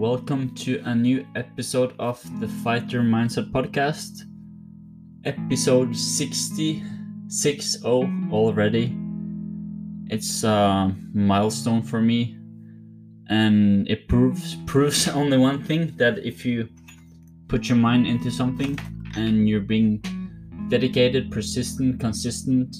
Welcome 0.00 0.54
to 0.54 0.80
a 0.86 0.94
new 0.94 1.26
episode 1.36 1.92
of 1.98 2.18
the 2.40 2.48
Fighter 2.48 3.02
Mindset 3.02 3.52
Podcast. 3.52 4.22
Episode 5.26 5.94
60, 5.94 6.82
60 7.28 7.84
already. 8.32 8.96
It's 10.06 10.42
a 10.42 10.96
milestone 11.12 11.82
for 11.82 12.00
me. 12.00 12.38
And 13.28 13.86
it 13.90 14.08
proves 14.08 14.54
proves 14.66 15.06
only 15.06 15.36
one 15.36 15.62
thing 15.62 15.94
that 15.98 16.20
if 16.20 16.46
you 16.46 16.70
put 17.48 17.68
your 17.68 17.76
mind 17.76 18.06
into 18.06 18.30
something 18.30 18.78
and 19.16 19.46
you're 19.46 19.60
being 19.60 20.02
dedicated, 20.70 21.30
persistent, 21.30 22.00
consistent, 22.00 22.74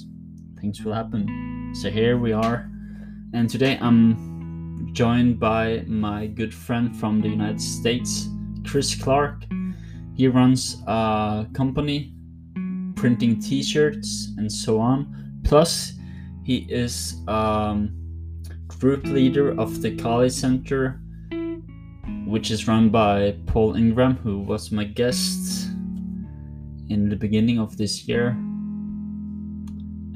things 0.58 0.82
will 0.82 0.94
happen. 0.94 1.74
So 1.74 1.90
here 1.90 2.16
we 2.16 2.32
are. 2.32 2.70
And 3.34 3.50
today 3.50 3.78
I'm 3.82 4.29
joined 4.92 5.38
by 5.38 5.84
my 5.86 6.26
good 6.26 6.54
friend 6.54 6.96
from 6.96 7.20
the 7.20 7.28
United 7.28 7.60
States, 7.60 8.28
Chris 8.66 8.94
Clark. 8.94 9.44
He 10.14 10.28
runs 10.28 10.82
a 10.86 11.46
company 11.54 12.14
printing 12.96 13.40
t 13.40 13.62
shirts 13.62 14.32
and 14.36 14.50
so 14.50 14.78
on. 14.78 15.40
Plus, 15.44 15.92
he 16.44 16.66
is 16.68 17.16
um, 17.28 17.96
group 18.66 19.04
leader 19.04 19.58
of 19.58 19.82
the 19.82 19.96
Kali 19.96 20.30
Center, 20.30 21.00
which 22.26 22.50
is 22.50 22.68
run 22.68 22.90
by 22.90 23.36
Paul 23.46 23.74
Ingram, 23.76 24.16
who 24.16 24.40
was 24.40 24.70
my 24.70 24.84
guest 24.84 25.68
in 26.88 27.08
the 27.08 27.16
beginning 27.16 27.58
of 27.58 27.76
this 27.76 28.06
year. 28.08 28.30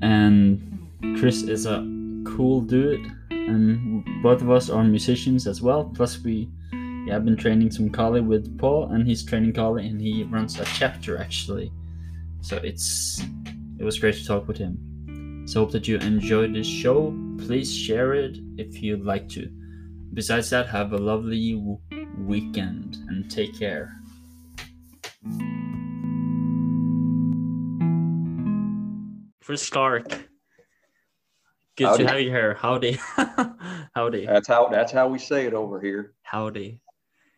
And 0.03 0.89
Chris 1.19 1.43
is 1.43 1.67
a 1.67 1.87
cool 2.25 2.61
dude, 2.61 3.11
and 3.49 4.05
both 4.23 4.43
of 4.43 4.51
us 4.51 4.71
are 4.71 4.85
musicians 4.85 5.47
as 5.47 5.61
well. 5.61 5.85
Plus, 5.85 6.23
we 6.23 6.49
yeah, 7.07 7.17
I've 7.17 7.25
been 7.25 7.37
training 7.37 7.71
some 7.71 7.91
Kali 7.91 8.23
with 8.23 8.59
Paul, 8.59 8.91
and 8.93 9.07
he's 9.07 9.23
training 9.23 9.53
Kali, 9.53 9.87
and 9.87 10.01
he 10.01 10.25
runs 10.25 10.59
a 10.59 10.65
chapter 10.65 11.19
actually. 11.19 11.71
So 12.41 12.57
it's 12.57 13.23
it 13.79 13.85
was 13.85 13.99
great 13.99 14.15
to 14.17 14.25
talk 14.25 14.49
with 14.49 14.57
him. 14.57 15.45
So 15.47 15.61
hope 15.61 15.73
that 15.73 15.87
you 15.87 15.99
enjoyed 15.99 16.55
this 16.55 16.67
show. 16.67 17.15
Please 17.39 17.75
share 17.75 18.15
it 18.15 18.39
if 18.57 18.83
you'd 18.83 19.05
like 19.05 19.29
to. 19.31 19.51
Besides 20.15 20.49
that, 20.51 20.69
have 20.69 20.93
a 20.93 20.99
lovely 20.99 21.55
w- 21.55 21.79
weekend 22.19 22.97
and 23.09 23.31
take 23.31 23.59
care. 23.59 24.01
Chris 29.43 29.69
Clark. 29.69 30.29
Good 31.77 31.87
Howdy. 31.89 32.05
to 32.05 32.11
have 32.11 32.21
you 32.21 32.31
here. 32.31 32.55
Howdy. 32.55 32.99
Howdy. 33.95 34.27
That's 34.27 34.47
how 34.47 34.69
that's 34.69 34.93
how 34.93 35.09
we 35.09 35.19
say 35.19 35.47
it 35.47 35.55
over 35.55 35.81
here. 35.81 36.15
Howdy. 36.23 36.81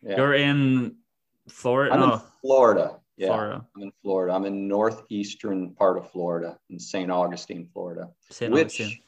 Yeah. 0.03 0.17
You're 0.17 0.35
in 0.35 0.95
Florida? 1.49 1.95
I'm 1.95 2.11
in 2.11 2.19
Florida. 2.41 2.99
Yeah, 3.17 3.27
Florida. 3.29 3.65
I'm 3.75 3.81
in 3.81 3.91
Florida. 4.03 4.33
I'm 4.33 4.45
in 4.45 4.67
northeastern 4.67 5.71
part 5.73 5.97
of 5.97 6.11
Florida, 6.11 6.59
in 6.69 6.77
St. 6.79 7.09
Augustine, 7.09 7.67
Florida, 7.73 8.09
St. 8.29 8.51
which, 8.53 8.79
Augustine. 8.79 8.99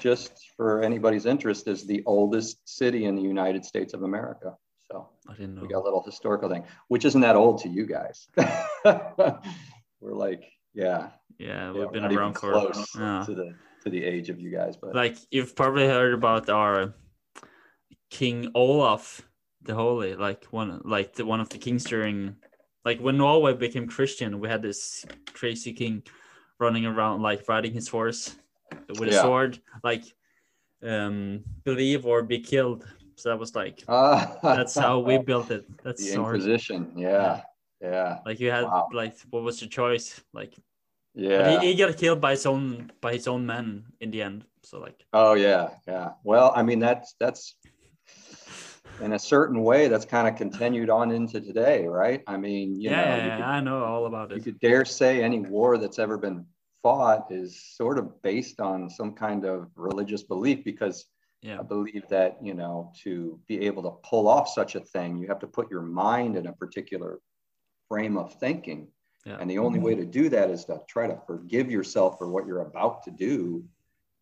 just 0.00 0.32
for 0.56 0.82
anybody's 0.82 1.26
interest, 1.26 1.68
is 1.68 1.86
the 1.86 2.02
oldest 2.06 2.66
city 2.66 3.04
in 3.04 3.16
the 3.16 3.22
United 3.22 3.66
States 3.66 3.92
of 3.92 4.02
America. 4.02 4.56
So 4.90 5.08
I 5.28 5.34
didn't 5.34 5.56
know. 5.56 5.62
we 5.62 5.68
got 5.68 5.80
a 5.80 5.84
little 5.84 6.02
historical 6.02 6.48
thing, 6.48 6.64
which 6.88 7.04
isn't 7.04 7.20
that 7.20 7.36
old 7.36 7.60
to 7.62 7.68
you 7.68 7.84
guys. 7.84 8.28
we're 8.84 10.14
like, 10.14 10.42
yeah, 10.72 11.10
Yeah, 11.38 11.46
yeah, 11.48 11.72
we've 11.72 11.84
we're 11.84 11.90
been 11.90 12.04
around 12.06 12.34
for 12.38 12.52
close 12.52 12.96
yeah. 12.98 13.24
to 13.26 13.34
the 13.34 13.54
to 13.80 13.90
the 13.90 14.04
age 14.04 14.30
of 14.30 14.40
you 14.40 14.50
guys, 14.50 14.76
but 14.76 14.94
like 14.94 15.16
you've 15.30 15.54
probably 15.54 15.86
heard 15.86 16.14
about 16.14 16.48
our 16.48 16.94
King 18.10 18.50
Olaf 18.54 19.22
the 19.62 19.74
Holy, 19.74 20.14
like 20.14 20.44
one 20.46 20.80
like 20.84 21.14
the 21.14 21.24
one 21.24 21.40
of 21.40 21.48
the 21.48 21.58
kings 21.58 21.84
during 21.84 22.36
like 22.84 22.98
when 23.00 23.18
Norway 23.18 23.52
became 23.52 23.86
Christian, 23.86 24.40
we 24.40 24.48
had 24.48 24.62
this 24.62 25.04
crazy 25.34 25.72
king 25.72 26.02
running 26.58 26.86
around 26.86 27.22
like 27.22 27.48
riding 27.48 27.72
his 27.72 27.88
horse 27.88 28.36
with 28.88 29.08
a 29.08 29.12
Yeah. 29.12 29.22
sword, 29.22 29.60
like 29.84 30.04
um 30.82 31.44
believe 31.64 32.06
or 32.06 32.22
be 32.22 32.40
killed. 32.40 32.86
So 33.16 33.28
that 33.28 33.38
was 33.38 33.54
like 33.54 33.84
Ah, 33.86 34.38
that's 34.42 34.76
how 34.78 34.98
we 35.00 35.18
built 35.30 35.50
it. 35.50 35.66
That's 35.84 36.00
the 36.02 36.08
sword. 36.14 36.36
Inquisition. 36.36 36.92
Yeah, 36.96 37.42
yeah, 37.82 38.18
Like 38.24 38.40
you 38.40 38.50
had 38.50 38.64
Wow. 38.64 38.88
like 38.92 39.14
what 39.30 39.42
was 39.42 39.60
your 39.60 39.68
choice? 39.68 40.22
Like 40.32 40.54
yeah. 41.14 41.38
but 41.54 41.62
he, 41.62 41.72
he 41.72 41.74
got 41.78 41.96
killed 41.96 42.20
by 42.20 42.32
his 42.32 42.46
own 42.46 42.90
by 43.00 43.12
his 43.14 43.26
own 43.28 43.46
men 43.46 43.84
in 44.00 44.10
the 44.10 44.22
end. 44.22 44.44
So 44.62 44.78
like 44.80 45.04
Oh 45.12 45.34
yeah, 45.34 45.70
yeah. 45.88 46.10
Well, 46.24 46.52
I 46.54 46.62
mean 46.62 46.78
that's 46.78 47.14
that's 47.18 47.56
in 49.00 49.12
a 49.14 49.18
certain 49.18 49.62
way 49.62 49.88
that's 49.88 50.04
kind 50.04 50.28
of 50.28 50.36
continued 50.36 50.90
on 50.90 51.10
into 51.10 51.40
today, 51.40 51.86
right? 51.86 52.22
I 52.26 52.36
mean, 52.36 52.78
you 52.80 52.90
yeah, 52.90 53.16
know, 53.28 53.36
could, 53.36 53.44
I 53.44 53.60
know 53.60 53.84
all 53.84 54.06
about 54.06 54.30
it. 54.32 54.36
you 54.36 54.42
could 54.42 54.60
dare 54.60 54.84
say 54.84 55.22
any 55.22 55.40
war 55.40 55.78
that's 55.78 55.98
ever 55.98 56.18
been 56.18 56.44
fought 56.82 57.26
is 57.30 57.62
sort 57.76 57.98
of 57.98 58.20
based 58.22 58.60
on 58.60 58.90
some 58.90 59.12
kind 59.14 59.44
of 59.44 59.68
religious 59.76 60.22
belief 60.22 60.64
because 60.64 61.06
Yeah. 61.42 61.60
I 61.60 61.62
believe 61.62 62.04
that, 62.10 62.36
you 62.42 62.52
know, 62.54 62.92
to 63.04 63.40
be 63.48 63.66
able 63.66 63.82
to 63.84 63.92
pull 64.08 64.28
off 64.28 64.48
such 64.48 64.74
a 64.74 64.80
thing, 64.80 65.16
you 65.16 65.26
have 65.28 65.38
to 65.40 65.46
put 65.46 65.70
your 65.70 65.82
mind 65.82 66.36
in 66.36 66.46
a 66.46 66.52
particular 66.52 67.20
frame 67.88 68.18
of 68.18 68.34
thinking. 68.38 68.88
Yeah. 69.26 69.36
And 69.38 69.50
the 69.50 69.58
only 69.58 69.78
way 69.78 69.94
to 69.94 70.04
do 70.04 70.28
that 70.30 70.50
is 70.50 70.64
to 70.66 70.80
try 70.88 71.06
to 71.06 71.16
forgive 71.26 71.70
yourself 71.70 72.16
for 72.18 72.28
what 72.30 72.46
you're 72.46 72.62
about 72.62 73.02
to 73.04 73.10
do 73.10 73.64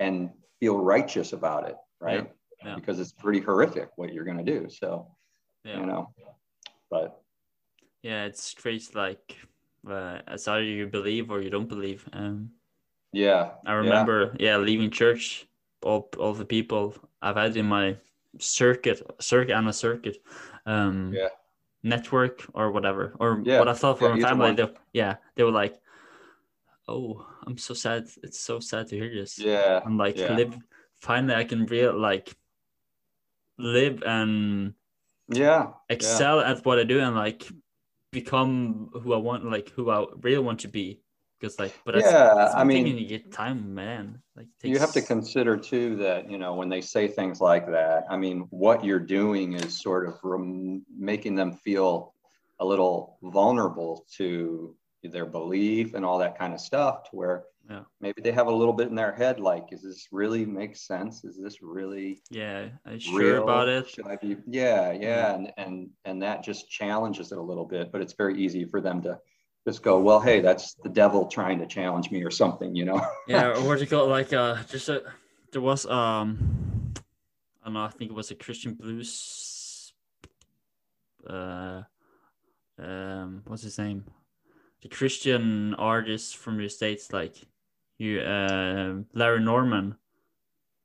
and 0.01 0.31
feel 0.61 0.79
righteous 0.79 1.33
about 1.33 1.69
it, 1.69 1.77
right? 2.01 2.31
Yeah. 2.65 2.75
Because 2.75 2.99
it's 2.99 3.13
pretty 3.13 3.41
horrific 3.41 3.91
what 3.97 4.13
you're 4.13 4.25
going 4.25 4.45
to 4.45 4.61
do. 4.61 4.69
So, 4.69 5.07
Yeah. 5.65 5.81
you 5.81 5.87
know, 5.87 6.11
but 6.91 7.23
Yeah, 8.03 8.25
it's 8.25 8.55
crazy. 8.55 8.93
Like, 8.95 9.37
uh, 9.89 10.21
it's 10.29 10.49
either 10.49 10.63
you 10.63 10.87
believe 10.87 11.31
or 11.31 11.41
you 11.41 11.51
don't 11.51 11.69
believe. 11.69 12.09
Um, 12.13 12.51
yeah. 13.13 13.53
I 13.67 13.73
remember, 13.75 14.37
yeah, 14.39 14.57
leaving 14.57 14.91
church. 14.91 15.47
All, 15.83 16.09
all 16.19 16.35
the 16.35 16.45
people 16.45 16.95
I've 17.23 17.37
had 17.37 17.57
in 17.57 17.67
my 17.67 17.97
circuit, 18.41 19.01
circuit 19.21 19.57
and 19.57 19.69
a 19.69 19.73
circuit, 19.73 20.19
um, 20.67 21.13
Yeah. 21.15 21.29
Network 21.83 22.45
or 22.55 22.71
whatever, 22.73 23.15
or 23.21 23.43
Yeah, 23.45 23.59
what 23.61 23.69
I 23.69 23.75
thought 23.75 23.99
for 23.99 24.09
yeah, 24.09 24.15
my 24.17 24.29
family. 24.29 24.55
They, 24.55 24.69
yeah, 24.93 25.17
they 25.37 25.45
were 25.45 25.53
like, 25.53 25.79
"Oh, 26.87 27.27
I'm 27.47 27.59
so 27.59 27.75
sad. 27.75 28.07
It's 28.23 28.41
so 28.41 28.61
sad 28.61 28.89
to 28.89 28.97
hear 28.97 29.13
this." 29.15 29.39
Yeah. 29.39 29.81
I'm 29.85 29.97
like, 29.97 30.17
yeah. 30.17 30.35
live. 30.35 30.59
Finally, 31.01 31.35
I 31.35 31.45
can 31.45 31.67
real 31.67 31.97
like 31.97 32.35
live 33.59 34.03
and 34.03 34.75
Yeah. 35.29 35.73
excel 35.89 36.41
at 36.41 36.65
what 36.65 36.79
I 36.79 36.85
do 36.85 37.01
and 37.01 37.15
like 37.15 37.47
become 38.11 38.91
who 38.93 39.13
I 39.13 39.19
want, 39.19 39.45
like 39.45 39.71
who 39.71 39.91
I 39.91 40.07
really 40.23 40.43
want 40.43 40.61
to 40.61 40.69
be. 40.69 41.01
Because 41.39 41.59
like, 41.59 41.75
but 41.85 41.95
Yeah, 41.97 42.35
that's 42.35 42.55
I 42.55 42.65
mean- 42.65 42.87
you 42.87 43.07
get 43.07 43.31
time, 43.33 43.75
man. 43.75 44.21
Like, 44.37 44.47
it 44.63 44.69
You 44.69 44.79
have 44.79 44.93
to 44.93 45.03
consider 45.03 45.57
too 45.57 45.97
that, 45.97 46.31
you 46.31 46.39
know, 46.39 46.55
when 46.55 46.69
they 46.69 46.81
say 46.81 47.07
things 47.09 47.41
like 47.41 47.67
that, 47.67 48.05
I 48.11 48.17
mean, 48.17 48.41
what 48.51 48.85
you're 48.85 48.99
doing 49.01 49.53
is 49.53 49.81
sort 49.81 50.09
of 50.09 50.19
rem- 50.23 50.85
making 50.97 51.35
them 51.37 51.53
feel 51.53 52.15
a 52.61 52.65
little 52.65 53.19
vulnerable 53.23 54.05
to 54.17 54.75
their 55.05 55.27
belief 55.27 55.95
and 55.95 56.05
all 56.05 56.19
that 56.19 56.37
kind 56.37 56.53
of 56.53 56.61
stuff 56.61 57.05
to 57.05 57.11
where 57.17 57.45
Yeah. 57.71 57.85
maybe 58.01 58.21
they 58.21 58.33
have 58.33 58.49
a 58.49 58.53
little 58.55 58.73
bit 58.75 58.89
in 58.89 58.95
their 58.97 59.13
head 59.13 59.39
like, 59.39 59.73
is 59.73 59.83
this 59.83 60.09
really 60.11 60.45
make 60.45 60.75
sense? 60.75 61.25
Is 61.25 61.37
this 61.39 61.63
really 61.63 62.21
Yeah, 62.31 62.71
I'm 62.85 62.99
sure 62.99 63.19
real? 63.35 63.43
about 63.45 63.69
it. 63.69 63.89
Should 63.89 64.09
I 64.09 64.17
be? 64.17 64.37
Yeah, 64.47 64.91
yeah, 64.93 64.99
Yeah. 65.01 65.35
and 65.35 65.53
and 65.57 65.91
and 66.05 66.23
that 66.23 66.43
just 66.43 66.69
challenges 66.69 67.31
it 67.31 67.39
a 67.39 67.43
little 67.43 67.65
bit. 67.65 67.93
But 67.93 68.01
it's 68.01 68.15
very 68.15 68.37
easy 68.43 68.65
for 68.65 68.81
them 68.81 69.01
to 69.03 69.21
just 69.69 69.83
go, 69.83 70.01
well, 70.01 70.19
hey, 70.19 70.41
that's 70.41 70.75
the 70.83 70.89
devil 70.89 71.27
trying 71.27 71.59
to 71.59 71.67
challenge 71.67 72.11
me 72.11 72.25
or 72.25 72.31
something, 72.31 72.75
you 72.75 72.87
know? 72.87 73.01
Yeah, 73.29 73.49
or 73.49 73.61
what 73.67 73.81
you 73.81 73.87
call 73.87 74.07
like 74.07 74.33
uh, 74.33 74.57
just 74.71 74.89
a 74.89 75.03
there 75.53 75.61
was 75.61 75.85
um, 75.85 76.95
I 77.63 77.67
don't 77.67 77.75
know. 77.75 77.85
I 77.85 77.89
think 77.89 78.11
it 78.11 78.15
was 78.15 78.31
a 78.31 78.35
Christian 78.35 78.75
blues. 78.75 79.93
Uh, 81.29 81.83
um, 82.79 83.43
what's 83.47 83.63
his 83.63 83.79
name? 83.79 84.05
The 84.81 84.89
Christian 84.89 85.75
artist 85.75 86.39
from 86.39 86.57
the 86.57 86.69
states, 86.69 87.13
like 87.13 87.35
you, 87.99 88.21
uh, 88.21 88.95
Larry 89.13 89.41
Norman. 89.41 89.97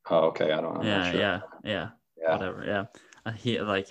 oh, 0.10 0.26
okay, 0.32 0.52
I 0.52 0.60
don't 0.60 0.76
know. 0.76 0.84
Yeah, 0.84 1.12
sure. 1.12 1.22
yeah, 1.22 1.40
yeah, 1.64 1.90
yeah, 2.18 2.32
whatever. 2.34 2.64
Yeah, 2.66 2.86
and 3.26 3.36
he 3.38 3.62
like 3.62 3.88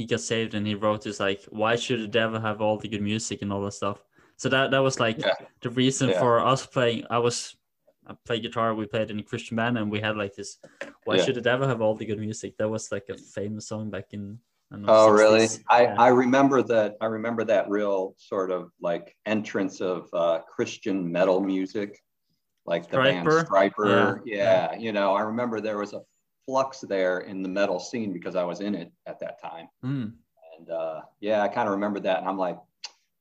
he 0.00 0.06
got 0.06 0.20
saved 0.20 0.54
and 0.54 0.66
he 0.66 0.74
wrote 0.74 1.02
this 1.04 1.20
like, 1.20 1.42
why 1.50 1.76
should 1.76 2.00
the 2.00 2.08
devil 2.08 2.40
have 2.40 2.62
all 2.62 2.78
the 2.78 2.88
good 2.88 3.02
music 3.02 3.42
and 3.42 3.52
all 3.52 3.60
that 3.62 3.72
stuff? 3.72 3.98
So 4.38 4.48
that 4.48 4.70
that 4.70 4.78
was 4.88 4.98
like 4.98 5.18
Yeah. 5.18 5.34
the 5.60 5.68
reason 5.82 6.08
Yeah. 6.08 6.18
for 6.20 6.32
us 6.52 6.64
playing. 6.64 7.04
I 7.10 7.18
was 7.18 7.54
I 8.10 8.14
played 8.26 8.42
guitar. 8.42 8.74
We 8.74 8.86
played 8.86 9.10
in 9.10 9.18
a 9.20 9.22
Christian 9.30 9.56
band 9.58 9.76
and 9.78 9.90
we 9.94 10.00
had 10.00 10.16
like 10.16 10.34
this. 10.34 10.50
Why 11.04 11.16
Yeah. 11.16 11.24
should 11.24 11.36
the 11.36 11.42
devil 11.50 11.68
have 11.68 11.82
all 11.82 11.94
the 11.94 12.06
good 12.06 12.18
music? 12.18 12.56
That 12.56 12.70
was 12.70 12.90
like 12.90 13.06
a 13.10 13.16
famous 13.18 13.68
song 13.68 13.90
back 13.90 14.06
in. 14.16 14.40
Know, 14.70 14.86
Oh, 14.88 15.10
really? 15.10 15.46
I. 15.68 15.80
I 16.06 16.08
remember 16.08 16.62
that. 16.62 16.96
I 17.04 17.06
remember 17.06 17.42
that 17.44 17.68
real 17.68 18.14
sort 18.16 18.50
of 18.50 18.62
like 18.80 19.06
entrance 19.26 19.80
of 19.92 20.08
uh, 20.14 20.38
Christian 20.54 20.96
metal 21.16 21.40
music, 21.54 21.90
like 22.64 22.84
the 22.88 22.96
band? 22.96 23.26
Stryper. 23.28 24.20
Yeah. 24.24 24.38
Yeah. 24.40 24.78
you 24.84 24.92
know, 24.96 25.08
I 25.20 25.22
remember 25.32 25.60
there 25.60 25.76
was 25.84 25.92
a 25.92 26.00
flux 26.50 26.80
there 26.80 27.20
in 27.20 27.42
the 27.42 27.48
metal 27.48 27.78
scene 27.78 28.12
because 28.12 28.34
I 28.34 28.42
was 28.42 28.60
in 28.60 28.74
it 28.74 28.90
at 29.06 29.20
that 29.20 29.40
time. 29.40 29.68
Mm. 29.84 30.12
And 30.58 30.70
uh, 30.70 31.02
yeah, 31.20 31.42
I 31.42 31.48
kind 31.48 31.68
of 31.68 31.74
remember 31.74 32.00
that. 32.00 32.18
And 32.18 32.28
I'm 32.28 32.36
like, 32.36 32.58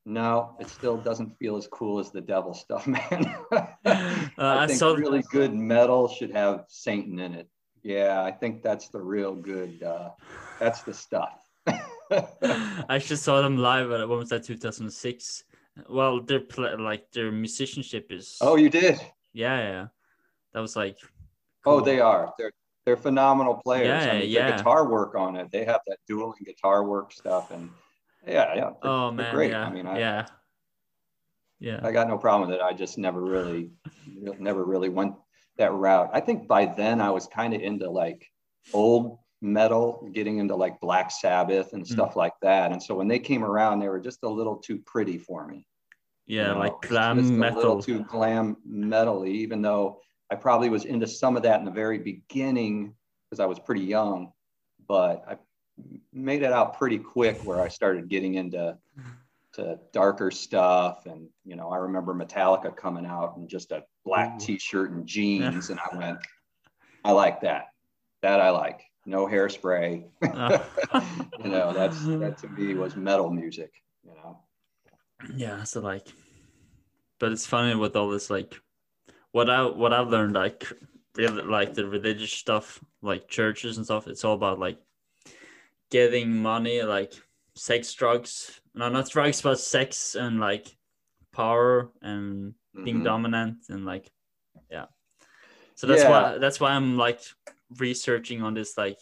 no, 0.04 0.56
it 0.60 0.68
still 0.68 0.98
doesn't 0.98 1.38
feel 1.38 1.56
as 1.56 1.68
cool 1.68 2.00
as 2.00 2.10
the 2.10 2.22
devil 2.22 2.56
stuff, 2.56 2.88
man. 2.96 3.36
I 3.52 4.26
I 4.36 4.66
think 4.66 4.80
saw- 4.80 4.94
really 4.96 5.22
good 5.30 5.54
metal 5.54 6.08
should 6.08 6.31
have 6.31 6.66
Satan 6.70 7.20
in 7.20 7.36
it. 7.36 7.48
Yeah, 7.84 8.24
I 8.24 8.31
think 8.31 8.64
that's 8.64 8.88
the 8.90 9.00
real 9.00 9.36
good. 9.36 9.84
Uh, 9.84 10.10
that's 10.60 10.82
the 10.82 10.94
stuff. 10.94 11.48
I 11.68 12.86
actually 12.90 13.18
saw 13.18 13.44
them 13.44 13.58
live 13.58 13.92
at 13.92 14.10
when 14.10 14.18
was 14.18 14.30
that 14.30 14.44
2006. 14.44 15.44
Well, 15.88 16.20
their 16.22 16.40
play, 16.40 16.75
like 16.75 17.12
their 17.12 17.32
musicianship 17.32 18.12
is. 18.12 18.38
oh, 18.42 18.56
you 18.56 18.72
did? 18.72 19.00
yeah, 19.34 19.60
yeah. 19.60 19.88
That 20.54 20.62
was 20.62 20.75
like. 20.75 20.98
Oh, 21.66 21.80
they 21.80 22.00
are. 22.00 22.34
They're 22.38 22.52
they're 22.89 22.97
phenomenal 22.97 23.53
players. 23.63 24.03
Yeah, 24.03 24.12
I 24.13 24.19
mean, 24.21 24.30
yeah. 24.31 24.57
Guitar 24.57 24.89
work 24.89 25.13
on 25.13 25.36
it. 25.36 25.51
They 25.51 25.63
have 25.63 25.81
that 25.86 25.97
dueling 26.07 26.41
guitar 26.44 26.83
work 26.83 27.12
stuff, 27.12 27.51
and 27.51 27.69
yeah, 28.27 28.56
yeah. 28.56 28.56
they're- 28.56 28.74
Oh 28.81 29.12
man, 29.12 29.31
great. 29.36 29.51
yeah, 29.51 29.63
I 29.65 29.69
mean, 29.71 29.86
I, 29.86 30.00
yeah, 30.00 30.25
yeah. 31.59 31.80
I 31.83 31.91
got 31.91 32.07
no 32.07 32.18
problem 32.18 32.50
with 32.50 32.57
it. 32.59 32.63
I 32.63 32.74
just 32.74 32.97
never 32.97 33.21
really, 33.21 33.69
never 34.39 34.63
really 34.65 34.89
went 34.89 35.13
that 35.57 35.71
route. 35.71 36.09
I 36.13 36.19
think 36.19 36.47
by 36.47 36.65
then 36.65 37.00
I 37.00 37.12
was 37.12 37.27
kind 37.27 37.53
of 37.53 37.62
into 37.62 37.88
like 37.91 38.25
old 38.74 39.19
metal, 39.39 40.09
getting 40.12 40.39
into 40.39 40.56
like 40.56 40.80
Black 40.80 41.12
Sabbath 41.12 41.69
Hmm. 41.69 41.75
and 41.77 41.88
stuff 41.88 42.15
like 42.15 42.33
that. 42.41 42.71
And 42.71 42.81
so 42.81 42.95
when 42.95 43.07
they 43.07 43.19
came 43.19 43.44
around, 43.44 43.80
they 43.80 43.88
were 43.89 44.00
just 44.00 44.24
a 44.24 44.27
little 44.30 44.56
too 44.57 44.80
pretty 44.80 45.19
for 45.19 45.45
me. 45.47 45.68
Yeah, 46.25 46.47
you 46.50 46.53
know, 46.53 46.59
like 46.59 46.81
glam 46.81 47.19
a 47.19 47.21
little 47.21 47.38
metal. 47.38 47.81
too 47.83 48.03
glam 48.06 48.57
metally, 48.68 49.30
even 49.30 49.62
though 49.62 50.00
I 50.31 50.36
probably 50.36 50.70
was 50.70 50.86
into 50.86 51.08
some 51.08 51.36
of 51.38 51.44
that 51.44 51.60
in 51.60 51.66
the 51.66 51.72
very 51.72 51.98
beginning 51.98 52.94
because 53.30 53.40
I 53.40 53.46
was 53.46 53.60
pretty 53.60 53.81
young, 53.81 54.31
but 54.88 55.24
I 55.28 55.38
made 56.14 56.44
it 56.44 56.52
out 56.52 56.78
pretty 56.78 56.98
quick 56.98 57.44
where 57.44 57.62
I 57.62 57.68
started 57.68 58.10
getting 58.10 58.36
into 58.36 58.78
to 59.54 59.80
darker 59.94 60.31
stuff. 60.31 61.06
And 61.06 61.30
you 61.46 61.56
know, 61.56 61.70
I 61.70 61.78
remember 61.78 62.14
Metallica 62.14 62.76
coming 62.76 63.06
out 63.06 63.36
in 63.38 63.48
just 63.48 63.72
a 63.72 63.84
black 64.06 64.40
t-shirt 64.40 64.92
and 64.92 65.06
jeans, 65.06 65.70
and 65.70 65.80
I 65.80 65.96
went, 65.98 66.20
I 67.04 67.12
like 67.12 67.42
that. 67.42 67.68
That 68.22 68.42
I 68.42 68.50
like. 68.50 68.82
No 69.06 69.25
hairspray. 69.28 70.06
You 71.42 71.50
know, 71.50 71.72
that's 71.72 72.04
that 72.06 72.38
to 72.40 72.50
me 72.50 72.74
was 72.74 72.98
metal 72.98 73.30
music, 73.30 73.72
you 74.04 74.12
know. 74.14 74.40
yeah 75.36 75.64
so 75.64 75.80
like 75.80 76.08
but 77.20 77.32
it's 77.32 77.46
funny 77.46 77.75
with 77.75 77.96
all 77.96 78.10
this 78.10 78.30
like 78.30 78.60
what 79.31 79.50
i 79.50 79.66
what 79.66 79.94
i've 79.94 80.08
learned 80.10 80.34
like 80.34 80.66
really 81.16 81.44
like 81.44 81.74
the 81.74 81.86
religious 81.86 82.31
stuff 82.31 82.84
like 83.02 83.28
churches 83.28 83.78
and 83.78 83.86
stuff 83.86 84.08
it's 84.08 84.24
all 84.24 84.34
about 84.34 84.60
like 84.60 84.80
getting 85.92 86.31
money 86.38 86.81
like 86.84 87.14
sex 87.56 87.94
drugs 87.94 88.62
no 88.74 88.90
not 88.90 89.10
drugs 89.10 89.42
but 89.42 89.60
sex 89.60 90.16
and 90.16 90.40
like 90.40 90.68
power 91.31 91.90
and 92.02 92.54
being 92.84 93.02
Mhm. 93.02 93.04
dominant 93.04 93.58
and 93.70 93.86
like 93.86 94.12
yeah 94.72 94.86
so 95.75 95.88
that's 95.88 96.04
Yeah. 96.04 96.10
why 96.10 96.38
that's 96.38 96.60
why 96.60 96.72
i'm 96.72 96.98
like 96.98 97.22
researching 97.78 98.42
on 98.42 98.54
this 98.54 98.78
like 98.78 99.00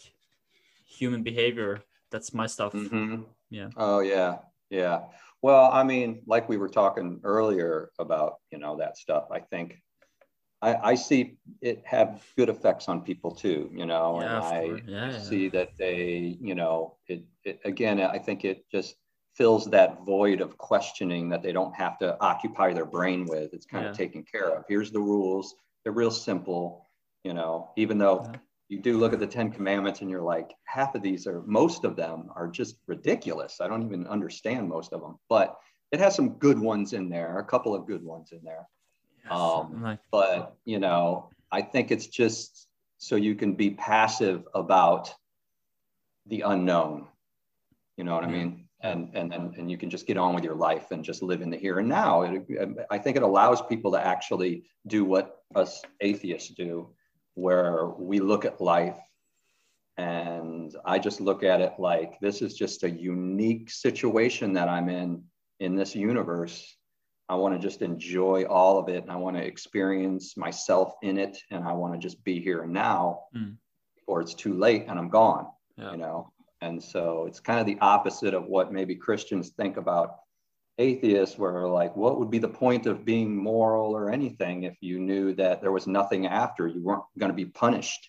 human 0.84 1.22
behavior 1.22 1.82
that's 2.10 2.32
my 2.34 2.46
stuff 2.46 2.72
Mhm. 2.74 3.24
Yeah. 3.50 3.70
Oh 3.76 4.00
yeah, 4.00 4.38
yeah. 4.68 5.04
Well, 5.40 5.70
I 5.72 5.82
mean, 5.82 6.20
like 6.26 6.48
we 6.50 6.58
were 6.58 6.68
talking 6.68 7.18
earlier 7.24 7.92
about, 7.98 8.40
you 8.50 8.58
know, 8.58 8.76
that 8.76 8.98
stuff. 8.98 9.28
I 9.30 9.40
think 9.40 9.80
I, 10.60 10.90
I 10.90 10.94
see 10.94 11.38
it 11.60 11.82
have 11.86 12.24
good 12.36 12.48
effects 12.48 12.88
on 12.88 13.02
people 13.02 13.30
too, 13.30 13.70
you 13.72 13.86
know, 13.86 14.20
Yeah, 14.20 14.36
and 14.36 14.44
I. 14.44 14.62
Yeah, 14.86 15.10
yeah. 15.12 15.18
see 15.20 15.48
that 15.50 15.70
they, 15.78 16.36
you 16.40 16.54
know, 16.54 16.96
it, 17.06 17.24
it 17.44 17.60
again, 17.64 18.00
I 18.00 18.18
think 18.18 18.44
it 18.44 18.64
just 18.70 18.96
fills 19.34 19.66
that 19.70 20.04
void 20.04 20.40
of 20.40 20.58
questioning 20.58 21.28
that 21.28 21.42
they 21.42 21.52
don't 21.52 21.74
have 21.76 21.96
to 21.98 22.16
occupy 22.20 22.72
their 22.72 22.84
brain 22.86 23.24
with. 23.26 23.52
It's 23.54 23.66
kind 23.66 23.84
Yeah. 23.84 23.90
of 23.90 23.96
taken 23.96 24.24
care 24.24 24.50
of. 24.50 24.64
Here's 24.68 24.90
the 24.90 25.00
rules. 25.00 25.54
They're 25.84 25.92
real 25.92 26.10
simple, 26.10 26.84
you 27.24 27.34
know, 27.34 27.70
even 27.76 27.98
though 27.98 28.22
Yeah. 28.24 28.40
you 28.68 28.80
do 28.80 28.98
look 28.98 29.12
at 29.12 29.20
the 29.20 29.26
10 29.26 29.52
commandments 29.52 30.00
and 30.00 30.10
you're 30.10 30.22
like 30.22 30.50
half 30.64 30.94
of 30.94 31.02
these 31.02 31.26
are 31.26 31.42
most 31.42 31.84
of 31.84 31.96
them 31.96 32.28
are 32.36 32.48
just 32.48 32.76
ridiculous 32.86 33.60
i 33.62 33.66
don't 33.68 33.82
even 33.82 34.06
understand 34.06 34.68
most 34.68 34.92
of 34.92 35.00
them 35.00 35.16
but 35.30 35.56
it 35.90 35.98
has 35.98 36.14
some 36.14 36.34
good 36.38 36.58
ones 36.58 36.92
in 36.92 37.08
there 37.08 37.38
a 37.38 37.44
couple 37.44 37.74
of 37.74 37.86
good 37.86 38.04
ones 38.04 38.32
in 38.32 38.40
there 38.44 38.68
Um, 39.30 39.82
like 39.82 39.98
but 40.10 40.56
you 40.64 40.78
know 40.78 41.30
i 41.52 41.62
think 41.62 41.90
it's 41.90 42.06
just 42.06 42.68
so 42.98 43.16
you 43.16 43.34
can 43.34 43.54
be 43.54 43.70
passive 43.70 44.46
about 44.54 45.12
the 46.26 46.42
unknown 46.42 47.06
you 47.96 48.04
know 48.04 48.14
what 48.14 48.24
i 48.24 48.28
mean? 48.28 48.64
And 48.80 49.10
and 49.14 49.34
and, 49.34 49.56
and 49.56 49.68
you 49.68 49.76
can 49.76 49.90
just 49.90 50.06
get 50.06 50.16
on 50.16 50.34
with 50.34 50.44
your 50.44 50.54
life 50.54 50.92
and 50.92 51.04
just 51.04 51.20
live 51.20 51.42
in 51.42 51.50
the 51.50 51.56
here 51.56 51.80
and 51.80 51.88
now. 51.88 52.22
It, 52.22 52.46
i 52.90 52.98
think 52.98 53.16
it 53.16 53.24
allows 53.24 53.60
people 53.62 53.90
to 53.92 54.06
actually 54.06 54.64
do 54.86 55.04
what 55.04 55.42
us 55.56 55.82
atheists 56.00 56.50
do 56.50 56.88
where 57.34 57.86
we 57.98 58.20
look 58.20 58.44
at 58.44 58.60
life 58.60 58.98
and 59.96 60.76
i 60.84 60.98
just 60.98 61.20
look 61.20 61.42
at 61.42 61.60
it 61.60 61.72
like 61.78 62.20
this 62.20 62.40
is 62.40 62.54
just 62.54 62.84
a 62.84 62.90
unique 62.90 63.68
situation 63.68 64.52
that 64.52 64.68
i'm 64.68 64.88
in 64.88 65.24
in 65.58 65.74
this 65.74 65.96
universe 65.96 66.77
I 67.28 67.34
want 67.34 67.54
to 67.54 67.60
just 67.60 67.82
enjoy 67.82 68.44
all 68.44 68.78
of 68.78 68.88
it 68.88 69.02
and 69.02 69.10
I 69.12 69.16
want 69.16 69.36
to 69.36 69.44
experience 69.44 70.36
myself 70.36 70.94
in 71.02 71.18
it 71.18 71.38
and 71.50 71.62
I 71.64 71.72
want 71.72 71.92
to 71.94 71.98
just 71.98 72.22
be 72.24 72.40
here 72.40 72.62
and 72.62 72.72
now 72.72 73.24
Mm. 73.34 73.56
or 74.06 74.20
it's 74.22 74.34
too 74.34 74.54
late 74.54 74.86
and 74.88 74.98
I'm 74.98 75.10
gone, 75.10 75.46
Yeah. 75.76 75.90
you 75.92 75.98
know? 75.98 76.32
And 76.60 76.82
so 76.82 77.26
it's 77.26 77.40
kind 77.40 77.60
of 77.60 77.66
the 77.66 77.78
opposite 77.80 78.34
of 78.34 78.46
what 78.46 78.72
maybe 78.72 78.96
Christians 78.96 79.50
think 79.50 79.76
about 79.76 80.16
atheists 80.78 81.36
where 81.38 81.68
like, 81.68 81.94
what 81.96 82.18
would 82.18 82.30
be 82.30 82.38
the 82.38 82.48
point 82.48 82.86
of 82.86 83.04
being 83.04 83.36
moral 83.36 83.94
or 83.94 84.10
anything 84.10 84.62
if 84.62 84.76
you 84.80 84.98
knew 84.98 85.34
that 85.34 85.60
there 85.60 85.72
was 85.72 85.86
nothing 85.86 86.26
after 86.26 86.66
you 86.66 86.82
weren't 86.82 87.04
going 87.18 87.30
to 87.30 87.36
be 87.36 87.44
punished 87.46 88.08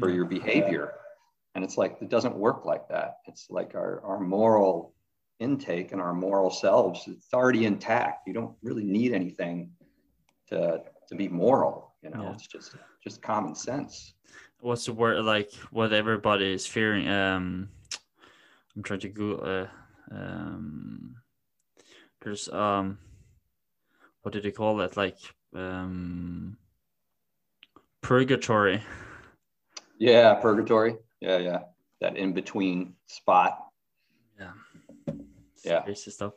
for 0.00 0.08
Yeah. 0.08 0.16
your 0.16 0.24
behavior. 0.24 0.94
And 1.54 1.62
it's 1.62 1.76
like, 1.76 1.98
it 2.00 2.08
doesn't 2.08 2.34
work 2.34 2.64
like 2.64 2.88
that. 2.88 3.18
It's 3.26 3.48
like 3.50 3.74
our, 3.74 4.00
our 4.04 4.18
moral 4.18 4.91
intake 5.42 5.92
and 5.92 6.00
our 6.00 6.14
moral 6.14 6.50
selves 6.50 7.06
it's 7.08 7.32
already 7.34 7.64
intact. 7.66 8.26
You 8.26 8.34
don't 8.34 8.54
really 8.62 8.84
need 8.84 9.12
anything 9.12 9.70
to 10.48 10.80
to 11.08 11.14
be 11.14 11.28
moral 11.28 11.94
you 12.02 12.10
know 12.10 12.22
Yeah. 12.22 12.32
it's 12.32 12.46
just 12.46 12.76
just 13.04 13.20
common 13.22 13.54
sense. 13.54 14.14
What's 14.60 14.86
the 14.86 14.92
word 14.92 15.24
like 15.24 15.50
what 15.70 15.92
everybody 15.92 16.52
is 16.54 16.66
fearing 16.66 17.08
um 17.08 17.68
i'm 18.76 18.82
trying 18.82 19.00
to 19.00 19.08
go 19.08 19.28
uh, 19.52 19.68
um 20.14 21.16
there's 22.22 22.48
um 22.48 22.98
what 24.22 24.32
did 24.32 24.44
they 24.44 24.52
call 24.52 24.80
it? 24.82 24.96
Like 24.96 25.18
um 25.54 26.56
purgatory. 28.00 28.80
Yeah 29.98 30.34
purgatory. 30.34 30.94
Yeah 31.20 31.38
yeah. 31.38 31.58
That 32.00 32.16
in 32.16 32.32
between 32.32 32.94
spot 33.06 33.71
Yeah. 35.64 35.82
crazy 35.82 36.10
stuff 36.10 36.34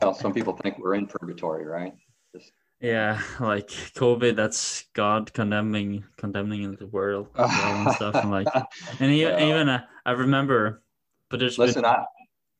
well 0.00 0.14
some 0.14 0.32
people 0.32 0.56
think 0.56 0.78
we're 0.78 0.94
in 0.94 1.06
purgatory 1.06 1.66
right 1.66 1.94
Just- 2.34 2.52
yeah 2.80 3.20
like 3.40 3.68
covid 3.68 4.36
that's 4.36 4.84
god 4.94 5.32
condemning 5.32 6.04
condemning 6.16 6.76
the 6.76 6.86
world 6.86 7.28
and 7.34 7.90
stuff 7.92 8.14
and 8.22 8.30
like 8.30 8.48
and 9.00 9.12
even, 9.12 9.34
Well. 9.34 9.48
even 9.48 9.68
uh, 9.68 9.84
i 10.06 10.12
remember 10.12 10.82
but 11.28 11.40
there's 11.40 11.58
listen 11.58 11.82
been, 11.82 11.90
I, 11.90 12.04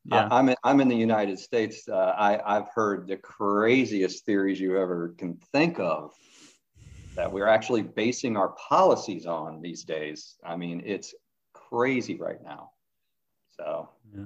yeah 0.04 0.28
I, 0.30 0.38
I'm 0.38 0.48
in, 0.48 0.56
I'm 0.64 0.80
in 0.80 0.88
the 0.88 0.96
United 0.96 1.38
States. 1.38 1.88
Uh, 1.88 2.14
I 2.16 2.40
I've 2.56 2.68
heard 2.74 3.06
the 3.06 3.16
craziest 3.16 4.24
theories 4.24 4.58
you 4.60 4.78
ever 4.78 5.14
can 5.18 5.38
think 5.52 5.78
of 5.78 6.12
that 7.16 7.30
we're 7.30 7.46
actually 7.48 7.82
basing 7.82 8.36
our 8.36 8.50
policies 8.50 9.26
on 9.26 9.60
these 9.60 9.84
days. 9.84 10.36
I 10.44 10.56
mean, 10.56 10.82
it's 10.86 11.14
crazy 11.52 12.16
right 12.18 12.42
now. 12.42 12.70
So, 13.58 13.90
Yeah. 14.16 14.24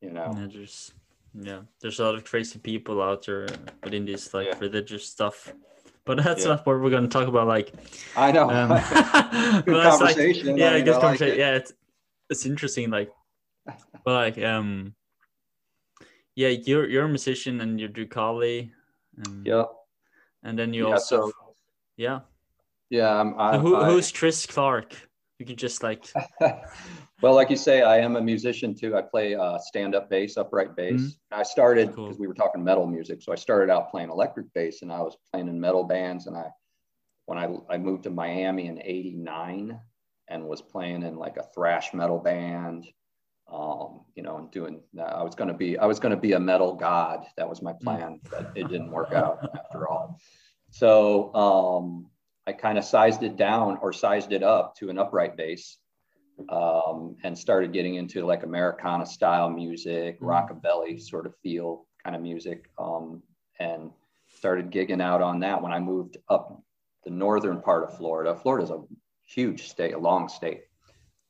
You 0.00 0.10
know, 0.10 0.32
Yeah, 0.36 0.46
there's 0.52 0.92
yeah, 1.34 1.60
there's 1.80 2.00
a 2.00 2.04
lot 2.04 2.14
of 2.16 2.24
crazy 2.24 2.58
people 2.58 3.00
out 3.02 3.24
there 3.26 3.46
within 3.84 4.04
this 4.04 4.34
like 4.34 4.46
Yeah. 4.48 4.58
religious 4.60 5.06
stuff. 5.06 5.52
But 6.04 6.22
that's 6.24 6.42
Yeah. 6.42 6.54
not 6.56 6.66
what 6.66 6.80
we're 6.80 6.90
gonna 6.90 7.08
talk 7.08 7.28
about. 7.28 7.46
Like, 7.46 7.72
I 8.16 8.32
know. 8.32 8.48
um, 8.50 8.68
Good 9.64 9.76
it's 9.76 10.00
like- 10.00 10.16
conversation. 10.16 10.48
I 10.54 10.56
yeah, 10.56 10.72
mean, 10.74 10.84
good 10.84 10.94
I 10.96 10.98
like 11.12 11.20
it. 11.20 11.38
yeah, 11.38 11.54
it's 11.56 11.72
it's 12.30 12.46
interesting. 12.46 12.90
Like, 12.90 13.10
but 14.04 14.14
like, 14.36 14.38
um, 14.44 14.94
yeah, 16.34 16.48
you're 16.48 16.88
you're 16.88 17.04
a 17.04 17.08
musician 17.08 17.60
and 17.60 17.78
you 17.80 17.88
do 17.88 18.06
Kali, 18.06 18.72
um, 19.26 19.42
Yep. 19.44 19.68
and 20.44 20.58
then 20.58 20.72
you 20.74 20.86
Yeah, 20.88 20.94
also 20.94 21.28
so- 21.30 21.54
yeah. 21.96 22.20
Yeah. 22.88 23.20
I'm, 23.20 23.38
I, 23.38 23.58
who, 23.58 23.76
I- 23.76 23.86
who's 23.90 24.10
Chris 24.10 24.46
Clark? 24.46 24.94
You 25.38 25.46
can 25.46 25.56
just 25.56 25.82
like 25.82 26.04
well, 27.22 27.34
like 27.34 27.50
you 27.50 27.56
say, 27.56 27.82
I 27.82 27.98
am 27.98 28.16
a 28.16 28.20
musician 28.20 28.74
too. 28.74 28.96
I 28.96 29.02
play 29.02 29.34
uh, 29.34 29.58
stand-up 29.58 30.08
bass, 30.08 30.36
upright 30.36 30.74
bass. 30.76 31.00
Mhm. 31.00 31.16
I 31.32 31.42
started 31.42 31.94
Cool. 31.94 32.06
because 32.06 32.18
we 32.18 32.26
were 32.26 32.34
talking 32.34 32.62
metal 32.64 32.86
music, 32.86 33.22
so 33.22 33.32
I 33.32 33.36
started 33.36 33.70
out 33.72 33.90
playing 33.90 34.10
electric 34.10 34.52
bass, 34.54 34.82
and 34.82 34.92
I 34.92 35.00
was 35.02 35.16
playing 35.30 35.48
in 35.48 35.60
metal 35.60 35.84
bands. 35.84 36.26
And 36.26 36.36
I, 36.36 36.46
when 37.26 37.38
I 37.38 37.48
I 37.68 37.78
moved 37.78 38.04
to 38.04 38.10
Miami 38.10 38.66
in 38.66 38.80
'89, 38.82 39.78
and 40.28 40.46
was 40.46 40.62
playing 40.62 41.02
in 41.02 41.16
like 41.16 41.36
a 41.36 41.42
thrash 41.54 41.92
metal 41.94 42.18
band. 42.18 42.86
Um, 43.52 44.02
you 44.14 44.22
know, 44.22 44.36
and 44.36 44.48
doing. 44.52 44.80
I 44.96 45.24
was 45.24 45.34
going 45.34 45.48
to 45.48 45.54
be. 45.54 45.76
I 45.76 45.86
was 45.86 45.98
going 45.98 46.14
to 46.14 46.20
be 46.20 46.34
a 46.34 46.38
metal 46.40 46.72
god. 46.76 47.26
That 47.36 47.48
was 47.48 47.62
my 47.62 47.72
plan, 47.72 48.20
but 48.30 48.52
it 48.54 48.68
didn't 48.68 48.92
work 48.92 49.12
out 49.12 49.40
after 49.58 49.88
all. 49.88 50.20
So 50.70 51.34
um, 51.34 52.06
I 52.46 52.52
kind 52.52 52.78
of 52.78 52.84
sized 52.84 53.24
it 53.24 53.34
down 53.36 53.78
or 53.82 53.92
sized 53.92 54.30
it 54.30 54.44
up 54.44 54.76
to 54.76 54.88
an 54.88 54.98
upright 54.98 55.36
bass 55.36 55.78
um, 56.48 57.16
and 57.22 57.36
started 57.36 57.72
getting 57.72 57.96
into 57.96 58.24
like 58.24 58.42
Americana 58.42 59.06
style 59.06 59.50
music, 59.50 60.20
mm. 60.20 60.22
rockabilly 60.22 61.00
sort 61.00 61.26
of 61.26 61.34
feel 61.42 61.86
kind 62.02 62.16
of 62.16 62.22
music, 62.22 62.70
um, 62.78 63.22
and 63.58 63.90
started 64.28 64.70
gigging 64.70 65.02
out 65.02 65.22
on 65.22 65.40
that 65.40 65.60
when 65.62 65.72
I 65.72 65.78
moved 65.78 66.16
up 66.28 66.62
the 67.04 67.10
northern 67.10 67.60
part 67.60 67.84
of 67.84 67.96
Florida. 67.96 68.34
Florida's 68.34 68.70
a 68.70 68.82
huge 69.26 69.68
state, 69.68 69.94
a 69.94 69.98
long 69.98 70.28
state, 70.28 70.62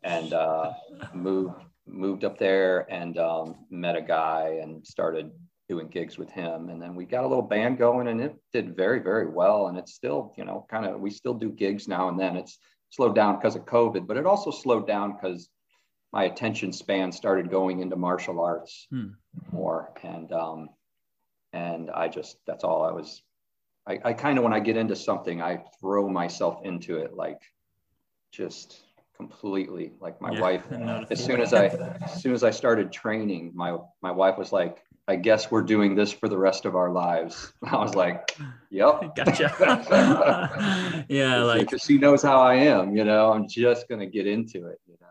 and 0.02 0.32
uh, 0.32 0.72
moved 1.14 1.54
moved 1.86 2.24
up 2.24 2.38
there 2.38 2.86
and 2.92 3.18
um, 3.18 3.56
met 3.70 3.96
a 3.96 4.02
guy 4.02 4.60
and 4.62 4.86
started 4.86 5.30
doing 5.68 5.88
gigs 5.88 6.18
with 6.18 6.30
him 6.30 6.68
and 6.68 6.82
then 6.82 6.96
we 6.96 7.04
got 7.04 7.22
a 7.22 7.28
little 7.28 7.42
band 7.42 7.78
going 7.78 8.08
and 8.08 8.20
it 8.20 8.34
did 8.52 8.76
very 8.76 8.98
very 8.98 9.28
well 9.28 9.68
and 9.68 9.78
it's 9.78 9.94
still 9.94 10.32
you 10.36 10.44
know 10.44 10.66
kind 10.68 10.84
of 10.84 11.00
we 11.00 11.10
still 11.10 11.32
do 11.32 11.48
gigs 11.48 11.86
now 11.86 12.08
and 12.08 12.18
then 12.18 12.36
it's 12.36 12.58
slowed 12.90 13.14
down 13.14 13.37
because 13.37 13.56
of 13.56 13.64
covid 13.64 14.06
but 14.06 14.16
it 14.16 14.26
also 14.26 14.50
slowed 14.50 14.87
down 14.87 15.14
because 15.14 15.49
my 16.12 16.25
attention 16.25 16.73
span 16.73 17.12
started 17.12 17.50
going 17.50 17.80
into 17.80 17.94
martial 17.97 18.40
arts 18.40 18.88
hmm. 18.90 19.09
more. 19.52 19.92
And 20.02 20.32
um 20.32 20.70
and 21.52 21.90
i 21.90 22.09
just 22.09 22.37
that's 22.47 22.64
all 22.64 22.85
i 22.85 22.92
was 22.92 23.23
i, 23.87 23.99
I 24.04 24.12
kind 24.12 24.38
of 24.38 24.44
when 24.44 24.52
i 24.52 24.61
get 24.61 24.76
into 24.76 24.97
something 24.97 25.42
i 25.42 25.62
throw 25.80 26.09
myself 26.09 26.61
into 26.64 26.99
it 26.99 27.14
like 27.14 27.40
just 28.32 28.80
completely 29.16 29.92
like 30.00 30.20
my 30.20 30.32
yeah, 30.32 30.40
wife 30.40 30.73
as 31.11 31.23
soon 31.23 31.40
as 31.40 31.52
i 31.52 31.66
as 31.66 32.23
soon 32.23 32.32
as 32.32 32.44
i 32.44 32.50
started 32.50 32.92
training 32.92 33.52
my 33.54 33.76
my 34.00 34.11
wife 34.11 34.38
was 34.38 34.52
like 34.52 34.82
I 35.10 35.16
guess 35.16 35.50
we're 35.50 35.62
doing 35.62 35.96
this 35.96 36.12
for 36.12 36.28
the 36.28 36.38
rest 36.38 36.64
of 36.66 36.76
our 36.76 36.92
lives. 36.92 37.52
I 37.64 37.78
was 37.78 37.96
like, 37.96 38.36
yep. 38.70 39.12
Gotcha. 39.16 41.04
yeah. 41.08 41.42
like, 41.42 41.62
because 41.62 41.82
she 41.82 41.98
knows 41.98 42.22
how 42.22 42.40
I 42.40 42.54
am, 42.54 42.94
you 42.94 43.04
know, 43.04 43.32
I'm 43.32 43.48
just 43.48 43.88
going 43.88 43.98
to 43.98 44.06
get 44.06 44.28
into 44.28 44.68
it, 44.68 44.78
you 44.86 44.96
know. 45.00 45.08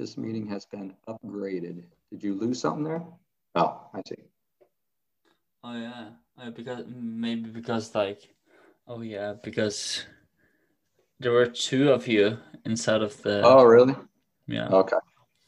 This 0.00 0.18
meeting 0.18 0.48
has 0.48 0.66
been 0.66 0.94
upgraded. 1.08 1.84
Did 2.10 2.24
you 2.24 2.34
lose 2.34 2.60
something 2.60 2.82
there? 2.82 3.04
Oh, 3.54 3.88
I 3.94 4.00
see. 4.08 4.16
Oh, 5.62 5.76
yeah. 5.76 6.08
Uh, 6.40 6.50
because 6.50 6.84
maybe 6.88 7.50
because, 7.50 7.94
like, 7.94 8.34
oh, 8.88 9.02
yeah, 9.02 9.34
because 9.44 10.04
there 11.20 11.32
were 11.32 11.46
two 11.46 11.92
of 11.92 12.08
you 12.08 12.38
inside 12.64 13.02
of 13.02 13.22
the. 13.22 13.42
Oh, 13.44 13.62
really? 13.62 13.94
Yeah. 14.48 14.68
Okay. 14.68 14.96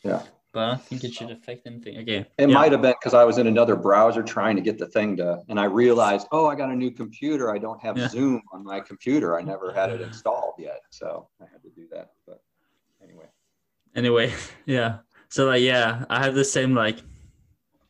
Yeah 0.04 0.22
but 0.52 0.60
I 0.60 0.68
don't 0.70 0.82
think 0.82 1.04
it 1.04 1.14
should 1.14 1.30
affect 1.30 1.66
anything. 1.66 1.98
Okay. 1.98 2.26
It 2.38 2.48
yeah. 2.48 2.54
might 2.54 2.72
have 2.72 2.82
been 2.82 2.94
because 2.98 3.14
I 3.14 3.24
was 3.24 3.38
in 3.38 3.46
another 3.46 3.76
browser 3.76 4.22
trying 4.22 4.56
to 4.56 4.62
get 4.62 4.78
the 4.78 4.86
thing 4.86 5.16
to, 5.18 5.42
and 5.48 5.60
I 5.60 5.64
realized, 5.64 6.26
oh, 6.32 6.46
I 6.46 6.54
got 6.54 6.70
a 6.70 6.74
new 6.74 6.90
computer. 6.90 7.54
I 7.54 7.58
don't 7.58 7.80
have 7.80 7.96
yeah. 7.96 8.08
Zoom 8.08 8.42
on 8.52 8.64
my 8.64 8.80
computer. 8.80 9.38
I 9.38 9.42
never 9.42 9.72
had 9.72 9.90
it 9.90 10.00
installed 10.00 10.54
yet, 10.58 10.80
so 10.90 11.28
I 11.40 11.44
had 11.52 11.62
to 11.62 11.70
do 11.70 11.86
that. 11.92 12.10
But 12.26 12.42
anyway. 13.02 13.26
Anyway, 13.94 14.32
yeah. 14.66 14.98
So 15.28 15.46
like, 15.46 15.62
yeah, 15.62 16.04
I 16.10 16.24
have 16.24 16.34
the 16.34 16.44
same 16.44 16.74
like 16.74 16.98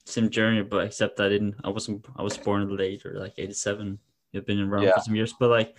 same 0.04 0.28
journey, 0.28 0.62
but 0.62 0.84
except 0.84 1.20
I 1.20 1.28
didn't. 1.28 1.54
I 1.64 1.70
wasn't. 1.70 2.06
I 2.16 2.22
was 2.22 2.36
born 2.36 2.76
later, 2.76 3.16
like 3.18 3.34
'87. 3.38 3.98
You've 4.32 4.46
been 4.46 4.60
around 4.60 4.82
yeah. 4.82 4.94
for 4.94 5.00
some 5.00 5.16
years, 5.16 5.34
but 5.38 5.48
like 5.48 5.76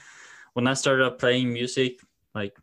when 0.53 0.67
I 0.67 0.73
started 0.73 1.05
up 1.05 1.19
playing 1.19 1.53
music, 1.53 1.99
like 2.33 2.57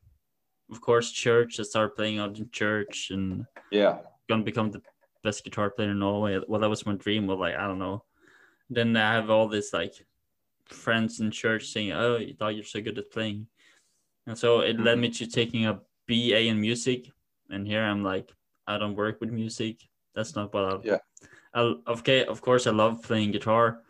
of 0.70 0.80
course 0.80 1.10
church. 1.10 1.60
I 1.60 1.62
started 1.62 1.96
playing 1.96 2.18
out 2.18 2.38
in 2.38 2.50
church 2.50 3.10
and 3.10 3.46
yeah 3.70 3.98
gonna 4.28 4.42
become 4.42 4.70
the 4.70 4.82
best 5.24 5.44
guitar 5.44 5.70
player 5.70 5.90
in 5.90 5.98
Norway. 5.98 6.40
Well, 6.46 6.60
that 6.60 6.70
was 6.70 6.86
my 6.86 6.94
dream. 6.94 7.26
But 7.26 7.38
like 7.38 7.56
I 7.56 7.66
don't 7.66 7.78
know. 7.78 8.04
Then 8.70 8.96
I 8.96 9.14
have 9.14 9.30
all 9.30 9.48
this 9.48 9.72
like 9.72 9.94
friends 10.66 11.20
in 11.20 11.30
church 11.30 11.68
saying, 11.68 11.92
"Oh, 11.92 12.16
you 12.16 12.34
thought 12.34 12.54
you're 12.54 12.64
so 12.64 12.80
good 12.80 12.98
at 12.98 13.10
playing," 13.10 13.46
and 14.26 14.36
so 14.36 14.60
it 14.60 14.78
led 14.78 14.98
me 14.98 15.08
to 15.10 15.26
taking 15.26 15.66
a 15.66 15.80
BA 16.06 16.48
in 16.48 16.60
music. 16.60 17.10
And 17.50 17.66
here 17.66 17.82
I'm 17.82 18.02
like, 18.02 18.30
I 18.66 18.76
don't 18.76 18.94
work 18.94 19.20
with 19.20 19.30
music. 19.30 19.88
That's 20.14 20.36
not 20.36 20.52
what 20.52 20.64
I. 20.64 20.78
Yeah. 20.84 20.98
I, 21.54 21.74
okay, 21.88 22.26
of 22.26 22.42
course 22.42 22.66
I 22.66 22.72
love 22.72 23.02
playing 23.02 23.30
guitar, 23.32 23.80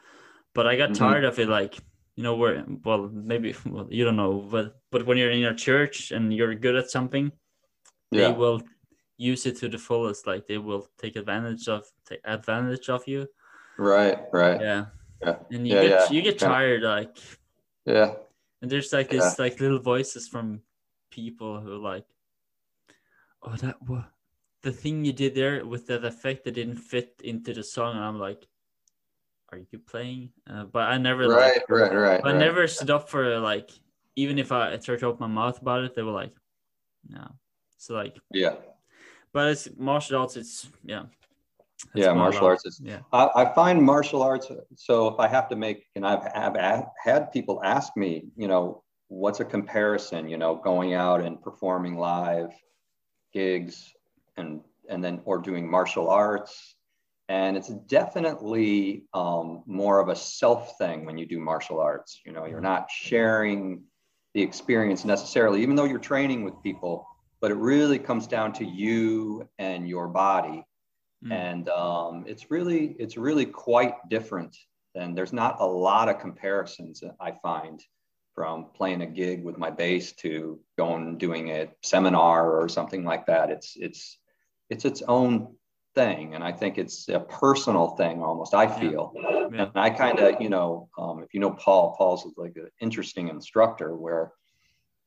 but 0.55 0.67
I 0.67 0.77
got 0.77 0.91
mm-hmm. 0.91 1.05
tired 1.05 1.25
of 1.25 1.39
it. 1.41 1.49
Like 1.49 1.77
you 2.19 2.25
know, 2.25 2.35
where 2.35 2.65
well 2.85 3.09
maybe 3.13 3.55
well, 3.65 3.87
you 3.89 4.05
don't 4.05 4.17
know, 4.17 4.41
but 4.51 4.75
but 4.91 5.07
when 5.07 5.17
you're 5.17 5.31
in 5.31 5.39
your 5.39 5.55
church 5.55 6.11
and 6.11 6.35
you're 6.35 6.53
good 6.57 6.75
at 6.75 6.91
something, 6.91 7.31
yeah. 8.11 8.27
they 8.27 8.33
will 8.33 8.61
use 9.17 9.47
it 9.47 9.57
to 9.59 9.69
the 9.69 9.79
fullest. 9.79 10.27
Like 10.27 10.49
they 10.49 10.59
will 10.59 10.89
take 10.99 11.15
advantage 11.15 11.69
of 11.69 11.85
take 12.05 12.19
advantage 12.25 12.89
of 12.89 13.07
you. 13.07 13.29
Right. 13.79 14.19
Right. 14.33 14.61
Yeah. 14.61 14.87
Yeah. 15.23 15.37
And 15.53 15.69
you 15.69 15.77
yeah, 15.77 15.83
get 15.83 15.91
yeah. 15.91 16.11
you 16.11 16.23
get 16.23 16.41
tired 16.41 16.83
like. 16.83 17.17
Yeah. 17.87 18.15
And 18.63 18.69
there's 18.69 18.93
like 18.93 19.11
this 19.11 19.39
like 19.39 19.61
little 19.61 19.79
voices 19.79 20.27
from 20.27 20.63
people 21.13 21.61
who 21.61 21.79
like, 21.79 22.05
oh 23.45 23.55
that 23.63 23.77
what 23.87 24.11
the 24.65 24.73
thing 24.73 25.05
you 25.05 25.13
did 25.13 25.37
there 25.37 25.65
with 25.65 25.87
that 25.87 26.05
effect 26.05 26.43
that 26.45 26.55
didn't 26.55 26.83
fit 26.83 27.21
into 27.23 27.55
the 27.55 27.63
song. 27.63 27.95
And 27.95 28.05
I'm 28.05 28.19
like, 28.19 28.45
are 29.53 29.59
you 29.59 29.79
playing? 29.79 30.31
Uh, 30.49 30.65
but 30.65 30.89
I 30.89 30.99
never 30.99 31.29
right, 31.29 31.55
like, 31.55 31.65
right, 31.69 31.95
right. 31.95 32.21
I 32.23 32.33
right. 32.33 32.39
never 32.39 32.67
stood 32.67 32.91
up 32.91 33.09
for 33.09 33.39
like 33.39 33.71
even 34.17 34.39
if 34.39 34.53
I 34.53 34.77
tried 34.77 34.99
to 35.01 35.07
open 35.07 35.21
my 35.21 35.43
mouth 35.43 35.61
about 35.61 35.85
it, 35.85 35.95
they 35.95 36.03
were 36.03 36.13
like, 36.13 36.33
no. 37.09 37.31
So 37.79 37.95
like 37.95 38.19
yeah. 38.33 38.55
But 39.33 39.51
it's 39.51 39.69
martial 39.77 40.21
arts. 40.21 40.37
It's 40.37 40.69
yeah. 40.85 41.05
yeah, 41.95 42.13
martial 42.13 42.47
arts 42.47 42.67
is. 42.67 42.81
Yeah. 42.83 43.01
I, 43.13 43.29
I, 43.37 43.55
find 43.55 43.81
martial 43.83 44.23
arts. 44.23 44.51
So 44.75 45.07
if 45.09 45.21
I 45.21 45.29
have 45.29 45.49
to 45.51 45.57
make, 45.57 45.85
and 45.95 46.07
I've 46.07 46.25
have 46.35 46.57
had 47.03 47.31
people 47.33 47.63
ask 47.63 47.97
me, 47.97 48.25
you 48.37 48.49
know, 48.49 48.83
what's 49.09 49.41
a 49.41 49.45
comparison? 49.45 50.29
You 50.29 50.39
know, 50.39 50.57
going 50.57 50.95
out 50.95 51.21
and 51.21 51.41
performing 51.41 51.97
live 51.97 52.51
gigs, 53.33 53.95
and 54.37 54.61
and 54.89 55.05
then 55.05 55.21
or 55.25 55.39
doing 55.39 55.71
martial 55.71 56.11
arts 56.11 56.75
and 57.29 57.57
it's 57.57 57.69
definitely 57.69 59.05
um, 59.13 59.63
more 59.67 60.01
of 60.01 60.09
a 60.09 60.17
self 60.17 60.79
thing 60.79 61.05
when 61.05 61.19
you 61.19 61.27
do 61.27 61.39
martial 61.39 61.81
arts. 61.81 62.21
You 62.25 62.33
know 62.33 62.47
you're 62.47 62.61
not 62.61 62.91
sharing 62.91 63.85
the 64.35 64.43
experience 64.43 65.05
necessarily 65.05 65.63
even 65.63 65.75
though 65.75 65.85
you're 65.85 65.99
training 65.99 66.45
with 66.45 66.63
people 66.63 67.07
but 67.41 67.51
it 67.51 67.57
really 67.57 67.99
comes 67.99 68.27
down 68.27 68.53
to 68.53 68.65
you 68.65 69.49
and 69.59 69.89
your 69.89 70.09
body. 70.09 70.65
Mm. 71.25 71.33
and 71.33 71.69
um, 71.71 72.25
it's 72.29 72.51
really 72.51 72.95
it's 72.99 73.17
really 73.17 73.47
quite 73.47 73.95
different 74.09 74.57
and 74.95 75.17
there's 75.17 75.33
not 75.33 75.57
a 75.61 75.67
lot 75.67 76.09
of 76.09 76.21
comparisons 76.21 77.03
i 77.21 77.33
find 77.43 77.83
from 78.39 78.67
playing 78.73 79.03
a 79.03 79.07
gig 79.07 79.43
with 79.43 79.59
my 79.59 79.69
bass 79.69 80.13
to 80.13 80.61
going 80.77 81.19
doing 81.19 81.51
a 81.51 81.67
seminar 81.83 82.53
or 82.53 82.69
something 82.69 83.05
like 83.05 83.27
that. 83.27 83.51
It's 83.51 83.73
it's 83.75 84.17
it's 84.71 84.85
its 84.85 85.03
own 85.03 85.57
thing 85.99 86.37
and 86.37 86.45
i 86.45 86.53
think 86.53 86.79
it's 86.79 87.09
a 87.09 87.19
personal 87.19 87.89
thing 87.97 88.23
almost 88.23 88.55
i 88.55 88.67
feel 88.69 89.13
yeah. 89.17 89.49
Yeah. 89.53 89.63
and 89.65 89.71
i 89.75 89.91
kind 89.91 90.21
of 90.21 90.41
you 90.41 90.49
know 90.49 90.89
um, 90.97 91.25
if 91.25 91.35
you 91.35 91.41
know 91.41 91.51
paul 91.51 91.97
paul's 91.99 92.25
like 92.37 92.55
an 92.55 92.71
interesting 92.81 93.27
instructor 93.29 93.97
where 93.97 94.33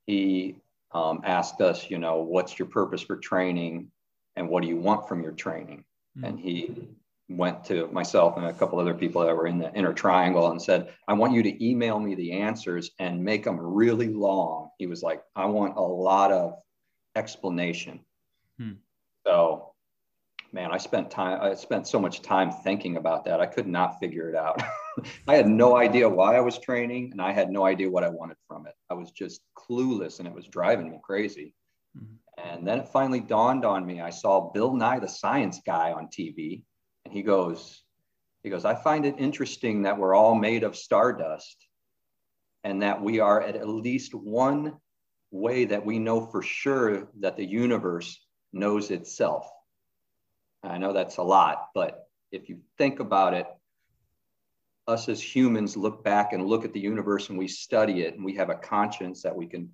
he 0.05 0.57
um, 0.93 1.21
asked 1.23 1.61
us 1.61 1.89
you 1.89 1.97
know 1.97 2.17
what's 2.17 2.59
your 2.59 2.67
purpose 2.67 3.01
for 3.01 3.15
training 3.15 3.89
and 4.35 4.49
what 4.49 4.63
do 4.63 4.67
you 4.67 4.75
want 4.75 5.07
from 5.07 5.23
your 5.23 5.31
training 5.31 5.85
mm-hmm. 6.17 6.25
and 6.25 6.37
he 6.37 6.89
went 7.29 7.63
to 7.63 7.87
myself 7.87 8.35
and 8.35 8.45
a 8.45 8.51
couple 8.51 8.77
other 8.77 8.93
people 8.93 9.23
that 9.23 9.33
were 9.33 9.47
in 9.47 9.59
the 9.59 9.73
inner 9.73 9.93
triangle 9.93 10.51
and 10.51 10.61
said 10.61 10.89
i 11.07 11.13
want 11.13 11.31
you 11.31 11.41
to 11.41 11.65
email 11.65 11.97
me 12.01 12.15
the 12.15 12.33
answers 12.33 12.91
and 12.99 13.23
make 13.23 13.45
them 13.45 13.57
really 13.57 14.09
long 14.09 14.69
he 14.77 14.87
was 14.87 15.01
like 15.01 15.21
i 15.37 15.45
want 15.45 15.77
a 15.77 15.81
lot 15.81 16.33
of 16.33 16.59
explanation 17.15 18.01
hmm. 18.59 18.73
so 19.25 19.70
man, 20.53 20.71
I 20.71 20.77
spent 20.77 21.09
time, 21.09 21.39
I 21.41 21.53
spent 21.55 21.87
so 21.87 21.99
much 21.99 22.21
time 22.21 22.51
thinking 22.51 22.97
about 22.97 23.25
that. 23.25 23.39
I 23.39 23.45
could 23.45 23.67
not 23.67 23.99
figure 23.99 24.29
it 24.29 24.35
out. 24.35 24.61
I 25.27 25.35
had 25.35 25.47
no 25.47 25.77
idea 25.77 26.09
why 26.09 26.35
I 26.35 26.41
was 26.41 26.59
training 26.59 27.11
and 27.11 27.21
I 27.21 27.31
had 27.31 27.49
no 27.49 27.65
idea 27.65 27.89
what 27.89 28.03
I 28.03 28.09
wanted 28.09 28.37
from 28.47 28.67
it. 28.67 28.73
I 28.89 28.93
was 28.93 29.11
just 29.11 29.41
clueless 29.57 30.19
and 30.19 30.27
it 30.27 30.33
was 30.33 30.47
driving 30.47 30.91
me 30.91 30.99
crazy. 31.01 31.53
Mm-hmm. 31.97 32.51
And 32.51 32.67
then 32.67 32.79
it 32.79 32.89
finally 32.89 33.19
dawned 33.19 33.65
on 33.65 33.85
me. 33.85 34.01
I 34.01 34.09
saw 34.09 34.51
Bill 34.51 34.73
Nye, 34.73 34.99
the 34.99 35.07
science 35.07 35.61
guy 35.65 35.91
on 35.91 36.07
TV, 36.07 36.63
and 37.05 37.13
he 37.13 37.21
goes, 37.21 37.83
he 38.43 38.49
goes, 38.49 38.65
I 38.65 38.75
find 38.75 39.05
it 39.05 39.15
interesting 39.17 39.83
that 39.83 39.97
we're 39.97 40.15
all 40.15 40.35
made 40.35 40.63
of 40.63 40.75
stardust 40.75 41.67
and 42.63 42.81
that 42.81 43.01
we 43.01 43.19
are 43.19 43.41
at 43.41 43.55
at 43.55 43.67
least 43.67 44.13
one 44.13 44.77
way 45.31 45.65
that 45.65 45.85
we 45.85 45.99
know 45.99 46.25
for 46.25 46.41
sure 46.41 47.07
that 47.19 47.37
the 47.37 47.45
universe 47.45 48.19
knows 48.51 48.91
itself. 48.91 49.49
I 50.63 50.77
know 50.77 50.93
that's 50.93 51.17
a 51.17 51.23
lot, 51.23 51.69
but 51.73 52.07
if 52.31 52.49
you 52.49 52.59
think 52.77 52.99
about 52.99 53.33
it, 53.33 53.47
us 54.87 55.09
as 55.09 55.21
humans 55.21 55.77
look 55.77 56.03
back 56.03 56.33
and 56.33 56.45
look 56.45 56.65
at 56.65 56.73
the 56.73 56.79
universe 56.79 57.29
and 57.29 57.37
we 57.37 57.47
study 57.47 58.01
it 58.01 58.15
and 58.15 58.25
we 58.25 58.35
have 58.35 58.49
a 58.49 58.55
conscience 58.55 59.21
that 59.23 59.35
we 59.35 59.45
can 59.47 59.69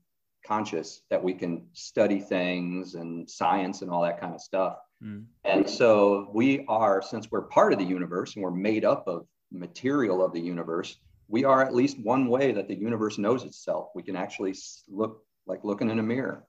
conscious 0.45 1.01
that 1.09 1.21
we 1.21 1.33
can 1.33 1.65
study 1.73 2.19
things 2.19 2.95
and 2.95 3.29
science 3.29 3.81
and 3.81 3.91
all 3.91 4.01
that 4.01 4.19
kind 4.19 4.33
of 4.33 4.41
stuff. 4.41 4.77
Mm. 5.03 5.25
And 5.43 5.69
so 5.69 6.29
we 6.33 6.63
are, 6.67 7.01
since 7.01 7.29
we're 7.29 7.41
part 7.43 7.73
of 7.73 7.79
the 7.79 7.85
universe 7.85 8.35
and 8.35 8.43
we're 8.43 8.51
made 8.51 8.85
up 8.85 9.07
of 9.07 9.27
material 9.51 10.23
of 10.23 10.31
the 10.31 10.39
universe, 10.39 10.97
we 11.27 11.43
are 11.43 11.61
at 11.61 11.75
least 11.75 11.99
one 11.99 12.29
way 12.29 12.53
that 12.53 12.67
the 12.67 12.75
universe 12.75 13.17
knows 13.17 13.43
itself. 13.43 13.89
We 13.93 14.03
can 14.03 14.15
actually 14.15 14.55
look 14.87 15.23
like 15.45 15.63
looking 15.63 15.89
in 15.89 15.99
a 15.99 16.03
mirror, 16.03 16.45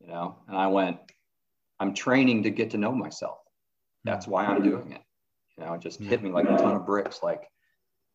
you 0.00 0.08
know. 0.08 0.36
And 0.46 0.56
I 0.56 0.66
went, 0.66 0.98
I'm 1.78 1.94
training 1.94 2.42
to 2.42 2.50
get 2.50 2.70
to 2.70 2.78
know 2.78 2.92
myself. 2.92 3.38
That's 4.04 4.26
hmm. 4.26 4.32
why 4.32 4.46
I'm 4.46 4.62
doing 4.62 4.92
it. 4.92 5.02
You 5.56 5.64
know, 5.64 5.74
it 5.74 5.80
just 5.80 6.00
hit 6.00 6.20
hmm. 6.20 6.26
me 6.26 6.32
like 6.32 6.46
a 6.46 6.56
ton 6.56 6.76
of 6.76 6.86
bricks. 6.86 7.22
Like 7.22 7.48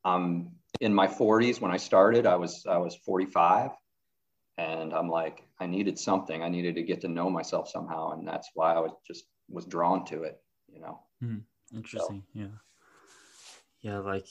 I'm 0.03 0.51
in 0.81 0.93
my 0.93 1.07
40s 1.07 1.61
when 1.61 1.71
I 1.71 1.77
started, 1.77 2.25
I 2.25 2.35
was 2.35 2.65
I 2.67 2.77
was 2.77 2.95
45 3.05 3.71
and 4.57 4.93
I'm 4.93 5.09
like, 5.09 5.43
I 5.59 5.67
needed 5.67 5.99
something. 5.99 6.41
I 6.41 6.49
needed 6.49 6.75
to 6.75 6.83
get 6.83 7.01
to 7.01 7.07
know 7.07 7.29
myself 7.29 7.69
somehow. 7.69 8.11
And 8.11 8.27
that's 8.27 8.49
why 8.53 8.73
I 8.73 8.79
was 8.79 8.91
just 9.05 9.25
was 9.49 9.65
drawn 9.65 10.05
to 10.05 10.23
it, 10.23 10.39
you 10.67 10.79
know. 10.79 10.99
Mm, 11.23 11.41
interesting. 11.73 12.23
So. 12.33 12.39
Yeah. 12.39 12.47
Yeah, 13.81 13.99
like 13.99 14.25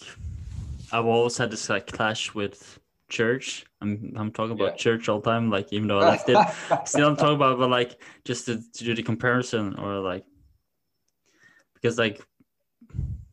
I've 0.91 1.07
always 1.07 1.37
had 1.37 1.51
this 1.51 1.69
like 1.69 1.87
clash 1.87 2.35
with 2.35 2.81
church. 3.09 3.65
I'm 3.81 4.13
I'm 4.17 4.33
talking 4.33 4.53
about 4.53 4.73
yeah. 4.73 4.77
church 4.77 5.09
all 5.09 5.21
the 5.21 5.31
time, 5.31 5.51
like 5.51 5.73
even 5.73 5.89
though 5.89 6.01
I 6.01 6.11
left 6.11 6.29
it. 6.29 6.39
Still 6.89 7.09
I'm 7.09 7.17
talking 7.17 7.37
about 7.37 7.59
but 7.59 7.71
like 7.71 8.01
just 8.25 8.47
to, 8.47 8.57
to 8.57 8.85
do 8.85 8.95
the 8.95 9.03
comparison 9.03 9.75
or 9.79 10.01
like 10.01 10.25
because 11.85 11.99
like 11.99 12.23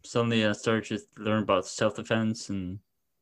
suddenly 0.04 0.46
I 0.46 0.52
started 0.52 1.00
to 1.00 1.24
learn 1.24 1.44
about 1.44 1.66
self 1.66 1.96
defense 1.96 2.50
and 2.50 2.80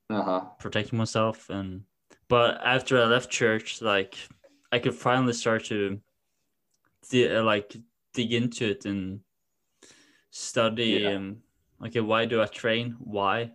uh-huh. 0.09 0.41
protecting 0.57 0.97
myself 0.97 1.51
and 1.51 1.83
but 2.29 2.59
after 2.65 2.99
I 2.99 3.05
left 3.05 3.29
church, 3.29 3.81
like 3.81 4.15
I 4.71 4.79
could 4.79 4.95
finally 4.95 5.33
start 5.33 5.65
to 5.65 5.99
uh, 7.13 7.43
like 7.43 7.75
dig 8.13 8.33
into 8.33 8.69
it 8.69 8.85
and 8.85 9.19
study 10.31 11.01
yeah. 11.03 11.09
and 11.09 11.41
okay, 11.85 12.01
why 12.01 12.25
do 12.25 12.41
I 12.41 12.45
train? 12.45 12.95
Why? 12.99 13.51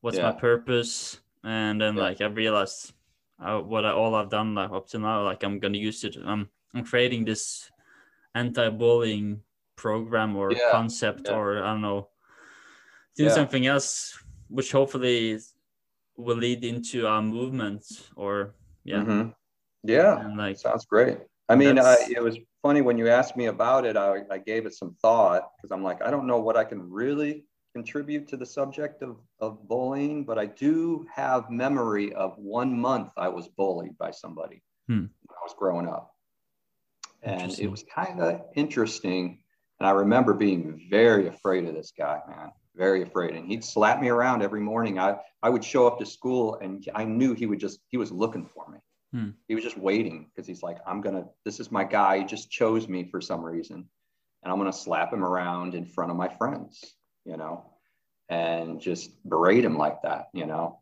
What's 0.00 0.16
yeah. 0.16 0.30
my 0.30 0.32
purpose? 0.32 1.20
And 1.44 1.80
then 1.80 1.96
yeah. 1.96 2.02
like 2.02 2.20
I 2.20 2.26
realized 2.26 2.92
uh, 3.40 3.60
what 3.60 3.84
I, 3.84 3.92
all 3.92 4.16
I've 4.16 4.30
done 4.30 4.56
like 4.56 4.72
up 4.72 4.88
to 4.88 4.98
now, 4.98 5.22
like 5.22 5.44
I'm 5.44 5.60
gonna 5.60 5.78
use 5.78 6.02
it. 6.02 6.16
I'm 6.24 6.48
I'm 6.74 6.84
creating 6.84 7.24
this 7.24 7.70
anti-bullying 8.34 9.40
program 9.76 10.36
or 10.36 10.52
concept 10.70 11.28
or 11.28 11.62
I 11.62 11.72
don't 11.72 11.82
know, 11.82 12.08
doing 13.16 13.30
something 13.30 13.66
else, 13.66 14.18
which 14.48 14.72
hopefully 14.72 15.38
will 16.16 16.36
lead 16.36 16.64
into 16.64 17.06
a 17.06 17.20
movement 17.22 17.84
or 18.16 18.54
yeah. 18.84 18.96
Mm-hmm. 18.98 19.28
yeah 19.82 20.20
and 20.20 20.36
like 20.36 20.58
sounds 20.58 20.86
great. 20.86 21.18
I 21.48 21.54
mean 21.54 21.78
I, 21.78 21.96
it 22.10 22.22
was 22.22 22.38
funny 22.66 22.80
when 22.80 22.98
you 22.98 23.08
asked 23.08 23.36
me 23.36 23.46
about 23.46 23.86
it 23.86 23.96
i, 23.96 24.22
I 24.28 24.38
gave 24.38 24.66
it 24.66 24.74
some 24.74 24.96
thought 25.00 25.52
because 25.56 25.70
i'm 25.70 25.84
like 25.84 26.02
i 26.02 26.10
don't 26.10 26.26
know 26.26 26.40
what 26.40 26.56
i 26.56 26.64
can 26.64 26.90
really 26.90 27.44
contribute 27.74 28.26
to 28.26 28.36
the 28.36 28.44
subject 28.44 29.02
of, 29.02 29.18
of 29.38 29.68
bullying 29.68 30.24
but 30.24 30.36
i 30.36 30.46
do 30.46 31.06
have 31.14 31.48
memory 31.48 32.12
of 32.14 32.36
one 32.38 32.76
month 32.76 33.10
i 33.16 33.28
was 33.28 33.46
bullied 33.46 33.96
by 33.98 34.10
somebody 34.10 34.64
hmm. 34.88 35.06
when 35.26 35.36
i 35.40 35.44
was 35.44 35.54
growing 35.56 35.86
up. 35.86 36.12
And 37.22 37.58
it 37.58 37.70
was 37.70 37.84
kind 37.92 38.20
of 38.20 38.42
interesting 38.54 39.40
and 39.80 39.86
i 39.86 39.90
remember 39.90 40.34
being 40.34 40.86
very 40.90 41.28
afraid 41.28 41.66
of 41.66 41.74
this 41.74 41.92
guy 41.96 42.20
man 42.28 42.50
very 42.76 43.02
afraid. 43.02 43.34
And 43.34 43.46
he'd 43.46 43.64
slap 43.64 44.00
me 44.00 44.08
around 44.08 44.42
every 44.42 44.60
morning. 44.60 44.98
I, 44.98 45.16
I 45.42 45.48
would 45.48 45.64
show 45.64 45.86
up 45.86 45.98
to 45.98 46.06
school 46.06 46.58
and 46.60 46.86
I 46.94 47.04
knew 47.04 47.34
he 47.34 47.46
would 47.46 47.58
just, 47.58 47.80
he 47.88 47.96
was 47.96 48.12
looking 48.12 48.46
for 48.46 48.68
me. 48.70 48.78
Hmm. 49.12 49.30
He 49.48 49.54
was 49.54 49.64
just 49.64 49.78
waiting 49.78 50.28
because 50.28 50.46
he's 50.46 50.62
like, 50.62 50.78
I'm 50.86 51.00
going 51.00 51.16
to, 51.16 51.28
this 51.44 51.58
is 51.58 51.72
my 51.72 51.84
guy. 51.84 52.18
He 52.18 52.24
just 52.24 52.50
chose 52.50 52.86
me 52.86 53.04
for 53.10 53.20
some 53.20 53.42
reason. 53.42 53.88
And 54.42 54.52
I'm 54.52 54.58
going 54.58 54.70
to 54.70 54.78
slap 54.78 55.12
him 55.12 55.24
around 55.24 55.74
in 55.74 55.86
front 55.86 56.10
of 56.10 56.16
my 56.16 56.28
friends, 56.28 56.84
you 57.24 57.36
know, 57.36 57.64
and 58.28 58.80
just 58.80 59.10
berate 59.28 59.64
him 59.64 59.76
like 59.76 60.02
that, 60.02 60.28
you 60.32 60.46
know. 60.46 60.80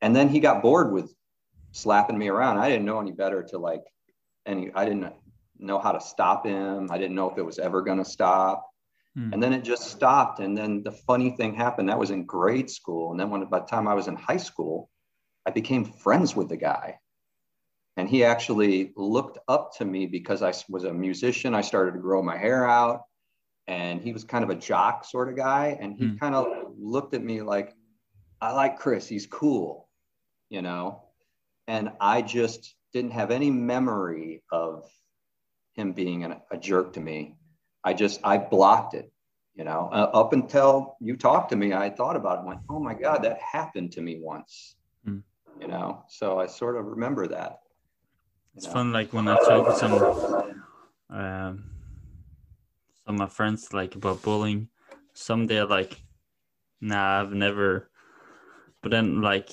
And 0.00 0.14
then 0.14 0.28
he 0.28 0.40
got 0.40 0.62
bored 0.62 0.92
with 0.92 1.14
slapping 1.72 2.18
me 2.18 2.28
around. 2.28 2.58
I 2.58 2.68
didn't 2.68 2.84
know 2.84 3.00
any 3.00 3.12
better 3.12 3.42
to 3.44 3.58
like, 3.58 3.84
any, 4.44 4.70
I 4.74 4.84
didn't 4.84 5.12
know 5.58 5.78
how 5.78 5.92
to 5.92 6.00
stop 6.00 6.46
him. 6.46 6.88
I 6.90 6.98
didn't 6.98 7.16
know 7.16 7.30
if 7.30 7.38
it 7.38 7.42
was 7.44 7.58
ever 7.58 7.82
going 7.82 7.98
to 7.98 8.04
stop. 8.04 8.68
Hmm. 9.14 9.32
And 9.32 9.42
then 9.42 9.52
it 9.52 9.62
just 9.64 9.90
stopped. 9.90 10.40
And 10.40 10.56
then 10.56 10.82
the 10.82 10.92
funny 10.92 11.30
thing 11.30 11.54
happened 11.54 11.88
that 11.88 11.98
was 11.98 12.10
in 12.10 12.24
grade 12.24 12.70
school. 12.70 13.10
And 13.10 13.18
then 13.18 13.30
when 13.30 13.44
by 13.46 13.60
the 13.60 13.66
time 13.66 13.88
I 13.88 13.94
was 13.94 14.08
in 14.08 14.16
high 14.16 14.36
school, 14.36 14.90
I 15.46 15.50
became 15.50 15.84
friends 15.84 16.36
with 16.36 16.48
the 16.48 16.56
guy. 16.56 16.98
And 17.96 18.08
he 18.08 18.22
actually 18.22 18.92
looked 18.96 19.38
up 19.48 19.76
to 19.78 19.84
me 19.84 20.06
because 20.06 20.42
I 20.42 20.52
was 20.68 20.84
a 20.84 20.92
musician. 20.92 21.54
I 21.54 21.62
started 21.62 21.92
to 21.92 21.98
grow 21.98 22.22
my 22.22 22.36
hair 22.36 22.68
out. 22.68 23.02
And 23.66 24.00
he 24.00 24.12
was 24.12 24.24
kind 24.24 24.44
of 24.44 24.50
a 24.50 24.54
jock 24.54 25.04
sort 25.04 25.28
of 25.28 25.36
guy. 25.36 25.76
And 25.80 25.94
he 25.96 26.04
mm. 26.04 26.20
kind 26.20 26.34
of 26.34 26.46
looked 26.78 27.14
at 27.14 27.22
me 27.22 27.42
like, 27.42 27.74
I 28.40 28.52
like 28.52 28.78
Chris. 28.78 29.08
He's 29.08 29.26
cool, 29.26 29.88
you 30.48 30.62
know? 30.62 31.02
And 31.66 31.90
I 32.00 32.22
just 32.22 32.74
didn't 32.92 33.10
have 33.10 33.30
any 33.30 33.50
memory 33.50 34.42
of 34.50 34.88
him 35.78 35.92
being 35.92 36.24
an, 36.24 36.34
a 36.50 36.58
jerk 36.58 36.92
to 36.94 37.00
me. 37.00 37.36
I 37.84 37.94
just 37.94 38.20
I 38.24 38.36
blocked 38.36 38.94
it. 38.94 39.10
You 39.54 39.64
know, 39.64 39.88
uh, 39.92 40.10
up 40.14 40.32
until 40.32 40.96
you 41.00 41.16
talked 41.16 41.50
to 41.50 41.56
me, 41.56 41.72
I 41.72 41.90
thought 41.90 42.16
about 42.16 42.40
it. 42.40 42.46
Went, 42.46 42.60
oh 42.68 42.78
my 42.78 42.94
God, 42.94 43.22
that 43.24 43.40
happened 43.40 43.90
to 43.92 44.00
me 44.00 44.18
once. 44.20 44.76
Mm. 45.06 45.22
You 45.60 45.68
know, 45.68 46.04
so 46.08 46.38
I 46.38 46.46
sort 46.46 46.76
of 46.76 46.84
remember 46.84 47.26
that. 47.28 47.58
It's 48.54 48.66
know? 48.66 48.72
fun, 48.72 48.92
like 48.92 49.12
when 49.12 49.26
I 49.26 49.36
talk 49.36 49.66
with 49.66 49.76
some 49.76 49.94
um, 51.10 51.64
some 53.04 53.14
of 53.14 53.18
my 53.18 53.26
friends, 53.26 53.72
like 53.72 53.94
about 53.94 54.22
bullying. 54.22 54.68
Some 55.14 55.46
they're 55.46 55.66
like, 55.66 56.00
"Nah, 56.80 57.22
I've 57.22 57.32
never," 57.32 57.90
but 58.82 58.90
then 58.90 59.20
like 59.22 59.50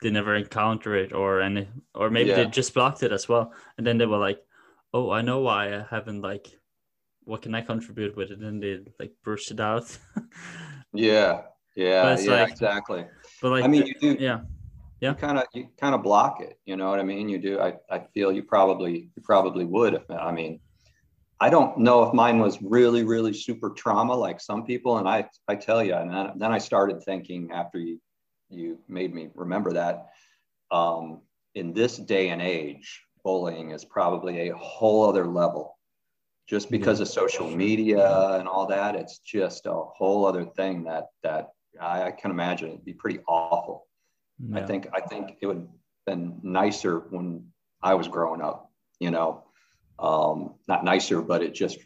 they 0.00 0.10
never 0.10 0.34
encounter 0.34 0.94
it 0.96 1.12
or 1.12 1.42
any, 1.42 1.68
or 1.94 2.08
maybe 2.08 2.30
yeah. 2.30 2.36
they 2.36 2.46
just 2.46 2.72
blocked 2.72 3.02
it 3.02 3.12
as 3.12 3.28
well, 3.28 3.52
and 3.76 3.86
then 3.86 3.98
they 3.98 4.06
were 4.06 4.16
like, 4.16 4.40
"Oh, 4.92 5.10
I 5.10 5.22
know 5.22 5.40
why 5.40 5.74
I 5.74 5.86
haven't 5.90 6.22
like." 6.22 6.58
what 7.28 7.42
can 7.42 7.54
I 7.54 7.60
contribute 7.60 8.16
with 8.16 8.30
it? 8.30 8.40
And 8.40 8.62
they 8.62 8.80
like 8.98 9.12
burst 9.22 9.50
it 9.50 9.60
out. 9.60 9.96
yeah, 10.94 11.42
yeah, 11.76 12.18
yeah, 12.18 12.32
like, 12.32 12.50
exactly. 12.50 13.04
But 13.42 13.50
like, 13.50 13.64
I 13.64 13.68
mean, 13.68 13.86
you 13.86 13.94
do, 14.00 14.16
yeah, 14.18 14.40
yeah, 15.00 15.12
kind 15.12 15.38
of, 15.38 15.44
you 15.52 15.68
kind 15.78 15.94
of 15.94 16.02
block 16.02 16.40
it. 16.40 16.58
You 16.64 16.76
know 16.76 16.88
what 16.88 16.98
I 16.98 17.02
mean? 17.02 17.28
You 17.28 17.38
do. 17.38 17.60
I, 17.60 17.74
I 17.90 18.00
feel 18.14 18.32
you 18.32 18.42
probably, 18.42 19.10
you 19.14 19.22
probably 19.22 19.66
would. 19.66 20.02
I 20.08 20.32
mean, 20.32 20.58
I 21.38 21.50
don't 21.50 21.76
know 21.78 22.02
if 22.02 22.14
mine 22.14 22.38
was 22.38 22.60
really, 22.62 23.04
really 23.04 23.34
super 23.34 23.70
trauma 23.70 24.14
like 24.14 24.40
some 24.40 24.64
people. 24.64 24.96
And 24.96 25.06
I, 25.06 25.28
I 25.46 25.54
tell 25.54 25.84
you, 25.84 25.94
and 25.94 26.10
then, 26.10 26.32
then 26.36 26.50
I 26.50 26.58
started 26.58 27.02
thinking 27.02 27.50
after 27.52 27.78
you, 27.78 28.00
you 28.48 28.78
made 28.88 29.14
me 29.14 29.28
remember 29.34 29.74
that. 29.74 30.06
Um, 30.70 31.20
in 31.54 31.74
this 31.74 31.96
day 31.96 32.30
and 32.30 32.40
age, 32.40 33.02
bullying 33.28 33.72
is 33.72 33.84
probably 33.84 34.48
a 34.48 34.56
whole 34.56 35.06
other 35.06 35.26
level. 35.26 35.76
Just 36.48 36.70
because 36.70 37.00
of 37.00 37.08
social 37.08 37.46
media 37.50 38.02
and 38.38 38.48
all 38.48 38.66
that 38.68 38.96
it's 38.96 39.18
just 39.18 39.66
a 39.66 39.74
whole 39.98 40.24
other 40.24 40.46
thing 40.46 40.84
that 40.84 41.04
that 41.22 41.50
i, 41.78 42.04
I 42.08 42.10
can 42.10 42.30
imagine 42.30 42.68
it'd 42.70 42.86
be 42.86 42.94
pretty 42.94 43.20
awful. 43.28 43.86
Yeah. 44.38 44.60
i 44.60 44.62
think 44.68 44.88
i 44.98 45.00
think 45.10 45.24
it 45.42 45.46
would 45.46 45.58
have 45.58 45.68
been 46.10 46.40
nicer 46.42 46.94
when 47.14 47.26
i 47.90 47.92
was 48.00 48.08
growing 48.08 48.40
up 48.40 48.58
you 48.98 49.10
know? 49.10 49.30
Um, 49.98 50.54
not 50.72 50.84
nicer 50.92 51.20
but 51.20 51.42
it 51.42 51.52
just 51.64 51.78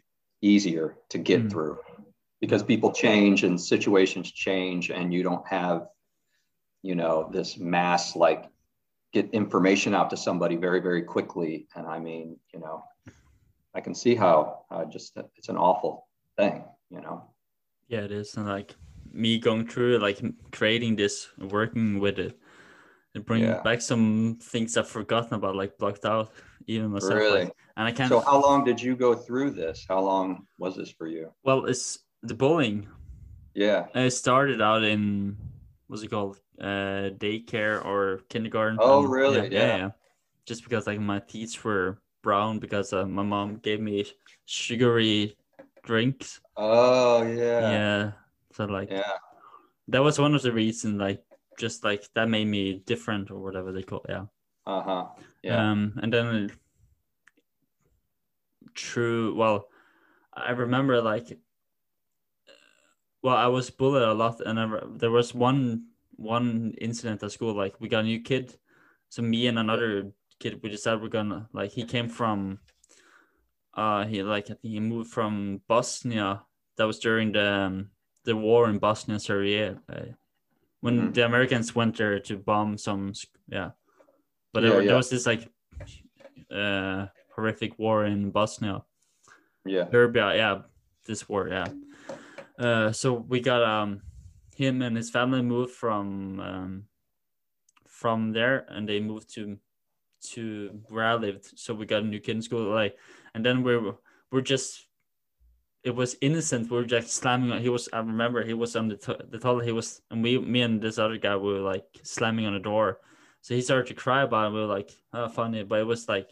easier 0.42 0.86
to 1.12 1.18
get 1.18 1.40
mm. 1.42 1.50
through 1.50 1.78
because 2.40 2.62
people 2.62 2.92
change 2.92 3.42
and 3.42 3.60
situations 3.74 4.30
change 4.30 4.90
and 4.90 5.12
you 5.12 5.22
don't 5.28 5.46
have 5.58 5.88
you 6.88 6.94
know 6.94 7.16
this 7.36 7.58
mass 7.58 8.14
like 8.14 8.51
get 9.12 9.28
information 9.32 9.94
out 9.94 10.10
to 10.10 10.16
somebody 10.16 10.56
very 10.56 10.80
very 10.80 11.02
quickly 11.02 11.66
and 11.76 11.86
i 11.86 11.98
mean 11.98 12.36
you 12.52 12.60
know 12.60 12.82
I 13.74 13.80
can 13.80 13.94
see 13.94 14.14
how 14.14 14.64
uh, 14.70 14.84
just 14.84 15.16
it's 15.36 15.48
an 15.48 15.56
awful 15.56 16.06
thing, 16.36 16.64
you 16.90 17.00
know. 17.00 17.24
Yeah, 17.88 18.00
it 18.00 18.12
is, 18.12 18.36
and 18.36 18.46
like 18.46 18.74
me 19.10 19.38
going 19.38 19.66
through 19.66 19.98
like 19.98 20.20
creating 20.50 20.96
this, 20.96 21.28
working 21.38 21.98
with 21.98 22.18
it, 22.18 22.38
and 23.14 23.24
bringing 23.24 23.48
yeah. 23.48 23.62
back 23.62 23.80
some 23.80 24.38
things 24.42 24.76
I've 24.76 24.88
forgotten 24.88 25.34
about, 25.34 25.56
like 25.56 25.78
blocked 25.78 26.04
out, 26.04 26.32
even 26.66 26.90
myself. 26.90 27.14
Really? 27.14 27.44
Like, 27.44 27.56
and 27.76 27.88
I 27.88 27.92
can't. 27.92 28.10
So, 28.10 28.20
how 28.20 28.40
long 28.40 28.64
did 28.64 28.80
you 28.80 28.94
go 28.94 29.14
through 29.14 29.52
this? 29.52 29.86
How 29.88 30.00
long 30.00 30.46
was 30.58 30.76
this 30.76 30.90
for 30.90 31.06
you? 31.06 31.32
Well, 31.42 31.64
it's 31.66 32.00
the 32.22 32.34
bullying. 32.34 32.88
Yeah. 33.54 33.86
It 33.94 34.10
started 34.12 34.60
out 34.62 34.84
in 34.84 35.36
what's 35.86 36.02
it 36.02 36.08
called, 36.08 36.38
uh, 36.62 37.10
daycare 37.18 37.84
or 37.84 38.20
kindergarten. 38.28 38.78
Oh, 38.80 39.02
really? 39.02 39.48
Yeah, 39.48 39.58
yeah. 39.60 39.76
yeah. 39.76 39.90
Just 40.46 40.64
because 40.64 40.86
like 40.86 41.00
my 41.00 41.20
teeth 41.20 41.62
were 41.64 42.00
brown 42.22 42.58
because 42.58 42.92
uh, 42.92 43.06
my 43.06 43.22
mom 43.22 43.56
gave 43.56 43.80
me 43.80 44.06
sugary 44.46 45.36
drinks. 45.82 46.40
Oh 46.56 47.22
yeah. 47.22 47.60
Yeah. 47.60 48.12
So 48.52 48.64
like 48.66 48.90
yeah. 48.90 49.18
That 49.88 50.02
was 50.02 50.18
one 50.18 50.34
of 50.34 50.42
the 50.42 50.52
reasons 50.52 51.00
like 51.00 51.22
just 51.58 51.84
like 51.84 52.06
that 52.14 52.28
made 52.28 52.46
me 52.46 52.82
different 52.86 53.30
or 53.30 53.38
whatever 53.38 53.72
they 53.72 53.82
call 53.82 54.00
it. 54.08 54.10
Yeah. 54.10 54.26
Uh 54.66 54.82
huh. 54.82 55.06
Yeah. 55.42 55.70
Um, 55.70 55.98
and 56.02 56.12
then 56.12 56.50
true. 58.74 59.34
Well, 59.34 59.68
I 60.32 60.52
remember 60.52 61.02
like, 61.02 61.38
well, 63.22 63.36
I 63.36 63.46
was 63.46 63.70
bullied 63.70 64.02
a 64.02 64.14
lot, 64.14 64.40
and 64.40 64.58
I, 64.58 64.64
re- 64.64 64.80
there 64.96 65.10
was 65.10 65.34
one 65.34 65.91
one 66.22 66.74
incident 66.80 67.22
at 67.22 67.32
school. 67.32 67.54
Like 67.54 67.80
we 67.80 67.88
got 67.88 68.00
a 68.04 68.08
new 68.08 68.20
kid, 68.20 68.56
so 69.08 69.22
me 69.22 69.46
and 69.48 69.58
another 69.58 70.12
kid, 70.38 70.60
we 70.62 70.70
decided 70.70 71.02
we're 71.02 71.08
gonna 71.08 71.48
like 71.52 71.70
he 71.72 71.84
came 71.84 72.08
from, 72.08 72.58
uh, 73.74 74.04
he 74.06 74.22
like 74.22 74.44
I 74.46 74.54
think 74.54 74.72
he 74.74 74.80
moved 74.80 75.10
from 75.10 75.60
Bosnia. 75.68 76.42
That 76.76 76.86
was 76.86 76.98
during 76.98 77.32
the 77.32 77.46
um, 77.66 77.90
the 78.24 78.36
war 78.36 78.68
in 78.70 78.78
Bosnia 78.78 79.14
and 79.14 79.22
Serbia, 79.22 79.78
uh, 79.88 80.14
when 80.80 81.10
Mhm. 81.10 81.14
the 81.14 81.24
Americans 81.24 81.74
went 81.74 81.96
there 81.96 82.18
to 82.20 82.36
bomb 82.38 82.78
some, 82.78 83.12
yeah. 83.48 83.70
But 84.52 84.62
Yeah, 84.62 84.68
there, 84.70 84.82
yeah. 84.82 84.88
there 84.88 84.96
was 84.96 85.10
this 85.10 85.26
like 85.26 85.50
uh, 86.50 87.06
horrific 87.34 87.78
war 87.78 88.04
in 88.04 88.30
Bosnia. 88.30 88.84
yeah. 89.64 89.88
Serbia, 89.90 90.34
yeah, 90.36 90.62
this 91.06 91.28
war, 91.28 91.48
yeah. 91.48 91.66
Uh, 92.58 92.92
so 92.92 93.14
we 93.14 93.40
got 93.40 93.62
um 93.62 94.02
him 94.54 94.82
and 94.82 94.96
his 94.96 95.10
family 95.10 95.42
moved 95.42 95.72
from 95.72 96.40
um 96.40 96.84
from 97.86 98.32
there, 98.32 98.66
and 98.68 98.88
they 98.88 99.00
moved 99.00 99.32
to 99.34 99.58
to 100.32 100.80
where 100.88 101.04
I 101.04 101.14
lived. 101.14 101.58
So 101.58 101.74
we 101.74 101.86
got 101.86 102.02
a 102.02 102.06
new 102.06 102.20
kid 102.20 102.36
in 102.36 102.42
school, 102.42 102.72
like, 102.72 102.96
and 103.34 103.44
then 103.44 103.62
we're 103.62 103.94
we're 104.30 104.40
just. 104.40 104.86
It 105.84 105.96
was 105.96 106.14
innocent. 106.20 106.70
We 106.70 106.76
were 106.76 106.84
just 106.84 107.10
slamming. 107.12 107.50
on 107.50 107.60
He 107.60 107.68
was. 107.68 107.88
I 107.92 107.98
remember 107.98 108.44
he 108.44 108.54
was 108.54 108.76
on 108.76 108.86
the 108.86 108.96
to- 108.98 109.26
the 109.28 109.38
toilet. 109.38 109.64
He 109.64 109.72
was, 109.72 110.00
and 110.12 110.22
we, 110.22 110.38
me 110.38 110.62
and 110.62 110.80
this 110.80 110.96
other 110.96 111.18
guy, 111.18 111.36
we 111.36 111.54
were 111.54 111.58
like 111.58 111.86
slamming 112.04 112.46
on 112.46 112.52
the 112.52 112.60
door. 112.60 113.00
So 113.40 113.54
he 113.54 113.62
started 113.62 113.88
to 113.88 113.94
cry 113.94 114.22
about 114.22 114.52
it. 114.52 114.54
We 114.54 114.60
were 114.60 114.66
like, 114.66 114.92
oh, 115.12 115.28
funny, 115.28 115.64
but 115.64 115.80
it 115.80 115.86
was 115.86 116.08
like, 116.08 116.30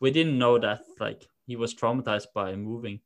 we 0.00 0.10
didn't 0.10 0.38
know 0.38 0.58
that 0.58 0.80
like 0.98 1.28
he 1.46 1.56
was 1.56 1.74
traumatized 1.74 2.32
by 2.34 2.56
moving. 2.56 3.00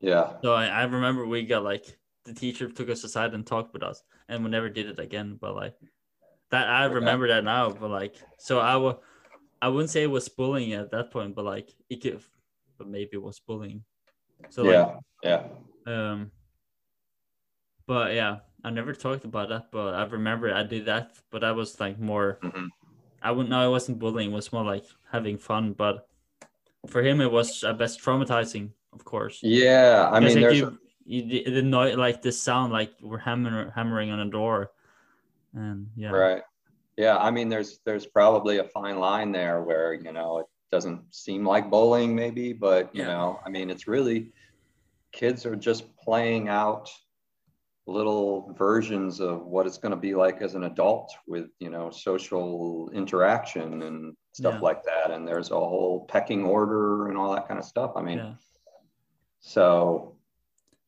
Yeah. 0.00 0.40
So 0.42 0.54
I, 0.54 0.66
I 0.66 0.84
remember 0.84 1.26
we 1.26 1.44
got 1.44 1.62
like 1.62 1.98
the 2.26 2.34
teacher 2.34 2.68
took 2.68 2.90
us 2.90 3.04
aside 3.04 3.32
and 3.32 3.46
talked 3.46 3.72
with 3.72 3.82
us, 3.82 4.02
and 4.28 4.44
we 4.44 4.50
never 4.50 4.68
did 4.68 4.86
it 4.86 4.98
again. 4.98 5.38
But 5.40 5.54
like 5.54 5.74
that, 6.50 6.68
I 6.68 6.84
remember 6.84 7.28
that 7.28 7.44
now. 7.44 7.70
But 7.70 7.90
like, 7.90 8.16
so 8.38 8.58
I 8.58 8.76
would, 8.76 8.96
I 9.62 9.68
wouldn't 9.68 9.90
say 9.90 10.02
it 10.02 10.10
was 10.10 10.28
bullying 10.28 10.74
at 10.74 10.90
that 10.90 11.10
point, 11.10 11.34
but 11.34 11.44
like 11.44 11.72
it 11.88 12.02
could, 12.02 12.20
but 12.76 12.88
maybe 12.88 13.10
it 13.14 13.22
was 13.22 13.40
bullying. 13.40 13.84
So 14.50 14.70
yeah. 14.70 14.96
Yeah. 15.22 15.44
um, 15.86 16.30
but 17.86 18.14
yeah, 18.14 18.38
I 18.64 18.70
never 18.70 18.92
talked 18.92 19.24
about 19.24 19.48
that, 19.48 19.70
but 19.70 19.94
I 19.94 20.04
remember 20.04 20.52
I 20.52 20.64
did 20.64 20.86
that, 20.86 21.16
but 21.30 21.40
that 21.40 21.54
was 21.54 21.78
like 21.80 21.98
more. 21.98 22.38
Mhm. 22.42 22.68
I 23.22 23.30
wouldn't 23.30 23.50
know 23.50 23.66
it 23.66 23.70
wasn't 23.70 23.98
bullying; 23.98 24.30
it 24.30 24.34
was 24.34 24.52
more 24.52 24.64
like 24.64 24.84
having 25.10 25.38
fun. 25.38 25.72
But 25.72 26.06
for 26.86 27.02
him, 27.02 27.20
it 27.20 27.30
was 27.30 27.64
at 27.64 27.78
best 27.78 28.00
traumatizing, 28.00 28.70
of 28.92 29.04
course. 29.04 29.40
Yeah. 29.42 30.08
I 30.12 30.20
mean, 30.20 30.34
like, 30.34 30.40
there's. 30.40 30.58
you, 30.58 30.78
you 31.06 31.44
the, 31.44 31.62
noise, 31.62 31.96
like 31.96 32.20
the 32.22 32.32
sound, 32.32 32.72
like 32.72 32.92
we're 33.00 33.18
hammering 33.18 33.70
hammering 33.74 34.10
on 34.10 34.20
a 34.20 34.30
door, 34.30 34.72
and 35.54 35.88
yeah, 35.96 36.10
Right. 36.10 36.42
Yeah. 36.96 37.16
I 37.18 37.30
mean, 37.30 37.48
there's 37.48 37.78
there's 37.84 38.06
probably 38.06 38.58
a 38.58 38.64
fine 38.64 38.98
line 38.98 39.32
there 39.32 39.62
where 39.62 39.94
you 39.94 40.12
know 40.12 40.38
it 40.38 40.46
doesn't 40.70 41.14
seem 41.14 41.46
like 41.46 41.70
bowling, 41.70 42.14
maybe, 42.14 42.52
but 42.52 42.94
you 42.94 43.02
Yeah. 43.02 43.08
know, 43.08 43.40
I 43.46 43.50
mean, 43.50 43.70
it's 43.70 43.86
really 43.86 44.32
kids 45.12 45.46
are 45.46 45.56
just 45.56 45.96
playing 45.96 46.48
out 46.48 46.90
little 47.86 48.52
versions 48.58 49.20
of 49.20 49.46
what 49.46 49.64
it's 49.64 49.78
going 49.78 49.92
to 49.92 49.96
be 49.96 50.14
like 50.14 50.42
as 50.42 50.56
an 50.56 50.64
adult 50.64 51.14
with 51.28 51.46
you 51.60 51.70
know 51.70 51.88
social 51.88 52.90
interaction 52.92 53.82
and 53.82 54.16
stuff 54.32 54.54
Yeah. 54.54 54.60
like 54.60 54.82
that 54.82 55.12
and 55.12 55.26
there's 55.26 55.52
a 55.52 55.54
whole 55.54 56.04
pecking 56.06 56.42
order 56.44 57.06
and 57.06 57.16
all 57.16 57.32
that 57.32 57.46
kind 57.46 57.60
of 57.60 57.64
stuff 57.64 57.92
i 57.94 58.02
mean 58.02 58.18
yeah, 58.18 58.34
so 59.38 60.15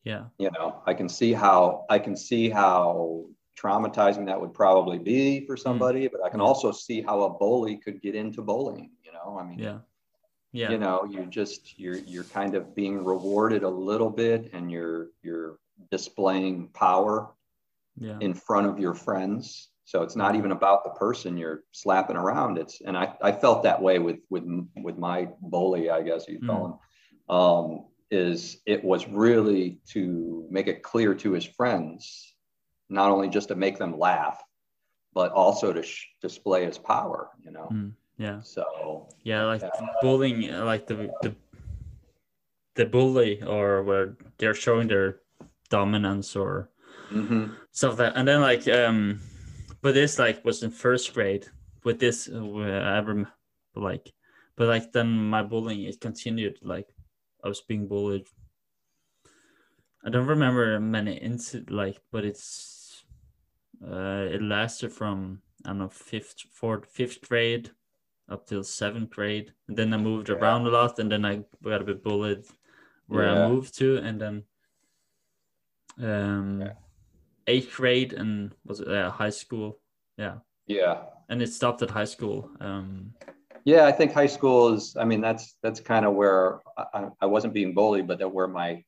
yeah, 0.05 0.25
you 0.39 0.51
know 0.51 0.83
i 0.87 0.95
can 0.95 1.09
see 1.09 1.33
how 1.33 1.85
i 1.91 1.99
can 1.99 2.17
see 2.17 2.49
how 2.49 3.25
traumatizing 3.61 4.27
that 4.27 4.41
would 4.41 4.55
probably 4.55 4.99
be 4.99 5.45
for 5.47 5.57
somebody 5.57 6.09
but 6.09 6.25
i 6.25 6.29
can 6.29 6.41
Mm. 6.41 6.45
Also 6.45 6.73
see 6.73 7.03
how 7.03 7.23
a 7.23 7.31
bully 7.31 7.77
could 7.77 8.01
get 8.01 8.15
into 8.15 8.43
bowling 8.43 8.91
you 9.05 9.13
know? 9.13 9.39
I 9.39 9.45
mean 9.45 9.59
yeah, 9.59 9.79
yeah, 10.53 10.71
you 10.71 10.79
know 10.79 11.05
you 11.05 11.27
just 11.27 11.79
you're 11.79 11.99
you're 11.99 12.25
kind 12.25 12.55
of 12.55 12.75
being 12.75 13.05
rewarded 13.05 13.65
a 13.65 13.69
little 13.69 14.11
bit 14.11 14.51
and 14.53 14.71
you're 14.71 15.09
you're 15.23 15.59
displaying 15.91 16.69
power 16.69 17.35
yeah, 18.01 18.19
in 18.21 18.35
front 18.35 18.67
of 18.67 18.79
your 18.79 18.95
friends. 18.95 19.71
So 19.85 20.03
it's 20.03 20.17
not 20.17 20.37
even 20.37 20.53
about 20.53 20.85
the 20.85 20.91
person 20.91 21.37
you're 21.37 21.63
slapping 21.73 22.17
around. 22.17 22.59
It's 22.59 22.81
and 22.81 22.97
i 22.97 23.15
i 23.23 23.33
felt 23.33 23.63
that 23.65 23.81
way 23.81 23.99
with 23.99 24.21
with 24.31 24.45
with 24.77 24.99
my 24.99 25.29
bully 25.41 25.91
i 25.91 26.03
guess 26.03 26.29
you 26.29 26.41
call 26.47 26.67
him. 26.67 27.37
Um 27.37 27.87
is 28.11 28.59
it 28.67 28.83
was 28.83 29.07
really 29.09 29.79
to 29.87 30.47
make 30.51 30.67
it 30.67 30.83
clear 30.83 31.15
to 31.15 31.33
his 31.33 31.45
friends 31.45 32.35
not 32.89 33.11
only 33.11 33.29
just 33.29 33.49
to 33.49 33.55
make 33.55 33.79
them 33.79 33.99
laugh 33.99 34.43
but 35.13 35.31
also 35.33 35.73
to 35.73 35.83
sh- 35.83 36.07
display 36.23 36.65
his 36.65 36.79
power 36.79 37.31
you 37.45 37.51
know 37.51 37.69
Mm, 37.71 37.93
yeah, 38.19 38.41
so 38.43 39.09
yeah. 39.23 39.45
Like 39.45 39.63
bullying, 40.03 40.51
like 40.51 40.87
the 40.87 41.11
the 41.23 41.35
the 42.75 42.85
bully, 42.85 43.43
or 43.43 43.83
where 43.85 44.17
they're 44.39 44.55
showing 44.55 44.89
their 44.89 45.21
dominance 45.71 46.35
or 46.35 46.71
mhm. 47.13 47.55
stuff 47.71 47.91
like 47.91 47.99
that, 47.99 48.17
and 48.17 48.27
then 48.27 48.41
like 48.41 48.67
um, 48.69 49.21
but 49.81 49.95
this 49.95 50.19
like 50.19 50.45
was 50.45 50.63
in 50.63 50.71
first 50.71 51.15
grade. 51.15 51.47
With 51.85 52.01
this, 52.01 52.29
uh, 52.29 52.43
I 52.43 52.99
rem- 53.01 53.29
like, 53.77 54.13
but 54.57 54.67
like 54.67 54.91
then 54.93 55.31
my 55.31 55.43
bullying 55.45 55.85
it 55.85 56.01
continued. 56.01 56.59
Like 56.61 56.89
I 57.45 57.49
was 57.49 57.61
being 57.61 57.89
bullied. 57.89 58.29
I 60.05 60.11
don't 60.11 60.27
remember 60.27 60.79
many 60.81 61.17
incidents, 61.19 61.71
like, 61.71 62.03
but 62.11 62.25
it's 62.25 63.05
uh, 63.83 64.27
it 64.31 64.43
lasted 64.43 64.93
from 64.93 65.43
I 65.65 65.71
don't 65.71 65.79
know 65.79 65.89
fifth, 65.89 66.41
fourth, 66.53 66.87
fifth 66.87 67.29
grade 67.29 67.73
up 68.29 68.47
till 68.47 68.65
seventh 68.65 69.11
grade, 69.11 69.55
and 69.69 69.77
then 69.77 69.95
I 69.95 69.99
moved 69.99 70.29
Yeah. 70.29 70.37
around 70.37 70.67
a 70.67 70.71
lot, 70.71 70.99
and 70.99 71.11
then 71.11 71.25
I 71.25 71.45
got 71.63 71.83
a 71.83 71.85
bit 71.85 72.03
bullied 72.03 72.47
where 73.07 73.27
Yeah. 73.27 73.33
I 73.33 73.49
moved 73.49 73.75
to, 73.79 73.99
and 73.99 74.21
then 74.21 74.45
um, 75.99 76.61
Yeah. 76.61 76.75
eighth 77.47 77.75
grade 77.75 78.13
and 78.13 78.55
was 78.65 78.81
it 78.81 78.89
uh, 78.89 79.11
high 79.11 79.31
school, 79.31 79.81
yeah, 80.17 80.41
yeah 80.67 81.07
and 81.29 81.43
it 81.43 81.49
stopped 81.53 81.83
at 81.83 81.91
high 81.91 82.05
school. 82.07 82.51
Um, 82.61 83.15
Yeah, 83.69 83.85
I 83.85 83.93
think 83.93 84.13
high 84.15 84.33
school 84.39 84.73
is. 84.73 84.97
I 84.97 85.05
mean, 85.05 85.21
that's 85.21 85.45
that's 85.63 85.81
kind 85.93 86.07
of 86.07 86.15
where 86.15 86.61
I, 86.79 87.09
I- 87.21 87.27
wasn't 87.27 87.53
being 87.53 87.75
bullied, 87.75 88.07
but 88.11 88.19
that 88.21 88.33
where 88.37 88.49
my 88.49 88.83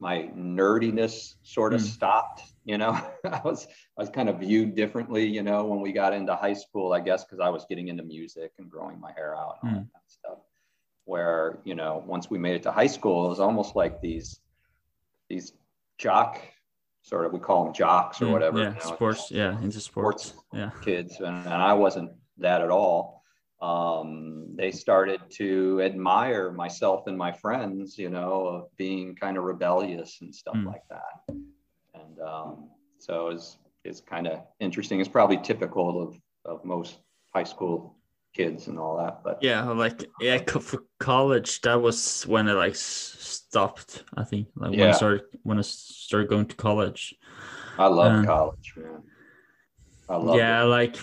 my 0.00 0.16
nerdiness 0.34 1.34
sort 1.42 1.72
of 1.74 1.80
Mm. 1.80 1.84
stopped. 1.96 2.42
You 2.64 2.76
know, 2.78 2.92
I 3.38 3.40
was 3.44 3.68
I 3.96 4.02
was 4.02 4.10
kind 4.10 4.28
of 4.28 4.40
viewed 4.40 4.74
differently. 4.74 5.24
You 5.36 5.42
know, 5.48 5.64
when 5.70 5.80
we 5.80 5.92
got 5.92 6.12
into 6.12 6.34
high 6.34 6.54
school, 6.64 6.92
I 6.92 7.00
guess 7.08 7.22
because 7.24 7.38
I 7.38 7.50
was 7.56 7.64
getting 7.70 7.86
into 7.86 8.02
music 8.02 8.50
and 8.58 8.68
growing 8.68 8.98
my 8.98 9.12
hair 9.18 9.36
out 9.36 9.58
and 9.62 9.70
all 9.70 9.78
Mm. 9.78 9.84
that 9.84 9.92
kind 9.94 10.04
of 10.08 10.10
stuff. 10.20 10.38
Where 11.04 11.60
you 11.64 11.76
know, 11.76 12.02
once 12.04 12.28
we 12.28 12.36
made 12.46 12.56
it 12.56 12.64
to 12.64 12.72
high 12.72 12.88
school, 12.88 13.26
it 13.26 13.28
was 13.28 13.38
almost 13.48 13.76
like 13.76 14.00
these 14.00 14.40
these 15.28 15.52
jock 15.98 16.40
sort 17.02 17.26
of 17.26 17.32
we 17.32 17.38
call 17.38 17.64
them 17.64 17.72
jocks 17.72 18.20
or 18.20 18.26
mm, 18.26 18.32
whatever. 18.32 18.58
yeah, 18.58 18.70
you 18.70 18.74
know, 18.74 18.94
sports, 18.96 19.30
yeah, 19.30 19.62
into 19.62 19.80
sports, 19.80 20.34
yeah, 20.52 20.70
kids, 20.82 21.20
and, 21.20 21.36
and 21.46 21.60
I 21.70 21.74
wasn't 21.74 22.10
that 22.38 22.60
at 22.60 22.70
all. 22.70 23.15
Um, 23.60 24.54
they 24.54 24.70
started 24.70 25.20
to 25.38 25.80
admire 25.82 26.52
myself 26.52 27.06
and 27.06 27.16
my 27.16 27.32
friends, 27.32 27.96
you 27.98 28.10
know, 28.10 28.46
of 28.46 28.76
being 28.76 29.14
kind 29.16 29.36
of 29.38 29.44
rebellious 29.44 30.18
and 30.20 30.34
stuff 30.34 30.56
Mm. 30.56 30.66
like 30.66 30.82
that. 30.90 31.34
And 31.94 32.20
um, 32.20 32.68
so 32.98 33.28
it's 33.28 33.58
it's 33.84 34.00
kind 34.00 34.26
of 34.26 34.40
interesting. 34.60 35.00
It's 35.00 35.08
probably 35.08 35.38
typical 35.38 36.02
of 36.02 36.20
of 36.44 36.64
most 36.64 36.98
high 37.34 37.44
school 37.44 37.96
kids 38.34 38.68
and 38.68 38.78
all 38.78 38.98
that. 38.98 39.22
But 39.24 39.38
yeah, 39.40 39.62
like 39.70 40.04
yeah, 40.20 40.38
co- 40.38 40.60
for 40.60 40.84
college 41.00 41.60
that 41.62 41.80
was 41.80 42.26
when 42.26 42.48
it 42.48 42.54
like 42.54 42.74
stopped. 42.76 44.04
I 44.16 44.24
think 44.24 44.48
like 44.54 44.72
when 44.72 44.88
I 44.90 44.92
started 44.92 45.22
when 45.44 45.58
I 45.58 45.62
started 45.62 46.28
going 46.28 46.46
to 46.46 46.56
college. 46.56 47.14
I 47.78 47.86
love 47.86 48.12
Um, 48.12 48.26
college, 48.26 48.74
man. 48.76 49.02
I 50.08 50.16
love 50.16 50.36
yeah, 50.36 50.62
it. 50.62 50.66
like 50.66 50.96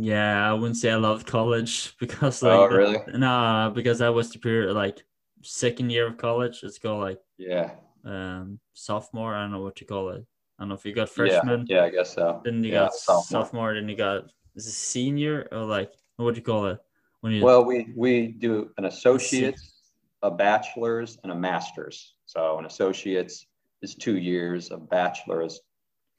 yeah, 0.00 0.48
I 0.48 0.52
wouldn't 0.54 0.76
say 0.76 0.90
I 0.92 0.96
loved 0.96 1.26
college 1.26 1.96
because 2.00 2.42
like 2.42 2.52
Oh, 2.52 2.66
really? 2.68 2.98
nah, 3.08 3.70
because 3.70 3.98
that 3.98 4.14
was 4.14 4.30
the 4.30 4.38
period 4.38 4.74
like 4.74 5.02
second 5.42 5.90
year 5.90 6.06
of 6.06 6.16
college. 6.16 6.60
Let's 6.62 6.78
go 6.78 6.98
like 6.98 7.18
Yeah. 7.36 7.72
um 8.04 8.60
sophomore. 8.74 9.34
I 9.34 9.42
don't 9.42 9.52
know 9.52 9.62
what 9.62 9.80
you 9.80 9.86
call 9.86 10.10
it. 10.10 10.24
I 10.58 10.62
don't 10.62 10.68
know 10.68 10.74
if 10.76 10.84
you 10.86 10.94
got 10.94 11.08
freshman, 11.08 11.66
Yeah, 11.68 11.76
yeah 11.78 11.84
I 11.84 11.90
guess 11.90 12.14
so. 12.14 12.40
then 12.44 12.62
you 12.62 12.72
yeah, 12.72 12.84
got 12.84 12.94
sophomore. 12.94 13.74
then 13.74 13.88
you 13.88 13.96
got 13.96 14.24
is 14.54 14.66
it 14.66 14.72
senior 14.72 15.48
or 15.52 15.64
like 15.64 15.92
what 16.16 16.34
do 16.34 16.38
you 16.40 16.44
call 16.44 16.66
it 16.66 16.78
when 17.20 17.32
you 17.32 17.44
Well, 17.44 17.64
we 17.64 17.92
we 17.96 18.28
do 18.28 18.70
an 18.78 18.84
associate's, 18.86 19.92
a 20.22 20.30
bachelor's, 20.30 21.18
and 21.22 21.32
a 21.32 21.34
master's. 21.34 22.14
So 22.26 22.58
an 22.58 22.66
associate's 22.66 23.46
is 23.82 23.94
two 23.94 24.18
years, 24.18 24.70
a 24.72 24.76
bachelor's 24.76 25.60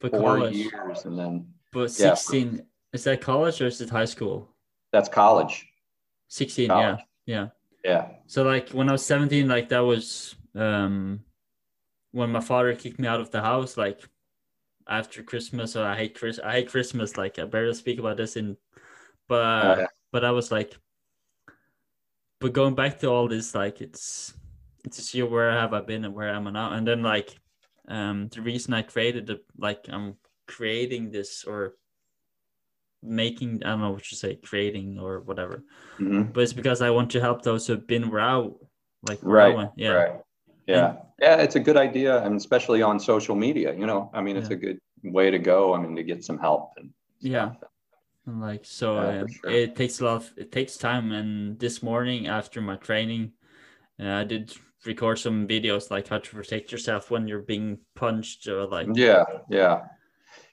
four 0.00 0.10
college? 0.10 0.54
years, 0.56 1.04
and 1.04 1.18
then 1.18 1.46
But 1.72 1.90
Yeah. 1.98 2.14
sixteen 2.14 2.66
is 2.92 3.04
that 3.04 3.20
college 3.20 3.60
or 3.60 3.66
is 3.66 3.80
it 3.80 3.90
high 3.90 4.04
school? 4.04 4.48
That's 4.92 5.08
college. 5.08 5.66
16, 6.28 6.68
College. 6.68 6.98
yeah. 7.26 7.36
Yeah. 7.36 7.48
Yeah. 7.84 8.08
So 8.26 8.42
like 8.42 8.70
when 8.70 8.88
I 8.88 8.92
was 8.92 9.04
17, 9.04 9.48
like 9.48 9.68
that 9.70 9.80
was 9.80 10.34
um 10.54 11.20
when 12.12 12.30
my 12.30 12.40
father 12.40 12.74
kicked 12.74 12.98
me 12.98 13.06
out 13.08 13.20
of 13.20 13.30
the 13.30 13.40
house, 13.40 13.76
like 13.76 14.00
after 14.88 15.22
Christmas. 15.22 15.72
So 15.72 15.84
I 15.84 15.96
hate 15.96 16.18
Chris 16.18 16.38
I 16.42 16.52
hate 16.52 16.68
Christmas. 16.70 17.16
Like 17.16 17.38
I 17.38 17.44
barely 17.44 17.74
speak 17.74 17.98
about 17.98 18.16
this 18.16 18.36
in 18.36 18.56
but 19.28 19.64
Oh, 19.64 19.80
yeah. 19.80 19.86
but 20.12 20.24
I 20.24 20.30
was 20.32 20.50
like 20.50 20.76
but 22.40 22.52
going 22.54 22.74
back 22.74 22.98
to 23.00 23.08
all 23.08 23.28
this, 23.28 23.54
like 23.54 23.80
it's 23.80 24.34
it's 24.84 24.96
just 24.96 25.14
you 25.14 25.26
where 25.26 25.52
have 25.52 25.72
I 25.74 25.80
been 25.82 26.04
and 26.04 26.14
where 26.14 26.30
am 26.30 26.46
I 26.48 26.50
now? 26.50 26.72
And 26.72 26.86
then 26.86 27.02
like 27.02 27.36
um 27.88 28.28
the 28.28 28.40
reason 28.42 28.74
I 28.74 28.82
created 28.82 29.26
the 29.26 29.40
like 29.56 29.86
I'm 29.88 30.16
creating 30.48 31.10
this 31.10 31.44
or 31.44 31.74
making 33.02 33.62
I 33.64 33.70
don't 33.70 33.80
know 33.80 33.90
what 33.90 34.10
you 34.10 34.16
say, 34.16 34.36
creating 34.36 34.98
or 34.98 35.20
whatever. 35.20 35.64
Mhm. 35.98 36.32
But 36.32 36.42
it's 36.42 36.52
because 36.52 36.82
I 36.82 36.90
want 36.90 37.10
to 37.12 37.20
help 37.20 37.42
those 37.42 37.66
who've 37.66 37.86
been 37.86 38.10
where 38.10 38.44
like 39.02 39.18
Right. 39.22 39.68
Yeah. 39.76 39.90
Right. 39.92 40.20
Yeah. 40.66 40.96
Yeah. 41.18 41.36
It's 41.36 41.56
a 41.56 41.60
good 41.60 41.76
idea. 41.76 42.22
And 42.22 42.36
especially 42.36 42.82
on 42.82 43.00
social 43.00 43.34
media, 43.34 43.74
you 43.74 43.86
know, 43.86 44.10
I 44.12 44.20
mean, 44.20 44.36
it's 44.36 44.50
Yeah. 44.50 44.56
a 44.56 44.60
good 44.60 44.78
way 45.02 45.30
to 45.30 45.38
go. 45.38 45.74
I 45.74 45.80
mean, 45.80 45.96
to 45.96 46.02
get 46.02 46.24
some 46.24 46.38
help 46.38 46.72
and 46.76 46.90
Yeah. 47.20 47.52
And 48.26 48.40
like 48.40 48.64
so 48.64 48.96
Yeah, 48.96 49.20
um, 49.20 49.28
sure. 49.28 49.50
it 49.50 49.76
takes 49.76 50.00
a 50.00 50.04
lot 50.04 50.16
of 50.16 50.32
it 50.36 50.52
takes 50.52 50.76
time 50.76 51.12
and 51.12 51.58
this 51.58 51.82
morning 51.82 52.26
after 52.28 52.60
my 52.60 52.76
training 52.76 53.32
uh, 53.98 54.12
I 54.22 54.24
did 54.24 54.52
record 54.86 55.18
some 55.18 55.46
videos 55.48 55.90
like 55.90 56.08
how 56.08 56.18
to 56.18 56.30
protect 56.30 56.72
yourself 56.72 57.10
when 57.10 57.28
you're 57.28 57.42
being 57.42 57.78
punched 57.94 58.46
or 58.46 58.66
like 58.66 58.88
Yeah. 58.94 59.24
Yeah. 59.48 59.88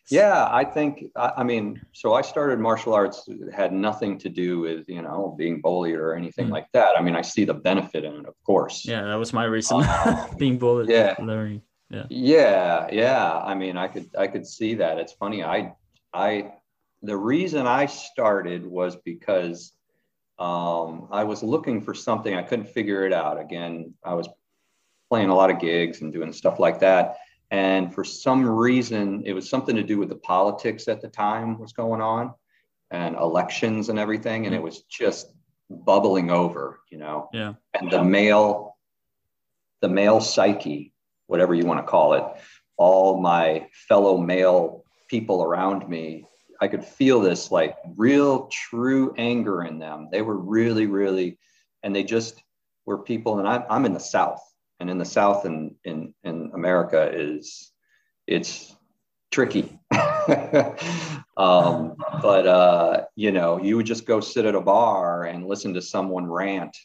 Yeah, 0.10 0.48
I 0.52 0.64
think 0.64 1.06
I, 1.16 1.32
I 1.38 1.44
mean, 1.44 1.82
so 1.92 2.14
I 2.14 2.22
started 2.22 2.60
martial 2.60 2.94
arts 2.94 3.28
it 3.28 3.54
had 3.54 3.74
nothing 3.74 4.18
to 4.20 4.30
do 4.30 4.60
with 4.60 4.88
you 4.88 5.02
know 5.02 5.36
being 5.38 5.62
bullied 5.62 5.96
or 5.96 6.14
anything 6.16 6.48
Mm. 6.48 6.52
like 6.52 6.68
that. 6.74 6.92
I 6.98 7.02
mean, 7.02 7.16
I 7.16 7.22
see 7.22 7.46
the 7.46 7.54
benefit 7.54 8.04
in 8.06 8.14
it, 8.14 8.26
of 8.26 8.36
course. 8.46 8.86
yeah 8.86 9.04
that 9.04 9.16
was 9.16 9.34
my 9.34 9.44
reason 9.46 9.82
Uh, 9.84 10.28
being 10.38 10.58
bullied 10.58 10.90
yeah. 10.90 11.16
learning 11.20 11.62
Yeah, 12.10 12.88
yeah. 12.92 13.38
I 13.52 13.54
mean, 13.56 13.76
I 13.78 13.88
could 13.88 14.10
I 14.18 14.28
could 14.28 14.46
see 14.46 14.76
that. 14.76 14.98
It's 14.98 15.14
funny. 15.14 15.44
I 15.44 15.74
I 16.14 16.52
the 17.04 17.16
reason 17.18 17.68
I 17.68 17.86
started 17.86 18.66
was 18.66 18.96
because 19.12 19.74
um, 20.40 21.08
I 21.12 21.24
was 21.24 21.44
looking 21.44 21.82
for 21.82 21.94
something. 21.94 22.34
I 22.36 22.44
couldn't 22.44 22.70
figure 22.70 23.06
it 23.06 23.14
out. 23.14 23.40
Again, 23.40 23.94
I 24.04 24.14
was 24.14 24.28
playing 25.10 25.30
a 25.30 25.36
lot 25.36 25.50
of 25.50 25.60
gigs 25.60 26.02
and 26.02 26.12
doing 26.14 26.32
stuff 26.34 26.60
like 26.60 26.80
that. 26.82 27.18
And 27.50 27.94
for 27.94 28.04
some 28.04 28.46
reason, 28.46 29.24
it 29.26 29.34
was 29.34 29.50
something 29.50 29.76
to 29.76 29.84
do 29.84 29.98
with 29.98 30.10
the 30.10 30.16
politics 30.16 30.88
at 30.88 31.02
the 31.02 31.08
time 31.08 31.60
was 31.60 31.74
going 31.74 32.02
on 32.02 32.34
and 32.92 33.16
elections 33.16 33.90
and 33.90 33.98
everything. 33.98 34.46
And 34.46 34.54
it 34.54 34.62
was 34.62 34.84
just 34.84 35.34
bubbling 35.70 36.30
over, 36.30 36.80
you 36.92 36.98
know? 36.98 37.30
Yeah. 37.32 37.54
And 37.74 37.92
the 37.92 38.04
male 38.04 38.78
the 39.82 39.90
male 39.90 40.20
psyche 40.20 40.94
whatever 41.28 41.54
you 41.54 41.66
want 41.66 41.80
to 41.80 41.90
call 41.90 42.14
it 42.14 42.24
all 42.78 43.20
my 43.20 43.68
fellow 43.88 44.18
male 44.18 44.84
people 45.08 45.44
around 45.44 45.88
me 45.88 46.26
i 46.62 46.68
could 46.68 46.84
feel 46.84 47.20
this 47.22 47.52
like 47.52 47.76
real 47.96 48.48
true 48.48 49.14
anger 49.18 49.64
in 49.64 49.80
them. 49.80 50.10
They 50.12 50.22
were 50.22 50.38
really 50.38 50.88
really 50.88 51.38
and 51.84 51.96
they 51.96 52.04
just 52.04 52.42
were 52.86 53.00
people 53.00 53.40
and 53.40 53.48
i'm, 53.48 53.64
I'm 53.70 53.86
in 53.86 53.94
the 53.94 54.00
south 54.00 54.42
and 54.80 54.90
in 54.90 54.98
the 54.98 55.06
south 55.06 55.46
in 55.46 55.76
in, 55.84 56.14
in 56.24 56.52
america 56.54 57.10
is 57.14 57.72
it's 58.28 58.76
tricky. 59.32 59.80
Um, 61.38 61.94
but 62.24 62.48
uh, 62.48 63.04
you 63.16 63.32
know 63.32 63.62
you 63.62 63.78
would 63.78 63.86
just 63.86 64.08
go 64.08 64.20
sit 64.20 64.46
at 64.46 64.56
a 64.56 64.60
bar 64.60 65.26
and 65.26 65.46
listen 65.46 65.76
to 65.76 65.84
someone 65.84 66.26
rant 66.26 66.76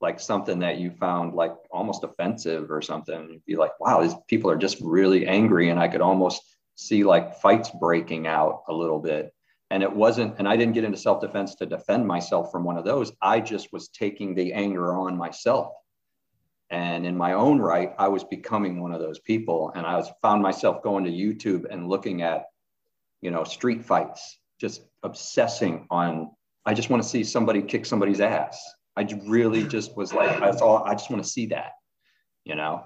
like 0.00 0.18
something 0.18 0.60
that 0.60 0.78
you 0.78 0.90
found 0.90 1.34
like 1.34 1.52
almost 1.70 2.02
offensive 2.02 2.70
or 2.70 2.80
something. 2.80 3.28
You'd 3.28 3.44
be 3.44 3.56
like 3.56 3.78
wow 3.78 4.00
these 4.00 4.14
people 4.28 4.50
are 4.50 4.56
just 4.56 4.78
really 4.80 5.26
angry 5.26 5.68
and 5.68 5.78
i 5.78 5.88
could 5.88 6.00
almost 6.00 6.40
see 6.74 7.04
like 7.04 7.36
fights 7.42 7.70
breaking 7.78 8.26
out 8.26 8.62
a 8.66 8.72
little 8.72 8.98
bit. 8.98 9.34
And 9.70 9.82
it 9.82 9.94
wasn't 9.94 10.38
and 10.38 10.48
i 10.48 10.56
didn't 10.56 10.72
get 10.72 10.84
into 10.84 10.96
self-defense 10.96 11.56
to 11.56 11.66
defend 11.66 12.06
myself 12.06 12.50
from 12.50 12.64
one 12.64 12.78
of 12.78 12.86
those. 12.86 13.12
I 13.20 13.40
just 13.40 13.74
was 13.74 13.88
taking 13.88 14.34
the 14.34 14.54
anger 14.54 14.94
on 14.94 15.18
myself 15.18 15.74
and 16.72 17.04
in 17.06 17.16
my 17.16 17.34
own 17.34 17.60
right 17.60 17.92
i 17.98 18.08
was 18.08 18.24
becoming 18.24 18.80
one 18.80 18.92
of 18.92 19.00
those 19.00 19.20
people. 19.20 19.70
And 19.76 19.86
i 19.86 19.94
was 19.94 20.10
found 20.22 20.42
myself 20.42 20.82
going 20.82 21.04
to 21.04 21.10
youtube 21.10 21.66
and 21.70 21.88
looking 21.88 22.22
at 22.22 22.46
you 23.20 23.30
know 23.30 23.44
street 23.44 23.84
fights 23.84 24.38
just 24.60 24.82
obsessing 25.04 25.86
on 25.90 26.30
i 26.66 26.74
just 26.74 26.90
want 26.90 27.02
to 27.02 27.08
see 27.08 27.22
somebody 27.22 27.62
kick 27.62 27.86
somebody's 27.86 28.20
ass. 28.20 28.58
I 28.96 29.06
really 29.26 29.64
just 29.64 29.96
was 29.96 30.12
like 30.12 30.40
that's 30.40 30.60
all 30.60 30.82
i 30.84 30.92
just 30.94 31.10
want 31.10 31.22
to 31.22 31.28
see 31.28 31.46
that 31.46 31.72
you 32.44 32.56
know? 32.56 32.84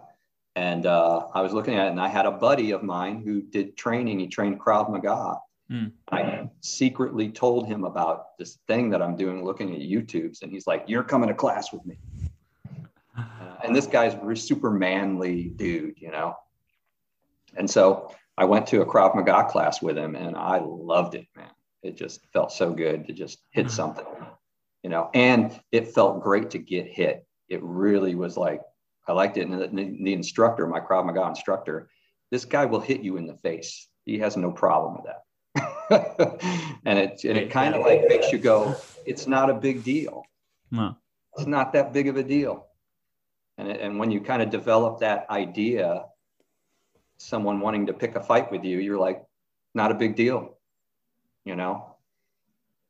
And 0.57 0.85
uh, 0.85 1.29
i 1.33 1.40
was 1.40 1.53
looking 1.53 1.77
at 1.77 1.87
it 1.87 1.90
and 1.90 2.01
i 2.01 2.09
had 2.09 2.27
a 2.27 2.33
buddy 2.33 2.72
of 2.72 2.83
mine 2.83 3.22
who 3.25 3.40
did 3.40 3.77
training. 3.77 4.18
He 4.18 4.27
trained 4.27 4.61
krav 4.61 4.90
maga. 4.90 5.38
Hmm. 5.68 5.87
i 6.12 6.49
secretly 6.61 7.29
told 7.29 7.66
him 7.66 7.85
about 7.85 8.38
this 8.38 8.59
thing 8.68 8.90
that 8.90 9.03
i'm 9.03 9.16
doing 9.16 9.44
looking 9.44 9.75
at 9.75 9.81
youtube's. 9.81 10.42
And 10.42 10.51
he's 10.51 10.66
like 10.66 10.85
you're 10.87 11.05
coming 11.05 11.29
to 11.29 11.35
class 11.35 11.72
with 11.72 11.85
me 11.85 11.96
and 13.66 13.76
this 13.76 13.87
guy's 13.87 14.14
a 14.14 14.37
super 14.37 14.70
manly 14.70 15.44
dude, 15.44 15.98
you 15.98 16.11
know. 16.11 16.37
And 17.57 17.68
so 17.68 18.14
I 18.37 18.44
went 18.44 18.66
to 18.68 18.83
a 18.83 18.87
Krav 18.87 19.14
Maga 19.14 19.48
class 19.48 19.81
with 19.81 19.96
him, 19.96 20.14
and 20.14 20.37
I 20.37 20.61
loved 20.62 21.14
it, 21.14 21.26
man. 21.37 21.50
It 21.83 21.96
just 21.96 22.20
felt 22.33 22.52
so 22.52 22.72
good 22.72 23.07
to 23.07 23.12
just 23.12 23.38
hit 23.50 23.66
mm-hmm. 23.66 23.74
something, 23.74 24.07
you 24.83 24.90
know. 24.90 25.11
And 25.14 25.59
it 25.72 25.94
felt 25.94 26.22
great 26.22 26.50
to 26.50 26.59
get 26.59 26.87
hit. 26.87 27.26
It 27.48 27.62
really 27.62 28.14
was 28.14 28.37
like 28.37 28.61
I 29.09 29.12
liked 29.12 29.37
it. 29.37 29.46
And 29.46 29.61
the, 29.61 29.96
the 30.02 30.12
instructor, 30.12 30.66
my 30.66 30.81
Krav 30.81 31.07
Maga 31.07 31.26
instructor, 31.29 31.88
this 32.31 32.44
guy 32.44 32.64
will 32.64 32.81
hit 32.81 33.02
you 33.02 33.16
in 33.16 33.26
the 33.26 33.37
face. 33.37 33.88
He 34.05 34.18
has 34.18 34.37
no 34.37 34.50
problem 34.50 34.96
with 34.96 35.07
that. 35.07 35.22
and 36.85 36.98
it 36.98 37.24
and 37.24 37.38
it 37.38 37.50
kind 37.50 37.74
of 37.74 37.83
like 37.83 38.09
makes 38.09 38.33
you 38.33 38.38
go, 38.38 38.74
it's 39.07 39.26
not 39.26 39.48
a 39.48 39.55
big 39.55 39.85
deal 39.85 40.24
no 40.72 40.96
it's 41.37 41.46
not 41.46 41.72
that 41.74 41.92
big 41.92 42.09
of 42.09 42.16
a 42.16 42.22
deal. 42.22 42.65
And, 43.58 43.68
and 43.68 43.98
when 43.98 44.10
you 44.10 44.20
kind 44.20 44.42
of 44.42 44.50
develop 44.50 45.00
that 45.00 45.26
idea, 45.30 46.04
someone 47.16 47.60
wanting 47.60 47.86
to 47.86 47.92
pick 47.92 48.14
a 48.16 48.20
fight 48.22 48.50
with 48.50 48.64
you, 48.64 48.78
you're 48.78 48.98
like, 48.98 49.24
not 49.74 49.90
a 49.90 49.94
big 49.94 50.16
deal, 50.16 50.58
you 51.44 51.56
know? 51.56 51.96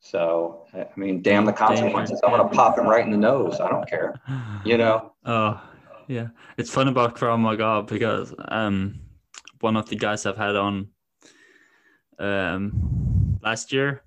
So, 0.00 0.66
I 0.74 0.86
mean, 0.96 1.22
damn 1.22 1.44
the 1.44 1.52
consequences. 1.52 2.20
I'm 2.24 2.30
going 2.30 2.48
to 2.48 2.54
pop 2.54 2.78
him 2.78 2.86
right 2.86 3.04
in 3.04 3.10
the 3.10 3.16
nose. 3.16 3.60
I 3.60 3.68
don't 3.68 3.88
care, 3.88 4.20
you 4.64 4.78
know? 4.78 5.12
Oh, 5.24 5.60
yeah. 6.06 6.28
It's 6.56 6.70
fun 6.70 6.86
about 6.86 7.16
Krav 7.16 7.40
Maga 7.40 7.82
because 7.82 8.32
um, 8.46 9.00
one 9.60 9.76
of 9.76 9.88
the 9.88 9.96
guys 9.96 10.24
I've 10.24 10.36
had 10.36 10.54
on 10.54 10.88
um 12.18 13.38
last 13.42 13.72
year, 13.72 14.02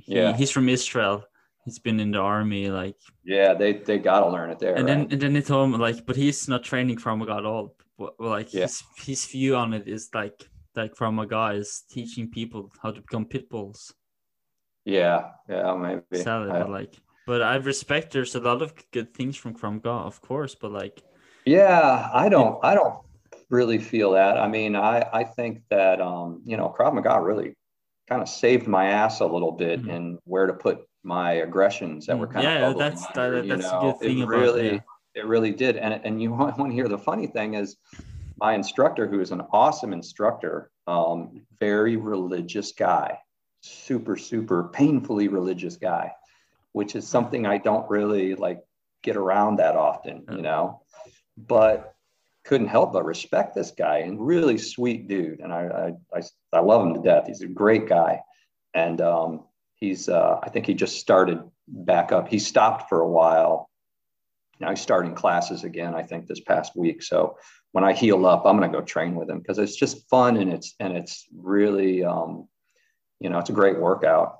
he, 0.00 0.14
Yeah. 0.14 0.36
he's 0.36 0.50
from 0.50 0.68
Israel. 0.68 1.24
He's 1.66 1.80
been 1.80 1.98
in 2.00 2.12
the 2.12 2.20
army, 2.20 2.70
like, 2.70 2.94
Yeah, 3.24 3.52
they, 3.52 3.72
they 3.74 3.98
got 3.98 4.20
to 4.20 4.28
learn 4.30 4.50
it 4.50 4.58
there. 4.60 4.76
and 4.76 4.86
right? 4.86 4.98
then 4.98 5.08
and 5.10 5.20
then 5.20 5.34
he 5.34 5.42
told 5.42 5.72
me 5.72 5.76
like, 5.78 6.06
but 6.06 6.14
he's 6.16 6.48
not 6.48 6.62
training 6.62 6.96
Krav 6.96 7.18
Maga 7.18 7.34
at 7.42 7.44
all. 7.44 7.74
But, 7.98 8.14
like 8.20 8.54
Yeah. 8.54 8.62
his 8.62 8.82
his 9.04 9.26
view 9.26 9.56
on 9.56 9.74
it 9.74 9.88
is 9.88 10.08
like 10.14 10.48
like 10.76 10.94
from 10.94 11.18
a 11.18 11.26
guy 11.26 11.54
is 11.54 11.82
teaching 11.90 12.30
people 12.30 12.70
how 12.82 12.92
to 12.92 13.00
become 13.00 13.24
pit 13.26 13.48
bulls. 13.50 13.92
yeah, 14.84 15.30
yeah, 15.48 15.74
maybe. 15.74 16.22
Sadly, 16.22 16.50
I- 16.52 16.60
but 16.62 16.70
like, 16.70 16.94
but 17.26 17.42
I 17.42 17.56
respect 17.56 18.12
there's 18.12 18.36
a 18.36 18.40
lot 18.40 18.62
of 18.62 18.72
good 18.92 19.12
things 19.14 19.36
from 19.36 19.54
Krav 19.54 19.72
Maga, 19.74 19.90
of 20.06 20.20
course, 20.20 20.54
but 20.54 20.70
like, 20.70 21.02
Yeah, 21.44 22.08
I 22.14 22.28
don't 22.28 22.62
I 22.62 22.74
don't 22.74 22.98
really 23.50 23.78
feel 23.78 24.12
that. 24.12 24.38
I 24.38 24.46
mean, 24.46 24.76
I 24.76 25.02
I 25.12 25.24
think 25.24 25.62
that 25.70 26.00
um, 26.00 26.42
you 26.44 26.56
know, 26.56 26.68
Krav 26.78 26.94
Maga 26.94 27.20
really 27.20 27.54
kind 28.08 28.22
of 28.22 28.28
saved 28.28 28.66
my 28.68 28.86
ass 29.00 29.18
a 29.20 29.26
little 29.26 29.52
bit 29.52 29.82
Mhm. 29.82 29.90
in 29.96 30.18
where 30.24 30.46
to 30.46 30.52
put 30.52 30.76
my 31.06 31.32
aggressions 31.34 32.04
that 32.06 32.18
were 32.18 32.26
Mm, 32.26 32.32
kind 32.32 32.42
yeah, 32.44 32.66
of 32.68 32.76
yeah 32.76 32.78
that's- 32.78 33.06
that- 33.14 33.44
you 33.44 33.56
that's 33.56 33.66
a 33.72 33.78
good 33.80 33.98
thing 34.00 34.18
it 34.18 34.22
about- 34.24 34.36
really 34.40 34.72
yeah. 34.72 34.80
it 35.14 35.24
really 35.26 35.52
did. 35.52 35.76
And 35.76 35.94
and 36.04 36.20
you 36.20 36.30
want, 36.38 36.58
want 36.58 36.70
to 36.72 36.74
hear 36.74 36.88
the 36.88 36.98
funny 36.98 37.28
thing 37.28 37.54
is 37.54 37.76
my 38.38 38.54
instructor, 38.54 39.06
who 39.06 39.20
is 39.20 39.30
an 39.30 39.42
awesome 39.52 39.92
instructor, 39.94 40.70
um, 40.86 41.46
very 41.58 41.96
religious 41.96 42.72
guy, 42.72 43.18
super, 43.62 44.16
super 44.16 44.64
painfully 44.64 45.28
religious 45.28 45.76
guy, 45.76 46.12
which 46.72 46.94
is 46.96 47.06
something 47.08 47.46
I 47.46 47.56
don't 47.58 47.88
really 47.88 48.34
like 48.34 48.60
get 49.02 49.16
around 49.16 49.56
that 49.56 49.76
often, 49.76 50.24
you 50.30 50.42
know. 50.42 50.82
But 51.38 51.94
couldn't 52.44 52.68
help 52.68 52.92
but 52.92 53.04
respect 53.04 53.54
this 53.54 53.70
guy 53.72 53.98
and 53.98 54.20
really 54.24 54.58
sweet 54.58 55.08
dude. 55.08 55.40
And 55.40 55.52
I 55.52 55.62
I, 56.12 56.18
I, 56.18 56.22
I 56.52 56.60
love 56.60 56.84
him 56.86 56.94
to 56.94 57.00
death. 57.00 57.26
He's 57.26 57.42
a 57.42 57.46
great 57.46 57.88
guy. 57.88 58.20
And 58.74 59.00
um, 59.00 59.44
he's 59.76 60.08
uh, 60.08 60.38
I 60.42 60.48
think 60.50 60.66
he 60.66 60.74
just 60.74 60.98
started 60.98 61.40
back 61.68 62.12
up. 62.12 62.28
He 62.28 62.38
stopped 62.38 62.88
for 62.88 63.00
a 63.00 63.08
while. 63.08 63.68
Now 64.60 64.70
he's 64.70 64.80
starting 64.80 65.14
classes 65.14 65.64
again, 65.64 65.94
I 65.94 66.02
think 66.02 66.26
this 66.26 66.40
past 66.40 66.76
week. 66.76 67.02
So 67.02 67.36
when 67.72 67.84
I 67.84 67.92
heal 67.92 68.24
up, 68.26 68.46
I'm 68.46 68.56
going 68.58 68.70
to 68.70 68.78
go 68.78 68.84
train 68.84 69.14
with 69.14 69.28
him 69.28 69.38
because 69.40 69.58
it's 69.58 69.76
just 69.76 70.08
fun 70.08 70.36
and 70.38 70.52
it's 70.52 70.74
and 70.80 70.96
it's 70.96 71.26
really, 71.36 72.02
um, 72.04 72.48
you 73.20 73.28
know, 73.30 73.38
it's 73.38 73.50
a 73.50 73.54
great 73.54 73.78
workout. 73.78 74.38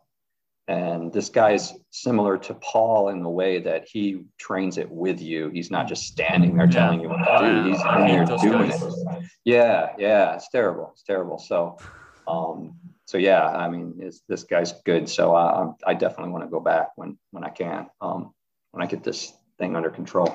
and 0.69 1.13
this 1.13 1.29
guy's 1.29 1.73
similar 1.91 2.37
to 2.37 2.55
Paul 2.55 3.11
in 3.11 3.23
the 3.23 3.29
way 3.29 3.61
that 3.61 3.87
he 3.87 4.23
trains 4.39 4.79
it 4.79 4.91
with 4.91 5.21
you. 5.21 5.49
He's 5.51 5.71
not 5.71 5.87
just 5.87 6.05
standing 6.05 6.57
there 6.57 6.67
telling 6.67 7.01
you 7.01 7.09
what 7.09 7.19
to 7.19 7.63
do. 7.63 7.71
He's 7.71 7.81
in 7.81 8.07
there 8.09 8.25
doing 8.25 8.71
guys. 8.71 8.83
it. 8.83 9.25
Yeah, 9.45 9.93
yeah, 9.99 10.35
it's 10.35 10.49
terrible. 10.49 10.91
It's 10.93 11.05
terrible. 11.05 11.39
So, 11.39 11.79
um, 12.27 12.75
so 13.07 13.19
yeah, 13.19 13.47
I 13.47 13.69
mean, 13.69 13.99
this 14.29 14.45
guy's 14.45 14.73
good. 14.85 15.09
So 15.09 15.35
I, 15.35 15.73
I 15.87 15.95
definitely 15.95 16.33
want 16.33 16.45
to 16.45 16.51
go 16.51 16.61
back 16.61 16.89
when 16.97 17.17
when 17.31 17.45
I 17.45 17.51
can, 17.51 17.87
um, 18.01 18.35
when 18.73 18.83
I 18.83 18.87
get 18.87 19.03
this 19.03 19.33
thing 19.59 19.77
under 19.77 19.91
control. 19.91 20.29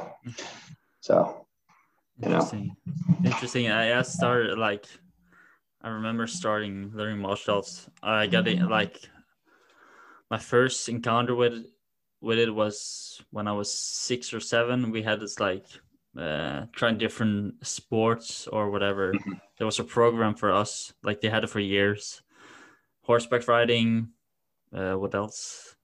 So, 1.01 1.45
you 2.17 2.25
Interesting. 2.27 2.75
know, 2.97 3.15
interesting. 3.25 3.69
I 3.69 4.01
started 4.03 4.57
like, 4.57 4.86
I 5.81 5.89
remember 5.89 6.27
starting 6.27 6.91
learning 6.93 7.19
martial 7.19 7.57
arts. 7.57 7.89
I 8.01 8.27
got 8.27 8.47
it 8.47 8.62
like 8.62 8.97
my 10.29 10.38
first 10.38 10.88
encounter 10.88 11.36
with 11.36 11.65
with 12.21 12.39
it 12.39 12.53
was 12.53 13.21
when 13.31 13.47
I 13.47 13.51
was 13.51 13.73
six 13.73 14.34
or 14.34 14.39
seven. 14.39 14.91
We 14.91 15.01
had 15.01 15.19
this 15.19 15.39
like 15.39 15.65
uh, 16.17 16.67
trying 16.71 16.97
different 16.97 17.65
sports 17.67 18.47
or 18.47 18.69
whatever. 18.69 19.13
Mm-hmm. 19.13 19.34
There 19.57 19.65
was 19.65 19.79
a 19.79 19.84
program 19.84 20.36
for 20.36 20.51
us, 20.53 20.93
like 21.03 21.19
they 21.19 21.29
had 21.29 21.43
it 21.43 21.49
for 21.49 21.60
years. 21.60 22.21
Horseback 23.03 23.47
riding, 23.47 24.09
uh, 24.73 24.93
what 24.93 25.15
else? 25.15 25.75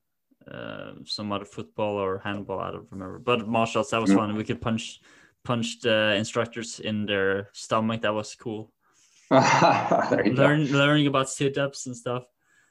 Uh, 0.50 0.92
some 1.06 1.32
other 1.32 1.46
football 1.46 1.96
or 1.98 2.20
handball, 2.20 2.60
I 2.60 2.72
don't 2.72 2.88
remember. 2.92 3.20
But 3.20 3.48
martial 3.48 3.80
arts, 3.80 3.92
that 3.92 4.02
was 4.02 4.12
mm-hmm. 4.12 4.20
fun. 4.20 4.36
We 4.36 4.44
could 4.44 4.62
punch 4.62 5.02
punch 5.44 5.80
the 5.82 6.16
instructors 6.18 6.80
in 6.80 7.06
their 7.06 7.50
stomach. 7.54 8.02
That 8.02 8.14
was 8.14 8.36
cool. 8.36 8.72
Learn, 9.32 10.66
learning 10.72 11.08
about 11.08 11.30
sit 11.30 11.58
ups 11.58 11.86
and 11.86 11.96
stuff. 11.96 12.24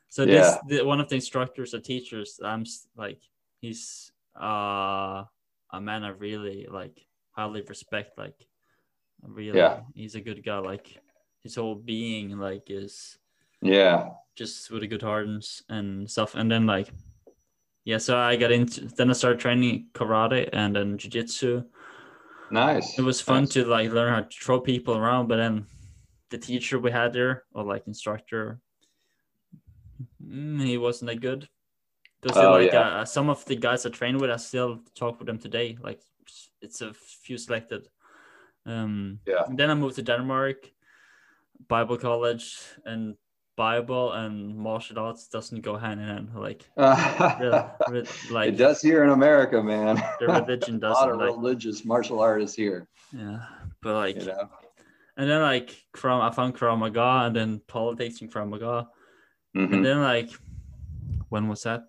So 0.09 0.23
yeah. 0.23 0.33
this 0.33 0.57
the, 0.69 0.85
one 0.85 1.01
of 1.01 1.09
the 1.09 1.17
instructors 1.17 1.75
or 1.75 1.81
teachers, 1.81 2.41
I'm 2.43 2.65
like 2.97 3.21
he's 3.61 4.13
uh 4.41 5.25
a 5.73 5.81
man 5.81 6.05
I 6.05 6.11
really 6.11 6.67
like 6.71 7.07
highly 7.33 7.63
respect. 7.63 8.17
Like 8.17 8.47
really, 9.23 9.59
yeah. 9.59 9.81
he's 9.95 10.15
a 10.15 10.21
good 10.21 10.43
guy. 10.45 10.59
Like 10.59 10.99
his 11.43 11.57
whole 11.57 11.75
being 11.75 12.39
like 12.39 12.71
is 12.71 13.19
yeah 13.61 14.11
just 14.37 14.71
with 14.71 14.83
a 14.83 14.87
good 14.87 15.03
heart 15.03 15.27
and, 15.69 16.11
stuff. 16.11 16.35
And 16.35 16.51
then 16.51 16.67
like 16.67 16.91
yeah, 17.85 17.99
so 17.99 18.19
I 18.19 18.37
got 18.37 18.53
into 18.53 18.87
then 18.87 19.11
I 19.11 19.13
started 19.13 19.41
training 19.41 19.89
karate 19.95 20.49
and 20.53 20.75
then 20.75 20.99
jiu-jitsu. 20.99 21.65
Nice. 22.51 22.99
It 22.99 23.03
was 23.03 23.21
fun 23.21 23.43
nice. 23.43 23.51
to 23.51 23.65
like 23.65 23.91
learn 23.91 24.13
how 24.13 24.21
to 24.21 24.29
throw 24.29 24.61
people 24.61 24.97
around, 24.97 25.29
but 25.29 25.37
then 25.37 25.67
the 26.31 26.39
teacher 26.39 26.79
we 26.79 26.91
had 26.91 27.13
there 27.13 27.45
or 27.55 27.65
like 27.65 27.87
instructor 27.87 28.61
mm, 30.25 30.63
he 30.63 30.79
wasn't 30.79 31.11
that 31.11 31.21
good. 31.21 31.49
Those 32.23 32.37
oh, 32.37 32.53
like 32.53 32.73
yeah. 32.73 33.01
uh, 33.01 33.05
some 33.05 33.29
of 33.29 33.45
the 33.45 33.57
guys 33.57 33.87
I 33.87 33.91
trained 33.91 34.21
with, 34.21 34.31
I 34.31 34.37
still 34.37 34.81
talk 34.95 35.19
with 35.19 35.27
them 35.27 35.39
today. 35.39 35.77
Like 35.81 36.01
it's 36.61 36.81
a 36.81 36.93
few 36.95 37.39
selected. 37.39 37.89
Um, 38.65 39.21
yeah. 39.27 39.45
Then 39.49 39.71
I 39.71 39.75
moved 39.75 39.97
to 39.97 40.03
Denmark, 40.03 40.71
Bible 41.69 41.99
college, 41.99 42.59
and 42.85 43.17
Bible 43.57 44.13
and 44.13 44.57
martial 44.57 44.99
arts 44.99 45.29
doesn't 45.29 45.63
go 45.63 45.77
hand 45.77 46.01
in 46.01 46.07
hand. 46.07 46.31
Like, 46.35 46.69
like 46.77 48.49
it 48.51 48.57
does 48.57 48.83
here 48.83 49.03
in 49.05 49.11
America, 49.11 49.63
man. 49.63 49.97
The 50.21 50.27
religion 50.27 50.79
doesn't. 50.79 51.03
a 51.03 51.07
lot 51.07 51.11
of 51.11 51.19
like, 51.19 51.31
religious 51.31 51.85
martial 51.85 52.21
art 52.21 52.43
is 52.43 52.55
here. 52.55 52.87
Yeah, 53.13 53.39
but 53.83 53.95
like, 53.95 54.17
you 54.17 54.27
know? 54.27 54.51
and 55.17 55.29
then 55.31 55.41
like 55.43 55.75
from 55.95 56.21
I 56.21 56.31
found 56.31 56.55
Krav 56.55 56.79
Maga, 56.79 57.27
and 57.27 57.35
then 57.35 57.61
politics 57.67 58.21
in 58.21 58.29
Krav 58.29 58.49
Maga, 58.49 58.89
Mm-hmm. 59.57 59.75
And 59.75 59.87
then 59.87 60.03
like, 60.03 60.31
when 61.31 61.49
was 61.49 61.63
that? 61.63 61.85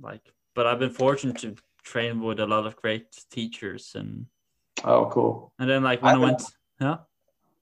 Like, 0.00 0.32
but 0.54 0.66
I've 0.66 0.80
been 0.80 0.90
fortunate 0.90 1.38
to 1.38 1.54
train 1.84 2.20
with 2.20 2.40
a 2.40 2.46
lot 2.46 2.66
of 2.66 2.76
great 2.76 3.06
teachers 3.30 3.92
and. 3.94 4.26
Oh, 4.82 5.06
cool. 5.06 5.52
And 5.58 5.70
then 5.70 5.82
like 5.84 6.02
when 6.02 6.16
I, 6.16 6.18
I 6.18 6.20
went, 6.20 6.42
yeah. 6.80 6.96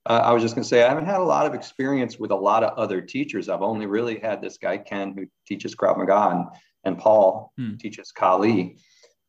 Uh, 0.05 0.21
I 0.25 0.33
was 0.33 0.43
just 0.43 0.55
going 0.55 0.63
to 0.63 0.69
say, 0.69 0.83
I 0.83 0.89
haven't 0.89 1.07
had 1.07 1.21
a 1.21 1.25
lot 1.25 1.47
of 1.47 1.55
experience 1.55 2.19
with 2.19 2.31
a 2.31 2.37
lot 2.37 2.65
of 2.65 2.77
other 2.79 3.01
teachers. 3.01 3.49
I've 3.49 3.63
only 3.63 3.87
really 3.87 4.19
had 4.19 4.43
this 4.43 4.59
guy, 4.59 4.79
Ken, 4.79 5.15
who 5.17 5.27
teaches 5.47 5.77
Krav 5.77 5.97
Maga, 5.97 6.31
and, 6.31 6.47
and 6.85 6.99
Paul 6.99 7.53
hmm. 7.57 7.77
teaches 7.77 8.11
Kali. 8.11 8.79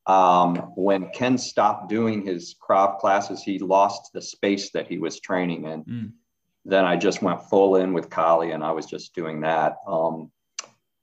Um, 0.07 0.55
when 0.75 1.09
Ken 1.11 1.37
stopped 1.37 1.89
doing 1.89 2.25
his 2.25 2.55
Krav 2.61 2.97
classes, 2.99 3.43
he 3.43 3.59
lost 3.59 4.11
the 4.13 4.21
space 4.21 4.71
that 4.71 4.87
he 4.87 4.97
was 4.97 5.19
training 5.19 5.65
in. 5.65 5.81
Hmm 5.81 6.05
then 6.65 6.85
I 6.85 6.95
just 6.95 7.21
went 7.21 7.43
full 7.43 7.75
in 7.77 7.93
with 7.93 8.09
Kali 8.09 8.51
and 8.51 8.63
I 8.63 8.71
was 8.71 8.85
just 8.85 9.13
doing 9.13 9.41
that. 9.41 9.77
Um, 9.87 10.31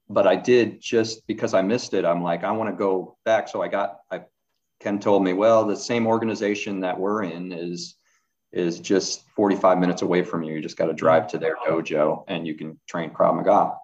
but 0.08 0.26
I 0.26 0.36
did 0.36 0.80
just 0.80 1.26
because 1.26 1.54
I 1.54 1.62
missed 1.62 1.94
it. 1.94 2.04
I'm 2.04 2.22
like, 2.22 2.44
I 2.44 2.50
want 2.52 2.70
to 2.70 2.76
go 2.76 3.16
back. 3.24 3.48
So 3.48 3.62
I 3.62 3.68
got, 3.68 3.98
I, 4.10 4.22
Ken 4.80 4.98
told 4.98 5.22
me, 5.22 5.34
well, 5.34 5.64
the 5.64 5.76
same 5.76 6.06
organization 6.06 6.80
that 6.80 6.98
we're 6.98 7.24
in 7.24 7.52
is, 7.52 7.96
is 8.52 8.80
just 8.80 9.28
45 9.36 9.78
minutes 9.78 10.02
away 10.02 10.22
from 10.22 10.42
you. 10.42 10.54
You 10.54 10.62
just 10.62 10.76
got 10.76 10.86
to 10.86 10.92
drive 10.92 11.28
to 11.28 11.38
their 11.38 11.56
dojo 11.66 12.24
and 12.28 12.46
you 12.46 12.54
can 12.54 12.78
train 12.88 13.10
Krav 13.10 13.36
Maga. 13.36 13.74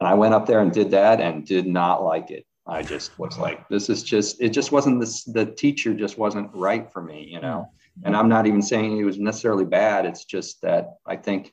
And 0.00 0.08
I 0.08 0.14
went 0.14 0.34
up 0.34 0.46
there 0.46 0.60
and 0.60 0.72
did 0.72 0.90
that 0.92 1.20
and 1.20 1.46
did 1.46 1.66
not 1.66 2.04
like 2.04 2.30
it. 2.30 2.46
I 2.66 2.82
just 2.82 3.18
was 3.18 3.38
like, 3.38 3.68
this 3.68 3.90
is 3.90 4.02
just, 4.02 4.40
it 4.40 4.50
just 4.50 4.72
wasn't 4.72 4.98
this, 4.98 5.24
the 5.24 5.44
teacher 5.44 5.92
just 5.92 6.16
wasn't 6.16 6.50
right 6.54 6.90
for 6.90 7.02
me, 7.02 7.28
you 7.30 7.40
know? 7.40 7.68
Mm-hmm. 7.68 8.06
And 8.06 8.16
I'm 8.16 8.28
not 8.28 8.46
even 8.46 8.62
saying 8.62 8.96
he 8.96 9.04
was 9.04 9.18
necessarily 9.18 9.66
bad. 9.66 10.06
It's 10.06 10.24
just 10.24 10.62
that 10.62 10.94
I 11.06 11.16
think, 11.16 11.52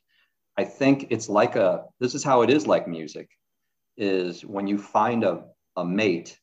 I 0.58 0.64
think 0.64 1.08
it's 1.10 1.28
like 1.28 1.56
a, 1.56 1.84
this 2.00 2.16
is 2.16 2.24
how 2.24 2.44
it 2.44 2.50
is 2.50 2.66
like 2.66 2.88
music 2.88 3.30
is 3.98 4.46
when 4.46 4.68
you 4.68 4.78
find 4.78 5.24
a, 5.26 5.44
a 5.76 5.84
mate 5.84 6.40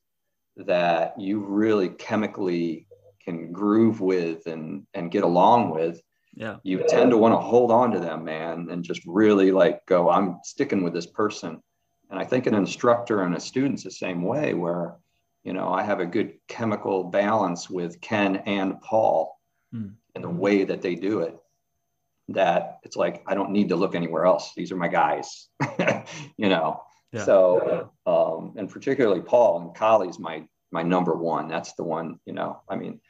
that 0.56 1.18
you 1.18 1.40
really 1.40 1.88
chemically 1.88 2.86
can 3.24 3.52
groove 3.52 4.00
with 4.00 4.46
and, 4.46 4.86
and 4.92 5.10
get 5.10 5.24
along 5.24 5.70
with, 5.70 6.02
yeah. 6.38 6.56
you 6.62 6.84
tend 6.88 7.10
to 7.10 7.16
want 7.16 7.34
to 7.34 7.38
hold 7.38 7.72
on 7.72 7.90
to 7.90 7.98
them, 7.98 8.24
man, 8.24 8.68
and 8.70 8.84
just 8.84 9.02
really 9.06 9.50
like 9.50 9.84
go, 9.86 10.08
I'm 10.08 10.38
sticking 10.44 10.84
with 10.84 10.94
this 10.94 11.06
person. 11.06 11.60
And 12.10 12.18
I 12.18 12.24
think 12.24 12.46
an 12.46 12.54
instructor 12.54 13.22
and 13.22 13.34
a 13.34 13.40
student's 13.40 13.82
the 13.82 13.90
same 13.90 14.22
way 14.22 14.54
where, 14.54 14.96
you 15.44 15.52
know, 15.52 15.68
I 15.68 15.82
have 15.82 16.00
a 16.00 16.06
good 16.06 16.34
chemical 16.46 17.04
balance 17.04 17.68
with 17.68 18.00
Ken 18.00 18.36
and 18.46 18.80
Paul 18.80 19.38
mm. 19.74 19.92
and 20.14 20.24
the 20.24 20.30
way 20.30 20.64
that 20.64 20.80
they 20.80 20.94
do 20.94 21.20
it 21.20 21.36
that 22.28 22.78
it's 22.82 22.96
like 22.96 23.22
I 23.26 23.34
don't 23.34 23.50
need 23.50 23.70
to 23.70 23.76
look 23.76 23.94
anywhere 23.94 24.26
else. 24.26 24.52
These 24.56 24.70
are 24.70 24.76
my 24.76 24.88
guys, 24.88 25.48
you 26.36 26.48
know. 26.48 26.82
Yeah. 27.12 27.24
So, 27.24 27.90
um, 28.06 28.54
and 28.56 28.68
particularly 28.68 29.22
Paul 29.22 29.62
and 29.62 29.74
Kali's 29.74 30.18
my 30.18 30.46
my 30.70 30.82
number 30.82 31.14
one. 31.14 31.48
That's 31.48 31.72
the 31.72 31.84
one, 31.84 32.20
you 32.26 32.34
know. 32.34 32.60
I 32.68 32.76
mean, 32.76 33.00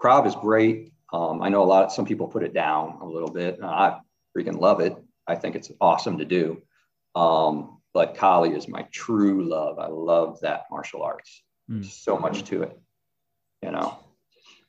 Krav 0.00 0.26
is 0.26 0.36
great. 0.36 0.92
Um, 1.12 1.42
I 1.42 1.48
know 1.48 1.62
a 1.62 1.64
lot. 1.64 1.86
Of, 1.86 1.92
some 1.92 2.04
people 2.04 2.28
put 2.28 2.42
it 2.42 2.52
down 2.52 2.98
a 3.00 3.06
little 3.06 3.30
bit. 3.30 3.58
I 3.62 3.98
freaking 4.36 4.58
love 4.58 4.80
it. 4.80 4.96
I 5.26 5.34
think 5.34 5.56
it's 5.56 5.70
awesome 5.80 6.18
to 6.18 6.24
do. 6.24 6.62
Um, 7.14 7.80
but 7.94 8.14
Kali 8.14 8.54
is 8.54 8.68
my 8.68 8.82
true 8.92 9.48
love. 9.48 9.78
I 9.78 9.88
love 9.88 10.40
that 10.40 10.64
martial 10.70 11.02
arts. 11.02 11.42
Mm. 11.70 11.84
So 11.84 12.18
much 12.18 12.44
to 12.44 12.62
it, 12.62 12.78
you 13.62 13.70
know. 13.70 13.98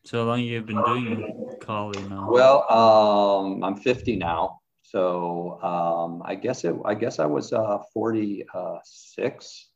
So 0.06 0.23
long 0.23 0.41
you 0.41 0.56
have 0.56 0.65
been 0.65 0.84
doing 0.84 1.58
Kali 1.62 2.02
now? 2.04 2.30
Well, 2.32 2.71
um, 2.71 3.63
I'm 3.63 3.75
50 3.75 4.15
now. 4.15 4.60
So 4.82 5.62
um, 5.62 6.23
I 6.25 6.34
guess 6.36 6.63
it. 6.63 6.75
I 6.84 6.95
guess 6.95 7.19
I 7.19 7.25
was 7.25 7.54
uh, 7.54 7.78
46, 7.93 9.67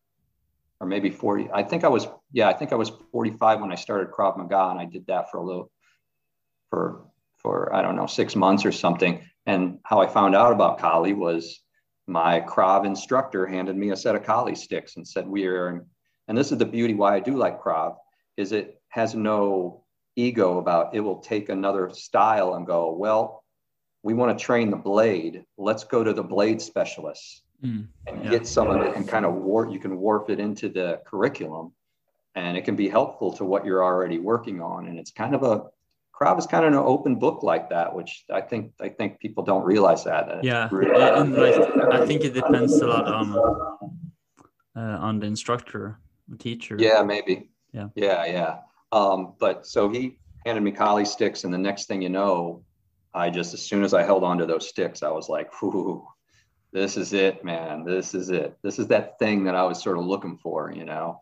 or 0.80 0.88
maybe 0.88 1.12
40. 1.12 1.50
I 1.54 1.62
think 1.62 1.84
I 1.84 1.88
was. 1.88 2.08
Yeah, 2.32 2.50
I 2.50 2.54
think 2.54 2.74
I 2.74 2.76
was 2.76 2.92
45 3.12 3.62
when 3.62 3.72
I 3.72 3.76
started 3.76 4.12
Krav 4.12 4.38
Maga, 4.38 4.70
and 4.72 4.80
I 4.80 4.86
did 4.86 5.06
that 5.06 5.30
for 5.30 5.38
a 5.38 5.44
little, 5.44 5.70
for 6.74 7.06
for 7.38 7.76
I 7.76 7.82
don't 7.84 7.96
know 7.96 8.08
six 8.08 8.36
months 8.36 8.66
or 8.66 8.72
something. 8.72 9.22
And 9.46 9.80
how 9.84 10.02
I 10.02 10.08
found 10.08 10.36
out 10.36 10.54
about 10.54 10.80
Kali 10.80 11.14
was 11.14 11.60
my 12.08 12.42
Krav 12.42 12.86
instructor 12.86 13.46
handed 13.46 13.76
me 13.78 13.92
a 13.92 13.96
set 13.96 14.16
of 14.16 14.24
Kali 14.24 14.56
sticks 14.56 14.96
and 14.96 15.08
said, 15.08 15.28
"We 15.28 15.46
are." 15.46 15.86
And 16.28 16.38
this 16.38 16.52
is 16.52 16.58
the 16.58 16.66
beauty 16.66 16.94
why 16.94 17.16
I 17.16 17.20
do 17.20 17.36
like 17.36 17.62
Krav 17.62 17.98
is 18.38 18.54
it 18.54 18.82
has 18.90 19.14
no 19.14 19.84
ego 20.16 20.58
about 20.58 20.96
it 20.96 21.02
will 21.02 21.18
take 21.18 21.50
another 21.50 21.90
style 21.90 22.56
and 22.56 22.66
go, 22.66 22.92
well, 22.92 23.44
we 24.04 24.14
want 24.14 24.38
to 24.38 24.44
train 24.44 24.70
the 24.72 24.78
blade. 24.78 25.44
Let's 25.58 25.84
go 25.84 26.04
to 26.04 26.14
the 26.14 26.24
blade 26.24 26.62
specialists 26.62 27.42
mm, 27.64 27.88
and 28.08 28.24
yeah. 28.24 28.30
get 28.30 28.48
some 28.48 28.70
of 28.70 28.82
it 28.82 28.96
and 28.96 29.08
kind 29.08 29.26
of 29.26 29.34
warp, 29.34 29.72
you 29.72 29.80
can 29.80 29.98
warp 29.98 30.30
it 30.30 30.40
into 30.40 30.70
the 30.70 31.02
curriculum 31.06 31.74
and 32.36 32.56
it 32.58 32.64
can 32.64 32.76
be 32.76 32.88
helpful 32.88 33.34
to 33.34 33.44
what 33.44 33.66
you're 33.66 33.84
already 33.84 34.20
working 34.20 34.62
on. 34.62 34.88
And 34.88 34.98
it's 34.98 35.12
kind 35.12 35.36
of 35.36 35.44
a, 35.44 35.64
Krav 36.14 36.38
is 36.38 36.46
kind 36.46 36.66
of 36.66 36.74
an 36.74 36.80
open 36.80 37.18
book 37.18 37.44
like 37.44 37.70
that, 37.70 37.94
which 37.94 38.26
I 38.32 38.42
think 38.42 38.74
I 38.80 38.90
think 38.90 39.20
people 39.20 39.44
don't 39.44 39.64
realize 39.64 40.04
that. 40.04 40.44
yeah, 40.44 40.70
and 41.20 41.36
like, 41.36 41.56
I 41.92 42.06
think 42.06 42.24
it 42.24 42.34
depends 42.34 42.74
a 42.80 42.88
lot 42.88 43.08
on 43.08 43.36
uh, 44.76 44.98
on 45.00 45.20
the 45.20 45.26
instructor, 45.28 46.00
the 46.28 46.38
teacher. 46.38 46.76
Yeah, 46.80 47.04
maybe. 47.04 47.50
Yeah, 47.74 47.88
yeah, 47.96 48.26
yeah. 48.26 48.58
Um, 48.92 49.34
but 49.40 49.66
so 49.66 49.90
he 49.90 50.18
handed 50.46 50.62
me 50.62 50.72
Kali 50.72 51.06
sticks, 51.06 51.44
and 51.44 51.54
the 51.54 51.58
next 51.58 51.88
thing 51.88 52.02
you 52.02 52.10
know, 52.10 52.64
I 53.14 53.30
just 53.32 53.54
as 53.54 53.62
soon 53.62 53.84
as 53.84 53.94
I 53.94 54.04
held 54.04 54.24
onto 54.24 54.46
those 54.46 54.70
sticks, 54.70 55.02
I 55.02 55.10
was 55.10 55.30
like, 55.30 55.50
"Ooh, 55.64 56.08
this 56.74 56.98
is 56.98 57.14
it, 57.14 57.44
man. 57.46 57.86
This 57.86 58.16
is 58.16 58.30
it. 58.30 58.58
This 58.64 58.80
is 58.80 58.88
that 58.88 59.20
thing 59.20 59.44
that 59.46 59.56
I 59.56 59.64
was 59.64 59.82
sort 59.82 59.98
of 59.98 60.06
looking 60.06 60.38
for, 60.38 60.74
you 60.76 60.86
know. 60.86 61.20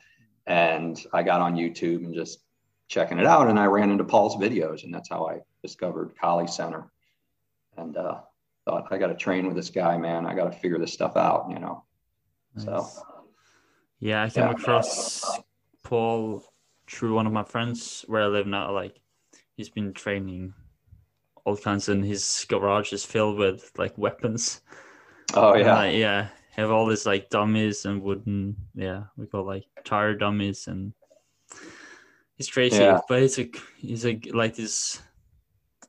And 0.48 1.00
I 1.14 1.24
got 1.24 1.42
on 1.42 1.56
YouTube 1.56 2.04
and 2.06 2.16
just 2.16 2.40
checking 2.92 3.20
it 3.20 3.26
out, 3.26 3.48
and 3.48 3.58
I 3.58 3.66
ran 3.66 3.90
into 3.90 4.04
Paul's 4.04 4.36
videos, 4.36 4.84
and 4.84 4.94
that's 4.94 5.08
how 5.08 5.26
I 5.26 5.40
discovered 5.64 6.14
Kali 6.20 6.46
Center. 6.46 6.92
And 7.78 7.96
uh, 7.96 8.20
thought 8.66 8.92
I 8.92 8.98
got 8.98 9.08
to 9.08 9.16
train 9.16 9.48
with 9.48 9.56
this 9.56 9.70
guy, 9.70 9.98
man. 9.98 10.28
I 10.28 10.36
got 10.36 10.52
to 10.52 10.60
figure 10.60 10.78
this 10.78 10.92
stuff 10.92 11.16
out, 11.16 11.48
you 11.50 11.58
know. 11.58 11.86
Nice. 12.54 12.66
So. 12.66 12.88
Yeah, 14.02 14.24
I 14.24 14.30
came 14.30 14.44
yeah. 14.44 14.52
across 14.52 15.24
Paul 15.84 16.44
through 16.90 17.16
one 17.16 17.28
of 17.28 17.32
my 17.32 17.46
friends 17.46 18.04
where 18.08 18.24
I 18.24 18.28
live 18.28 18.46
now. 18.46 18.74
Like, 18.74 19.00
he's 19.56 19.70
been 19.70 19.94
training 19.94 20.54
all 21.46 21.56
kinds, 21.56 21.88
and 21.88 22.04
his 22.04 22.46
garage 22.50 22.92
is 22.92 23.06
filled 23.06 23.38
with 23.38 23.72
like 23.78 23.98
weapons. 23.98 24.62
Oh 25.34 25.56
yeah, 25.56 25.86
yeah. 25.86 26.28
Have 26.58 26.72
all 26.72 26.88
these 26.88 27.06
like 27.06 27.30
dummies 27.30 27.86
and 27.86 28.02
wooden, 28.02 28.58
yeah, 28.76 29.04
we 29.16 29.28
call 29.28 29.46
like 29.46 29.64
tire 29.86 30.14
dummies, 30.14 30.68
and 30.68 30.92
he's 32.42 32.50
crazy. 32.50 32.78
Yeah. 32.78 33.00
But 33.08 33.22
he's 33.22 33.40
a 33.40 33.52
he's 33.78 34.06
a 34.06 34.20
like 34.32 34.56
this, 34.56 35.02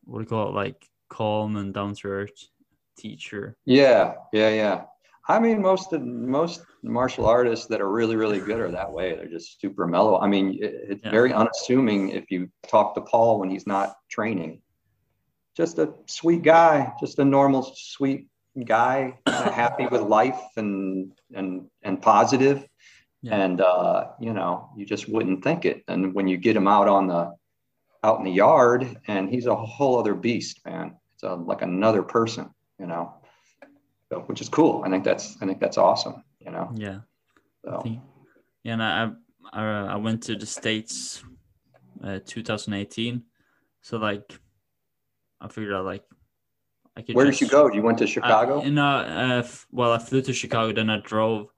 what 0.05 0.18
do 0.18 0.22
you 0.22 0.28
call 0.28 0.48
it, 0.48 0.55
like 0.55 0.86
calm 1.09 1.57
and 1.57 1.72
down 1.72 1.94
to 1.94 2.09
earth 2.09 2.48
teacher. 2.98 3.57
Yeah, 3.64 4.14
yeah, 4.32 4.50
yeah. 4.50 4.84
I 5.28 5.38
mean, 5.38 5.62
most 5.62 5.92
of 5.92 6.03
most 6.03 6.62
martial 6.82 7.26
artists 7.26 7.66
that 7.66 7.80
are 7.80 7.90
really, 7.90 8.16
really 8.16 8.40
good 8.40 8.59
are 8.59 8.70
that 8.72 8.92
way. 8.92 9.14
They're 9.14 9.28
just 9.28 9.61
super 9.61 9.86
mellow. 9.86 10.18
I 10.18 10.26
mean, 10.26 10.59
it, 10.61 10.74
it's 10.90 11.05
yeah. 11.05 11.11
very 11.11 11.32
unassuming 11.32 12.11
if 12.11 12.30
you 12.30 12.50
talk 12.68 12.94
to 12.96 13.00
Paul 13.00 13.38
when 13.38 13.48
he's 13.48 13.66
not 13.66 13.96
training. 14.11 14.61
Just 15.57 15.78
a 15.78 15.94
sweet 16.07 16.42
guy, 16.42 16.92
just 16.98 17.18
a 17.18 17.24
normal, 17.24 17.72
sweet 17.76 18.26
guy, 18.64 19.18
happy 19.26 19.86
with 19.86 20.03
life 20.03 20.40
and 20.57 21.12
and 21.34 21.68
and 21.82 22.03
positive. 22.03 22.66
Yeah. 23.23 23.37
And 23.37 23.61
uh, 23.61 24.09
you 24.20 24.33
know, 24.33 24.70
you 24.77 24.85
just 24.85 25.09
wouldn't 25.09 25.45
think 25.45 25.64
it. 25.64 25.85
And 25.89 26.12
when 26.14 26.27
you 26.27 26.37
get 26.37 26.57
him 26.57 26.66
out 26.66 26.89
on 26.89 27.07
the 27.07 27.35
out 28.03 28.18
in 28.18 28.25
the 28.25 28.33
yard, 28.33 28.97
and 29.07 29.31
he's 29.31 29.47
a 29.47 29.55
whole 29.55 29.99
other 29.99 30.14
beast, 30.14 30.61
man. 30.66 30.97
It's 31.14 31.23
a, 31.23 31.35
like 31.35 31.62
another 31.62 32.03
person, 32.03 32.51
you 32.81 32.87
know. 32.87 33.14
So, 34.11 34.20
which 34.27 34.41
is 34.41 34.49
cool. 34.49 34.83
I 34.85 34.91
think 34.91 35.05
that's 35.05 35.37
I 35.41 35.47
think 35.47 35.61
that's 35.61 35.79
awesome. 35.79 36.25
You 36.41 36.51
know. 36.51 36.73
Yeah. 36.75 36.99
So. 37.64 37.83
Yeah, 38.64 38.73
and 38.73 38.83
I 38.83 39.11
I, 39.53 39.64
I 39.64 39.97
went 39.97 40.23
to 40.25 40.37
the 40.37 40.47
states, 40.47 41.23
uh, 42.03 42.18
2018. 42.27 43.23
So 43.83 43.99
like, 43.99 44.39
I 45.41 45.49
figured 45.49 45.75
out 45.75 45.85
like 45.85 46.05
I 46.97 47.03
could 47.03 47.14
Where 47.14 47.27
just, 47.27 47.39
did 47.39 47.47
you 47.47 47.51
go? 47.51 47.73
You 47.73 47.83
went 47.83 47.99
to 47.99 48.07
Chicago? 48.07 48.61
I, 48.61 48.64
in, 48.64 48.79
uh, 48.79 49.43
uh, 49.45 49.49
well, 49.70 49.93
I 49.93 49.99
flew 49.99 50.23
to 50.23 50.33
Chicago, 50.33 50.73
then 50.73 50.91
I 50.91 51.01
drove. 51.01 51.49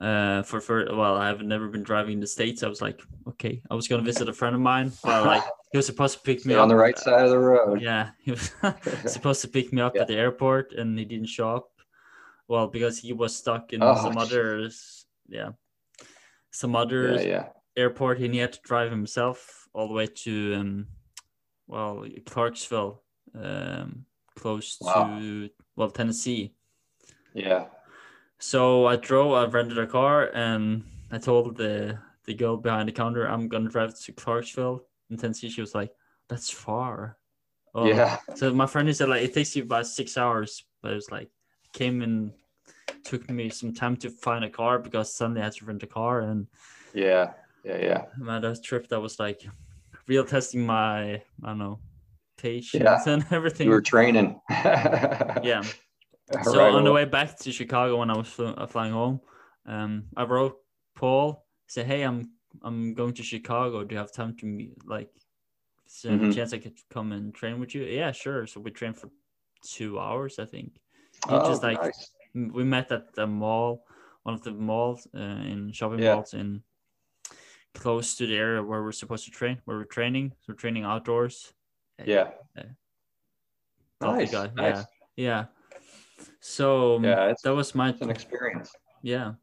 Uh, 0.00 0.42
for 0.42 0.60
for 0.60 0.86
well, 0.96 1.16
I've 1.16 1.42
never 1.42 1.68
been 1.68 1.82
driving 1.82 2.14
in 2.14 2.20
the 2.20 2.26
states. 2.26 2.62
I 2.62 2.68
was 2.68 2.80
like, 2.80 3.02
okay, 3.28 3.60
I 3.70 3.74
was 3.74 3.86
gonna 3.86 4.02
visit 4.02 4.28
a 4.28 4.32
friend 4.32 4.54
of 4.54 4.60
mine, 4.62 4.92
but 5.04 5.26
like 5.26 5.42
he 5.72 5.76
was 5.76 5.84
supposed 5.84 6.16
to 6.16 6.22
pick 6.22 6.46
me 6.46 6.54
up 6.54 6.62
on 6.62 6.68
the 6.68 6.76
right 6.76 6.98
side 6.98 7.24
of 7.24 7.30
the 7.30 7.38
road. 7.38 7.82
Yeah, 7.82 8.10
he 8.22 8.30
was 8.30 8.50
supposed 9.06 9.42
to 9.42 9.48
pick 9.48 9.72
me 9.72 9.82
up 9.82 9.94
yeah. 9.94 10.02
at 10.02 10.08
the 10.08 10.16
airport, 10.16 10.72
and 10.72 10.98
he 10.98 11.04
didn't 11.04 11.28
show 11.28 11.54
up. 11.54 11.68
Well, 12.48 12.66
because 12.66 12.98
he 12.98 13.12
was 13.12 13.36
stuck 13.36 13.74
in 13.74 13.82
oh, 13.82 13.94
some 13.94 14.16
other, 14.16 14.70
yeah, 15.28 15.50
some 16.50 16.74
other 16.74 17.14
yeah, 17.16 17.20
yeah. 17.20 17.44
airport, 17.76 18.20
and 18.20 18.32
he 18.32 18.40
had 18.40 18.54
to 18.54 18.60
drive 18.64 18.90
himself 18.90 19.68
all 19.74 19.86
the 19.86 19.94
way 19.94 20.06
to 20.06 20.54
um, 20.54 20.86
well, 21.66 22.06
Clarksville. 22.24 23.02
Um, 23.38 24.06
close 24.40 24.78
wow. 24.80 25.18
to 25.18 25.50
well 25.76 25.90
Tennessee. 25.90 26.54
Yeah. 27.34 27.66
So 28.40 28.86
I 28.86 28.96
drove. 28.96 29.32
I 29.34 29.44
rented 29.44 29.78
a 29.78 29.86
car, 29.86 30.30
and 30.34 30.82
I 31.12 31.18
told 31.18 31.56
the 31.56 31.98
the 32.24 32.34
girl 32.34 32.56
behind 32.56 32.88
the 32.88 32.92
counter, 32.92 33.28
"I'm 33.28 33.48
gonna 33.48 33.68
drive 33.68 33.98
to 33.98 34.12
Clarksville 34.12 34.84
in 35.10 35.16
Tennessee." 35.18 35.50
She 35.50 35.60
was 35.60 35.74
like, 35.74 35.92
"That's 36.28 36.50
far." 36.50 37.18
Oh. 37.74 37.86
Yeah. 37.86 38.18
So 38.34 38.52
my 38.52 38.66
friend 38.66 38.88
he 38.88 38.94
said 38.94 39.08
like 39.08 39.22
it 39.22 39.34
takes 39.34 39.54
you 39.54 39.62
about 39.62 39.86
six 39.86 40.16
hours, 40.16 40.64
but 40.82 40.92
it 40.92 40.96
was 40.96 41.10
like 41.10 41.30
came 41.72 42.02
and 42.02 42.32
took 43.04 43.28
me 43.30 43.48
some 43.50 43.72
time 43.72 43.96
to 43.98 44.10
find 44.10 44.44
a 44.44 44.50
car 44.50 44.78
because 44.78 45.14
suddenly 45.14 45.42
I 45.42 45.44
had 45.44 45.52
to 45.54 45.64
rent 45.66 45.82
a 45.82 45.86
car 45.86 46.20
and. 46.20 46.46
Yeah. 46.94 47.32
Yeah. 47.62 47.78
Yeah. 47.78 48.04
Man, 48.16 48.42
that 48.42 48.64
trip 48.64 48.88
that 48.88 49.00
was 49.00 49.20
like 49.20 49.46
real 50.08 50.24
testing 50.24 50.64
my 50.66 51.12
I 51.12 51.22
don't 51.44 51.58
know 51.58 51.78
patience 52.38 52.82
yeah. 52.84 53.12
and 53.12 53.24
everything. 53.30 53.66
You 53.66 53.72
were 53.72 53.82
training. 53.82 54.40
yeah. 54.50 55.62
So 56.42 56.56
right 56.56 56.72
on 56.72 56.84
the 56.84 56.92
way 56.92 57.04
back 57.04 57.38
to 57.38 57.52
Chicago 57.52 57.96
when 57.96 58.10
I 58.10 58.16
was 58.16 58.28
fl- 58.28 58.54
uh, 58.56 58.66
flying 58.66 58.92
home, 58.92 59.20
um, 59.66 60.04
I 60.16 60.24
wrote 60.24 60.58
Paul, 60.94 61.44
say, 61.66 61.82
"Hey, 61.82 62.02
I'm 62.02 62.30
I'm 62.62 62.94
going 62.94 63.14
to 63.14 63.22
Chicago. 63.22 63.84
Do 63.84 63.94
you 63.94 63.98
have 63.98 64.12
time 64.12 64.36
to 64.38 64.46
meet? 64.46 64.74
Like, 64.86 65.10
is 65.86 66.02
there 66.02 66.12
mm-hmm. 66.12 66.30
chance 66.30 66.52
I 66.52 66.58
could 66.58 66.78
come 66.88 67.12
and 67.12 67.34
train 67.34 67.58
with 67.58 67.74
you?" 67.74 67.82
Yeah, 67.82 68.12
sure. 68.12 68.46
So 68.46 68.60
we 68.60 68.70
trained 68.70 68.96
for 68.96 69.10
two 69.62 69.98
hours, 69.98 70.38
I 70.38 70.44
think. 70.44 70.80
oh, 71.28 71.48
just 71.48 71.62
like 71.62 71.82
nice. 71.82 72.10
we 72.34 72.64
met 72.64 72.92
at 72.92 73.12
the 73.14 73.26
mall, 73.26 73.84
one 74.22 74.34
of 74.34 74.42
the 74.42 74.52
malls 74.52 75.08
uh, 75.14 75.18
in 75.18 75.72
shopping 75.72 75.98
yeah. 75.98 76.14
malls 76.14 76.34
in 76.34 76.62
close 77.74 78.16
to 78.16 78.26
the 78.26 78.36
area 78.36 78.62
where 78.62 78.82
we're 78.82 78.92
supposed 78.92 79.24
to 79.24 79.32
train. 79.32 79.60
Where 79.64 79.78
we're 79.78 79.84
training, 79.84 80.30
so 80.40 80.52
we're 80.52 80.54
training 80.54 80.84
outdoors. 80.84 81.52
Yeah. 82.04 82.30
Nice. 84.00 84.30
Guy. 84.30 84.50
nice. 84.54 84.76
Yeah. 84.76 84.84
Yeah. 85.16 85.44
So 86.40 86.96
um, 86.96 87.04
yeah, 87.04 87.32
that 87.42 87.54
was 87.54 87.74
my 87.74 87.94
an 88.00 88.10
experience. 88.10 88.72
Yeah. 89.02 89.34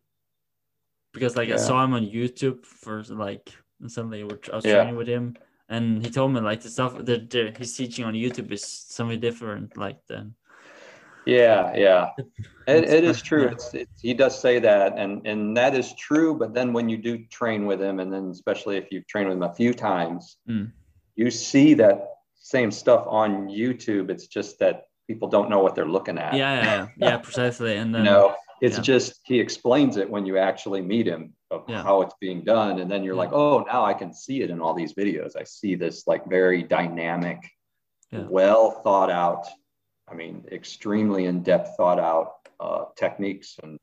Because 1.14 1.36
like 1.36 1.50
yeah. 1.50 1.56
I 1.56 1.58
saw 1.58 1.84
him 1.84 1.94
on 1.94 2.06
YouTube 2.06 2.66
for 2.66 3.04
like 3.10 3.52
and 3.82 3.92
suddenly 3.92 4.22
I 4.22 4.26
was 4.56 4.66
yeah. 4.66 4.76
training 4.76 4.96
with 4.96 5.08
him 5.08 5.36
and 5.70 6.04
he 6.04 6.12
told 6.12 6.34
me 6.34 6.40
like 6.40 6.62
the 6.62 6.70
stuff 6.70 6.98
that 7.06 7.56
he's 7.58 7.76
teaching 7.76 8.06
on 8.06 8.14
YouTube 8.14 8.52
is 8.52 8.64
something 8.64 9.20
different 9.20 9.78
like 9.78 10.00
then. 10.08 10.34
Yeah, 11.26 11.76
yeah, 11.76 12.12
it, 12.68 12.86
it 12.86 13.04
is 13.04 13.22
true. 13.30 13.50
It's, 13.50 13.74
it's, 13.74 14.02
he 14.02 14.14
does 14.14 14.40
say 14.40 14.60
that, 14.60 14.98
and 14.98 15.26
and 15.28 15.58
that 15.58 15.76
is 15.76 15.94
true. 15.96 16.34
But 16.34 16.54
then 16.54 16.72
when 16.72 16.88
you 16.88 16.98
do 16.98 17.26
train 17.26 17.66
with 17.66 17.82
him, 17.82 18.00
and 18.00 18.12
then 18.12 18.30
especially 18.30 18.78
if 18.78 18.86
you've 18.92 19.08
trained 19.08 19.28
with 19.28 19.38
him 19.38 19.44
a 19.44 19.54
few 19.54 19.74
times, 19.74 20.38
mm. 20.50 20.72
you 21.16 21.30
see 21.30 21.74
that 21.74 22.12
same 22.36 22.72
stuff 22.72 23.06
on 23.08 23.50
YouTube. 23.50 24.10
It's 24.10 24.28
just 24.28 24.58
that 24.60 24.87
people 25.08 25.28
don't 25.28 25.50
know 25.50 25.60
what 25.60 25.76
they're 25.76 25.88
looking 25.88 26.18
at. 26.18 26.34
Yeah, 26.34 26.64
yeah, 26.64 26.88
yeah, 26.98 27.18
precisely. 27.24 27.78
And 27.78 27.94
then, 27.94 28.04
you 28.04 28.12
know, 28.12 28.36
it's 28.62 28.78
yeah. 28.78 28.84
just 28.84 29.20
he 29.24 29.40
explains 29.40 29.98
it 29.98 30.10
when 30.10 30.26
you 30.26 30.38
actually 30.38 30.82
meet 30.82 31.08
him 31.08 31.34
of 31.50 31.64
yeah. 31.68 31.82
how 31.84 32.02
it's 32.02 32.16
being 32.20 32.44
done, 32.44 32.80
and 32.80 32.92
then 32.92 33.04
you're 33.04 33.16
like, 33.16 33.32
oh, 33.32 33.64
now 33.68 33.86
I 33.86 33.94
can 33.94 34.14
see 34.14 34.42
it 34.42 34.50
in 34.50 34.60
all 34.60 34.74
these 34.74 34.94
videos. 34.94 35.36
I 35.38 35.44
see 35.44 35.76
this 35.76 36.08
like 36.08 36.26
very 36.28 36.64
dynamic, 36.64 37.40
well 38.12 38.82
thought 38.84 39.12
out. 39.12 39.46
I 40.10 40.16
mean, 40.16 40.46
extremely 40.52 41.26
in 41.26 41.44
depth 41.44 41.76
thought 41.78 42.00
out 42.00 42.34
uh, 42.60 42.86
techniques 42.98 43.58
and 43.62 43.80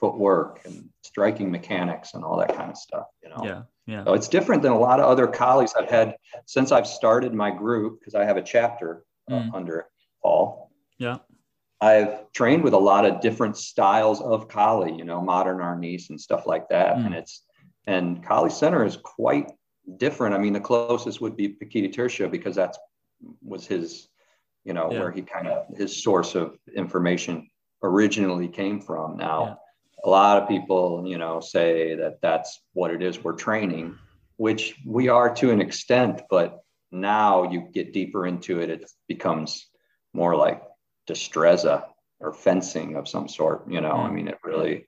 footwork 0.00 0.60
and 0.64 0.88
striking 1.02 1.50
mechanics 1.50 2.14
and 2.14 2.24
all 2.24 2.36
that 2.38 2.56
kind 2.56 2.70
of 2.70 2.76
stuff. 2.76 3.06
You 3.22 3.30
know. 3.30 3.40
Yeah. 3.44 3.62
Yeah. 3.86 4.04
So 4.04 4.14
it's 4.14 4.28
different 4.28 4.62
than 4.62 4.72
a 4.72 4.78
lot 4.78 5.00
of 5.00 5.06
other 5.06 5.26
colleagues 5.26 5.74
I've 5.76 5.90
had 5.90 6.14
since 6.46 6.70
I've 6.70 6.86
started 6.86 7.34
my 7.34 7.50
group 7.50 7.98
because 7.98 8.14
I 8.14 8.24
have 8.24 8.36
a 8.36 8.42
chapter 8.42 9.04
uh, 9.30 9.34
mm. 9.34 9.54
under 9.54 9.86
Paul. 10.22 10.70
Yeah. 10.98 11.18
I've 11.80 12.32
trained 12.32 12.62
with 12.62 12.74
a 12.74 12.78
lot 12.78 13.04
of 13.04 13.20
different 13.20 13.56
styles 13.56 14.20
of 14.20 14.48
Kali, 14.48 14.92
you 14.92 15.04
know, 15.04 15.20
modern 15.20 15.58
Arnis 15.58 16.10
and 16.10 16.20
stuff 16.20 16.46
like 16.46 16.68
that. 16.68 16.96
Mm. 16.96 17.06
And 17.06 17.14
it's, 17.14 17.42
and 17.86 18.24
Kali 18.24 18.50
Center 18.50 18.84
is 18.84 18.96
quite 18.96 19.50
different. 19.96 20.34
I 20.34 20.38
mean, 20.38 20.52
the 20.52 20.60
closest 20.60 21.20
would 21.20 21.36
be 21.36 21.48
Pekiti-Tirsia's 21.48 22.30
because 22.30 22.54
that's 22.54 22.78
was 23.42 23.66
his, 23.66 24.08
you 24.64 24.72
know, 24.72 24.92
yeah. 24.92 25.00
where 25.00 25.10
he 25.10 25.22
kind 25.22 25.48
of, 25.48 25.76
his 25.76 26.02
source 26.02 26.36
of 26.36 26.56
information 26.74 27.48
originally 27.82 28.48
came 28.48 28.80
from. 28.80 29.16
Now, 29.16 29.44
yeah 29.44 29.54
a 30.04 30.08
lot 30.08 30.42
of 30.42 30.48
people, 30.48 31.04
you 31.06 31.18
know, 31.18 31.40
say 31.40 31.94
that 31.94 32.20
that's 32.20 32.60
what 32.72 32.90
it 32.90 33.02
is 33.02 33.22
we're 33.22 33.34
training, 33.34 33.96
which 34.36 34.74
we 34.86 35.08
are 35.08 35.32
to 35.34 35.50
an 35.50 35.60
extent, 35.60 36.22
but 36.28 36.64
now 36.90 37.50
you 37.50 37.68
get 37.72 37.92
deeper 37.92 38.26
into 38.26 38.60
it, 38.60 38.70
it 38.70 38.90
becomes 39.08 39.68
more 40.12 40.36
like 40.36 40.62
destreza 41.08 41.84
or 42.20 42.32
fencing 42.32 42.96
of 42.96 43.08
some 43.08 43.28
sort, 43.28 43.68
you 43.68 43.80
know. 43.80 43.92
I 43.92 44.10
mean, 44.10 44.28
it 44.28 44.38
really, 44.44 44.86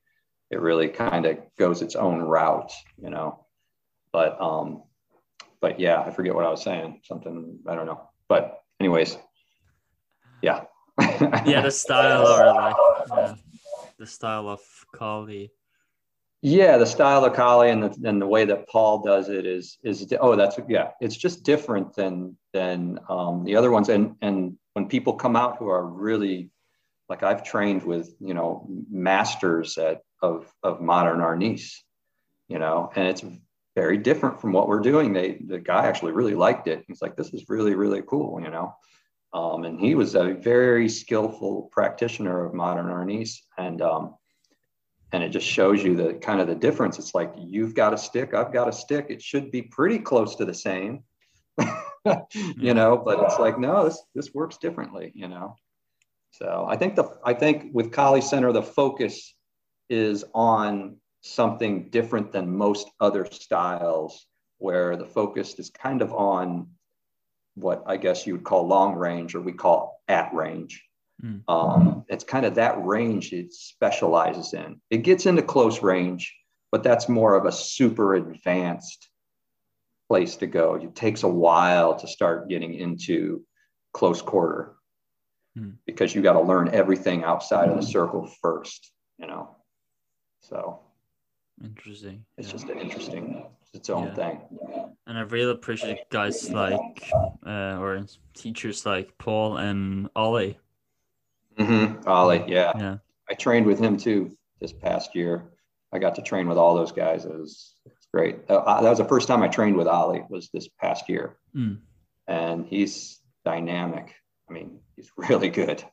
it 0.50 0.60
really 0.60 0.88
kind 0.88 1.26
of 1.26 1.38
goes 1.58 1.82
its 1.82 1.96
own 1.96 2.20
route, 2.20 2.72
you 2.96 3.10
know. 3.10 3.44
But 4.12 4.40
um, 4.40 4.84
but 5.60 5.80
yeah, 5.80 6.00
I 6.00 6.10
forget 6.10 6.34
what 6.34 6.44
I 6.44 6.50
was 6.50 6.62
saying. 6.62 7.00
Something 7.04 7.58
I 7.66 7.74
don't 7.74 7.86
know. 7.86 8.08
But 8.28 8.62
anyways, 8.80 9.18
yeah. 10.42 10.64
yeah, 11.00 11.62
the 11.62 11.70
style 11.70 12.26
or 12.26 12.54
like 12.54 12.76
yeah, 13.10 13.34
the 13.98 14.06
style 14.06 14.48
of 14.48 14.60
Kali? 14.94 15.50
Yeah, 16.42 16.76
the 16.76 16.86
style 16.86 17.24
of 17.24 17.32
Kali 17.32 17.70
and 17.70 17.82
the 17.82 18.08
and 18.08 18.20
the 18.20 18.26
way 18.26 18.44
that 18.44 18.68
Paul 18.68 19.02
does 19.02 19.28
it 19.28 19.46
is 19.46 19.78
is 19.82 20.06
oh 20.20 20.36
that's 20.36 20.58
yeah 20.68 20.90
it's 21.00 21.16
just 21.16 21.42
different 21.42 21.94
than 21.94 22.36
than 22.52 22.98
um, 23.08 23.44
the 23.44 23.56
other 23.56 23.70
ones 23.70 23.88
and 23.88 24.14
and 24.20 24.56
when 24.74 24.88
people 24.88 25.14
come 25.14 25.36
out 25.36 25.56
who 25.58 25.68
are 25.68 25.84
really 25.86 26.50
like 27.08 27.22
I've 27.22 27.42
trained 27.42 27.82
with, 27.82 28.14
you 28.20 28.34
know, 28.34 28.66
masters 28.90 29.76
at, 29.78 30.00
of, 30.22 30.52
of 30.62 30.80
modern 30.80 31.18
arnis, 31.18 31.74
you 32.48 32.58
know, 32.58 32.90
and 32.96 33.08
it's 33.08 33.24
very 33.74 33.98
different 33.98 34.40
from 34.40 34.52
what 34.52 34.68
we're 34.68 34.80
doing. 34.80 35.12
They, 35.12 35.38
the 35.46 35.58
guy 35.58 35.86
actually 35.86 36.12
really 36.12 36.34
liked 36.34 36.66
it. 36.66 36.84
He's 36.86 37.02
like, 37.02 37.16
this 37.16 37.32
is 37.34 37.44
really, 37.48 37.74
really 37.74 38.02
cool, 38.06 38.40
you 38.40 38.50
know? 38.50 38.74
Um, 39.32 39.64
and 39.64 39.78
he 39.78 39.94
was 39.94 40.14
a 40.14 40.34
very 40.34 40.88
skillful 40.88 41.68
practitioner 41.72 42.46
of 42.46 42.54
modern 42.54 42.86
arnis. 42.86 43.36
And, 43.58 43.82
um, 43.82 44.14
and 45.12 45.22
it 45.22 45.30
just 45.30 45.46
shows 45.46 45.82
you 45.82 45.96
the 45.96 46.14
kind 46.14 46.40
of 46.40 46.46
the 46.46 46.54
difference. 46.54 46.98
It's 46.98 47.14
like, 47.14 47.32
you've 47.36 47.74
got 47.74 47.92
a 47.92 47.98
stick, 47.98 48.32
I've 48.32 48.52
got 48.52 48.68
a 48.68 48.72
stick. 48.72 49.06
It 49.10 49.20
should 49.20 49.50
be 49.50 49.62
pretty 49.62 49.98
close 49.98 50.36
to 50.36 50.44
the 50.44 50.54
same, 50.54 51.02
you 52.56 52.74
know, 52.74 52.96
but 52.96 53.20
it's 53.22 53.38
like, 53.38 53.58
no, 53.58 53.84
this, 53.84 54.02
this 54.14 54.34
works 54.34 54.58
differently, 54.58 55.12
you 55.14 55.28
know? 55.28 55.56
So 56.30 56.66
I 56.68 56.76
think 56.76 56.96
the, 56.96 57.04
I 57.24 57.32
think 57.32 57.70
with 57.72 57.92
Kali 57.92 58.20
Center, 58.20 58.52
the 58.52 58.62
focus 58.62 59.34
is 59.88 60.24
on 60.34 60.96
something 61.22 61.88
different 61.90 62.32
than 62.32 62.56
most 62.56 62.90
other 63.00 63.24
styles 63.24 64.26
where 64.58 64.96
the 64.96 65.06
focus 65.06 65.58
is 65.58 65.70
kind 65.70 66.02
of 66.02 66.12
on 66.12 66.68
what 67.54 67.82
I 67.86 67.96
guess 67.96 68.26
you 68.26 68.34
would 68.34 68.44
call 68.44 68.66
long 68.66 68.94
range 68.94 69.34
or 69.34 69.40
we 69.40 69.52
call 69.52 70.00
at 70.08 70.34
range. 70.34 70.82
Mm. 71.22 71.42
Um, 71.48 72.04
it's 72.08 72.24
kind 72.24 72.44
of 72.44 72.56
that 72.56 72.84
range 72.84 73.32
it 73.32 73.52
specializes 73.52 74.52
in. 74.52 74.80
It 74.90 74.98
gets 74.98 75.26
into 75.26 75.42
close 75.42 75.82
range, 75.82 76.34
but 76.72 76.82
that's 76.82 77.08
more 77.08 77.36
of 77.36 77.46
a 77.46 77.52
super 77.52 78.14
advanced 78.14 79.08
place 80.08 80.36
to 80.36 80.46
go. 80.46 80.74
It 80.74 80.94
takes 80.94 81.22
a 81.22 81.28
while 81.28 81.96
to 81.98 82.06
start 82.06 82.48
getting 82.48 82.74
into 82.74 83.44
close 83.92 84.22
quarter 84.22 84.74
mm. 85.56 85.74
because 85.86 86.14
you 86.14 86.22
got 86.22 86.34
to 86.34 86.40
learn 86.40 86.68
everything 86.72 87.24
outside 87.24 87.68
of 87.68 87.76
the 87.76 87.86
circle 87.86 88.26
first, 88.40 88.90
you 89.18 89.26
know. 89.26 89.56
So 90.40 90.80
Interesting. 91.62 92.24
It's 92.36 92.48
yeah. 92.48 92.52
just 92.52 92.68
an 92.68 92.78
interesting, 92.78 93.46
its 93.72 93.90
own 93.90 94.08
yeah. 94.08 94.14
thing. 94.14 94.40
And 95.06 95.18
I 95.18 95.22
really 95.22 95.52
appreciate 95.52 96.10
guys 96.10 96.50
like, 96.50 97.10
uh, 97.46 97.78
or 97.78 98.04
teachers 98.34 98.84
like 98.84 99.16
Paul 99.18 99.58
and 99.58 100.08
Ollie. 100.16 100.58
Mm-hmm. 101.58 102.08
Ollie, 102.08 102.44
yeah. 102.48 102.72
Yeah. 102.76 102.96
I 103.30 103.34
trained 103.34 103.66
with 103.66 103.78
him 103.78 103.96
too 103.96 104.36
this 104.60 104.72
past 104.72 105.14
year. 105.14 105.44
I 105.92 105.98
got 105.98 106.16
to 106.16 106.22
train 106.22 106.48
with 106.48 106.58
all 106.58 106.74
those 106.74 106.92
guys. 106.92 107.24
It 107.24 107.38
was 107.38 107.76
great. 108.14 108.38
Uh, 108.48 108.80
that 108.80 108.88
was 108.88 108.98
the 108.98 109.04
first 109.04 109.28
time 109.28 109.42
I 109.42 109.48
trained 109.48 109.76
with 109.76 109.86
Ollie 109.86 110.24
was 110.28 110.48
this 110.52 110.68
past 110.80 111.08
year. 111.08 111.36
Mm. 111.54 111.78
And 112.26 112.66
he's 112.66 113.20
dynamic. 113.44 114.14
I 114.48 114.52
mean, 114.52 114.78
he's 114.96 115.10
really 115.16 115.48
good 115.48 115.84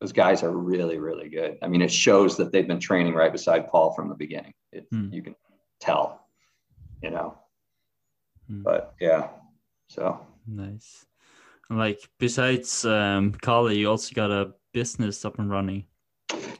those 0.00 0.12
guys 0.12 0.42
are 0.42 0.50
really, 0.50 0.98
really 0.98 1.28
good. 1.28 1.58
I 1.62 1.68
mean, 1.68 1.82
it 1.82 1.90
shows 1.90 2.36
that 2.36 2.52
they've 2.52 2.66
been 2.66 2.80
training 2.80 3.14
right 3.14 3.32
beside 3.32 3.68
Paul 3.68 3.94
from 3.94 4.08
the 4.08 4.14
beginning. 4.14 4.52
It, 4.72 4.90
mm. 4.92 5.12
You 5.12 5.22
can 5.22 5.34
tell, 5.80 6.26
you 7.02 7.10
know. 7.10 7.38
Mm. 8.50 8.62
But 8.62 8.94
yeah, 9.00 9.28
so 9.88 10.20
nice. 10.46 11.06
Like 11.70 12.00
besides 12.18 12.84
um, 12.84 13.32
Kali, 13.32 13.78
you 13.78 13.90
also 13.90 14.14
got 14.14 14.30
a 14.30 14.52
business 14.72 15.24
up 15.24 15.38
and 15.38 15.50
running. 15.50 15.86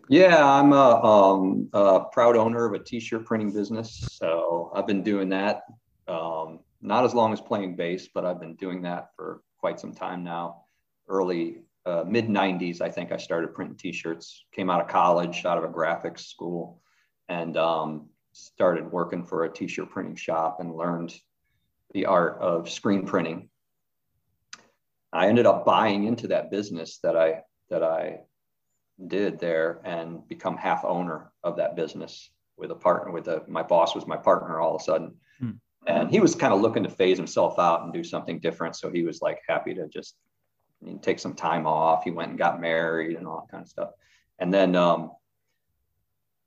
Yeah, 0.08 0.44
I'm 0.44 0.72
a, 0.72 1.02
um, 1.02 1.68
a 1.72 2.04
proud 2.12 2.36
owner 2.36 2.64
of 2.64 2.74
a 2.74 2.78
t-shirt 2.78 3.24
printing 3.24 3.52
business. 3.52 4.16
So 4.20 4.70
I've 4.74 4.86
been 4.86 5.02
doing 5.02 5.28
that 5.30 5.62
um, 6.08 6.60
not 6.80 7.04
as 7.04 7.14
long 7.14 7.32
as 7.32 7.40
playing 7.40 7.76
bass, 7.76 8.08
but 8.12 8.24
I've 8.24 8.40
been 8.40 8.54
doing 8.54 8.82
that 8.82 9.08
for 9.16 9.42
quite 9.58 9.80
some 9.80 9.92
time 9.92 10.22
now. 10.22 10.62
Early 11.08 11.62
uh, 11.84 12.04
mid 12.06 12.28
90s, 12.28 12.80
I 12.80 12.90
think 12.90 13.12
I 13.12 13.16
started 13.16 13.54
printing 13.54 13.76
T-shirts. 13.76 14.44
Came 14.52 14.70
out 14.70 14.80
of 14.80 14.88
college, 14.88 15.44
out 15.44 15.58
of 15.58 15.64
a 15.64 15.68
graphics 15.68 16.20
school, 16.20 16.80
and 17.28 17.56
um, 17.56 18.08
started 18.32 18.90
working 18.90 19.24
for 19.24 19.44
a 19.44 19.52
T-shirt 19.52 19.90
printing 19.90 20.16
shop 20.16 20.58
and 20.60 20.74
learned 20.74 21.14
the 21.92 22.06
art 22.06 22.38
of 22.40 22.70
screen 22.70 23.06
printing. 23.06 23.48
I 25.12 25.28
ended 25.28 25.46
up 25.46 25.64
buying 25.64 26.04
into 26.04 26.28
that 26.28 26.50
business 26.50 26.98
that 27.02 27.16
I 27.16 27.42
that 27.70 27.82
I 27.82 28.20
did 29.06 29.38
there 29.38 29.80
and 29.84 30.26
become 30.28 30.56
half 30.56 30.84
owner 30.84 31.30
of 31.44 31.56
that 31.56 31.76
business 31.76 32.30
with 32.56 32.70
a 32.70 32.74
partner 32.74 33.12
with 33.12 33.28
a 33.28 33.42
my 33.46 33.62
boss 33.62 33.94
was 33.94 34.06
my 34.06 34.16
partner 34.16 34.58
all 34.58 34.74
of 34.74 34.80
a 34.80 34.84
sudden 34.84 35.14
hmm. 35.38 35.50
and 35.86 36.10
he 36.10 36.20
was 36.20 36.34
kind 36.34 36.54
of 36.54 36.60
looking 36.60 36.82
to 36.82 36.88
phase 36.88 37.18
himself 37.18 37.58
out 37.58 37.82
and 37.82 37.92
do 37.92 38.02
something 38.02 38.40
different 38.40 38.74
so 38.74 38.90
he 38.90 39.02
was 39.02 39.20
like 39.20 39.40
happy 39.46 39.74
to 39.74 39.86
just 39.88 40.16
take 41.02 41.18
some 41.18 41.34
time 41.34 41.66
off. 41.66 42.04
He 42.04 42.10
went 42.10 42.30
and 42.30 42.38
got 42.38 42.60
married 42.60 43.16
and 43.16 43.26
all 43.26 43.40
that 43.40 43.50
kind 43.50 43.62
of 43.62 43.68
stuff. 43.68 43.90
And 44.38 44.52
then, 44.52 44.76
um, 44.76 45.12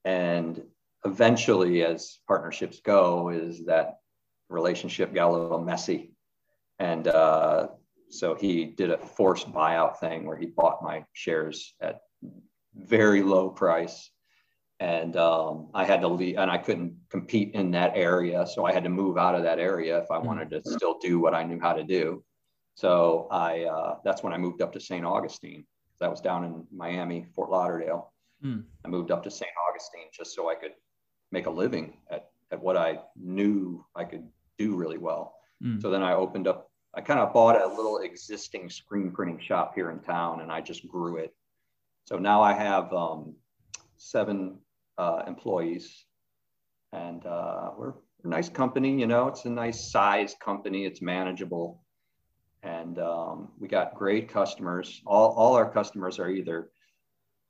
and 0.06 0.62
eventually, 1.06 1.84
as 1.84 2.20
partnerships 2.28 2.80
go, 2.80 3.30
is 3.30 3.66
that 3.66 4.00
relationship 4.47 5.14
got 5.14 5.30
a 5.30 5.34
little 5.34 5.62
messy. 5.62 6.12
And 6.78 7.08
uh, 7.08 7.68
so 8.10 8.36
he 8.36 8.66
did 8.66 8.91
a 8.91 8.97
forced 8.97 9.52
buyout 9.52 10.00
thing 10.00 10.26
where 10.26 10.38
he 10.38 10.45
bought 10.45 10.84
my 10.84 11.04
shares 11.14 11.76
at 11.82 12.02
very 12.86 13.24
low 13.24 13.50
price. 13.50 14.10
And 14.80 15.18
um, 15.18 15.68
I 15.74 15.84
had 15.84 16.00
to 16.02 16.08
leave, 16.08 16.38
and 16.38 16.50
I 16.50 16.58
couldn't 16.58 16.96
compete 17.10 17.54
in 17.54 17.72
that 17.72 17.92
area. 17.96 18.48
So 18.48 18.66
I 18.66 18.72
had 18.72 18.84
to 18.86 18.90
move 18.90 19.18
out 19.18 19.36
of 19.36 19.44
that 19.44 19.60
area 19.60 20.00
if 20.00 20.10
I 20.10 20.18
wanted 20.18 20.50
to 20.52 20.62
still 20.64 20.98
do 21.00 21.20
what 21.20 21.34
I 21.34 21.44
knew 21.44 21.60
how 21.60 21.74
to 21.74 21.84
do. 21.84 22.24
So 22.76 23.28
I 23.30 23.64
uh, 23.64 23.96
that's 24.06 24.24
when 24.24 24.32
I 24.32 24.38
moved 24.38 24.62
up 24.62 24.72
to 24.74 24.80
St. 24.80 25.06
Augustine. 25.06 25.66
That 26.00 26.10
was 26.10 26.22
down 26.22 26.46
in 26.46 26.66
Miami, 26.72 27.26
Fort 27.36 27.50
Lauderdale. 27.50 28.14
Mm. 28.44 28.64
I 28.86 28.88
moved 28.88 29.12
up 29.12 29.22
to 29.24 29.32
St. 29.32 29.52
Augustine 29.70 30.08
just 30.14 30.34
so 30.34 30.50
I 30.50 30.56
could 30.56 30.72
make 31.32 31.46
a 31.46 31.50
living 31.50 31.98
at, 32.10 32.30
at 32.52 32.62
what 32.62 32.78
I 32.78 33.00
knew 33.16 33.86
I 33.96 34.06
could 34.06 34.28
do 34.58 34.76
really 34.76 34.98
well. 34.98 35.36
Mm. 35.64 35.82
So 35.82 35.90
then 35.90 36.04
I 36.04 36.14
opened 36.14 36.48
up, 36.48 36.70
I 36.94 37.02
kind 37.02 37.20
of 37.20 37.34
bought 37.34 37.62
a 37.62 37.68
little 37.68 38.00
existing 38.00 38.70
screen 38.70 39.12
printing 39.12 39.40
shop 39.40 39.74
here 39.76 39.92
in 39.92 40.00
town 40.00 40.42
and 40.42 40.52
I 40.52 40.62
just 40.62 40.88
grew 40.88 41.18
it. 41.18 41.34
So 42.10 42.18
now 42.18 42.41
I 42.41 42.53
have 42.53 42.91
um, 42.91 43.36
seven 43.97 44.57
uh, 44.97 45.22
employees 45.28 46.05
and 46.91 47.24
uh, 47.24 47.70
we're, 47.78 47.93
a 48.24 48.28
nice 48.28 48.49
company, 48.49 48.99
you 48.99 49.05
know, 49.05 49.28
it's 49.28 49.45
a 49.45 49.49
nice 49.49 49.91
size 49.91 50.36
company, 50.43 50.88
it's 50.88 51.03
manageable 51.03 51.84
and 52.64 52.97
um, 52.97 53.49
we 53.60 53.68
got 53.68 53.93
great 53.93 54.28
customers. 54.28 55.03
All, 55.05 55.34
all 55.34 55.53
our 55.53 55.72
customers 55.72 56.18
are 56.18 56.32
either 56.32 56.72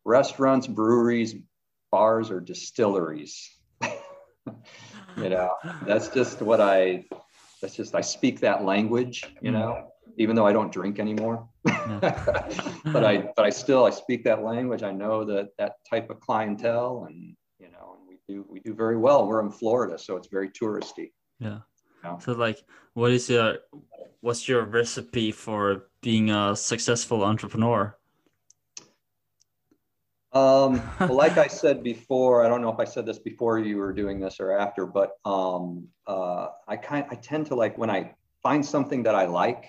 restaurants, 0.03 0.67
breweries, 0.67 1.35
bars, 1.89 2.29
or 2.29 2.41
distilleries. 2.41 3.49
you 3.81 5.29
know, 5.29 5.51
that's 5.85 6.09
just 6.09 6.41
what 6.41 6.59
I. 6.59 7.05
That's 7.61 7.75
just 7.75 7.95
I 7.95 8.01
speak 8.01 8.41
that 8.41 8.65
language. 8.65 9.23
You 9.41 9.51
know, 9.51 9.91
even 10.17 10.35
though 10.35 10.45
I 10.45 10.53
don't 10.53 10.71
drink 10.71 10.99
anymore, 10.99 11.47
but 11.63 13.03
I 13.03 13.31
but 13.35 13.45
I 13.45 13.49
still 13.49 13.85
I 13.85 13.89
speak 13.89 14.23
that 14.25 14.43
language. 14.43 14.83
I 14.83 14.91
know 14.91 15.23
that 15.25 15.49
that 15.57 15.73
type 15.89 16.09
of 16.09 16.19
clientele, 16.19 17.05
and 17.07 17.35
you 17.59 17.69
know, 17.71 17.97
and 17.97 18.07
we 18.07 18.19
do 18.27 18.45
we 18.49 18.59
do 18.59 18.73
very 18.73 18.97
well. 18.97 19.27
We're 19.27 19.41
in 19.41 19.51
Florida, 19.51 19.97
so 19.97 20.15
it's 20.15 20.27
very 20.27 20.49
touristy. 20.49 21.11
Yeah. 21.39 21.59
So 22.19 22.31
like, 22.31 22.63
what 22.93 23.11
is 23.11 23.29
your 23.29 23.59
what's 24.21 24.47
your 24.47 24.65
recipe 24.65 25.31
for 25.31 25.89
being 26.01 26.29
a 26.31 26.55
successful 26.55 27.23
entrepreneur? 27.23 27.95
Um, 30.31 30.81
well, 30.99 31.15
like 31.15 31.37
I 31.45 31.47
said 31.47 31.83
before, 31.83 32.45
I 32.45 32.49
don't 32.49 32.61
know 32.61 32.71
if 32.71 32.79
I 32.79 32.85
said 32.85 33.05
this 33.05 33.19
before 33.19 33.59
you 33.59 33.77
were 33.77 33.93
doing 33.93 34.19
this 34.19 34.39
or 34.39 34.51
after, 34.51 34.85
but 34.85 35.11
um, 35.25 35.87
uh, 36.07 36.47
I 36.67 36.77
kind 36.77 37.05
I 37.09 37.15
tend 37.15 37.47
to 37.47 37.55
like 37.55 37.77
when 37.77 37.89
I 37.89 38.13
find 38.43 38.65
something 38.65 39.03
that 39.03 39.15
I 39.15 39.25
like, 39.25 39.65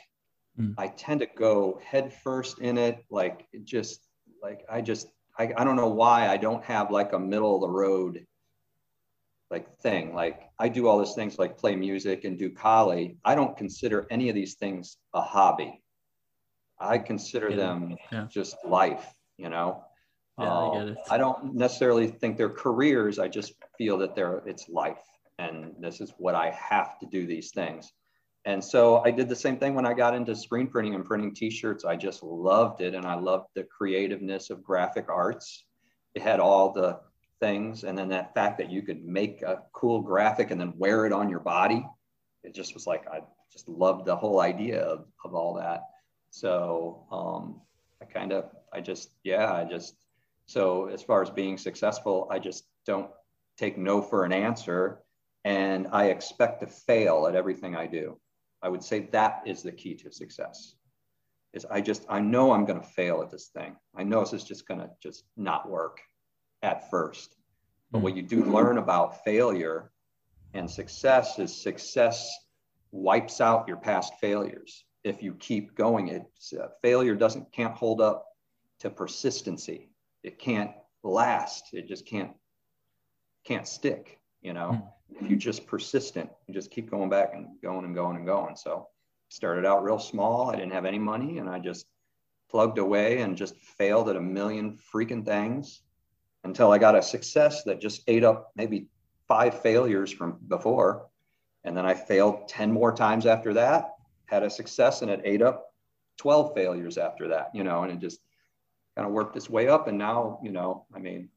mm. 0.58 0.74
I 0.78 0.88
tend 0.88 1.20
to 1.20 1.26
go 1.26 1.80
headfirst 1.84 2.60
in 2.60 2.78
it. 2.78 3.04
Like 3.10 3.46
it 3.52 3.64
just 3.64 4.06
like 4.42 4.64
I 4.70 4.80
just 4.80 5.08
I, 5.38 5.52
I 5.56 5.64
don't 5.64 5.76
know 5.76 5.88
why 5.88 6.28
I 6.28 6.36
don't 6.36 6.64
have 6.64 6.90
like 6.90 7.12
a 7.12 7.18
middle 7.18 7.54
of 7.54 7.60
the 7.60 7.68
road 7.68 8.26
like 9.50 9.78
thing. 9.80 10.14
Like 10.14 10.42
I 10.58 10.68
do 10.68 10.86
all 10.86 10.98
these 10.98 11.14
things 11.14 11.38
like 11.38 11.58
play 11.58 11.74
music 11.76 12.24
and 12.24 12.38
do 12.38 12.50
Kali. 12.50 13.18
I 13.24 13.34
don't 13.34 13.56
consider 13.56 14.06
any 14.10 14.28
of 14.28 14.34
these 14.34 14.54
things 14.54 14.96
a 15.12 15.20
hobby. 15.20 15.82
I 16.78 16.98
consider 16.98 17.54
them 17.54 17.96
yeah. 18.10 18.26
just 18.30 18.56
life, 18.64 19.12
you 19.36 19.50
know. 19.50 19.84
Yeah, 20.38 20.56
I, 20.56 20.72
get 20.72 20.82
um, 20.82 20.88
it. 20.88 20.98
I 21.10 21.18
don't 21.18 21.54
necessarily 21.54 22.08
think 22.08 22.38
they're 22.38 22.48
careers. 22.48 23.18
I 23.18 23.28
just 23.28 23.52
feel 23.76 23.98
that 23.98 24.14
they're 24.14 24.42
it's 24.46 24.68
life, 24.68 25.02
and 25.38 25.74
this 25.80 26.00
is 26.00 26.14
what 26.16 26.34
I 26.34 26.50
have 26.50 26.98
to 27.00 27.06
do 27.06 27.26
these 27.26 27.50
things. 27.50 27.92
And 28.46 28.64
so 28.64 28.98
I 29.04 29.10
did 29.10 29.28
the 29.28 29.36
same 29.36 29.58
thing 29.58 29.74
when 29.74 29.86
I 29.86 29.92
got 29.92 30.14
into 30.14 30.34
screen 30.34 30.66
printing 30.66 30.94
and 30.94 31.04
printing 31.04 31.34
T-shirts. 31.34 31.84
I 31.84 31.96
just 31.96 32.22
loved 32.22 32.80
it, 32.80 32.94
and 32.94 33.04
I 33.04 33.14
loved 33.14 33.48
the 33.54 33.64
creativeness 33.64 34.50
of 34.50 34.64
graphic 34.64 35.08
arts. 35.08 35.64
It 36.14 36.22
had 36.22 36.40
all 36.40 36.72
the 36.72 37.00
things. 37.38 37.84
And 37.84 37.96
then 37.96 38.08
that 38.08 38.34
fact 38.34 38.58
that 38.58 38.70
you 38.70 38.82
could 38.82 39.04
make 39.04 39.42
a 39.42 39.62
cool 39.72 40.00
graphic 40.02 40.50
and 40.50 40.60
then 40.60 40.74
wear 40.76 41.06
it 41.06 41.12
on 41.12 41.28
your 41.28 41.40
body, 41.40 41.86
it 42.42 42.54
just 42.54 42.74
was 42.74 42.86
like, 42.86 43.06
I 43.08 43.20
just 43.52 43.68
loved 43.68 44.04
the 44.06 44.16
whole 44.16 44.40
idea 44.40 44.82
of, 44.82 45.06
of 45.24 45.34
all 45.34 45.54
that. 45.54 45.84
So 46.30 47.06
um, 47.10 47.60
I 48.02 48.04
kind 48.04 48.32
of, 48.32 48.50
I 48.72 48.80
just, 48.80 49.10
yeah, 49.24 49.52
I 49.52 49.64
just 49.64 49.94
So 50.50 50.86
as 50.86 51.00
far 51.00 51.22
as 51.22 51.30
being 51.30 51.56
successful, 51.56 52.26
I 52.28 52.40
just 52.40 52.64
don't 52.84 53.08
take 53.56 53.78
no 53.78 54.02
for 54.02 54.24
an 54.24 54.32
answer. 54.32 55.00
And 55.44 55.86
I 55.92 56.06
expect 56.06 56.60
to 56.60 56.66
fail 56.66 57.26
at 57.28 57.36
everything 57.36 57.76
I 57.76 57.86
do. 57.86 58.18
I 58.62 58.68
would 58.68 58.82
say 58.82 59.08
that 59.12 59.42
is 59.46 59.62
the 59.62 59.72
key 59.72 59.94
to 59.96 60.10
success. 60.10 60.74
Is 61.52 61.66
I 61.70 61.80
just 61.80 62.04
I 62.08 62.20
know 62.20 62.52
I'm 62.52 62.64
going 62.64 62.80
to 62.80 62.86
fail 62.86 63.22
at 63.22 63.30
this 63.30 63.48
thing. 63.48 63.76
I 63.96 64.04
know 64.04 64.20
this 64.20 64.32
is 64.32 64.44
just 64.44 64.68
going 64.68 64.80
to 64.80 64.90
just 65.02 65.24
not 65.36 65.68
work 65.68 66.00
at 66.62 66.90
first. 66.90 67.36
But 67.90 68.02
what 68.02 68.16
you 68.16 68.22
do 68.22 68.44
learn 68.44 68.78
about 68.78 69.24
failure 69.24 69.90
and 70.54 70.70
success 70.70 71.38
is 71.38 71.54
success 71.54 72.32
wipes 72.92 73.40
out 73.40 73.66
your 73.66 73.78
past 73.78 74.14
failures 74.20 74.84
if 75.04 75.22
you 75.22 75.34
keep 75.34 75.74
going. 75.74 76.08
It 76.08 76.26
uh, 76.58 76.68
failure 76.82 77.14
doesn't 77.14 77.52
can't 77.52 77.74
hold 77.74 78.00
up 78.00 78.26
to 78.80 78.90
persistency. 78.90 79.90
It 80.22 80.38
can't 80.38 80.72
last. 81.02 81.64
It 81.72 81.88
just 81.88 82.06
can't 82.06 82.32
can't 83.44 83.66
stick. 83.66 84.18
You 84.42 84.52
know, 84.52 84.70
mm. 84.70 84.88
If 85.20 85.28
you're 85.28 85.38
just 85.38 85.66
persistent, 85.66 86.30
you 86.46 86.54
just 86.54 86.70
keep 86.70 86.90
going 86.90 87.10
back 87.10 87.32
and 87.34 87.48
going 87.62 87.84
and 87.84 87.94
going 87.94 88.16
and 88.16 88.26
going. 88.26 88.56
So 88.56 88.88
started 89.28 89.64
out 89.64 89.82
real 89.82 89.98
small. 89.98 90.50
I 90.50 90.56
didn't 90.56 90.72
have 90.72 90.84
any 90.84 90.98
money, 90.98 91.38
and 91.38 91.48
I 91.48 91.58
just 91.58 91.86
plugged 92.50 92.78
away 92.78 93.20
and 93.20 93.36
just 93.36 93.56
failed 93.56 94.08
at 94.08 94.16
a 94.16 94.20
million 94.20 94.76
freaking 94.92 95.24
things 95.24 95.82
until 96.44 96.72
I 96.72 96.78
got 96.78 96.96
a 96.96 97.02
success 97.02 97.62
that 97.64 97.80
just 97.80 98.02
ate 98.08 98.24
up 98.24 98.50
maybe 98.56 98.88
five 99.28 99.62
failures 99.62 100.10
from 100.10 100.38
before. 100.48 101.06
And 101.64 101.76
then 101.76 101.86
I 101.86 101.94
failed 101.94 102.48
10 102.48 102.72
more 102.72 102.92
times 102.92 103.26
after 103.26 103.54
that, 103.54 103.94
had 104.26 104.42
a 104.42 104.50
success, 104.50 105.02
and 105.02 105.10
it 105.10 105.20
ate 105.24 105.42
up 105.42 105.74
12 106.16 106.54
failures 106.54 106.98
after 106.98 107.28
that, 107.28 107.50
you 107.54 107.62
know, 107.62 107.82
and 107.82 107.92
it 107.92 107.98
just 107.98 108.20
kind 108.96 109.06
of 109.06 109.12
worked 109.12 109.36
its 109.36 109.48
way 109.48 109.68
up. 109.68 109.86
And 109.86 109.98
now, 109.98 110.40
you 110.42 110.50
know, 110.50 110.86
I 110.94 110.98
mean, 110.98 111.28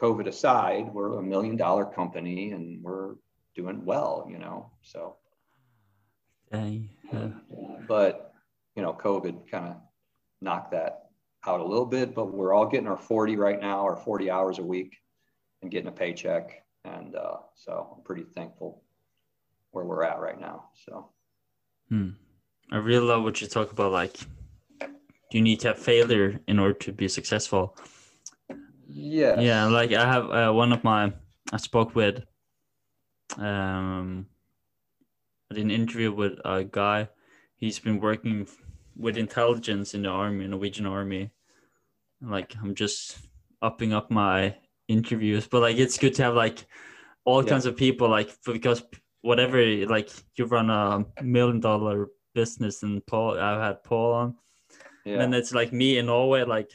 COVID 0.00 0.26
aside, 0.26 0.92
we're 0.92 1.18
a 1.18 1.22
million 1.22 1.56
dollar 1.56 1.84
company 1.84 2.52
and 2.52 2.82
we're 2.82 3.14
doing 3.54 3.84
well, 3.84 4.26
you 4.30 4.38
know, 4.38 4.70
so. 4.82 5.16
Dang. 6.52 6.90
But, 7.88 8.32
you 8.74 8.82
know, 8.82 8.92
COVID 8.92 9.50
kind 9.50 9.66
of 9.66 9.76
knocked 10.40 10.72
that 10.72 11.06
out 11.46 11.60
a 11.60 11.64
little 11.64 11.86
bit, 11.86 12.14
but 12.14 12.32
we're 12.32 12.52
all 12.52 12.66
getting 12.66 12.88
our 12.88 12.96
40 12.96 13.36
right 13.36 13.60
now, 13.60 13.80
our 13.80 13.96
40 13.96 14.30
hours 14.30 14.58
a 14.58 14.62
week 14.62 14.96
and 15.62 15.70
getting 15.70 15.88
a 15.88 15.92
paycheck. 15.92 16.62
And 16.84 17.16
uh, 17.16 17.38
so 17.54 17.94
I'm 17.96 18.02
pretty 18.04 18.24
thankful 18.34 18.82
where 19.70 19.84
we're 19.84 20.04
at 20.04 20.20
right 20.20 20.40
now. 20.40 20.66
So 20.86 21.10
hmm. 21.88 22.10
I 22.70 22.76
really 22.76 23.06
love 23.06 23.22
what 23.22 23.40
you 23.40 23.46
talk 23.46 23.72
about. 23.72 23.92
Like, 23.92 24.16
you 25.32 25.40
need 25.40 25.60
to 25.60 25.68
have 25.68 25.78
failure 25.78 26.40
in 26.46 26.58
order 26.58 26.74
to 26.74 26.92
be 26.92 27.08
successful. 27.08 27.76
Yeah. 28.88 29.40
Yeah. 29.40 29.66
Like, 29.66 29.92
I 29.92 30.06
have 30.06 30.30
uh, 30.30 30.52
one 30.52 30.72
of 30.72 30.82
my, 30.84 31.12
I 31.52 31.56
spoke 31.56 31.94
with, 31.94 32.22
um, 33.36 34.26
I 35.50 35.54
did 35.54 35.64
an 35.64 35.70
interview 35.70 36.12
with 36.12 36.38
a 36.44 36.64
guy. 36.64 37.08
He's 37.56 37.78
been 37.78 38.00
working 38.00 38.46
with 38.96 39.16
intelligence 39.16 39.94
in 39.94 40.02
the 40.02 40.08
army, 40.08 40.46
Norwegian 40.46 40.86
army, 40.86 41.30
like 42.22 42.54
i'm 42.62 42.74
just 42.74 43.18
upping 43.62 43.92
up 43.92 44.10
my 44.10 44.54
interviews 44.88 45.46
but 45.46 45.60
like 45.60 45.76
it's 45.76 45.98
good 45.98 46.14
to 46.14 46.22
have 46.22 46.34
like 46.34 46.66
all 47.24 47.42
yeah. 47.42 47.50
kinds 47.50 47.66
of 47.66 47.76
people 47.76 48.08
like 48.08 48.30
because 48.44 48.82
whatever 49.22 49.62
like 49.86 50.10
you 50.36 50.44
run 50.44 50.70
a 50.70 51.04
million 51.22 51.60
dollar 51.60 52.08
business 52.34 52.82
and 52.82 53.04
paul 53.06 53.38
i've 53.38 53.60
had 53.60 53.82
paul 53.82 54.12
on 54.12 54.34
yeah. 55.04 55.20
and 55.22 55.34
it's 55.34 55.52
like 55.52 55.72
me 55.72 55.98
in 55.98 56.06
norway 56.06 56.44
like 56.44 56.70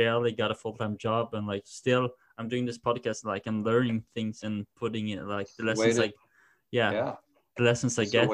barely 0.00 0.32
got 0.32 0.50
a 0.50 0.54
full-time 0.62 0.96
job 0.96 1.24
and 1.36 1.46
like 1.52 1.64
still 1.66 2.04
i'm 2.38 2.48
doing 2.48 2.64
this 2.64 2.80
podcast 2.86 3.24
like 3.24 3.44
i'm 3.46 3.62
learning 3.70 4.02
things 4.14 4.36
and 4.46 4.66
putting 4.82 5.08
it 5.14 5.20
like 5.36 5.48
the 5.58 5.64
lessons 5.64 5.96
to, 5.96 6.00
like 6.00 6.14
yeah, 6.70 6.90
yeah, 6.92 7.14
the 7.56 7.64
lessons 7.68 7.98
i 7.98 8.04
get 8.04 8.28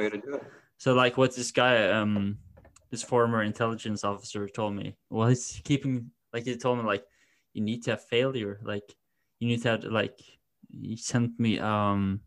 so 0.79 0.89
like 1.03 1.15
what's 1.17 1.37
this 1.37 1.51
guy 1.51 1.91
um 1.91 2.39
this 2.91 3.03
former 3.03 3.43
intelligence 3.43 4.05
officer 4.05 4.49
told 4.49 4.75
me. 4.75 4.97
Well, 5.11 5.29
he's 5.29 5.61
keeping 5.65 6.11
like 6.33 6.45
he 6.45 6.57
told 6.57 6.79
me 6.79 6.85
like 6.85 7.05
you 7.53 7.63
need 7.63 7.83
to 7.85 7.93
have 7.93 8.05
failure. 8.05 8.61
Like 8.63 8.95
you 9.39 9.49
need 9.49 9.63
to 9.63 9.69
have 9.71 9.85
like 9.85 10.19
he 10.71 10.97
sent 10.97 11.39
me 11.39 11.59
um 11.59 12.21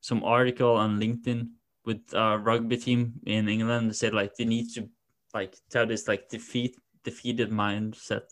some 0.00 0.24
article 0.24 0.74
on 0.74 1.00
LinkedIn 1.00 1.48
with 1.84 2.00
a 2.12 2.38
rugby 2.38 2.76
team 2.76 3.14
in 3.26 3.48
England. 3.48 3.90
They 3.90 3.94
said 3.94 4.14
like 4.14 4.34
they 4.36 4.44
need 4.44 4.72
to 4.74 4.88
like 5.34 5.56
tell 5.70 5.86
this 5.86 6.08
like 6.08 6.28
defeat 6.28 6.76
defeated 7.04 7.50
mindset 7.50 8.28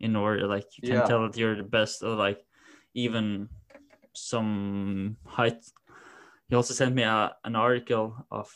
in 0.00 0.16
order 0.16 0.46
like 0.46 0.66
you 0.76 0.88
can 0.88 0.98
yeah. 0.98 1.06
tell 1.06 1.22
that 1.22 1.36
you're 1.36 1.56
the 1.56 1.62
best 1.62 2.02
or 2.02 2.14
like 2.14 2.44
even 2.94 3.48
some 4.12 5.16
height. 5.24 5.64
He 6.48 6.54
also 6.54 6.74
sent 6.74 6.94
me 6.94 7.02
a, 7.02 7.34
an 7.44 7.56
article 7.56 8.14
of 8.30 8.52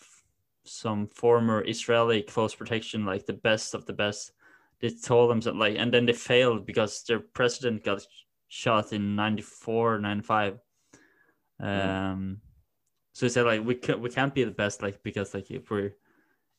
some 0.64 1.06
former 1.08 1.66
Israeli 1.66 2.22
close 2.22 2.54
protection, 2.54 3.04
like 3.04 3.26
the 3.26 3.32
best 3.32 3.74
of 3.74 3.86
the 3.86 3.92
best. 3.92 4.32
They 4.80 4.90
told 4.90 5.30
them 5.30 5.40
that 5.40 5.56
like, 5.56 5.76
and 5.78 5.92
then 5.92 6.06
they 6.06 6.12
failed 6.12 6.66
because 6.66 7.02
their 7.04 7.20
president 7.20 7.84
got 7.84 8.06
shot 8.48 8.92
in 8.92 9.14
94, 9.16 9.98
95. 9.98 10.58
Um, 11.58 12.40
so 13.12 13.26
he 13.26 13.30
said 13.30 13.44
like 13.44 13.64
we 13.64 13.74
can 13.74 14.00
we 14.00 14.08
can't 14.08 14.34
be 14.34 14.44
the 14.44 14.50
best 14.50 14.82
like 14.82 15.02
because 15.02 15.34
like 15.34 15.50
if 15.50 15.70
we're 15.70 15.94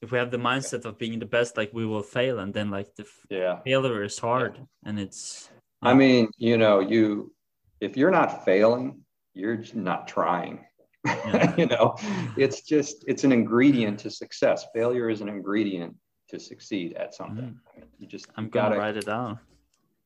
if 0.02 0.12
we 0.12 0.18
have 0.18 0.32
the 0.32 0.38
mindset 0.38 0.86
of 0.86 0.97
being 0.97 1.20
the 1.20 1.26
best 1.26 1.58
like 1.58 1.72
we 1.74 1.86
will 1.86 2.04
fail 2.04 2.39
and 2.39 2.54
then 2.54 2.70
like 2.72 2.95
the 2.95 3.06
yeah 3.30 3.60
failure 3.64 4.04
is 4.04 4.20
hard 4.20 4.56
yeah. 4.58 4.89
and 4.89 4.99
it's. 4.99 5.49
I 5.84 5.95
mean, 5.95 6.30
you 6.38 6.58
know, 6.58 6.80
you 6.80 7.34
if 7.80 7.97
you're 7.97 8.12
not 8.12 8.45
failing, 8.45 9.02
you're 9.34 9.64
not 9.74 10.08
trying 10.08 10.60
yeah. 11.06 11.56
you 11.58 11.66
know, 11.66 11.95
it's 12.38 12.62
just 12.62 13.04
it's 13.08 13.24
an 13.24 13.32
ingredient 13.32 13.99
to 13.99 14.10
success. 14.12 14.66
Failure 14.74 15.10
is 15.10 15.22
an 15.22 15.30
ingredient 15.30 15.95
to 16.30 16.39
succeed 16.39 16.93
at 16.93 17.14
something. 17.14 17.60
Mm. 17.78 17.84
You 17.99 18.08
just 18.08 18.28
I'm 18.38 18.49
gonna 18.49 18.70
gotta, 18.70 18.80
write 18.80 18.97
it 18.97 19.06
down. 19.06 19.39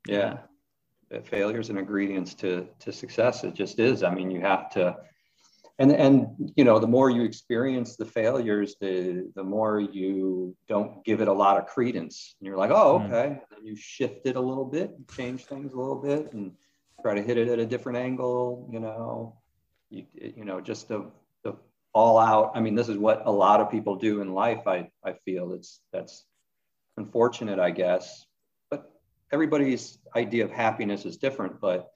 Yeah. 0.08 0.38
yeah. 1.12 1.20
Failure 1.22 1.60
is 1.60 1.70
an 1.70 1.78
ingredient 1.78 2.38
to 2.40 2.68
to 2.80 2.92
success. 2.92 3.44
It 3.44 3.54
just 3.54 3.80
is. 3.80 4.04
I 4.04 4.14
mean, 4.14 4.32
you 4.32 4.42
have 4.42 4.70
to 4.72 4.96
and 5.80 5.92
and 5.92 6.28
you 6.56 6.64
know 6.64 6.80
the 6.80 6.88
more 6.88 7.10
you 7.10 7.24
experience 7.24 7.96
the 7.96 8.06
failures 8.06 8.76
the 8.80 9.30
the 9.36 9.44
more 9.44 9.80
you 9.80 10.56
don't 10.70 11.04
give 11.04 11.22
it 11.22 11.28
a 11.28 11.34
lot 11.34 11.58
of 11.58 11.66
credence 11.66 12.36
and 12.40 12.48
you're 12.48 12.58
like 12.58 12.72
oh 12.72 13.00
mm. 13.00 13.06
okay 13.08 13.30
mm. 13.30 13.58
and 13.58 13.68
you 13.68 13.76
shift 13.76 14.26
it 14.26 14.36
a 14.36 14.42
little 14.42 14.66
bit 14.66 14.92
change 15.16 15.46
things 15.46 15.74
a 15.74 15.78
little 15.78 16.02
bit 16.02 16.32
and 16.34 16.54
try 17.02 17.14
to 17.14 17.22
hit 17.22 17.38
it 17.38 17.50
at 17.50 17.60
a 17.60 17.66
different 17.66 17.98
angle 17.98 18.70
you 18.72 18.80
know 18.80 19.36
you, 19.90 20.06
you 20.14 20.46
know, 20.46 20.62
just 20.62 20.88
the, 20.88 21.10
the 21.44 21.56
all 21.94 22.20
out. 22.20 22.52
I 22.56 22.60
mean, 22.60 22.76
this 22.76 22.90
is 22.90 22.98
what 22.98 23.24
a 23.26 23.32
lot 23.32 23.62
of 23.62 23.72
people 23.72 23.96
do 23.96 24.22
in 24.22 24.34
life. 24.34 24.68
I, 24.68 24.90
I 25.04 25.14
feel 25.26 25.54
it's, 25.54 25.82
that's 25.94 26.26
unfortunate, 26.98 27.60
I 27.60 27.72
guess, 27.72 28.26
but 28.70 28.92
everybody's 29.32 30.00
idea 30.16 30.46
of 30.46 30.52
happiness 30.52 31.06
is 31.06 31.18
different. 31.18 31.60
But 31.60 31.88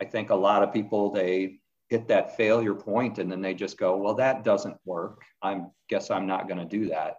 I 0.00 0.04
think 0.04 0.30
a 0.30 0.34
lot 0.34 0.62
of 0.62 0.72
people, 0.72 1.12
they 1.12 1.60
hit 1.94 2.08
that 2.08 2.36
failure 2.36 2.74
point 2.74 3.20
and 3.20 3.30
then 3.30 3.40
they 3.40 3.54
just 3.54 3.78
go, 3.78 3.96
well, 3.96 4.14
that 4.14 4.42
doesn't 4.42 4.76
work. 4.84 5.22
I 5.40 5.60
guess 5.88 6.10
I'm 6.10 6.26
not 6.26 6.48
going 6.48 6.58
to 6.58 6.64
do 6.64 6.88
that. 6.88 7.18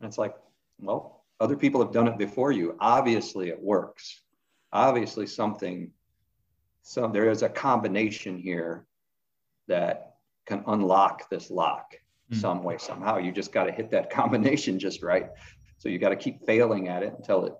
And 0.00 0.08
it's 0.08 0.16
like, 0.16 0.36
well, 0.78 1.24
other 1.40 1.56
people 1.56 1.82
have 1.82 1.92
done 1.92 2.06
it 2.06 2.16
before 2.16 2.52
you. 2.52 2.76
Obviously 2.78 3.48
it 3.48 3.60
works. 3.60 4.20
Obviously 4.72 5.26
something, 5.26 5.90
so 6.82 7.08
there 7.08 7.28
is 7.30 7.42
a 7.42 7.48
combination 7.48 8.38
here 8.38 8.86
that 9.66 10.14
can 10.46 10.62
unlock 10.68 11.28
this 11.28 11.50
lock 11.50 11.96
mm. 12.32 12.40
some 12.40 12.62
way 12.62 12.78
somehow 12.78 13.18
you 13.18 13.32
just 13.32 13.52
got 13.52 13.64
to 13.64 13.72
hit 13.72 13.90
that 13.90 14.08
combination 14.20 14.78
just 14.78 15.02
right 15.02 15.30
so 15.78 15.88
you 15.88 15.98
got 15.98 16.10
to 16.10 16.16
keep 16.16 16.46
failing 16.46 16.86
at 16.86 17.02
it 17.02 17.12
until 17.18 17.44
it 17.44 17.54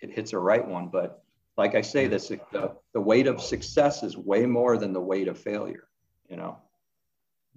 it 0.00 0.10
hits 0.10 0.32
a 0.32 0.38
right 0.38 0.66
one 0.66 0.88
but 0.88 1.22
like 1.56 1.76
i 1.76 1.80
say 1.80 2.08
this 2.08 2.28
the, 2.28 2.74
the 2.92 3.00
weight 3.00 3.28
of 3.28 3.40
success 3.40 4.02
is 4.02 4.16
way 4.16 4.46
more 4.46 4.76
than 4.76 4.92
the 4.92 5.00
weight 5.00 5.28
of 5.28 5.38
failure 5.38 5.84
you 6.32 6.36
know 6.36 6.52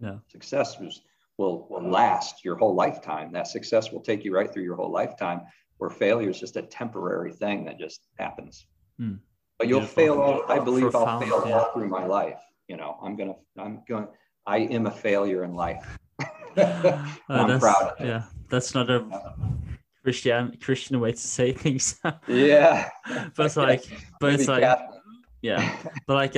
yeah 0.02 0.18
success 0.28 0.80
was, 0.80 1.02
will 1.40 1.68
will 1.70 1.90
last 1.90 2.46
your 2.46 2.58
whole 2.58 2.76
lifetime 2.76 3.32
that 3.32 3.48
success 3.48 3.92
will 3.92 4.02
take 4.10 4.24
you 4.26 4.32
right 4.38 4.52
through 4.52 4.68
your 4.70 4.76
whole 4.76 4.92
lifetime 4.92 5.42
where 5.78 5.90
failure 5.90 6.30
is 6.30 6.40
just 6.40 6.56
a 6.58 6.62
temporary 6.62 7.32
thing 7.32 7.66
that 7.66 7.80
just 7.80 8.00
happens 8.20 8.68
hmm. 9.00 9.16
but 9.58 9.68
you'll 9.68 9.80
Beautiful. 9.80 10.04
fail 10.04 10.22
all, 10.22 10.52
i 10.52 10.60
believe 10.60 10.92
Profound, 10.92 11.10
i'll 11.10 11.20
fail 11.22 11.50
yeah. 11.50 11.58
all 11.58 11.72
through 11.74 11.90
my 11.90 12.06
life 12.06 12.42
you 12.68 12.78
know, 12.78 12.98
I'm 13.02 13.16
gonna, 13.16 13.36
I'm 13.58 13.82
going, 13.88 14.08
I 14.46 14.60
am 14.60 14.88
a 14.88 14.92
failure 14.92 15.44
in 15.44 15.54
life. 15.54 15.98
uh, 16.58 17.06
I'm 17.30 17.60
proud 17.60 17.94
of 17.94 18.02
it. 18.02 18.08
Yeah, 18.08 18.24
that's 18.50 18.74
not 18.74 18.90
a 18.90 19.06
Christian 20.04 20.58
Christian 20.62 21.00
way 21.00 21.12
to 21.12 21.18
say 21.18 21.52
things. 21.52 22.00
yeah, 22.28 22.90
but 23.36 23.46
it's 23.46 23.58
like, 23.58 23.86
but 24.20 24.34
it's 24.34 24.48
like, 24.48 24.80
yeah, 25.42 25.78
but 26.08 26.16
like, 26.16 26.36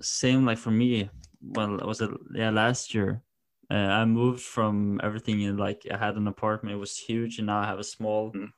same 0.00 0.44
like 0.44 0.58
for 0.58 0.70
me. 0.70 1.08
Well, 1.48 1.78
was 1.78 2.00
it 2.00 2.10
yeah 2.34 2.50
last 2.50 2.94
year? 2.94 3.22
Uh, 3.70 3.74
I 3.74 4.04
moved 4.04 4.42
from 4.42 5.00
everything 5.02 5.40
in 5.40 5.56
like 5.56 5.86
I 5.90 5.96
had 5.96 6.16
an 6.16 6.28
apartment. 6.28 6.74
It 6.76 6.78
was 6.78 6.98
huge, 6.98 7.38
and 7.38 7.46
now 7.46 7.58
I 7.60 7.66
have 7.66 7.78
a 7.78 7.84
small, 7.84 8.32
mm. 8.32 8.52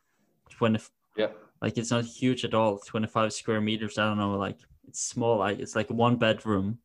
twenty. 0.50 0.80
Yeah. 1.16 1.32
Like 1.62 1.78
it's 1.78 1.90
not 1.90 2.04
huge 2.04 2.44
at 2.44 2.54
all. 2.54 2.78
25 2.78 3.32
square 3.32 3.60
meters. 3.60 3.98
I 3.98 4.04
don't 4.06 4.18
know. 4.18 4.36
Like 4.36 4.60
it's 4.86 5.00
small. 5.00 5.38
Like 5.38 5.58
it's 5.58 5.74
like 5.76 5.90
one 5.90 6.16
bedroom 6.16 6.80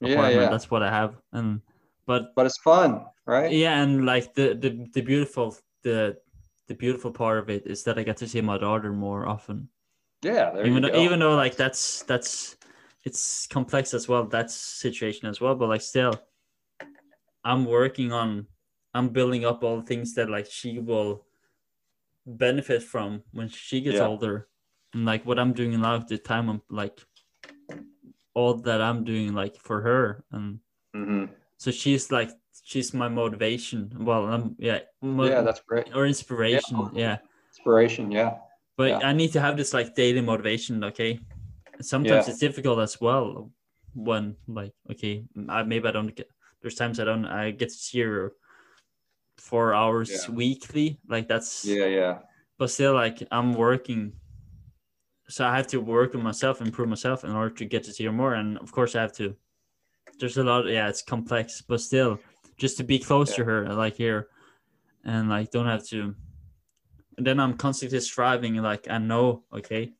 Yeah, 0.00 0.10
apartment. 0.10 0.42
yeah. 0.42 0.48
That's 0.50 0.70
what 0.70 0.82
I 0.82 0.90
have. 0.90 1.20
And 1.32 1.62
but 2.06 2.34
But 2.34 2.46
it's 2.46 2.58
fun, 2.58 3.06
right? 3.26 3.50
yeah, 3.52 3.82
and 3.82 4.06
like 4.06 4.34
the 4.34 4.54
the 4.54 4.88
the 4.92 5.02
beautiful 5.02 5.56
the 5.82 6.20
the 6.68 6.74
beautiful 6.74 7.10
part 7.10 7.38
of 7.38 7.50
it 7.50 7.66
is 7.66 7.84
that 7.84 7.98
I 7.98 8.02
get 8.04 8.16
to 8.18 8.28
see 8.28 8.40
my 8.40 8.58
daughter 8.58 8.92
more 8.92 9.26
often. 9.26 9.68
Yeah, 10.22 10.54
even 10.64 10.82
though, 10.82 10.90
go. 10.90 11.02
even 11.02 11.18
though 11.18 11.34
like 11.34 11.56
that's 11.56 12.04
that's 12.04 12.56
it's 13.04 13.46
complex 13.48 13.94
as 13.94 14.08
well 14.08 14.24
that 14.24 14.50
situation 14.50 15.28
as 15.28 15.40
well 15.40 15.54
but 15.54 15.68
like 15.68 15.80
still 15.82 16.12
i'm 17.44 17.64
working 17.64 18.12
on 18.12 18.46
i'm 18.94 19.08
building 19.08 19.44
up 19.44 19.64
all 19.64 19.76
the 19.80 19.86
things 19.86 20.14
that 20.14 20.30
like 20.30 20.46
she 20.50 20.78
will 20.78 21.24
benefit 22.26 22.82
from 22.82 23.22
when 23.32 23.48
she 23.48 23.80
gets 23.80 23.96
Yeah. 23.96 24.06
older 24.06 24.48
and 24.94 25.04
like 25.04 25.26
what 25.26 25.38
i'm 25.38 25.52
doing 25.52 25.80
now 25.80 25.96
at 25.96 26.08
the 26.08 26.18
time 26.18 26.48
i'm 26.48 26.62
like 26.70 27.00
all 28.34 28.54
that 28.54 28.80
i'm 28.80 29.04
doing 29.04 29.34
like 29.34 29.56
for 29.56 29.80
her 29.82 30.24
and 30.30 30.60
Mhm. 30.94 31.30
so 31.56 31.70
she's 31.70 32.12
like 32.12 32.30
she's 32.64 32.92
my 32.94 33.08
motivation 33.08 33.90
well 34.00 34.26
i'm 34.26 34.54
yeah 34.58 34.80
mo- 35.00 35.24
yeah, 35.24 35.40
that's 35.40 35.60
great. 35.60 35.94
or 35.94 36.06
inspiration 36.06 36.90
yeah 36.94 37.18
Inspiration, 37.52 38.10
yeah. 38.10 38.38
but 38.76 38.88
Yeah. 38.88 38.98
I 39.04 39.12
need 39.12 39.32
to 39.32 39.40
have 39.40 39.56
this 39.58 39.72
like 39.74 39.94
daily 39.94 40.22
motivation. 40.22 40.82
Okay, 40.84 41.20
sometimes 41.80 42.26
Yeah. 42.26 42.30
it's 42.30 42.40
difficult 42.40 42.78
as 42.78 43.00
well. 43.00 43.50
When 43.94 44.36
like 44.48 44.72
okay, 44.90 45.24
I, 45.48 45.62
maybe 45.64 45.86
I 45.88 45.92
don't 45.92 46.14
get. 46.14 46.28
There's 46.60 46.76
times 46.76 46.98
I 46.98 47.04
don't. 47.04 47.26
I 47.26 47.50
get 47.50 47.68
to 47.68 47.74
see 47.74 48.00
her 48.00 48.32
four 49.36 49.74
hours 49.74 50.10
Yeah. 50.10 50.34
weekly. 50.34 50.98
Like 51.08 51.28
that's. 51.28 51.64
Yeah, 51.64 51.86
yeah. 51.86 52.18
But 52.58 52.70
still, 52.70 52.94
like 52.94 53.22
I'm 53.30 53.52
working. 53.54 54.12
So 55.28 55.46
I 55.46 55.56
have 55.56 55.66
to 55.68 55.80
work 55.80 56.14
on 56.14 56.22
myself, 56.22 56.60
improve 56.60 56.88
myself 56.88 57.24
in 57.24 57.30
order 57.32 57.54
to 57.56 57.64
get 57.64 57.84
to 57.84 57.92
see 57.92 58.04
her 58.04 58.12
more. 58.12 58.34
And 58.34 58.58
of 58.58 58.72
course, 58.72 58.96
I 58.96 59.02
have 59.02 59.12
to. 59.14 59.36
There's 60.18 60.38
a 60.38 60.44
lot. 60.44 60.66
Yeah, 60.66 60.88
it's 60.88 61.02
complex, 61.02 61.60
but 61.60 61.80
still, 61.80 62.18
just 62.56 62.76
to 62.78 62.84
be 62.84 62.98
close 62.98 63.34
to 63.34 63.44
her, 63.44 63.68
like 63.74 63.96
here, 63.96 64.28
and 65.04 65.28
like 65.28 65.50
don't 65.50 65.66
have 65.66 65.86
to 65.88 66.14
and 67.18 67.26
then 67.26 67.38
I'm 67.40 67.54
constantly 67.54 68.00
striving. 68.00 68.56
Like 68.56 68.88
I 68.88 68.98
know, 68.98 69.44
okay. 69.52 69.92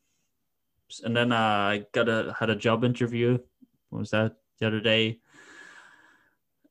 And 1.01 1.15
then 1.15 1.31
uh, 1.31 1.37
I 1.37 1.85
got 1.93 2.09
a 2.09 2.35
had 2.37 2.49
a 2.49 2.55
job 2.55 2.83
interview. 2.83 3.37
What 3.89 3.99
was 3.99 4.11
that 4.11 4.35
the 4.59 4.67
other 4.67 4.81
day? 4.81 5.19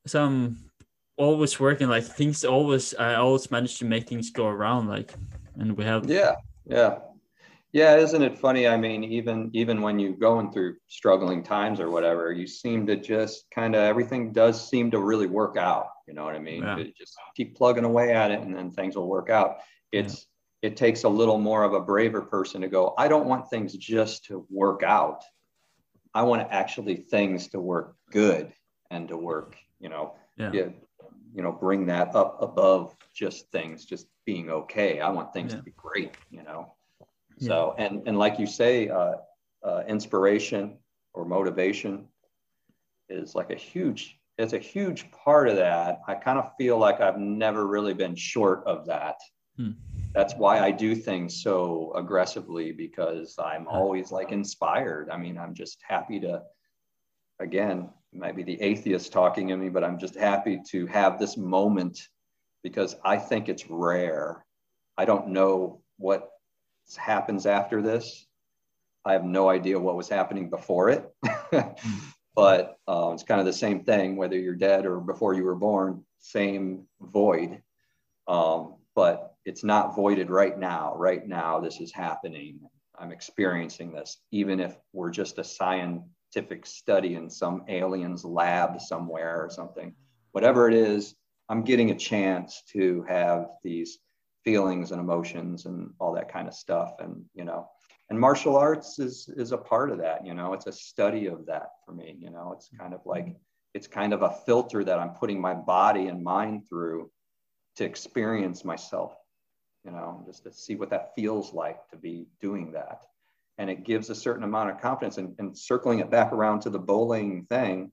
So 0.07 0.25
I'm 0.25 0.71
always 1.17 1.59
working. 1.59 1.89
Like 1.89 2.05
things 2.05 2.45
always, 2.45 2.95
I 2.95 3.15
always 3.15 3.51
manage 3.51 3.79
to 3.79 3.85
make 3.85 4.09
things 4.09 4.31
go 4.31 4.47
around. 4.47 4.89
Like, 4.89 5.13
and 5.59 5.77
we 5.77 5.85
have 5.85 6.09
Yeah, 6.09 6.37
yeah. 6.67 6.99
Yeah, 7.73 7.97
isn't 7.97 8.23
it 8.23 8.39
funny? 8.39 8.69
I 8.69 8.77
mean, 8.77 9.03
even 9.03 9.51
even 9.55 9.81
when 9.81 9.99
you're 9.99 10.13
going 10.13 10.53
through 10.53 10.77
struggling 10.89 11.43
times 11.43 11.81
or 11.81 11.91
whatever, 11.91 12.31
you 12.31 12.47
seem 12.47 12.87
to 12.87 12.97
just 12.97 13.47
kind 13.51 13.75
of 13.75 13.81
everything 13.81 14.31
does 14.31 14.69
seem 14.69 14.91
to 14.91 14.99
really 14.99 15.27
work 15.27 15.57
out. 15.57 15.87
You 16.07 16.13
know 16.13 16.25
what 16.25 16.35
I 16.35 16.39
mean? 16.39 16.63
Yeah. 16.63 16.83
Just 16.99 17.17
keep 17.35 17.57
plugging 17.57 17.85
away 17.85 18.13
at 18.13 18.31
it, 18.31 18.41
and 18.41 18.55
then 18.55 18.71
things 18.71 18.95
will 18.95 19.09
work 19.09 19.31
out. 19.31 19.57
It's 19.91 20.27
it 20.63 20.77
takes 20.77 21.03
a 21.03 21.09
little 21.09 21.39
more 21.39 21.65
of 21.65 21.75
a 21.75 21.81
braver 21.81 22.23
person 22.23 22.61
to 22.63 22.69
go. 22.69 22.95
I 22.97 23.09
don't 23.09 23.27
want 23.27 23.51
things 23.51 23.75
just 23.75 24.25
to 24.27 24.47
work 24.49 24.83
out. 24.83 25.25
I 26.15 26.23
want 26.23 26.43
to 26.49 26.55
actually 26.55 26.97
things 26.97 27.49
to 27.49 27.61
work 27.61 27.97
good 28.11 28.53
and 28.91 29.09
to 29.09 29.17
work. 29.17 29.57
You 29.81 29.89
know, 29.89 30.15
yeah, 30.37 30.51
yeah, 30.53 30.69
you 31.35 31.43
know, 31.43 31.53
bring 31.53 31.87
that 31.87 32.15
up 32.15 32.41
above 32.41 32.95
just 33.15 33.51
things 33.51 33.85
just 33.85 34.07
being 34.25 34.51
okay. 34.51 35.01
I 35.01 35.11
want 35.11 35.33
things 35.33 35.53
Yeah. 35.53 35.59
to 35.59 35.63
be 35.65 35.73
great, 35.77 36.17
you 36.31 36.43
know. 36.43 36.75
So 37.39 37.75
and 37.77 38.07
and 38.07 38.19
like 38.19 38.39
you 38.39 38.47
say, 38.47 38.89
uh, 38.89 39.15
uh, 39.65 39.83
inspiration 39.89 40.79
or 41.13 41.25
motivation 41.25 42.07
is 43.09 43.35
like 43.35 43.51
a 43.51 43.57
huge. 43.57 44.19
It's 44.39 44.53
a 44.53 44.59
huge 44.59 45.11
part 45.11 45.49
of 45.49 45.57
that. 45.57 46.01
I 46.07 46.15
kind 46.15 46.39
of 46.39 46.53
feel 46.57 46.79
like 46.79 47.01
I've 47.01 47.19
never 47.19 47.67
really 47.67 47.95
been 47.95 48.15
short 48.15 48.65
of 48.67 48.87
that. 48.87 49.17
Hmm. 49.57 49.73
That's 50.15 50.35
why 50.35 50.61
I 50.61 50.71
do 50.71 50.95
things 50.95 51.43
so 51.43 51.93
aggressively 51.95 52.73
because 52.73 53.35
I'm 53.39 53.67
always 53.67 54.13
like 54.13 54.31
inspired. 54.31 55.09
I 55.11 55.17
mean, 55.17 55.39
I'm 55.39 55.55
just 55.55 55.81
happy 55.87 56.21
to 56.21 56.43
again, 57.41 57.91
it 58.13 58.19
might 58.19 58.37
be 58.37 58.43
the 58.43 58.61
atheist 58.61 59.13
talking 59.13 59.51
in 59.51 59.61
me, 59.61 59.69
but 59.69 59.85
I'm 59.85 59.99
just 59.99 60.15
happy 60.15 60.61
to 60.69 60.87
have 60.87 61.19
this 61.19 61.37
moment 61.37 62.09
because 62.63 62.97
I 63.05 63.17
think 63.17 63.49
it's 63.49 63.69
rare. 63.69 64.45
I 64.97 65.05
don't 65.05 65.29
know 65.29 65.83
what 65.97 66.31
happens 66.97 67.47
after 67.47 67.83
this. 67.83 68.27
I 69.05 69.13
have 69.15 69.25
no 69.25 69.49
idea 69.49 69.81
what 69.81 69.97
was 69.97 70.09
happening 70.09 70.51
before 70.51 70.91
it. 70.91 71.11
but 72.35 72.77
uh, 72.87 73.11
it's 73.13 73.25
kind 73.25 73.41
of 73.41 73.47
the 73.47 73.53
same 73.53 73.83
thing, 73.85 74.17
whether 74.17 74.39
you're 74.39 74.55
dead 74.55 74.87
or 74.87 75.01
before 75.01 75.35
you 75.35 75.45
were 75.45 75.57
born, 75.57 76.05
same 76.21 76.87
void. 77.01 77.63
Um, 78.29 78.77
but 78.95 79.32
it's 79.45 79.65
not 79.65 79.95
voided 79.97 80.31
right 80.31 80.59
now. 80.59 80.95
Right 80.97 81.27
now, 81.27 81.61
this 81.61 81.81
is 81.81 81.93
happening. 81.93 82.61
I'm 82.99 83.13
experiencing 83.13 83.93
this, 83.93 84.19
even 84.31 84.61
if 84.61 84.77
we're 84.93 85.11
just 85.11 85.39
a 85.39 85.45
scientific 85.45 86.67
study 86.67 87.15
in 87.15 87.29
some 87.29 87.65
alien's 87.69 88.25
lab 88.25 88.81
somewhere 88.81 89.43
or 89.43 89.51
something. 89.51 89.95
Whatever 90.33 90.69
it 90.69 90.75
is, 90.75 91.15
I'm 91.49 91.63
getting 91.63 91.91
a 91.91 91.99
chance 91.99 92.63
to 92.73 93.05
have 93.09 93.49
these 93.63 93.99
feelings 94.45 94.93
and 94.93 95.01
emotions 95.01 95.67
and 95.67 95.91
all 95.99 96.15
that 96.15 96.33
kind 96.33 96.49
of 96.49 96.55
stuff. 96.55 96.95
And, 97.01 97.25
you 97.35 97.45
know, 97.45 97.69
and 98.13 98.21
martial 98.21 98.57
arts 98.57 98.99
is 98.99 99.29
is 99.39 99.53
a 99.53 99.59
part 99.59 99.91
of 99.91 99.99
that, 99.99 100.27
you 100.27 100.35
know, 100.35 100.53
it's 100.53 100.67
a 100.67 100.73
study 100.73 101.27
of 101.27 101.47
that 101.47 101.69
for 101.85 101.93
me. 101.93 102.15
You 102.19 102.31
know, 102.31 102.53
it's 102.55 102.69
kind 102.79 102.93
of 102.93 103.01
like 103.07 103.35
it's 103.73 103.87
kind 103.87 104.13
of 104.13 104.21
a 104.21 104.37
filter 104.45 104.85
that 104.85 104.99
I'm 104.99 105.15
putting 105.15 105.41
my 105.41 105.55
body 105.55 106.09
and 106.09 106.23
mind 106.23 106.69
through 106.69 107.11
to 107.77 107.85
experience 107.85 108.65
myself, 108.67 109.15
you 109.85 109.91
know, 109.91 110.23
just 110.27 110.45
to 110.45 110.53
see 110.53 110.77
what 110.77 110.91
that 110.91 111.15
feels 111.15 111.53
like 111.53 111.89
to 111.89 111.97
be 111.97 112.27
doing 112.41 112.73
that. 112.73 113.03
And 113.59 113.69
it 113.69 113.85
gives 113.85 114.11
a 114.11 114.15
certain 114.15 114.45
amount 114.45 114.71
of 114.71 114.81
confidence. 114.81 115.19
And, 115.19 115.35
and 115.39 115.57
circling 115.57 115.99
it 115.99 116.11
back 116.11 116.33
around 116.33 116.61
to 116.61 116.71
the 116.71 116.79
bowling 116.79 117.47
thing 117.49 117.93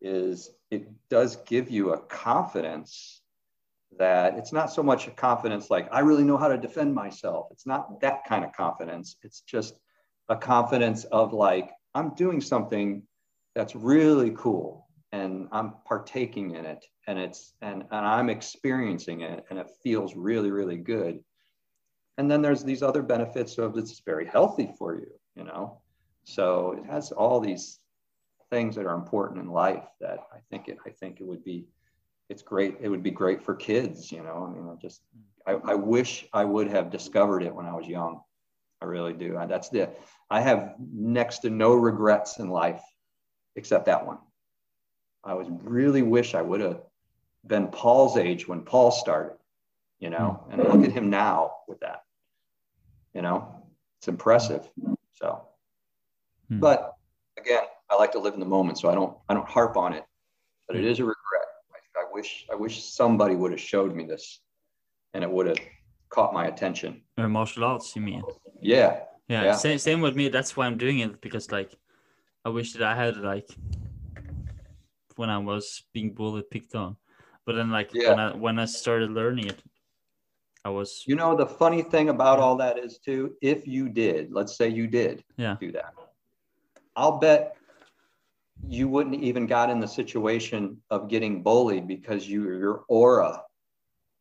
is 0.00 0.50
it 0.70 0.88
does 1.08 1.36
give 1.46 1.70
you 1.70 1.92
a 1.92 2.00
confidence 2.00 3.22
that 3.98 4.38
it's 4.38 4.52
not 4.52 4.72
so 4.72 4.82
much 4.82 5.08
a 5.08 5.10
confidence 5.10 5.68
like 5.68 5.88
I 5.92 6.00
really 6.00 6.22
know 6.22 6.36
how 6.36 6.48
to 6.48 6.56
defend 6.56 6.94
myself. 6.94 7.48
It's 7.50 7.66
not 7.66 8.00
that 8.00 8.24
kind 8.24 8.44
of 8.44 8.52
confidence. 8.52 9.16
It's 9.22 9.40
just 9.40 9.74
a 10.28 10.36
confidence 10.36 11.04
of 11.04 11.32
like, 11.32 11.70
I'm 11.94 12.14
doing 12.14 12.40
something 12.40 13.02
that's 13.54 13.74
really 13.74 14.32
cool 14.36 14.86
and 15.12 15.48
I'm 15.52 15.74
partaking 15.86 16.54
in 16.54 16.64
it 16.64 16.84
and 17.06 17.18
it's 17.18 17.54
and, 17.62 17.84
and 17.90 18.06
I'm 18.06 18.30
experiencing 18.30 19.22
it 19.22 19.44
and 19.50 19.58
it 19.58 19.70
feels 19.82 20.14
really, 20.14 20.50
really 20.50 20.76
good. 20.76 21.20
And 22.18 22.30
then 22.30 22.42
there's 22.42 22.62
these 22.62 22.82
other 22.82 23.02
benefits 23.02 23.58
of 23.58 23.76
it's 23.76 24.00
very 24.00 24.26
healthy 24.26 24.72
for 24.78 24.94
you, 24.94 25.10
you 25.34 25.44
know. 25.44 25.80
So 26.24 26.72
it 26.78 26.90
has 26.90 27.12
all 27.12 27.40
these 27.40 27.80
things 28.50 28.76
that 28.76 28.86
are 28.86 28.94
important 28.94 29.40
in 29.40 29.48
life 29.48 29.84
that 30.00 30.20
I 30.32 30.38
think 30.50 30.68
it 30.68 30.78
I 30.86 30.90
think 30.90 31.20
it 31.20 31.26
would 31.26 31.44
be 31.44 31.66
it's 32.28 32.42
great 32.42 32.76
it 32.80 32.88
would 32.88 33.02
be 33.02 33.10
great 33.10 33.42
for 33.42 33.54
kids, 33.54 34.12
you 34.12 34.22
know. 34.22 34.46
I 34.48 34.54
mean 34.54 34.68
I 34.68 34.74
just 34.80 35.02
I, 35.46 35.52
I 35.52 35.74
wish 35.74 36.26
I 36.32 36.44
would 36.44 36.68
have 36.68 36.90
discovered 36.90 37.42
it 37.42 37.54
when 37.54 37.66
I 37.66 37.74
was 37.74 37.88
young. 37.88 38.20
I 38.82 38.84
really 38.84 39.12
do. 39.12 39.36
I, 39.36 39.46
that's 39.46 39.70
the 39.70 39.90
I 40.30 40.40
have 40.40 40.74
next 40.92 41.40
to 41.40 41.50
no 41.50 41.74
regrets 41.74 42.38
in 42.38 42.48
life 42.48 42.82
except 43.56 43.86
that 43.86 44.06
one. 44.06 44.18
I 45.24 45.34
was 45.34 45.46
really 45.62 46.02
wish 46.02 46.34
I 46.34 46.42
would 46.42 46.60
have 46.60 46.80
been 47.46 47.68
Paul's 47.68 48.16
age 48.16 48.48
when 48.48 48.62
Paul 48.62 48.90
started, 48.90 49.36
you 49.98 50.10
know, 50.10 50.44
and 50.50 50.62
look 50.62 50.84
at 50.84 50.92
him 50.92 51.10
now 51.10 51.52
with 51.68 51.80
that. 51.80 52.04
You 53.14 53.22
know, 53.22 53.62
it's 53.98 54.08
impressive. 54.08 54.68
So, 55.14 55.42
Hmm. 56.48 56.60
but 56.60 56.94
again, 57.38 57.64
I 57.90 57.96
like 57.96 58.12
to 58.12 58.18
live 58.18 58.34
in 58.34 58.40
the 58.40 58.46
moment, 58.46 58.78
so 58.78 58.88
I 58.88 58.94
don't 58.94 59.16
I 59.28 59.34
don't 59.34 59.48
harp 59.48 59.76
on 59.76 59.92
it. 59.92 60.04
But 60.66 60.76
it 60.76 60.84
is 60.84 61.00
a 61.00 61.04
regret. 61.04 61.46
I, 61.72 62.00
I 62.02 62.04
wish 62.12 62.46
I 62.50 62.54
wish 62.54 62.82
somebody 62.84 63.34
would 63.34 63.50
have 63.50 63.60
showed 63.60 63.94
me 63.94 64.04
this, 64.04 64.40
and 65.12 65.22
it 65.24 65.30
would 65.30 65.46
have 65.46 65.58
caught 66.08 66.32
my 66.32 66.46
attention. 66.46 67.02
uh, 67.18 67.28
martial 67.28 67.64
arts. 67.64 67.94
You 67.96 68.02
mean? 68.02 68.22
Yeah, 68.60 69.00
Yeah, 69.28 69.44
Yeah. 69.44 69.52
Same, 69.56 69.78
same 69.78 70.00
with 70.00 70.16
me. 70.16 70.28
That's 70.28 70.56
why 70.56 70.66
I'm 70.66 70.78
doing 70.78 71.00
it 71.00 71.20
because 71.20 71.50
like 71.52 71.74
I 72.44 72.48
wish 72.48 72.72
that 72.74 72.82
I 72.82 72.94
had 72.94 73.16
like 73.16 73.48
when 75.20 75.28
I 75.28 75.36
was 75.36 75.84
being 75.92 76.14
bullied, 76.14 76.50
picked 76.50 76.74
on. 76.74 76.96
But 77.44 77.54
then 77.56 77.70
like 77.70 77.90
Yeah. 77.92 78.10
when 78.10 78.18
I 78.18 78.28
when 78.44 78.58
I 78.58 78.64
started 78.64 79.10
learning 79.10 79.46
it, 79.52 79.62
I 80.64 80.70
was 80.70 81.04
You 81.06 81.14
know, 81.14 81.36
the 81.36 81.46
funny 81.46 81.82
thing 81.82 82.08
about 82.08 82.38
all 82.38 82.56
that 82.56 82.78
is 82.78 82.98
too, 83.06 83.36
if 83.42 83.66
you 83.74 83.90
did, 83.90 84.32
let's 84.32 84.56
say 84.56 84.68
you 84.68 84.86
did 84.86 85.22
Yeah. 85.36 85.56
do 85.60 85.72
that, 85.72 85.92
I'll 86.96 87.18
bet 87.18 87.56
you 88.68 88.88
wouldn't 88.88 89.22
even 89.22 89.46
got 89.46 89.70
in 89.70 89.78
the 89.80 89.92
situation 90.00 90.82
of 90.90 91.08
getting 91.08 91.42
bullied 91.42 91.86
because 91.86 92.28
you 92.28 92.40
your 92.64 92.84
aura, 92.88 93.42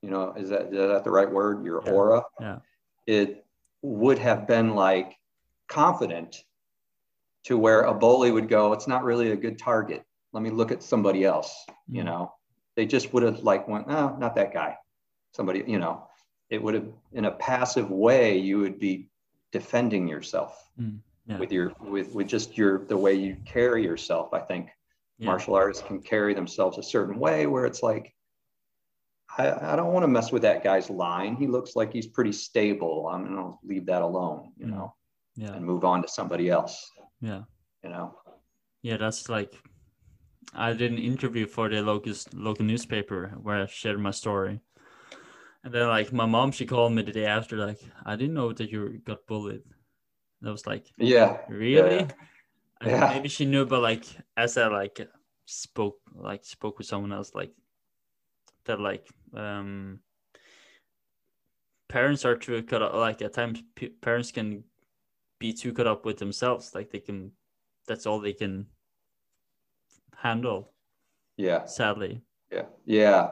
you 0.02 0.10
know, 0.14 0.34
is 0.42 0.50
that 0.50 0.64
is 0.74 0.92
that 0.94 1.04
the 1.04 1.12
right 1.20 1.32
word? 1.32 1.64
Your 1.66 1.82
Yeah. 1.86 1.92
aura. 1.94 2.24
Yeah. 2.40 2.60
It 3.08 3.46
would 3.82 4.20
have 4.20 4.48
been 4.48 4.76
like 4.76 5.16
confident 5.68 6.44
to 7.46 7.58
where 7.58 7.82
a 7.84 7.94
bully 7.94 8.32
would 8.32 8.50
go, 8.50 8.74
it's 8.74 8.88
not 8.88 9.04
really 9.06 9.32
a 9.32 9.42
good 9.46 9.58
target. 9.58 10.04
Let 10.34 10.44
me 10.44 10.50
look 10.50 10.72
at 10.72 10.84
somebody 10.84 11.24
else, 11.26 11.66
you 11.88 12.02
Mm. 12.04 12.06
know. 12.06 12.34
They 12.76 12.86
just 12.86 13.14
would 13.14 13.24
have 13.24 13.40
like 13.44 13.68
went, 13.68 13.88
oh, 13.90 14.16
not 14.18 14.36
that 14.36 14.54
guy. 14.54 14.78
Somebody, 15.34 15.64
you 15.68 15.80
know, 15.80 16.08
it 16.50 16.62
would 16.62 16.74
have 16.76 16.88
in 17.14 17.26
a 17.26 17.32
passive 17.32 17.90
way, 17.92 18.38
you 18.38 18.60
would 18.60 18.80
be 18.80 19.10
defending 19.52 20.08
yourself 20.08 20.72
Mm, 20.80 21.00
yeah. 21.26 21.40
with 21.40 21.52
your 21.52 21.74
with 21.82 22.14
with 22.14 22.28
just 22.28 22.58
your 22.58 22.86
the 22.86 22.98
way 22.98 23.14
you 23.16 23.36
carry 23.46 23.84
yourself. 23.84 24.34
I 24.34 24.40
think 24.40 24.70
Yeah. 25.18 25.26
martial 25.28 25.56
artists 25.56 25.84
can 25.84 26.02
carry 26.02 26.34
themselves 26.34 26.78
a 26.78 26.84
certain 26.84 27.20
way 27.20 27.48
where 27.48 27.66
it's 27.66 27.82
like 27.84 28.16
I, 29.38 29.74
I 29.74 29.76
don't 29.76 29.94
want 29.94 30.04
to 30.04 30.08
mess 30.08 30.32
with 30.32 30.42
that 30.42 30.64
guy's 30.64 30.90
line. 30.90 31.36
He 31.36 31.46
looks 31.48 31.76
like 31.76 31.94
he's 31.94 32.08
pretty 32.08 32.32
stable. 32.32 33.08
I'm 33.08 33.26
gonna 33.26 33.56
leave 33.64 33.86
that 33.88 34.02
alone, 34.02 34.54
you 34.58 34.66
Mm. 34.68 34.72
know, 34.72 34.96
Yeah. 35.36 35.54
and 35.54 35.64
move 35.66 35.84
on 35.86 36.02
to 36.02 36.08
somebody 36.08 36.50
else, 36.50 36.92
Yeah. 37.22 37.44
you 37.84 37.90
know. 37.90 38.18
Yeah, 38.82 38.98
that's 38.98 39.30
like 39.30 39.54
I 40.54 40.74
did 40.74 40.92
an 40.92 40.98
interview 40.98 41.46
for 41.46 41.70
the 41.70 41.82
local 41.82 42.14
local 42.34 42.66
newspaper 42.66 43.30
where 43.42 43.62
I 43.62 43.66
shared 43.68 44.00
my 44.00 44.12
story, 44.12 44.62
and 45.64 45.74
then 45.74 45.88
like 45.88 46.12
my 46.12 46.26
mom, 46.26 46.52
she 46.52 46.66
called 46.66 46.94
me 46.94 47.04
the 47.04 47.12
day 47.12 47.26
after, 47.26 47.58
like 47.58 47.80
I 48.06 48.16
didn't 48.16 48.34
know 48.34 48.52
that 48.54 48.72
you 48.72 49.00
got 49.06 49.28
bullied. 49.28 49.64
And 50.42 50.50
I 50.50 50.52
was 50.52 50.66
like, 50.66 50.88
Yeah. 50.98 51.38
really? 51.50 52.00
Think 52.00 52.14
Yeah. 52.86 53.14
Maybe 53.14 53.30
she 53.30 53.46
knew, 53.46 53.66
but 53.66 53.82
like 53.82 54.06
as 54.38 54.58
I 54.58 54.68
like 54.68 55.08
spoke 55.46 56.00
like 56.14 56.46
spoke 56.46 56.78
with 56.78 56.88
someone 56.88 57.12
else, 57.12 57.36
like 57.36 57.52
that, 58.66 58.80
like 58.80 59.08
um 59.34 60.00
parents 61.90 62.24
are 62.24 62.38
too 62.38 62.64
cut 62.64 62.82
up. 62.82 62.94
Like 62.94 63.22
at 63.22 63.34
times, 63.34 63.62
p- 63.76 63.90
parents 63.90 64.32
can 64.32 64.64
be 65.40 65.54
too 65.54 65.74
caught 65.74 65.88
up 65.88 66.06
with 66.06 66.18
themselves. 66.18 66.74
Like 66.74 66.90
they 66.90 67.00
can, 67.00 67.32
that's 67.88 68.06
all 68.06 68.20
they 68.20 68.34
can 68.34 68.68
handle. 70.22 70.72
Yeah. 71.38 71.66
Sadly, 71.66 72.22
Yeah. 72.52 72.66
Yeah. 72.86 73.32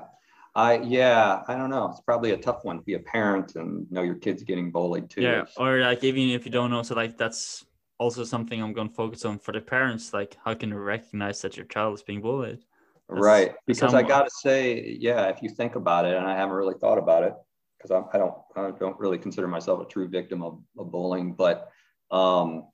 I 0.56 0.80
yeah, 0.80 1.44
I 1.48 1.56
don't 1.56 1.70
know. 1.70 1.90
It's 1.92 2.02
probably 2.02 2.32
a 2.32 2.38
tough 2.38 2.64
one 2.64 2.78
to 2.78 2.84
be 2.84 2.96
a 2.96 3.00
parent 3.00 3.56
and 3.56 3.86
know 3.92 4.02
your 4.02 4.16
kid's 4.16 4.42
getting 4.44 4.72
bullied 4.72 5.10
too. 5.10 5.22
yeah. 5.22 5.46
Or 5.58 5.80
like 5.82 6.04
even 6.04 6.30
if 6.30 6.46
you 6.46 6.52
don't 6.52 6.72
know, 6.72 6.82
so 6.82 6.96
like 6.96 7.16
that's 7.18 7.64
also 8.00 8.24
something 8.24 8.62
I'm 8.62 8.74
going 8.74 8.90
to 8.90 8.96
focus 8.96 9.24
on 9.26 9.38
for 9.38 9.52
the 9.52 9.62
parents. 9.62 10.14
Like 10.14 10.36
how 10.44 10.56
can 10.56 10.70
you 10.70 10.78
recognize 10.78 11.42
that 11.42 11.58
your 11.58 11.68
child 11.68 11.96
is 11.96 12.02
being 12.04 12.22
bullied? 12.22 12.64
That's- 13.10 13.24
right. 13.24 13.52
Because 13.68 13.92
how 13.92 14.00
I 14.00 14.04
got 14.04 14.24
to 14.24 14.32
say, 14.32 14.98
yeah, 15.00 15.28
if 15.28 15.44
you 15.44 15.50
think 15.50 15.76
about 15.76 16.06
it, 16.06 16.16
and 16.16 16.26
I 16.26 16.36
haven't 16.36 16.56
really 16.56 16.76
thought 16.82 16.98
about 16.98 17.24
it, 17.24 17.34
because 17.78 17.92
I 17.92 18.18
don't, 18.18 18.36
I 18.56 18.72
don't 18.80 19.00
really 19.00 19.18
consider 19.20 19.48
myself 19.48 19.82
a 19.82 19.86
true 19.86 20.08
victim 20.08 20.42
of, 20.42 20.60
of 20.78 20.92
bullying, 20.92 21.34
but 21.34 21.70
um, 22.10 22.66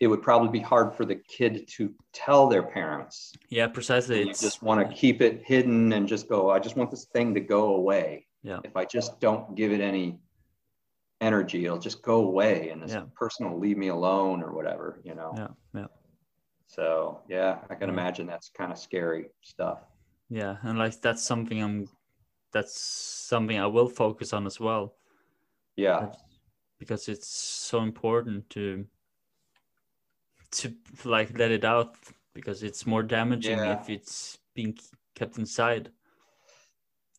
it 0.00 0.06
would 0.08 0.22
probably 0.22 0.48
be 0.50 0.60
hard 0.60 0.94
for 0.94 1.04
the 1.06 1.14
kid 1.16 1.66
to 1.68 1.94
tell 2.12 2.48
their 2.48 2.62
parents. 2.62 3.32
Yeah, 3.48 3.66
precisely. 3.68 4.20
you 4.20 4.26
just 4.26 4.62
want 4.62 4.86
to 4.86 4.94
keep 4.94 5.22
it 5.22 5.42
hidden 5.44 5.92
and 5.92 6.06
just 6.06 6.28
go, 6.28 6.50
I 6.50 6.58
just 6.58 6.76
want 6.76 6.90
this 6.90 7.06
thing 7.06 7.32
to 7.34 7.40
go 7.40 7.74
away. 7.76 8.26
Yeah. 8.42 8.60
If 8.64 8.76
I 8.76 8.84
just 8.84 9.20
don't 9.20 9.54
give 9.54 9.72
it 9.72 9.80
any 9.80 10.18
energy, 11.22 11.64
it'll 11.64 11.78
just 11.78 12.02
go 12.02 12.24
away 12.24 12.68
and 12.70 12.82
this 12.82 12.92
Yeah. 12.92 13.04
person 13.14 13.50
will 13.50 13.58
leave 13.58 13.78
me 13.78 13.88
alone 13.88 14.42
or 14.42 14.52
whatever, 14.52 15.00
you 15.02 15.14
know? 15.14 15.32
yeah, 15.36 15.48
yeah, 15.74 15.86
So 16.66 17.22
yeah, 17.28 17.60
I 17.70 17.74
can 17.74 17.88
Yeah. 17.88 17.94
imagine 17.94 18.26
that's 18.26 18.50
kind 18.50 18.70
of 18.72 18.78
scary 18.78 19.30
stuff. 19.40 19.78
yeah, 20.28 20.56
and 20.62 20.78
like 20.78 21.00
that's 21.00 21.22
something 21.22 21.62
I'm. 21.62 21.88
That's 22.52 22.80
something 22.80 23.58
I 23.58 23.66
will 23.66 23.88
focus 23.88 24.32
on 24.32 24.46
as 24.46 24.58
well. 24.60 24.94
Yeah. 25.76 26.12
Because 26.78 27.08
it's 27.08 27.28
so 27.28 27.80
important 27.82 28.48
to 28.50 28.86
to 30.60 30.74
like 31.04 31.38
let 31.38 31.50
it 31.50 31.64
out 31.64 31.96
because 32.34 32.62
it's 32.62 32.86
more 32.86 33.02
damaging 33.02 33.58
Yeah. 33.58 33.80
if 33.80 33.90
it's 33.90 34.38
being 34.54 34.78
kept 35.14 35.38
inside 35.38 35.90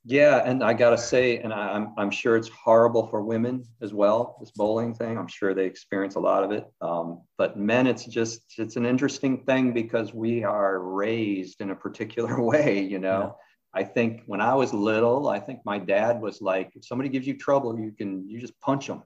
Yeah, 0.09 0.41
and 0.49 0.63
I 0.63 0.71
gotta 0.73 0.97
say, 0.97 1.25
and 1.43 1.51
I, 1.51 1.63
I'm 1.75 1.93
I'm 1.97 2.11
sure 2.11 2.38
it's 2.38 2.47
horrible 2.65 3.05
for 3.07 3.21
women 3.33 3.55
as 3.81 3.91
well. 3.93 4.38
This 4.39 4.51
bullying 4.51 4.93
thing, 4.95 5.17
I'm 5.17 5.27
sure 5.27 5.53
they 5.53 5.65
experience 5.65 6.15
a 6.15 6.21
lot 6.21 6.45
of 6.45 6.51
it. 6.57 6.65
Um, 6.79 7.23
but 7.38 7.57
men, 7.57 7.88
it's 7.88 8.05
just 8.05 8.39
it's 8.57 8.77
an 8.77 8.85
interesting 8.85 9.43
thing 9.43 9.73
because 9.73 10.13
we 10.13 10.45
are 10.45 10.79
raised 10.79 11.59
in 11.59 11.71
a 11.71 11.75
particular 11.75 12.35
way. 12.51 12.79
You 12.93 12.99
know, 12.99 13.35
I 13.73 13.83
think 13.83 14.11
when 14.27 14.39
I 14.39 14.53
was 14.55 14.73
little, 14.73 15.27
I 15.27 15.39
think 15.45 15.59
my 15.65 15.77
dad 15.77 16.21
was 16.21 16.41
like, 16.41 16.71
if 16.77 16.85
somebody 16.85 17.09
gives 17.09 17.27
you 17.27 17.35
trouble, 17.38 17.77
you 17.77 17.91
can 17.91 18.29
you 18.29 18.39
just 18.39 18.57
punch 18.61 18.88
them, 18.88 19.03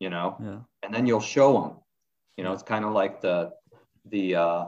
you 0.00 0.10
know, 0.10 0.36
yeah 0.48 0.60
and 0.82 0.92
then 0.94 1.06
you'll 1.06 1.28
show 1.36 1.50
them. 1.62 1.72
You 2.36 2.44
know, 2.44 2.52
it's 2.52 2.62
kind 2.74 2.84
of 2.84 2.92
like 2.92 3.20
the 3.22 3.52
the 4.10 4.36
uh, 4.36 4.64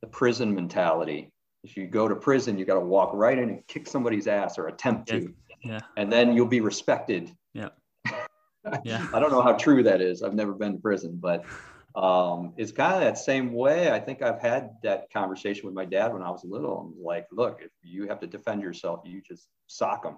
the 0.00 0.06
prison 0.06 0.54
mentality. 0.54 1.32
If 1.62 1.76
you 1.76 1.86
go 1.86 2.08
to 2.08 2.14
prison, 2.14 2.58
you 2.58 2.64
got 2.64 2.74
to 2.74 2.80
walk 2.80 3.10
right 3.14 3.38
in 3.38 3.48
and 3.48 3.66
kick 3.66 3.86
somebody's 3.86 4.26
ass 4.26 4.58
or 4.58 4.68
attempt 4.68 5.08
to, 5.08 5.32
yeah 5.62 5.80
and 5.96 6.12
then 6.12 6.34
you'll 6.34 6.46
be 6.46 6.60
respected. 6.60 7.34
Yeah. 7.52 7.70
Yeah. 8.82 9.06
I 9.12 9.20
don't 9.20 9.30
know 9.30 9.42
how 9.42 9.52
true 9.52 9.82
that 9.82 10.00
is. 10.00 10.22
I've 10.22 10.32
never 10.32 10.54
been 10.54 10.72
to 10.72 10.78
prison, 10.78 11.18
but 11.20 11.44
um, 11.94 12.54
it's 12.56 12.72
kind 12.72 12.94
of 12.94 13.00
that 13.00 13.18
same 13.18 13.52
way. 13.52 13.92
I 13.92 14.00
think 14.00 14.22
I've 14.22 14.40
had 14.40 14.70
that 14.82 15.12
conversation 15.12 15.66
with 15.66 15.74
my 15.74 15.84
dad 15.84 16.14
when 16.14 16.22
I 16.22 16.30
was 16.30 16.44
little. 16.44 16.78
I'm 16.78 17.04
like, 17.04 17.26
look, 17.30 17.60
if 17.62 17.70
you 17.82 18.08
have 18.08 18.20
to 18.20 18.26
defend 18.26 18.62
yourself, 18.62 19.00
you 19.04 19.20
just 19.20 19.48
sock 19.66 20.04
them, 20.04 20.16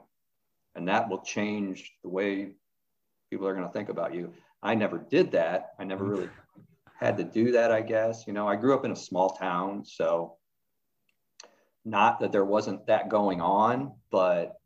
and 0.77 0.87
that 0.87 1.09
will 1.09 1.23
change 1.23 1.93
the 2.05 2.09
way 2.09 2.53
people 3.31 3.49
are 3.49 3.55
going 3.55 3.67
to 3.67 3.73
think 3.73 3.89
about 3.89 4.15
you. 4.15 4.33
I 4.63 4.77
never 4.77 4.97
did 4.99 5.33
that. 5.33 5.71
I 5.81 5.83
never 5.83 6.05
really 6.05 6.31
had 6.99 7.17
to 7.19 7.25
do 7.25 7.53
that, 7.53 7.71
I 7.71 7.81
guess. 7.81 8.27
You 8.27 8.33
know, 8.33 8.49
I 8.49 8.57
grew 8.57 8.75
up 8.75 8.85
in 8.85 8.91
a 8.91 8.97
small 8.97 9.31
town, 9.31 9.85
so 9.85 10.37
not 11.85 12.21
that 12.21 12.33
there 12.33 12.45
wasn't 12.45 12.87
that 12.87 13.09
going 13.09 13.41
on, 13.41 13.93
but 14.11 14.59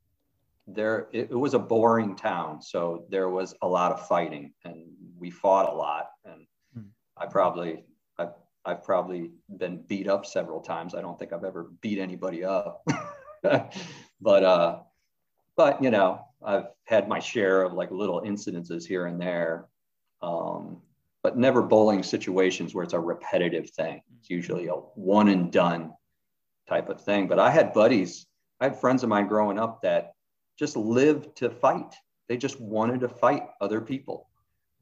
there 0.66 1.08
it, 1.12 1.30
it 1.30 1.38
was 1.38 1.54
a 1.54 1.58
boring 1.58 2.16
town. 2.16 2.62
So 2.62 3.04
there 3.10 3.28
was 3.28 3.54
a 3.62 3.68
lot 3.68 3.92
of 3.92 4.06
fighting 4.06 4.52
and 4.64 4.86
we 5.18 5.30
fought 5.30 5.68
a 5.68 5.74
lot. 5.74 6.10
And 6.24 6.46
Hmm. 6.74 6.88
I 7.16 7.26
probably 7.26 7.84
I've 8.18 8.34
I've 8.64 8.84
probably 8.84 9.32
been 9.56 9.82
beat 9.86 10.08
up 10.08 10.26
several 10.26 10.60
times. 10.60 10.94
I 10.94 11.00
don't 11.00 11.18
think 11.18 11.32
I've 11.32 11.44
ever 11.44 11.70
beat 11.80 11.98
anybody 11.98 12.44
up. 12.44 12.86
but 13.42 14.44
uh 14.44 14.78
but 15.56 15.82
you 15.82 15.90
know, 15.90 16.24
I've 16.42 16.68
had 16.84 17.08
my 17.08 17.18
share 17.18 17.62
of 17.62 17.72
like 17.72 17.90
little 17.90 18.22
incidences 18.22 18.86
here 18.86 19.06
and 19.06 19.20
there. 19.20 19.66
Um, 20.22 20.82
but 21.22 21.36
never 21.36 21.62
bullying 21.62 22.02
situations 22.02 22.74
where 22.74 22.84
it's 22.84 22.94
a 22.94 23.00
repetitive 23.00 23.70
thing. 23.70 24.02
It's 24.18 24.30
usually 24.30 24.68
a 24.68 24.74
one 24.74 25.28
and 25.28 25.52
done 25.52 25.92
type 26.68 26.88
of 26.88 27.02
thing. 27.02 27.28
But 27.28 27.38
I 27.38 27.50
had 27.50 27.72
buddies, 27.72 28.26
I 28.60 28.64
had 28.64 28.80
friends 28.80 29.02
of 29.02 29.08
mine 29.08 29.26
growing 29.26 29.58
up 29.58 29.82
that 29.82 30.12
just 30.58 30.76
lived 30.76 31.36
to 31.36 31.50
fight. 31.50 31.94
They 32.28 32.36
just 32.36 32.60
wanted 32.60 33.00
to 33.00 33.08
fight 33.08 33.42
other 33.60 33.80
people. 33.80 34.28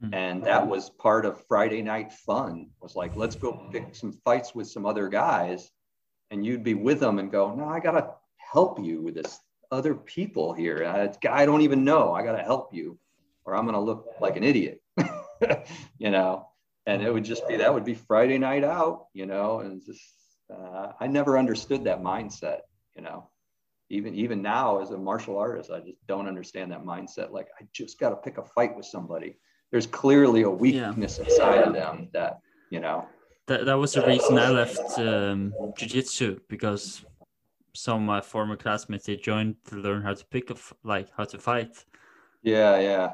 Hmm. 0.00 0.14
And 0.14 0.44
that 0.44 0.66
was 0.66 0.90
part 0.90 1.24
of 1.24 1.44
Friday 1.46 1.82
night 1.82 2.12
fun 2.12 2.70
was 2.80 2.94
like, 2.94 3.16
let's 3.16 3.34
go 3.34 3.68
pick 3.72 3.94
some 3.94 4.12
fights 4.24 4.54
with 4.54 4.68
some 4.68 4.86
other 4.86 5.08
guys. 5.08 5.70
And 6.30 6.44
you'd 6.44 6.62
be 6.62 6.74
with 6.74 7.00
them 7.00 7.18
and 7.18 7.32
go, 7.32 7.54
no, 7.54 7.64
I 7.64 7.80
got 7.80 7.92
to 7.92 8.10
help 8.36 8.84
you 8.84 9.02
with 9.02 9.14
this 9.14 9.40
other 9.70 9.94
people 9.94 10.52
here. 10.52 10.84
Uh, 10.84 11.28
I 11.28 11.46
don't 11.46 11.62
even 11.62 11.84
know. 11.84 12.12
I 12.12 12.22
got 12.22 12.36
to 12.36 12.42
help 12.42 12.74
you 12.74 12.98
or 13.48 13.56
I'm 13.56 13.64
going 13.64 13.74
to 13.74 13.80
look 13.80 14.06
like 14.20 14.36
an 14.36 14.44
idiot, 14.44 14.82
you 15.98 16.10
know? 16.10 16.48
And 16.86 17.02
it 17.02 17.12
would 17.12 17.24
just 17.24 17.46
be, 17.46 17.56
that 17.56 17.72
would 17.72 17.84
be 17.84 17.94
Friday 17.94 18.38
night 18.38 18.64
out, 18.64 19.06
you 19.12 19.26
know, 19.26 19.60
and 19.60 19.84
just, 19.84 20.14
uh, 20.52 20.92
I 20.98 21.06
never 21.06 21.36
understood 21.36 21.84
that 21.84 22.00
mindset, 22.00 22.60
you 22.96 23.02
know, 23.02 23.28
even, 23.90 24.14
even 24.14 24.40
now 24.40 24.80
as 24.80 24.90
a 24.90 24.96
martial 24.96 25.36
artist, 25.36 25.70
I 25.70 25.80
just 25.80 25.98
don't 26.06 26.26
understand 26.26 26.72
that 26.72 26.84
mindset. 26.84 27.30
Like 27.30 27.48
I 27.60 27.66
just 27.74 27.98
got 27.98 28.10
to 28.10 28.16
pick 28.16 28.38
a 28.38 28.42
fight 28.42 28.74
with 28.74 28.86
somebody. 28.86 29.36
There's 29.70 29.86
clearly 29.86 30.42
a 30.42 30.50
weakness 30.50 31.18
inside 31.18 31.62
of 31.64 31.74
them 31.74 32.08
that, 32.14 32.38
you 32.70 32.80
know, 32.80 33.06
that, 33.48 33.66
that 33.66 33.74
was 33.74 33.94
the 33.94 34.02
reason 34.02 34.38
i 34.38 34.50
left 34.50 34.98
um, 34.98 35.54
jiu-jitsu 35.74 36.38
because 36.48 37.02
some 37.74 38.02
of 38.02 38.06
my 38.06 38.20
former 38.20 38.56
classmates 38.56 39.06
they 39.06 39.16
joined 39.16 39.56
to 39.64 39.76
learn 39.76 40.02
how 40.02 40.12
to 40.12 40.26
pick 40.26 40.50
a 40.50 40.52
f- 40.52 40.74
like 40.84 41.08
how 41.16 41.24
to 41.24 41.38
fight 41.38 41.84
yeah, 42.42 42.78
yeah. 42.78 43.12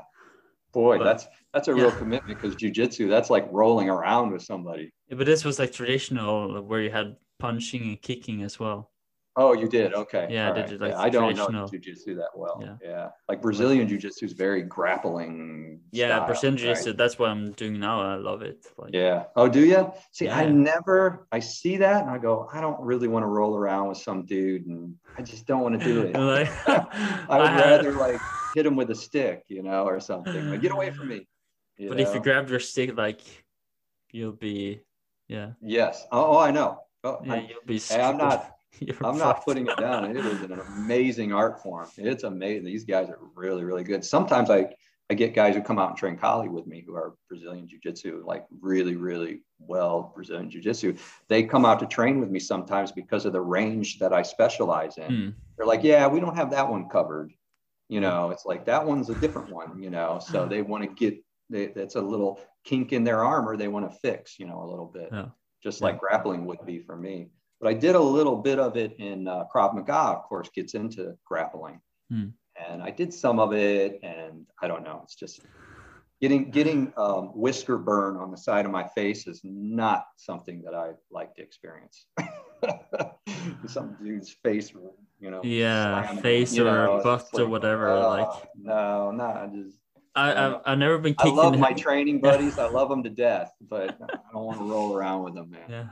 Boy, 0.75 0.99
But- 0.99 1.05
that's, 1.05 1.27
that's 1.53 1.69
a 1.69 1.75
real 1.75 1.93
commitment 1.93 2.41
because 2.41 2.57
jujitsu, 2.57 3.09
that's 3.09 3.31
like 3.31 3.49
rolling 3.51 3.89
around 3.89 4.33
with 4.33 4.43
somebody. 4.43 4.93
Yeah, 5.09 5.17
but 5.17 5.27
this 5.27 5.45
was 5.45 5.59
like 5.59 5.73
traditional 5.73 6.61
where 6.63 6.81
you 6.81 6.91
had 6.91 7.17
punching 7.39 7.83
and 7.83 8.03
kicking 8.03 8.43
as 8.43 8.59
well 8.59 8.91
Oh, 9.37 9.53
you 9.53 9.69
did. 9.69 9.95
Okay. 9.95 10.29
Yeah, 10.31 10.53
I 10.53 10.63
did 10.63 10.81
right. 10.81 10.81
like, 10.81 10.91
Yeah, 10.93 11.01
I 11.01 11.09
don't 11.11 11.37
know 11.37 11.67
jujitsu 11.67 12.17
that 12.17 12.31
well. 12.37 12.61
Yeah. 12.63 12.77
Yeah. 12.89 13.09
Like 13.29 13.43
Brazilian 13.43 13.89
jiu-jitsu 13.89 14.27
is 14.27 14.33
very 14.33 14.63
grappling. 14.63 15.81
yeah 15.91 16.07
style, 16.17 16.27
Brazilian 16.27 16.55
right? 16.55 16.61
jiu-jitsu 16.77 16.93
that's 16.97 17.19
what 17.19 17.31
i'm 17.31 17.53
doing 17.53 17.79
now 17.81 18.01
i 18.01 18.15
love 18.15 18.43
it 18.43 18.65
like 18.79 18.93
Yeah. 18.95 19.25
Oh, 19.37 19.49
do 19.49 19.65
you? 19.65 19.93
See, 20.13 20.29
I 20.29 20.47
never, 20.47 21.27
I 21.33 21.41
see 21.41 21.77
that 21.79 22.03
and 22.03 22.11
I 22.11 22.19
go, 22.19 22.49
I 22.53 22.61
don't 22.61 22.81
really 22.81 23.09
want 23.09 23.25
to 23.25 23.27
roll 23.39 23.57
around 23.57 23.89
with 23.89 23.99
some 23.99 24.25
dude 24.25 24.67
and 24.67 24.95
I 25.19 25.23
just 25.23 25.47
don't 25.47 25.63
want 25.63 25.79
to 25.81 25.85
do 25.85 26.03
it. 26.03 26.15
Like, 26.35 26.51
I 27.29 27.39
would 27.39 27.49
had- 27.49 27.71
rather 27.71 27.93
like 27.93 28.21
hit 28.55 28.65
him 28.67 28.77
with 28.77 28.91
a 28.91 28.95
stick, 28.95 29.43
you 29.49 29.63
know, 29.65 29.85
or 29.85 29.99
something. 30.01 30.51
Like, 30.51 30.61
get 30.61 30.71
away 30.71 30.91
from 30.93 31.09
me. 31.09 31.27
you 31.77 31.89
But 31.89 31.99
if 31.99 32.09
you 32.11 32.15
know? 32.15 32.21
grab 32.23 32.49
your 32.49 32.61
stick, 32.61 32.97
like 32.97 33.21
you'll 34.13 34.33
be, 34.51 34.81
yeah, 35.27 35.53
yes, 35.61 36.07
oh, 36.13 36.37
oh, 36.37 36.39
I 36.39 36.51
know. 36.53 36.79
Oh, 37.03 37.19
yeah, 37.25 37.33
I, 37.35 37.37
you'll 37.51 37.67
be. 37.67 37.79
Hey, 37.81 38.01
I'm 38.01 38.17
not- 38.17 38.53
You're 38.81 38.97
I'm 39.05 39.19
not 39.19 39.45
putting 39.45 39.67
it 39.67 39.77
down. 39.79 40.05
It 40.05 40.17
is 40.25 40.43
an 40.43 40.53
amazing 40.53 41.33
art 41.33 41.63
form. 41.63 41.89
It's 41.97 42.25
amazing. 42.25 42.65
These 42.65 42.85
guys 42.85 43.09
are 43.09 43.19
really, 43.35 43.65
really 43.65 43.85
good. 43.85 44.05
Sometimes 44.05 44.51
I, 44.51 44.75
I 45.11 45.15
get 45.15 45.35
guys 45.35 45.55
who 45.55 45.63
come 45.63 45.79
out 45.79 45.91
and 45.91 45.99
train 45.99 46.17
Kali 46.17 46.49
with 46.49 46.67
me 46.67 46.83
who 46.87 46.95
are 46.95 47.15
Brazilian 47.29 47.69
Jiu 47.69 47.79
Jitsu, 47.83 48.25
like 48.27 48.47
really, 48.61 48.97
really 48.97 49.43
well 49.59 50.13
Brazilian 50.15 50.51
Jiu 50.51 50.61
Jitsu. 50.61 50.97
They 51.29 51.43
come 51.43 51.65
out 51.65 51.79
to 51.81 51.87
train 51.87 52.21
with 52.21 52.31
me 52.31 52.41
sometimes 52.41 52.91
because 52.91 53.25
of 53.25 53.33
the 53.33 53.41
range 53.41 53.99
that 53.99 54.13
I 54.13 54.23
specialize 54.23 54.99
in. 54.99 55.05
Hmm. 55.11 55.29
They're 55.57 55.67
like, 55.67 55.85
yeah, 55.85 56.07
we 56.09 56.21
don't 56.21 56.37
have 56.37 56.51
that 56.51 56.69
one 56.69 56.89
covered. 56.89 57.33
You 57.89 58.01
know, 58.01 58.31
it's 58.31 58.47
like 58.47 58.65
that 58.67 58.85
one's 58.85 59.11
a 59.11 59.15
different 59.17 59.51
one, 59.51 59.81
you 59.83 59.91
know. 59.91 60.19
So 60.19 60.47
they 60.47 60.63
want 60.63 60.85
to 60.85 60.89
get 60.89 61.23
they, 61.51 61.67
that's 61.67 61.97
a 61.97 62.01
little 62.01 62.41
kink 62.65 62.93
in 62.93 63.05
their 63.05 63.23
armor 63.23 63.57
they 63.57 63.69
want 63.69 63.91
to 63.91 63.97
fix, 63.99 64.39
you 64.39 64.47
know, 64.47 64.63
a 64.63 64.69
little 64.69 64.87
bit. 64.87 65.11
Yeah. 65.13 65.27
Just 65.63 65.81
Yeah. 65.81 65.89
like 65.89 66.01
grappling 66.01 66.47
would 66.47 66.65
be 66.65 66.79
for 66.79 66.97
me. 66.97 67.29
But 67.61 67.71
I 67.71 67.75
did 67.75 67.95
a 67.95 68.01
little 68.01 68.37
bit 68.37 68.59
of 68.59 68.77
it 68.77 68.97
in 68.99 69.29
uh, 69.29 69.45
Krav 69.55 69.75
Maga, 69.75 70.19
of 70.19 70.25
course, 70.25 70.49
gets 70.55 70.75
into 70.75 71.17
grappling. 71.25 71.81
Hmm. 72.11 72.29
And 72.69 72.83
I 72.83 72.91
did 72.91 73.13
some 73.13 73.41
of 73.41 73.53
it, 73.53 74.01
and 74.03 74.47
I 74.63 74.69
don't 74.69 74.85
know. 74.85 75.01
It's 75.03 75.17
just 75.17 75.41
getting 76.21 76.51
getting 76.51 76.93
um, 76.97 77.27
whisker 77.35 77.77
burn 77.77 78.17
on 78.17 78.31
the 78.31 78.37
side 78.37 78.65
of 78.65 78.71
my 78.71 78.87
face 78.95 79.27
is 79.27 79.41
not 79.45 80.07
something 80.17 80.63
that 80.63 80.75
I 80.75 80.93
like 81.11 81.35
to 81.37 81.43
experience. 81.43 82.07
Some 83.67 83.97
dude's 84.03 84.31
face, 84.31 84.73
you 85.21 85.31
know. 85.31 85.43
Yeah, 85.45 86.03
slammed, 86.05 86.23
face 86.23 86.59
or 86.59 86.65
know, 86.65 87.03
or 87.03 87.03
like, 87.03 87.49
whatever, 87.49 87.89
oh, 87.91 88.09
like- 88.09 88.49
no, 88.57 89.11
no, 89.11 89.25
I 89.25 89.49
just. 89.55 89.77
I, 90.17 90.47
I've, 90.47 90.61
I've 90.65 90.79
never 90.79 90.99
been 90.99 91.17
I 91.19 91.29
love 91.29 91.55
in 91.55 91.61
my 91.61 91.73
training 91.73 92.21
buddies. 92.21 92.57
I 92.57 92.69
love 92.69 92.89
them 92.89 93.03
to 93.03 93.11
death, 93.11 93.53
but 93.61 93.99
I 94.01 94.33
don't 94.33 94.45
want 94.45 94.61
to 94.61 94.65
roll 94.65 94.97
around 94.97 95.25
with 95.25 95.35
them, 95.35 95.51
man. 95.51 95.63
Yeah, 95.69 95.87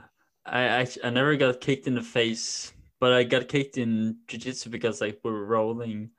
I, 0.45 0.81
I 0.81 0.87
I 1.03 1.09
never 1.09 1.35
got 1.37 1.61
kicked 1.61 1.87
in 1.87 1.95
the 1.95 2.01
face, 2.01 2.73
but 2.99 3.13
I 3.13 3.23
got 3.23 3.47
kicked 3.47 3.77
in 3.77 4.17
jujitsu 4.27 4.69
because 4.71 5.01
like 5.01 5.19
we 5.23 5.31
were 5.31 5.45
rolling, 5.45 6.11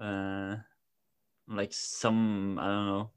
uh, 0.00 0.56
like 1.48 1.72
some 1.72 2.58
I 2.58 2.66
don't 2.66 2.86
know, 2.86 3.10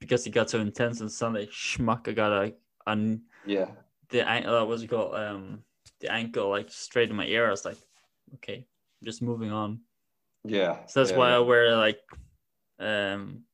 because 0.00 0.26
it 0.26 0.30
got 0.30 0.50
so 0.50 0.60
intense 0.60 1.00
and 1.00 1.10
suddenly 1.10 1.46
schmuck 1.48 2.08
I 2.08 2.12
got 2.12 2.32
a 2.32 2.54
on 2.86 3.22
Yeah, 3.46 3.70
the 4.10 4.28
an- 4.28 4.46
uh, 4.46 4.64
what's 4.64 4.82
it 4.82 4.88
called 4.88 5.14
um 5.14 5.64
the 6.00 6.12
ankle 6.12 6.50
like 6.50 6.70
straight 6.70 7.10
in 7.10 7.16
my 7.16 7.26
ear. 7.26 7.46
I 7.46 7.50
was 7.50 7.64
like, 7.64 7.78
okay, 8.36 8.66
just 9.02 9.22
moving 9.22 9.52
on. 9.52 9.80
yeah. 10.44 10.86
So 10.86 11.00
that's 11.00 11.12
yeah, 11.12 11.18
why 11.18 11.30
yeah. 11.30 11.36
I 11.36 11.38
wear 11.40 11.76
like 11.76 12.00
um 12.78 13.44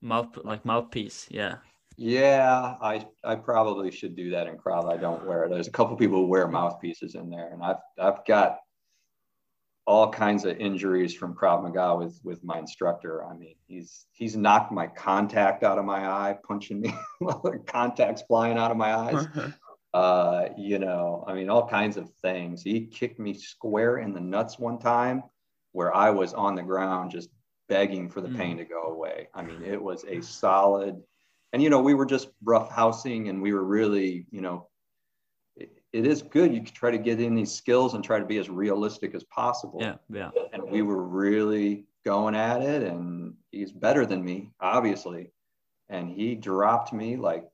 mouth 0.00 0.36
like 0.44 0.64
mouthpiece. 0.64 1.28
Yeah. 1.30 1.58
Yeah, 1.96 2.74
I 2.80 3.06
I 3.22 3.36
probably 3.36 3.90
should 3.90 4.16
do 4.16 4.30
that 4.30 4.46
in 4.48 4.56
Krav. 4.56 4.92
I 4.92 4.96
don't 4.96 5.24
wear 5.24 5.44
it. 5.44 5.50
There's 5.50 5.68
a 5.68 5.72
couple 5.72 5.96
people 5.96 6.18
who 6.18 6.26
wear 6.26 6.48
mouthpieces 6.48 7.14
in 7.14 7.30
there, 7.30 7.50
and 7.52 7.62
I've 7.62 7.76
I've 7.98 8.24
got 8.26 8.58
all 9.86 10.10
kinds 10.10 10.44
of 10.46 10.56
injuries 10.56 11.14
from 11.14 11.34
Krav 11.34 11.62
Maga 11.62 11.94
with 11.96 12.18
with 12.24 12.42
my 12.42 12.58
instructor. 12.58 13.24
I 13.24 13.34
mean, 13.36 13.54
he's 13.66 14.06
he's 14.12 14.36
knocked 14.36 14.72
my 14.72 14.86
contact 14.88 15.62
out 15.62 15.78
of 15.78 15.84
my 15.84 16.06
eye, 16.08 16.36
punching 16.46 16.80
me, 16.80 16.94
contacts 17.66 18.22
flying 18.22 18.58
out 18.58 18.70
of 18.70 18.76
my 18.76 18.94
eyes. 18.94 19.26
Uh, 19.92 20.48
you 20.58 20.80
know, 20.80 21.22
I 21.28 21.34
mean, 21.34 21.48
all 21.48 21.68
kinds 21.68 21.96
of 21.96 22.10
things. 22.14 22.62
He 22.64 22.86
kicked 22.86 23.20
me 23.20 23.32
square 23.34 23.98
in 23.98 24.12
the 24.12 24.20
nuts 24.20 24.58
one 24.58 24.80
time, 24.80 25.22
where 25.70 25.94
I 25.94 26.10
was 26.10 26.34
on 26.34 26.56
the 26.56 26.62
ground 26.64 27.12
just 27.12 27.28
begging 27.68 28.10
for 28.10 28.20
the 28.20 28.28
Mm. 28.28 28.36
pain 28.36 28.56
to 28.58 28.64
go 28.64 28.82
away. 28.84 29.28
I 29.34 29.42
mean, 29.42 29.62
it 29.62 29.80
was 29.80 30.04
a 30.08 30.20
solid 30.20 31.00
and 31.54 31.62
you 31.62 31.70
know 31.70 31.80
we 31.80 31.94
were 31.94 32.04
just 32.04 32.28
rough 32.42 32.70
housing 32.70 33.28
and 33.28 33.40
we 33.40 33.54
were 33.54 33.64
really 33.64 34.26
you 34.30 34.42
know 34.42 34.66
it, 35.56 35.70
it 35.92 36.04
is 36.04 36.20
good. 36.20 36.52
You 36.52 36.62
can 36.62 36.74
try 36.74 36.90
to 36.90 36.98
get 36.98 37.20
in 37.20 37.36
these 37.36 37.52
skills 37.52 37.94
and 37.94 38.02
try 38.02 38.18
to 38.18 38.24
be 38.24 38.38
as 38.38 38.50
realistic 38.50 39.14
as 39.14 39.22
possible. 39.22 39.78
Yeah. 39.80 39.94
Yeah. 40.10 40.30
and 40.52 40.68
we 40.68 40.82
were 40.82 41.04
really 41.04 41.86
going 42.04 42.34
at 42.34 42.60
it 42.60 42.82
and 42.82 43.34
he's 43.52 43.70
better 43.70 44.04
than 44.04 44.22
me 44.22 44.50
obviously. 44.60 45.30
And 45.88 46.10
he 46.10 46.34
dropped 46.34 46.92
me 46.92 47.16
like 47.16 47.44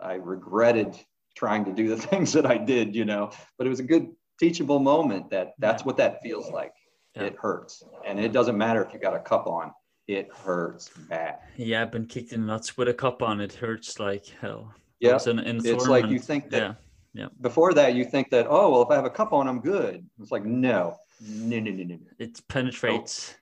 i 0.00 0.14
regretted 0.14 0.96
trying 1.36 1.66
to 1.66 1.72
do 1.72 1.90
the 1.90 1.96
things 2.08 2.32
that 2.32 2.46
i 2.46 2.56
did 2.56 2.96
you 2.96 3.04
know. 3.04 3.30
But 3.58 3.66
it 3.66 3.70
was 3.70 3.80
a 3.80 3.90
good 3.94 4.08
teachable 4.40 4.78
moment 4.78 5.28
that 5.30 5.52
that's 5.58 5.84
what 5.84 5.98
that 5.98 6.22
feels 6.22 6.50
like. 6.50 6.72
Yeah. 7.14 7.24
it 7.24 7.36
hurts. 7.38 7.82
And 8.06 8.18
it 8.20 8.32
doesn't 8.32 8.56
matter 8.56 8.82
if 8.82 8.94
you 8.94 9.00
got 9.00 9.14
a 9.16 9.20
cup 9.20 9.46
on 9.46 9.72
it 10.10 10.28
hurts 10.32 10.90
bad 11.08 11.38
Yeah, 11.56 11.82
I've 11.82 11.92
been 11.92 12.06
kicked 12.06 12.32
in 12.32 12.40
the 12.42 12.46
nuts 12.48 12.76
with 12.76 12.88
a 12.88 12.94
cup 12.94 13.22
on. 13.22 13.40
It 13.40 13.52
hurts 13.52 13.98
like 14.00 14.26
hell. 14.40 14.74
Yeah 14.98 15.18
in 15.26 15.38
It's 15.64 15.86
like 15.86 16.06
you 16.08 16.18
think 16.18 16.50
that 16.50 16.58
yeah, 16.62 16.74
yeah. 17.14 17.28
before 17.40 17.72
that 17.74 17.94
you 17.94 18.04
think 18.04 18.30
that 18.30 18.46
oh 18.48 18.70
well 18.70 18.82
if 18.82 18.90
i 18.90 18.94
have 18.94 19.06
a 19.06 19.10
cup 19.20 19.32
on 19.32 19.48
i'm 19.48 19.60
good 19.60 20.04
it's 20.20 20.30
like 20.30 20.44
no 20.44 20.96
no 21.20 21.58
no 21.60 21.70
no 21.70 21.84
no, 21.84 21.98
it 22.18 22.40
penetrates. 22.48 23.34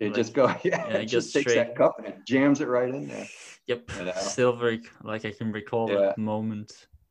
it 0.00 0.06
Like- 0.06 0.14
just 0.14 0.32
go 0.32 0.44
yeah, 0.64 0.86
yeah, 0.88 0.96
it 0.96 1.02
it 1.02 1.06
just 1.06 1.28
goes 1.28 1.32
takes 1.34 1.52
straight. 1.52 1.66
that 1.66 1.76
cup 1.76 1.94
and 1.98 2.06
it 2.08 2.16
jams 2.26 2.60
it 2.60 2.68
right 2.68 2.92
in 2.94 3.08
there 3.08 3.26
Yep, 3.66 3.90
You 3.98 4.04
know? 4.06 4.12
still 4.16 4.54
very 4.64 4.80
like 5.02 5.24
I 5.24 5.32
can 5.32 5.50
recall 5.50 5.90
Yeah. 5.90 5.98
that 6.02 6.18
moment 6.18 6.70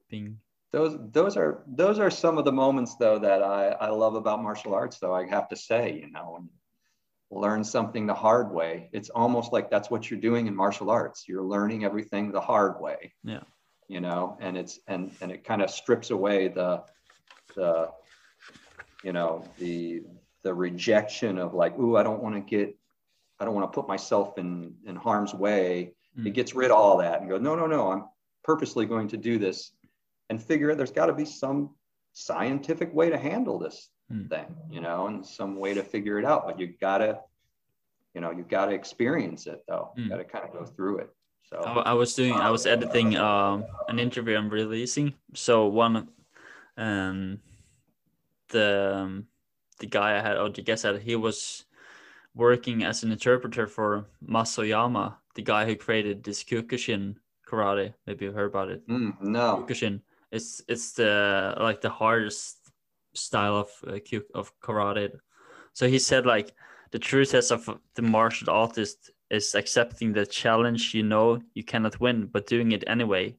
being. 0.09 0.37
those 0.71 0.93
those 1.11 1.35
are 1.41 1.63
those 1.81 1.97
are 2.03 2.09
some 2.23 2.35
of 2.39 2.45
the 2.49 2.51
moments 2.63 2.95
though 3.03 3.19
that 3.27 3.41
i 3.43 3.61
i 3.87 3.89
love 4.03 4.15
about 4.15 4.41
martial 4.41 4.73
arts 4.81 4.97
though 5.01 5.13
i 5.21 5.23
have 5.35 5.47
to 5.53 5.57
say 5.69 5.83
you 6.01 6.07
know 6.15 6.27
learn 7.31 7.63
something 7.63 8.05
the 8.05 8.13
hard 8.13 8.51
way 8.51 8.89
it's 8.93 9.09
almost 9.09 9.51
like 9.51 9.69
that's 9.69 9.89
what 9.89 10.09
you're 10.09 10.19
doing 10.19 10.47
in 10.47 10.55
martial 10.55 10.89
arts 10.89 11.25
you're 11.27 11.43
learning 11.43 11.83
everything 11.83 12.31
the 12.31 12.39
hard 12.41 12.79
way 12.79 13.11
Yeah. 13.23 13.41
you 13.87 13.99
know 13.99 14.37
and 14.39 14.55
it's 14.57 14.79
and 14.87 15.11
and 15.21 15.31
it 15.31 15.43
kind 15.43 15.61
of 15.61 15.69
strips 15.69 16.11
away 16.11 16.47
the 16.49 16.83
the 17.55 17.89
you 19.03 19.11
know 19.11 19.43
the 19.57 20.03
the 20.43 20.53
rejection 20.53 21.37
of 21.39 21.53
like 21.53 21.77
ooh 21.79 21.97
i 21.97 22.03
don't 22.03 22.21
want 22.21 22.35
to 22.35 22.41
get 22.41 22.77
i 23.39 23.45
don't 23.45 23.55
want 23.55 23.71
to 23.71 23.75
put 23.75 23.87
myself 23.87 24.37
in 24.37 24.75
in 24.85 24.95
harm's 24.95 25.33
way 25.33 25.93
Mm. 26.17 26.27
it 26.27 26.29
gets 26.33 26.55
rid 26.55 26.71
of 26.71 26.77
all 26.77 26.97
that 26.99 27.19
and 27.19 27.29
go 27.29 27.37
no 27.37 27.55
no 27.55 27.67
no 27.67 27.91
i'm 27.91 28.05
purposely 28.41 28.85
going 28.85 29.09
to 29.09 29.17
do 29.17 29.37
this 29.37 29.73
and 30.29 30.41
figure 30.41 30.73
there's 30.73 30.93
got 30.93 31.07
to 31.07 31.13
be 31.13 31.25
some 31.25 31.71
scientific 32.13 32.93
way 32.93 33.09
to 33.09 33.17
handle 33.17 33.59
this 33.59 33.89
Mm. 34.11 34.29
thing 34.29 34.55
you 34.69 34.81
know 34.81 35.07
and 35.07 35.25
some 35.25 35.57
way 35.57 35.73
to 35.73 35.81
figure 35.81 36.19
it 36.19 36.25
out 36.25 36.45
but 36.45 36.59
you 36.59 36.67
gotta 36.79 37.21
you 38.13 38.21
know 38.21 38.29
you 38.29 38.43
gotta 38.47 38.71
experience 38.71 39.47
it 39.47 39.63
though 39.67 39.89
you 39.97 40.03
Mm. 40.03 40.09
gotta 40.09 40.23
kind 40.23 40.45
of 40.45 40.53
go 40.53 40.63
through 40.63 40.99
it 40.99 41.09
so 41.49 41.57
I, 41.63 41.91
I 41.91 41.93
was 41.93 42.13
doing. 42.13 42.33
I 42.33 42.49
was 42.49 42.65
editing 42.65 43.15
um 43.17 43.65
an 43.87 43.99
interview 43.99 44.35
I'm 44.35 44.49
releasing. 44.49 45.13
So 45.35 45.67
one, 45.67 46.07
um, 46.75 47.39
the 48.49 48.93
um, 48.95 49.27
the 49.79 49.85
guy 49.87 50.17
I 50.17 50.21
had, 50.21 50.37
or 50.37 50.49
the 50.49 50.61
guest 50.63 50.85
I 50.85 50.93
had, 50.93 51.01
he 51.01 51.15
was 51.15 51.65
working 52.33 52.83
as 52.83 53.03
an 53.03 53.11
interpreter 53.11 53.67
for 53.67 54.05
Mas 54.21 54.57
Oyama, 54.57 55.17
the 55.35 55.43
guy 55.43 55.65
who 55.65 55.75
created 55.75 56.23
this 56.23 56.43
Kyokushin 56.43 57.15
karate. 57.47 57.93
Maybe 58.07 58.25
you've 58.25 58.33
heard 58.35 58.49
about 58.49 58.69
it. 58.69 58.87
Mm, 58.87 59.21
no 59.21 59.65
Kyokushin. 59.67 60.01
It's 60.31 60.63
it's 60.67 60.93
the 60.93 61.53
like 61.59 61.81
the 61.81 61.89
hardest 61.91 62.64
style 63.15 63.55
of 63.55 63.69
uh, 63.87 63.99
of 64.33 64.51
karate. 64.59 65.11
So 65.73 65.87
he 65.87 65.99
said 65.99 66.25
like 66.25 66.53
the 66.91 66.99
true 66.99 67.25
test 67.25 67.51
of 67.51 67.79
the 67.95 68.01
martial 68.01 68.49
artist 68.49 69.11
is 69.29 69.55
accepting 69.55 70.13
the 70.13 70.25
challenge 70.25 70.93
you 70.93 71.03
know 71.03 71.41
you 71.53 71.63
cannot 71.63 71.99
win, 71.99 72.27
but 72.27 72.47
doing 72.47 72.71
it 72.71 72.83
anyway. 72.87 73.35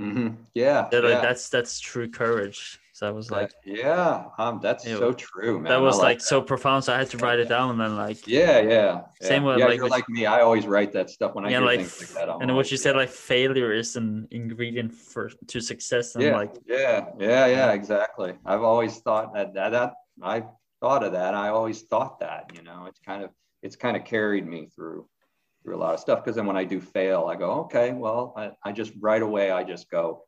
hmm 0.00 0.28
yeah, 0.54 0.88
That, 0.90 1.04
like, 1.04 1.12
yeah. 1.14 1.20
that's 1.22 1.48
that's 1.48 1.80
true 1.80 2.08
courage. 2.08 2.78
So 2.98 3.06
I 3.06 3.12
was 3.12 3.30
like, 3.30 3.52
yeah 3.64 4.24
um 4.38 4.58
that's 4.60 4.84
Ew. 4.84 4.98
so 4.98 5.12
true 5.12 5.54
man 5.60 5.70
that 5.70 5.74
I 5.74 5.76
was 5.78 5.98
like 5.98 6.18
that. 6.18 6.24
so 6.24 6.42
profound. 6.42 6.82
So 6.82 6.92
I 6.92 6.98
had 6.98 7.10
to 7.10 7.18
write 7.18 7.38
it 7.38 7.48
down 7.56 7.70
and 7.70 7.80
then 7.80 7.94
like 7.96 8.26
yeah 8.26 8.58
yeah 8.58 9.02
Same 9.22 9.44
yeah. 9.44 9.48
with, 9.48 9.58
yeah, 9.60 9.66
like, 9.66 9.82
like 9.98 10.08
me 10.08 10.26
i 10.26 10.40
always 10.40 10.66
write 10.66 10.92
that 10.94 11.08
stuff 11.08 11.30
when 11.36 11.44
i 11.46 11.50
Yeah, 11.50 11.60
like, 11.60 11.78
things 11.78 12.00
like 12.00 12.12
that 12.18 12.28
I'm 12.28 12.40
and 12.42 12.56
what 12.56 12.66
like, 12.66 12.72
you 12.72 12.76
said 12.76 12.96
like 12.96 13.08
failure 13.08 13.72
is 13.72 13.94
an 13.94 14.26
ingredient 14.32 14.92
for 14.92 15.30
to 15.46 15.60
success 15.60 16.16
and 16.16 16.24
yeah, 16.24 16.36
like 16.36 16.54
yeah, 16.66 17.06
yeah, 17.20 17.46
yeah, 17.46 17.70
exactly. 17.72 18.32
I've 18.44 18.62
always 18.62 18.98
thought 18.98 19.32
that, 19.34 19.54
that 19.54 19.70
that 19.70 19.92
I 20.20 20.42
thought 20.80 21.04
of 21.04 21.12
that. 21.12 21.34
I 21.34 21.48
always 21.48 21.82
thought 21.82 22.18
that, 22.20 22.50
you 22.54 22.62
know, 22.62 22.86
it's 22.88 23.00
kind 23.00 23.22
of 23.22 23.30
it's 23.62 23.76
kind 23.76 23.96
of 23.96 24.04
carried 24.04 24.46
me 24.46 24.68
through 24.74 25.06
through 25.62 25.76
a 25.76 25.82
lot 25.84 25.94
of 25.94 26.00
stuff. 26.00 26.24
Because 26.24 26.36
then 26.36 26.46
when 26.46 26.56
I 26.56 26.64
do 26.64 26.80
fail, 26.80 27.26
I 27.26 27.36
go, 27.36 27.50
okay, 27.62 27.92
well, 27.92 28.34
I, 28.36 28.50
I 28.64 28.72
just 28.72 28.92
right 29.00 29.22
away 29.22 29.50
I 29.50 29.64
just 29.64 29.90
go, 29.90 30.24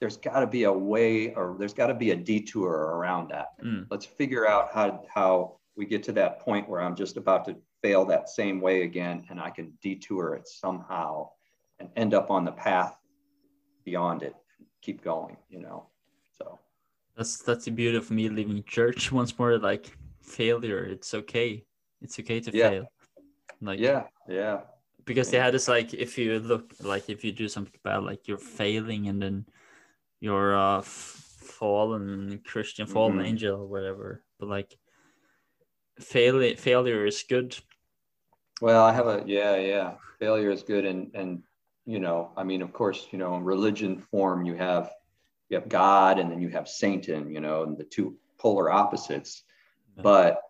there's 0.00 0.16
got 0.16 0.40
to 0.40 0.46
be 0.46 0.64
a 0.64 0.72
way, 0.72 1.34
or 1.34 1.56
there's 1.58 1.74
got 1.74 1.88
to 1.88 1.94
be 1.94 2.10
a 2.12 2.16
detour 2.16 2.70
around 2.70 3.30
that. 3.30 3.48
mm, 3.64 3.86
Let's 3.90 4.06
figure 4.06 4.48
out 4.48 4.70
how 4.72 5.04
how 5.12 5.58
we 5.76 5.86
get 5.86 6.02
to 6.04 6.12
that 6.12 6.40
point 6.40 6.68
where 6.68 6.80
I'm 6.80 6.96
just 6.96 7.16
about 7.16 7.44
to 7.46 7.56
fail 7.82 8.04
that 8.06 8.28
same 8.28 8.60
way 8.60 8.82
again, 8.82 9.24
and 9.30 9.40
I 9.40 9.50
can 9.50 9.72
detour 9.82 10.34
it 10.34 10.46
somehow 10.48 11.30
and 11.78 11.88
end 11.96 12.14
up 12.14 12.30
on 12.30 12.44
the 12.44 12.52
path 12.52 12.96
beyond 13.84 14.22
it. 14.22 14.34
Keep 14.82 15.02
going, 15.02 15.36
you 15.48 15.60
know. 15.60 15.88
So 16.36 16.58
that's 17.16 17.38
that's 17.38 17.64
the 17.64 17.70
beauty 17.70 17.96
of 17.96 18.10
me 18.10 18.28
leaving 18.28 18.62
church 18.64 19.10
once 19.20 19.36
more. 19.38 19.58
Like 19.58 19.96
failure, 20.22 20.84
it's 20.84 21.14
okay. 21.14 21.64
It's 22.00 22.18
okay 22.20 22.40
to 22.40 22.56
Yeah. 22.56 22.68
fail. 22.70 22.92
Like 23.60 23.80
yeah, 23.80 24.04
yeah, 24.28 24.60
because 25.04 25.30
they 25.32 25.38
had 25.38 25.54
this 25.54 25.66
like 25.66 25.92
if 25.94 26.16
you 26.16 26.38
look 26.38 26.72
like 26.80 27.10
if 27.10 27.24
you 27.24 27.32
do 27.32 27.48
something 27.48 27.74
bad, 27.82 28.04
like 28.04 28.28
you're 28.28 28.38
failing 28.38 29.08
and 29.08 29.20
then 29.20 29.46
you're 30.20 30.54
a 30.54 30.82
fallen 30.82 32.40
Christian, 32.44 32.86
fallen 32.86 33.18
Mhm. 33.18 33.26
angel 33.26 33.60
or 33.60 33.66
whatever. 33.66 34.24
But 34.38 34.48
like 34.48 34.78
failure 36.00 36.56
failure 36.56 37.06
is 37.06 37.24
good. 37.28 37.56
Well, 38.60 38.84
I 38.84 38.92
have 38.92 39.06
a 39.06 39.22
yeah, 39.26 39.56
yeah. 39.56 39.96
Failure 40.18 40.50
is 40.50 40.62
good, 40.62 40.84
and 40.84 41.14
and 41.14 41.42
you 41.86 42.00
know, 42.00 42.32
I 42.36 42.44
mean, 42.44 42.62
of 42.62 42.72
course, 42.72 43.08
you 43.12 43.18
know, 43.18 43.34
in 43.36 43.44
religion 43.44 43.98
form, 43.98 44.44
you 44.44 44.54
have 44.54 44.92
you 45.48 45.56
have 45.58 45.68
God, 45.68 46.18
and 46.18 46.30
then 46.30 46.40
you 46.40 46.48
have 46.50 46.68
Satan, 46.68 47.30
you 47.30 47.40
know, 47.40 47.62
and 47.62 47.76
the 47.78 47.84
two 47.84 48.18
polar 48.38 48.70
opposites. 48.70 49.44
But 49.96 50.40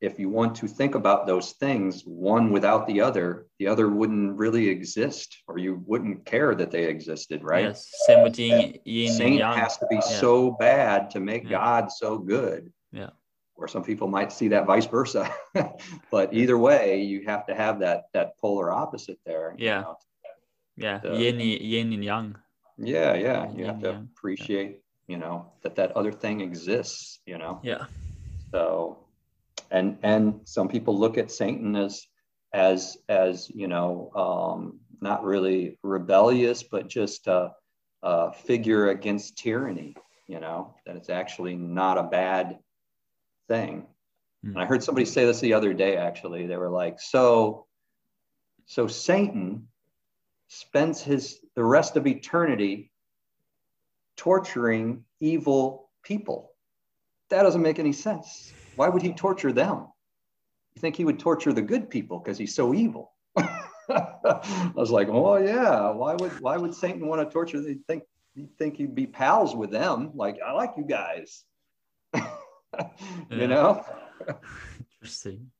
if 0.00 0.18
you 0.18 0.28
want 0.28 0.54
to 0.56 0.68
think 0.68 0.94
about 0.94 1.26
those 1.26 1.52
things, 1.52 2.02
one 2.04 2.50
without 2.50 2.86
the 2.86 3.00
other, 3.00 3.46
the 3.58 3.66
other 3.66 3.88
wouldn't 3.88 4.36
really 4.38 4.68
exist, 4.68 5.38
or 5.48 5.58
you 5.58 5.82
wouldn't 5.86 6.26
care 6.26 6.54
that 6.54 6.70
they 6.70 6.84
existed, 6.84 7.42
right? 7.42 7.64
Yes. 7.64 7.90
Same 8.06 8.22
with 8.22 8.38
yin, 8.38 8.78
yin 8.84 9.08
and 9.08 9.16
Saint 9.16 9.38
yang. 9.38 9.58
has 9.58 9.78
to 9.78 9.86
be 9.88 9.96
Yeah. 9.96 10.00
so 10.02 10.50
bad 10.52 11.10
to 11.12 11.20
make 11.20 11.44
Yeah. 11.44 11.50
God 11.50 11.90
so 11.92 12.18
good. 12.18 12.70
Yeah. 12.92 13.10
Or 13.54 13.66
some 13.68 13.82
people 13.82 14.06
might 14.06 14.32
see 14.32 14.48
that 14.48 14.66
vice 14.66 14.84
versa. 14.84 15.30
but 16.10 16.34
either 16.34 16.58
way, 16.58 17.00
you 17.02 17.24
have 17.24 17.46
to 17.46 17.54
have 17.54 17.78
that 17.80 18.04
that 18.12 18.36
polar 18.38 18.70
opposite 18.70 19.18
there. 19.24 19.54
you 19.56 19.66
Yeah. 19.66 19.80
know. 19.80 19.96
Yeah. 20.76 20.98
the- 20.98 21.16
yin, 21.16 21.40
yin 21.40 21.92
and 21.94 22.04
yang. 22.04 22.36
Yeah, 22.76 23.14
yeah. 23.14 23.50
You 23.56 23.64
have 23.64 23.80
to 23.80 23.88
Yeah. 23.92 24.02
appreciate, 24.12 24.82
you 25.08 25.16
know, 25.16 25.52
that 25.62 25.74
that 25.76 25.92
other 25.92 26.12
thing 26.12 26.42
exists, 26.42 27.20
you 27.24 27.38
know. 27.38 27.60
Yeah. 27.62 27.86
So 28.50 29.05
and 29.70 29.98
and 30.02 30.40
some 30.44 30.68
people 30.68 30.98
look 30.98 31.18
at 31.18 31.30
Satan 31.30 31.76
as 31.76 32.06
as 32.52 32.96
as, 33.08 33.50
you 33.50 33.68
know, 33.68 34.10
um 34.14 34.80
not 35.00 35.24
really 35.24 35.78
rebellious, 35.82 36.62
but 36.62 36.88
just 36.88 37.26
a, 37.26 37.52
a 38.02 38.32
figure 38.32 38.88
against 38.88 39.36
tyranny, 39.36 39.94
you 40.26 40.40
know, 40.40 40.74
that 40.86 40.96
it's 40.96 41.10
actually 41.10 41.54
not 41.54 41.98
a 41.98 42.04
bad 42.04 42.58
thing. 43.48 43.86
Hmm. 44.42 44.50
And 44.50 44.58
I 44.58 44.64
heard 44.66 44.82
somebody 44.82 45.04
say 45.04 45.26
this 45.26 45.40
the 45.40 45.54
other 45.54 45.74
day, 45.74 45.96
actually. 45.96 46.46
They 46.46 46.56
were 46.56 46.70
like, 46.70 47.00
so, 47.00 47.66
so 48.66 48.86
Satan 48.86 49.68
spends 50.48 51.02
his 51.02 51.40
the 51.54 51.64
rest 51.64 51.96
of 51.96 52.06
eternity 52.06 52.90
torturing 54.16 55.04
evil 55.20 55.90
people. 56.02 56.52
That 57.30 57.42
doesn't 57.42 57.62
make 57.62 57.78
any 57.78 57.92
sense. 57.92 58.52
Why 58.76 58.88
would 58.88 59.02
he 59.02 59.12
torture 59.12 59.52
them? 59.52 59.86
You 60.74 60.80
think 60.80 60.96
he 60.96 61.04
would 61.04 61.18
torture 61.18 61.52
the 61.52 61.62
good 61.62 61.88
people 61.90 62.18
because 62.18 62.38
he's 62.38 62.54
so 62.54 62.74
evil? 62.74 63.12
I 63.36 64.72
was 64.74 64.90
like, 64.90 65.08
oh 65.08 65.36
yeah. 65.36 65.90
Why 65.90 66.14
would 66.14 66.38
why 66.40 66.56
would 66.56 66.74
Satan 66.74 67.06
want 67.06 67.26
to 67.26 67.32
torture? 67.32 67.60
They 67.60 67.78
think 67.86 68.04
you 68.34 68.48
think 68.58 68.76
he'd 68.76 68.94
be 68.94 69.06
pals 69.06 69.56
with 69.56 69.70
them. 69.70 70.10
Like 70.14 70.38
I 70.46 70.52
like 70.52 70.74
you 70.76 70.84
guys. 70.84 71.44
You 73.30 73.46
know, 73.46 73.82
Interesting. 75.00 75.50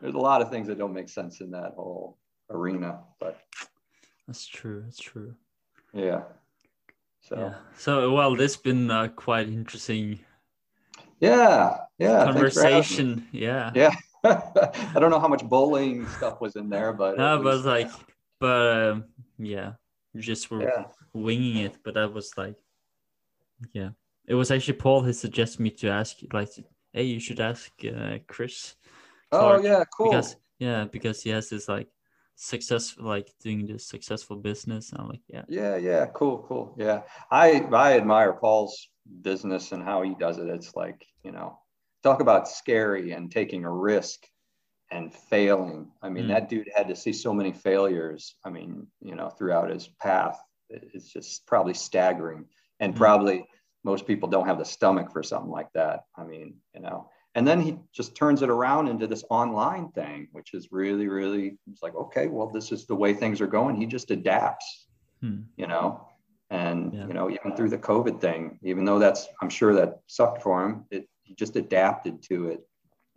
there's 0.00 0.14
a 0.14 0.18
lot 0.18 0.40
of 0.40 0.48
things 0.50 0.66
that 0.68 0.78
don't 0.78 0.94
make 0.94 1.10
sense 1.10 1.42
in 1.42 1.50
that 1.50 1.72
whole 1.76 2.16
arena. 2.48 3.00
But 3.20 3.38
That's 4.26 4.46
true. 4.46 4.80
That's 4.82 4.98
true. 4.98 5.34
yeah. 5.92 6.22
So 7.20 7.36
Yeah. 7.36 7.54
So 7.76 8.14
well, 8.14 8.34
this 8.34 8.54
has 8.54 8.62
been 8.62 8.90
uh, 8.90 9.08
quite 9.08 9.48
interesting 9.48 10.20
yeah, 11.20 11.78
yeah. 11.98 12.32
thanks 12.32 12.54
for 12.54 12.62
having 12.62 12.78
me. 12.78 12.82
conversation. 12.82 13.28
Yeah. 13.32 13.70
Yeah. 13.74 13.94
I 14.24 14.94
don't 14.98 15.10
know 15.10 15.20
how 15.20 15.28
much 15.28 15.44
bowling 15.44 16.06
stuff 16.08 16.40
was 16.40 16.56
in 16.56 16.68
there, 16.68 16.92
but 16.92 17.16
but 17.16 17.42
was- 17.42 17.64
like, 17.64 17.90
but 18.40 18.90
um, 18.90 19.04
yeah, 19.38 19.72
just 20.16 20.50
were 20.50 20.62
yeah. 20.62 20.84
winging 21.12 21.58
it. 21.58 21.76
But 21.84 21.94
that 21.94 22.12
was 22.12 22.32
like, 22.36 22.56
yeah, 23.72 23.90
it 24.26 24.34
was 24.34 24.50
actually 24.50 24.78
Paul 24.78 25.02
who 25.02 25.12
suggested 25.12 25.60
me 25.60 25.70
to 25.70 25.88
ask, 25.88 26.16
like, 26.32 26.50
hey, 26.92 27.04
you 27.04 27.20
should 27.20 27.40
ask 27.40 27.70
uh, 27.84 28.18
Chris. 28.26 28.74
Oh 29.30 29.60
yeah, 29.60 29.84
cool. 29.96 30.10
Because 30.10 30.36
yeah, 30.58 30.84
because 30.84 31.22
he 31.22 31.30
has 31.30 31.48
this 31.50 31.68
like 31.68 31.88
successful 32.34 33.04
like 33.04 33.32
doing 33.42 33.66
this 33.66 33.86
successful 33.86 34.36
business. 34.36 34.92
I'm 34.94 35.08
like, 35.08 35.22
yeah, 35.28 35.42
Yeah, 35.48 35.76
yeah, 35.76 36.06
cool, 36.06 36.44
cool. 36.48 36.74
Yeah. 36.76 37.02
I 37.30 37.66
I 37.72 37.96
admire 37.96 38.32
Paul's 38.32 38.88
business 39.22 39.72
and 39.72 39.82
how 39.82 40.02
he 40.02 40.14
does 40.14 40.38
it. 40.38 40.48
It's 40.48 40.74
like, 40.76 41.06
you 41.22 41.32
know, 41.32 41.58
talk 42.02 42.20
about 42.20 42.48
scary 42.48 43.12
and 43.12 43.30
taking 43.30 43.64
a 43.64 43.70
risk 43.72 44.26
and 44.90 45.12
failing. 45.12 45.90
I 46.02 46.08
mean, 46.08 46.24
Mm. 46.24 46.28
that 46.28 46.48
dude 46.48 46.70
had 46.74 46.88
to 46.88 46.96
see 46.96 47.12
so 47.12 47.34
many 47.34 47.52
failures. 47.52 48.36
I 48.44 48.50
mean, 48.50 48.86
you 49.00 49.14
know, 49.14 49.28
throughout 49.30 49.70
his 49.70 49.88
path. 49.88 50.40
It- 50.70 50.90
It's 50.94 51.08
just 51.12 51.46
probably 51.46 51.74
staggering. 51.74 52.46
And 52.80 52.94
Mm. 52.94 52.98
probably 52.98 53.48
most 53.84 54.06
people 54.06 54.28
don't 54.28 54.46
have 54.46 54.58
the 54.58 54.64
stomach 54.64 55.10
for 55.12 55.22
something 55.22 55.50
like 55.50 55.72
that. 55.72 56.04
I 56.16 56.24
mean, 56.24 56.60
you 56.74 56.80
know, 56.80 57.10
and 57.34 57.46
then 57.46 57.60
he 57.60 57.78
just 57.92 58.16
turns 58.16 58.42
it 58.42 58.50
around 58.50 58.88
into 58.88 59.06
this 59.06 59.24
online 59.30 59.90
thing, 59.92 60.28
which 60.32 60.54
is 60.54 60.72
really, 60.72 61.08
really, 61.08 61.58
it's 61.70 61.82
like, 61.82 61.94
okay, 61.94 62.26
well, 62.26 62.48
this 62.48 62.72
is 62.72 62.86
the 62.86 62.96
way 62.96 63.14
things 63.14 63.40
are 63.40 63.46
going. 63.46 63.76
He 63.76 63.86
just 63.86 64.10
adapts 64.10 64.86
Hmm. 65.20 65.42
you 65.56 65.66
know 65.66 66.07
and 66.50 66.92
Yeah. 66.94 67.06
you 67.06 67.12
know 67.14 67.30
even 67.30 67.54
through 67.54 67.68
the 67.70 67.78
covid 67.78 68.20
thing 68.20 68.58
even 68.62 68.84
though 68.84 68.98
that's 68.98 69.28
i'm 69.42 69.50
sure 69.50 69.74
that 69.74 70.00
sucked 70.06 70.42
for 70.42 70.64
him 70.64 70.84
it 70.90 71.08
he 71.22 71.34
just 71.34 71.56
adapted 71.56 72.22
to 72.22 72.48
it 72.48 72.60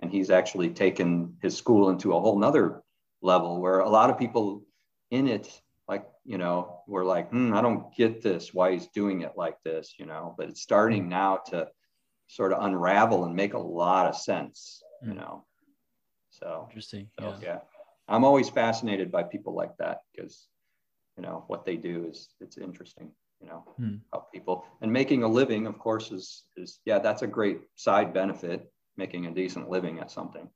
and 0.01 0.11
he's 0.11 0.29
actually 0.29 0.69
taken 0.69 1.37
his 1.41 1.55
school 1.55 1.89
into 1.89 2.13
a 2.13 2.19
whole 2.19 2.37
nother 2.37 2.83
level 3.21 3.61
where 3.61 3.79
a 3.79 3.89
lot 3.89 4.09
of 4.09 4.17
people 4.17 4.63
in 5.11 5.27
it 5.27 5.61
like 5.87 6.05
you 6.25 6.37
know 6.37 6.81
were 6.87 7.05
like 7.05 7.29
hmm, 7.29 7.53
i 7.53 7.61
don't 7.61 7.93
get 7.95 8.21
this 8.21 8.53
why 8.53 8.71
he's 8.71 8.87
doing 8.87 9.21
it 9.21 9.33
like 9.37 9.57
this 9.63 9.95
you 9.97 10.05
know 10.05 10.35
but 10.37 10.49
it's 10.49 10.61
starting 10.61 11.07
now 11.07 11.37
to 11.37 11.67
sort 12.27 12.51
of 12.53 12.63
unravel 12.63 13.25
and 13.25 13.35
make 13.35 13.53
a 13.53 13.59
lot 13.59 14.05
of 14.07 14.15
sense 14.15 14.81
you 15.03 15.13
Mm. 15.13 15.17
know 15.17 15.45
so 16.29 16.65
interesting. 16.69 17.09
so, 17.19 17.25
Yeah. 17.41 17.47
yeah. 17.47 17.59
I'm 18.07 18.23
always 18.23 18.49
fascinated 18.49 19.11
by 19.11 19.23
people 19.23 19.53
like 19.53 19.75
that 19.77 19.99
because, 20.11 20.47
you 21.17 21.23
know, 21.23 21.43
what 21.47 21.65
they 21.65 21.75
do 21.77 22.05
is 22.09 22.29
it's 22.39 22.57
interesting, 22.57 23.11
you 23.41 23.47
know, 23.47 23.63
Hmm. 23.77 23.95
help 24.13 24.31
people 24.31 24.65
and 24.81 24.91
making 24.91 25.23
a 25.23 25.27
living, 25.27 25.65
of 25.67 25.79
course, 25.79 26.11
is, 26.11 26.43
is, 26.57 26.79
yeah, 26.85 26.99
that's 26.99 27.21
a 27.23 27.27
great 27.27 27.61
side 27.75 28.13
benefit, 28.13 28.71
making 28.97 29.25
a 29.25 29.31
decent 29.33 29.69
living 29.69 29.99
at 29.99 30.11
something. 30.11 30.49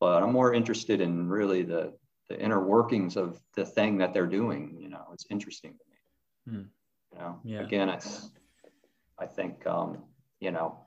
But 0.00 0.22
I'm 0.22 0.32
more 0.32 0.52
interested 0.54 1.00
in 1.00 1.28
really 1.28 1.62
the, 1.62 1.94
the 2.28 2.40
inner 2.40 2.64
workings 2.64 3.16
of 3.16 3.40
the 3.54 3.64
thing 3.64 3.98
that 3.98 4.12
they're 4.14 4.26
doing. 4.26 4.76
You 4.78 4.88
know, 4.88 5.06
it's 5.12 5.26
interesting 5.30 5.72
to 5.72 5.84
me. 5.90 6.58
Hmm. 6.58 6.68
You 7.12 7.18
know, 7.18 7.40
Yeah. 7.44 7.60
again, 7.60 7.88
it's, 7.88 8.30
I 9.18 9.26
think, 9.26 9.66
um, 9.66 10.04
you 10.40 10.50
know, 10.50 10.78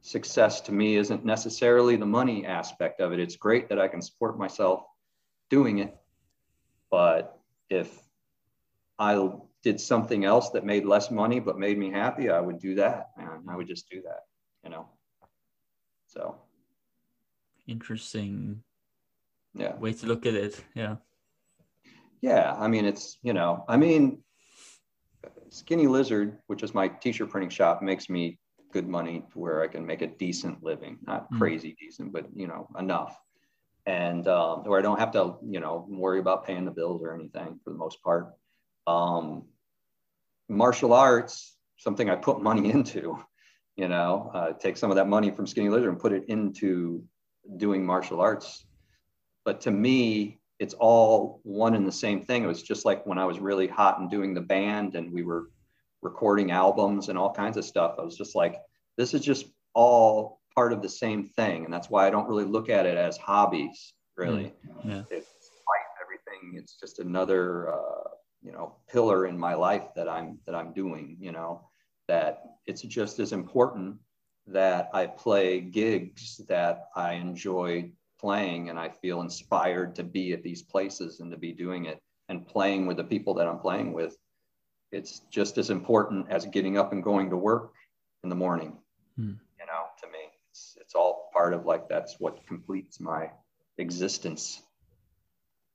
success 0.00 0.60
to 0.62 0.72
me 0.72 0.96
isn't 0.96 1.24
necessarily 1.24 1.96
the 1.96 2.06
money 2.06 2.46
aspect 2.46 3.00
of 3.00 3.12
it. 3.12 3.20
It's 3.20 3.36
great 3.36 3.68
that 3.68 3.78
I 3.78 3.88
can 3.88 4.02
support 4.02 4.38
myself 4.38 4.84
doing 5.50 5.78
it. 5.78 5.96
But 6.90 7.38
if 7.68 8.00
I 8.98 9.14
did 9.64 9.80
something 9.80 10.24
else 10.24 10.50
that 10.50 10.64
made 10.64 10.84
less 10.84 11.10
money 11.10 11.40
but 11.40 11.58
made 11.58 11.78
me 11.78 11.90
happy, 11.90 12.28
I 12.28 12.40
would 12.40 12.60
do 12.60 12.74
that, 12.76 13.08
man. 13.16 13.44
I 13.48 13.56
would 13.56 13.66
just 13.66 13.88
do 13.90 14.02
that, 14.02 14.20
you 14.62 14.70
know. 14.70 14.88
So, 16.06 16.36
Interesting 17.66 18.62
yeah. 19.54 19.74
way 19.76 19.94
to 19.94 20.06
look 20.06 20.26
at 20.26 20.34
it. 20.34 20.62
Yeah. 20.74 20.96
Yeah, 22.20 22.54
I 22.58 22.68
mean, 22.68 22.84
it's, 22.84 23.18
you 23.22 23.32
know, 23.32 23.64
I 23.68 23.76
mean, 23.76 24.22
Skinny 25.50 25.86
Lizard, 25.86 26.38
which 26.46 26.62
is 26.62 26.74
my 26.74 26.88
t-shirt 26.88 27.30
printing 27.30 27.50
shop, 27.50 27.82
makes 27.82 28.08
me 28.08 28.38
good 28.72 28.88
money 28.88 29.24
to 29.32 29.38
where 29.38 29.62
I 29.62 29.68
can 29.68 29.86
make 29.86 30.02
a 30.02 30.06
decent 30.06 30.62
living, 30.62 30.98
not 31.06 31.30
Mm. 31.30 31.38
crazy 31.38 31.76
decent, 31.80 32.12
but 32.12 32.26
you 32.34 32.46
know, 32.46 32.68
enough. 32.78 33.16
And 33.86 34.26
um, 34.28 34.64
where 34.64 34.78
I 34.78 34.82
don't 34.82 34.98
have 34.98 35.12
to, 35.12 35.36
you 35.46 35.60
know, 35.60 35.86
worry 35.88 36.18
about 36.18 36.44
paying 36.46 36.64
the 36.64 36.70
bills 36.70 37.02
or 37.02 37.14
anything 37.14 37.60
for 37.62 37.70
the 37.70 37.78
most 37.78 38.02
part. 38.02 38.32
Um, 38.86 39.44
martial 40.48 40.92
arts, 40.92 41.56
something 41.76 42.08
I 42.10 42.16
put 42.16 42.42
money 42.42 42.70
into, 42.76 43.18
you 43.76 43.88
know, 43.88 44.30
uh, 44.34 44.52
take 44.52 44.76
some 44.76 44.90
of 44.90 44.96
that 44.96 45.08
money 45.08 45.30
from 45.30 45.46
Skinny 45.46 45.68
Lizard 45.68 45.88
and 45.88 45.98
put 45.98 46.12
it 46.12 46.24
into 46.28 47.04
doing 47.56 47.84
martial 47.84 48.20
arts. 48.20 48.64
But 49.44 49.60
to 49.62 49.70
me, 49.70 50.40
it's 50.58 50.74
all 50.74 51.40
one 51.42 51.74
and 51.74 51.86
the 51.86 51.92
same 51.92 52.24
thing. 52.24 52.44
It 52.44 52.46
was 52.46 52.62
just 52.62 52.84
like 52.84 53.04
when 53.06 53.18
I 53.18 53.24
was 53.24 53.38
really 53.38 53.66
hot 53.66 53.98
and 53.98 54.10
doing 54.10 54.34
the 54.34 54.40
band 54.40 54.94
and 54.94 55.12
we 55.12 55.22
were 55.22 55.50
recording 56.00 56.50
albums 56.52 57.08
and 57.08 57.18
all 57.18 57.32
kinds 57.32 57.56
of 57.56 57.64
stuff. 57.64 57.96
I 57.98 58.02
was 58.02 58.16
just 58.16 58.34
like, 58.34 58.60
this 58.96 59.14
is 59.14 59.20
just 59.22 59.46
all 59.74 60.40
part 60.54 60.72
of 60.72 60.80
the 60.80 60.88
same 60.88 61.24
thing. 61.24 61.64
And 61.64 61.72
that's 61.72 61.90
why 61.90 62.06
I 62.06 62.10
don't 62.10 62.28
really 62.28 62.44
look 62.44 62.70
at 62.70 62.86
it 62.86 62.96
as 62.96 63.16
hobbies, 63.16 63.94
really. 64.16 64.54
Yeah. 64.84 65.02
It's 65.10 65.50
life, 65.66 65.92
everything. 66.00 66.56
It's 66.56 66.78
just 66.78 67.00
another, 67.00 67.74
uh, 67.74 68.03
you 68.44 68.52
know, 68.52 68.76
pillar 68.88 69.26
in 69.26 69.38
my 69.38 69.54
life 69.54 69.86
that 69.96 70.08
I'm, 70.08 70.38
that 70.46 70.54
I'm 70.54 70.72
doing, 70.72 71.16
you 71.18 71.32
know, 71.32 71.62
that 72.08 72.42
it's 72.66 72.82
just 72.82 73.18
as 73.18 73.32
important 73.32 73.96
that 74.46 74.90
I 74.92 75.06
play 75.06 75.60
gigs 75.60 76.40
that 76.48 76.88
I 76.94 77.14
enjoy 77.14 77.90
playing 78.20 78.68
and 78.68 78.78
I 78.78 78.90
feel 78.90 79.22
inspired 79.22 79.94
to 79.96 80.04
be 80.04 80.34
at 80.34 80.42
these 80.42 80.62
places 80.62 81.20
and 81.20 81.30
to 81.30 81.38
be 81.38 81.52
doing 81.52 81.86
it 81.86 82.00
and 82.28 82.46
playing 82.46 82.86
with 82.86 82.98
the 82.98 83.04
people 83.04 83.34
that 83.34 83.48
I'm 83.48 83.58
playing 83.58 83.94
with. 83.94 84.16
It's 84.92 85.20
just 85.30 85.56
as 85.56 85.70
important 85.70 86.26
as 86.28 86.44
getting 86.46 86.76
up 86.78 86.92
and 86.92 87.02
going 87.02 87.30
to 87.30 87.36
work 87.36 87.72
in 88.22 88.28
the 88.28 88.36
morning. 88.36 88.76
Hmm. 89.16 89.32
You 89.58 89.66
know, 89.66 89.84
to 90.02 90.06
me, 90.08 90.18
it's, 90.50 90.76
it's 90.80 90.94
all 90.94 91.30
part 91.32 91.54
of 91.54 91.64
like 91.64 91.88
that's 91.88 92.20
what 92.20 92.46
completes 92.46 93.00
my 93.00 93.30
existence 93.78 94.62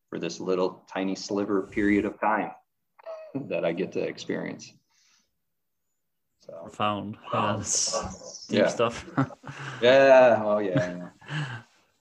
for 0.10 0.19
this 0.19 0.40
little 0.40 0.84
tiny 0.91 1.15
sliver 1.15 1.61
period 1.64 2.06
of 2.06 2.19
time 2.19 2.52
that 3.48 3.64
I 3.64 3.73
get 3.73 3.91
to 3.94 4.02
experience. 4.02 4.73
So 6.45 6.53
profound. 6.64 7.18
Yeah, 7.34 7.61
deep 8.49 8.60
yeah. 8.60 8.68
stuff. 8.68 9.06
yeah. 9.81 10.41
Oh 10.44 10.60
yeah. 10.60 11.10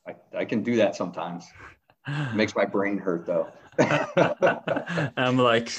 I, 0.06 0.14
I 0.36 0.44
can 0.44 0.62
do 0.62 0.76
that 0.76 0.96
sometimes. 0.96 1.46
It 2.06 2.34
makes 2.34 2.54
my 2.54 2.64
brain 2.64 2.96
hurt 2.96 3.26
though. 3.26 3.48
I'm 5.16 5.36
like 5.36 5.70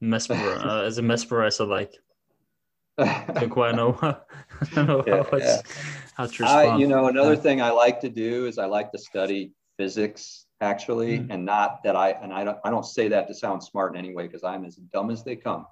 mesmerized. 0.00 0.64
Uh, 0.64 0.82
as 0.82 0.98
a 0.98 1.02
mesmerizer, 1.02 1.66
like 1.66 1.94
don't 2.98 3.50
quite 3.50 3.74
know, 3.74 3.98
I 4.02 4.82
know 4.82 5.02
yeah, 5.06 5.22
how, 5.30 5.36
yeah. 5.38 5.56
how 6.14 6.26
to 6.26 6.42
respond. 6.42 6.70
I, 6.70 6.76
you 6.76 6.86
know, 6.86 7.08
another 7.08 7.36
thing 7.36 7.62
I 7.62 7.70
like 7.70 8.00
to 8.00 8.08
do 8.08 8.46
is 8.46 8.58
I 8.58 8.66
like 8.66 8.92
to 8.92 8.98
study 8.98 9.52
physics 9.78 10.46
actually, 10.60 11.18
mm-hmm. 11.18 11.30
and 11.30 11.44
not 11.44 11.82
that 11.84 11.96
I 11.96 12.10
and 12.10 12.32
I 12.32 12.44
don't 12.44 12.58
I 12.64 12.70
don't 12.70 12.86
say 12.86 13.08
that 13.08 13.26
to 13.28 13.34
sound 13.34 13.62
smart 13.62 13.94
in 13.94 13.98
any 13.98 14.14
way 14.14 14.26
because 14.26 14.44
I'm 14.44 14.64
as 14.64 14.76
dumb 14.76 15.10
as 15.10 15.24
they 15.24 15.36
come. 15.36 15.66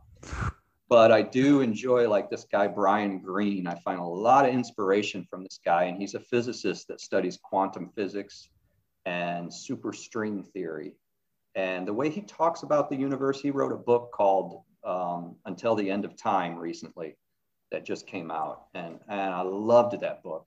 But 0.89 1.13
I 1.13 1.21
do 1.21 1.61
enjoy 1.61 2.09
like 2.09 2.31
this 2.31 2.47
guy 2.51 2.67
Brian 2.67 3.19
Greene. 3.19 3.67
I 3.67 3.75
find 3.77 4.01
a 4.01 4.05
lot 4.05 4.49
of 4.49 4.55
inspiration 4.55 5.27
from 5.29 5.43
this 5.43 5.61
guy, 5.63 5.85
and 5.85 5.99
he's 5.99 6.15
a 6.15 6.21
physicist 6.21 6.89
that 6.89 7.01
studies 7.01 7.39
quantum 7.43 7.91
physics 7.95 8.49
and 9.05 9.51
superstring 9.51 10.47
theory. 10.53 10.95
And 11.55 11.87
the 11.87 11.93
way 11.93 12.09
he 12.09 12.23
talks 12.23 12.63
about 12.63 12.89
the 12.89 12.97
universe, 12.97 13.41
he 13.41 13.51
wrote 13.51 13.73
a 13.73 13.77
book 13.77 14.13
called 14.13 14.63
um, 14.85 15.37
Until 15.45 15.75
the 15.75 15.91
End 15.91 16.05
of 16.05 16.17
Time 16.17 16.57
recently 16.57 17.17
that 17.71 17.85
just 17.85 18.07
came 18.07 18.31
out, 18.31 18.67
and 18.75 18.99
and 19.09 19.35
I 19.35 19.43
loved 19.43 20.01
that 20.01 20.23
book. 20.23 20.47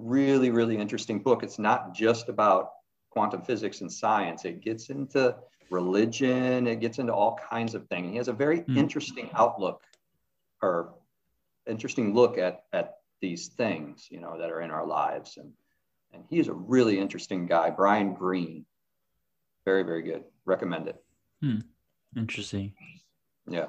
Really, 0.00 0.50
really 0.50 0.76
interesting 0.76 1.20
book. 1.20 1.44
It's 1.44 1.60
not 1.60 1.94
just 1.94 2.28
about 2.28 2.70
quantum 3.14 3.42
physics 3.42 3.80
and 3.80 3.90
science. 3.90 4.44
It 4.44 4.60
gets 4.60 4.90
into 4.90 5.36
religion, 5.70 6.66
it 6.66 6.80
gets 6.80 6.98
into 6.98 7.14
all 7.14 7.38
kinds 7.48 7.76
of 7.76 7.86
things. 7.86 8.10
He 8.10 8.16
has 8.16 8.28
a 8.28 8.32
very 8.32 8.60
mm. 8.62 8.76
interesting 8.76 9.30
outlook 9.34 9.82
or 10.60 10.94
interesting 11.66 12.12
look 12.12 12.38
at, 12.38 12.64
at 12.72 12.96
these 13.22 13.48
things, 13.48 14.08
you 14.10 14.20
know, 14.20 14.36
that 14.36 14.50
are 14.50 14.60
in 14.62 14.72
our 14.72 14.84
lives. 14.84 15.36
And, 15.36 15.52
and 16.12 16.24
he's 16.28 16.48
a 16.48 16.52
really 16.52 16.98
interesting 16.98 17.46
guy, 17.46 17.70
Brian 17.70 18.14
Greene. 18.14 18.66
Very, 19.64 19.84
very 19.84 20.02
good. 20.02 20.24
Recommend 20.44 20.88
it. 20.88 20.96
Hmm. 21.40 21.60
Interesting. 22.16 22.74
Yeah. 23.48 23.68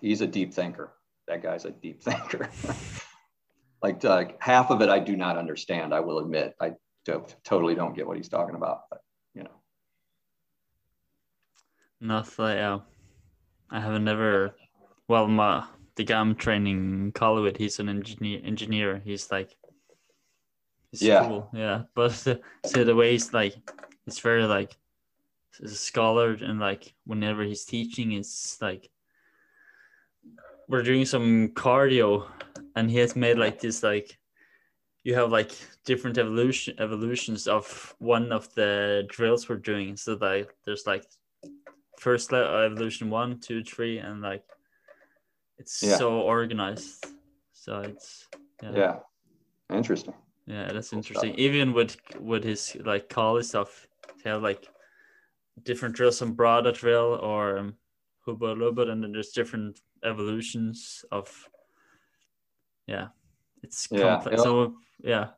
He's 0.00 0.22
a 0.22 0.26
deep 0.26 0.54
thinker. 0.54 0.94
That 1.26 1.42
guy's 1.42 1.66
a 1.66 1.70
deep 1.70 2.02
thinker. 2.08 2.48
like, 3.82 4.02
like 4.02 4.42
half 4.42 4.70
of 4.70 4.80
it 4.80 4.88
I 4.88 4.98
do 4.98 5.14
not 5.14 5.36
understand, 5.36 5.92
I 5.92 6.00
will 6.00 6.20
admit. 6.20 6.54
I 6.58 6.72
totally 7.44 7.74
don't 7.74 7.94
get 7.94 8.06
what 8.06 8.16
he's 8.16 8.28
talking 8.28 8.54
about. 8.54 8.82
But 8.90 9.02
you 9.34 9.44
know, 9.44 9.60
nothing. 12.00 12.46
Yeah, 12.46 12.80
I 13.70 13.80
have 13.80 14.00
never. 14.00 14.54
Well, 15.08 15.26
my 15.26 15.66
the 15.96 16.04
guy 16.04 16.20
I'm 16.20 16.34
training 16.34 17.12
Kali 17.12 17.52
he's 17.58 17.78
an 17.78 17.88
engineer. 17.88 18.40
Engineer. 18.44 19.02
He's 19.04 19.30
like. 19.30 19.56
He's 20.90 21.02
yeah. 21.02 21.26
Cool. 21.26 21.50
Yeah, 21.52 21.82
but 21.94 22.12
so 22.64 22.84
the 22.84 22.94
way 22.94 23.12
he's 23.12 23.32
like, 23.34 23.54
it's 24.06 24.20
very 24.20 24.44
like, 24.44 24.74
it's 25.60 25.72
a 25.72 25.76
scholar 25.76 26.32
and 26.32 26.58
like 26.58 26.94
whenever 27.04 27.42
he's 27.42 27.64
teaching, 27.64 28.12
it's 28.12 28.60
like 28.62 28.88
we're 30.68 30.82
doing 30.82 31.04
some 31.04 31.48
cardio 31.48 32.26
and 32.76 32.90
he 32.90 32.98
has 32.98 33.16
made 33.16 33.38
like 33.38 33.60
this 33.60 33.82
like 33.82 34.17
you 35.08 35.14
have 35.14 35.32
like 35.32 35.52
different 35.86 36.18
evolution 36.18 36.74
evolutions 36.78 37.48
of 37.48 37.96
one 37.98 38.30
of 38.30 38.52
the 38.54 39.06
drills 39.08 39.48
we're 39.48 39.56
doing. 39.56 39.96
So 39.96 40.18
like 40.20 40.54
there's 40.66 40.86
like 40.86 41.06
first 41.98 42.30
evolution 42.30 43.08
one, 43.08 43.40
two, 43.40 43.64
three, 43.64 43.96
and 44.00 44.20
like 44.20 44.44
it's 45.56 45.82
yeah. 45.82 45.96
so 45.96 46.20
organized. 46.20 47.06
So 47.54 47.80
it's 47.80 48.28
yeah. 48.62 48.72
yeah. 48.74 48.96
Interesting. 49.74 50.12
Yeah, 50.46 50.70
that's 50.74 50.90
cool 50.90 50.98
interesting. 50.98 51.30
Stuff. 51.32 51.40
Even 51.40 51.72
with 51.72 51.96
with 52.20 52.44
his 52.44 52.76
like 52.84 53.08
Kali 53.08 53.42
stuff, 53.42 53.88
they 54.22 54.28
have 54.28 54.42
like 54.42 54.68
different 55.62 55.94
drills, 55.94 56.18
some 56.18 56.34
broader 56.34 56.72
drill 56.72 57.18
or 57.22 57.56
um, 57.56 57.76
Hubud 58.26 58.58
Lubud, 58.58 58.90
and 58.90 59.02
then 59.02 59.12
there's 59.12 59.30
different 59.30 59.80
evolutions 60.04 61.02
of 61.10 61.48
yeah. 62.86 63.08
It's 63.62 63.88
yeah. 63.90 64.16
complex. 64.16 64.42
So 64.42 64.74
yeah. 65.00 65.28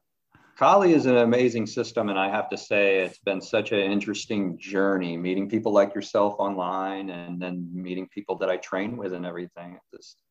Kali 0.61 0.93
is 0.93 1.07
an 1.07 1.17
amazing 1.17 1.67
system, 1.67 2.11
and 2.11 2.19
I 2.19 2.29
have 2.29 2.51
to 2.51 2.59
say 2.59 2.99
it's 2.99 3.19
been 3.19 3.41
such 3.41 3.73
an 3.73 3.79
interesting 3.79 4.59
journey 4.59 5.17
meeting 5.17 5.49
people 5.49 5.73
like 5.73 5.95
yourself 5.95 6.35
online, 6.39 7.09
and 7.09 7.41
then 7.41 7.67
meeting 7.73 8.07
people 8.09 8.37
that 8.37 8.51
I 8.51 8.59
train 8.59 8.99
with 8.99 9.15
and 9.15 9.25
everything. 9.25 9.79
Just, 9.91 10.23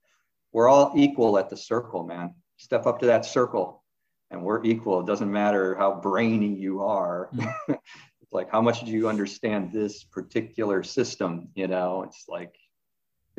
we're 0.52 0.70
all 0.70 0.94
equal 0.96 1.40
at 1.40 1.50
the 1.50 1.58
circle, 1.58 2.04
man. 2.04 2.36
Step 2.58 2.86
up 2.86 3.00
to 3.00 3.08
that 3.08 3.26
circle, 3.26 3.84
and 4.30 4.44
we're 4.44 4.64
equal. 4.64 5.00
It 5.00 5.08
doesn't 5.08 5.32
matter 5.32 5.74
how 5.74 6.00
brainy 6.00 6.54
you 6.54 6.84
are. 6.84 7.30
Mm-hmm. 7.34 7.74
it's 8.22 8.32
like 8.32 8.52
how 8.52 8.62
much 8.62 8.86
do 8.86 8.92
you 8.92 9.10
understand 9.10 9.74
this 9.74 10.04
particular 10.04 10.84
system? 10.84 11.50
You 11.56 11.68
know, 11.68 12.04
it's 12.04 12.26
like 12.28 12.54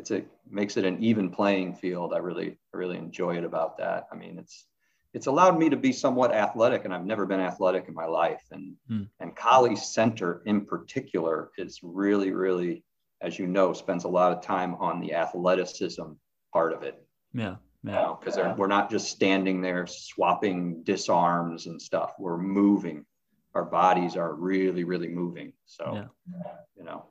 it's 0.01 0.09
a 0.09 0.23
makes 0.49 0.77
it 0.77 0.85
an 0.85 1.01
even 1.03 1.29
playing 1.29 1.75
field. 1.75 2.11
I 2.13 2.17
really, 2.17 2.57
I 2.73 2.77
really 2.77 2.97
enjoy 2.97 3.37
it 3.37 3.43
about 3.43 3.77
that. 3.77 4.07
I 4.11 4.15
mean, 4.15 4.39
it's 4.39 4.65
it's 5.13 5.27
allowed 5.27 5.59
me 5.59 5.69
to 5.69 5.77
be 5.77 5.93
somewhat 5.93 6.33
athletic 6.33 6.85
and 6.85 6.93
I've 6.93 7.05
never 7.05 7.25
been 7.25 7.39
athletic 7.39 7.87
in 7.87 7.93
my 7.93 8.05
life. 8.05 8.41
And, 8.51 8.75
mm. 8.89 9.07
and 9.19 9.35
Kali 9.35 9.75
Center 9.75 10.41
in 10.45 10.65
particular 10.65 11.51
is 11.57 11.81
really, 11.83 12.31
really, 12.31 12.83
as 13.19 13.37
you 13.37 13.45
know, 13.45 13.73
spends 13.73 14.05
a 14.05 14.09
lot 14.09 14.31
of 14.31 14.41
time 14.41 14.73
on 14.75 15.01
the 15.01 15.13
athleticism 15.13 16.13
part 16.53 16.73
of 16.73 16.83
it. 16.83 17.05
Yeah. 17.33 17.55
Yeah. 17.83 18.13
Because 18.17 18.37
you 18.37 18.43
know, 18.43 18.55
we're 18.57 18.67
not 18.67 18.89
just 18.89 19.11
standing 19.11 19.61
there 19.61 19.85
swapping 19.85 20.81
disarms 20.83 21.65
and 21.65 21.81
stuff. 21.81 22.13
We're 22.17 22.37
moving. 22.37 23.05
Our 23.53 23.65
bodies 23.65 24.15
are 24.15 24.33
really, 24.33 24.85
really 24.85 25.09
moving. 25.09 25.51
So, 25.65 25.91
yeah. 25.93 26.51
you 26.77 26.85
know, 26.85 27.05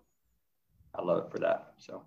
I 0.94 1.02
love 1.02 1.26
it 1.26 1.30
for 1.30 1.38
that. 1.40 1.74
So 1.76 2.02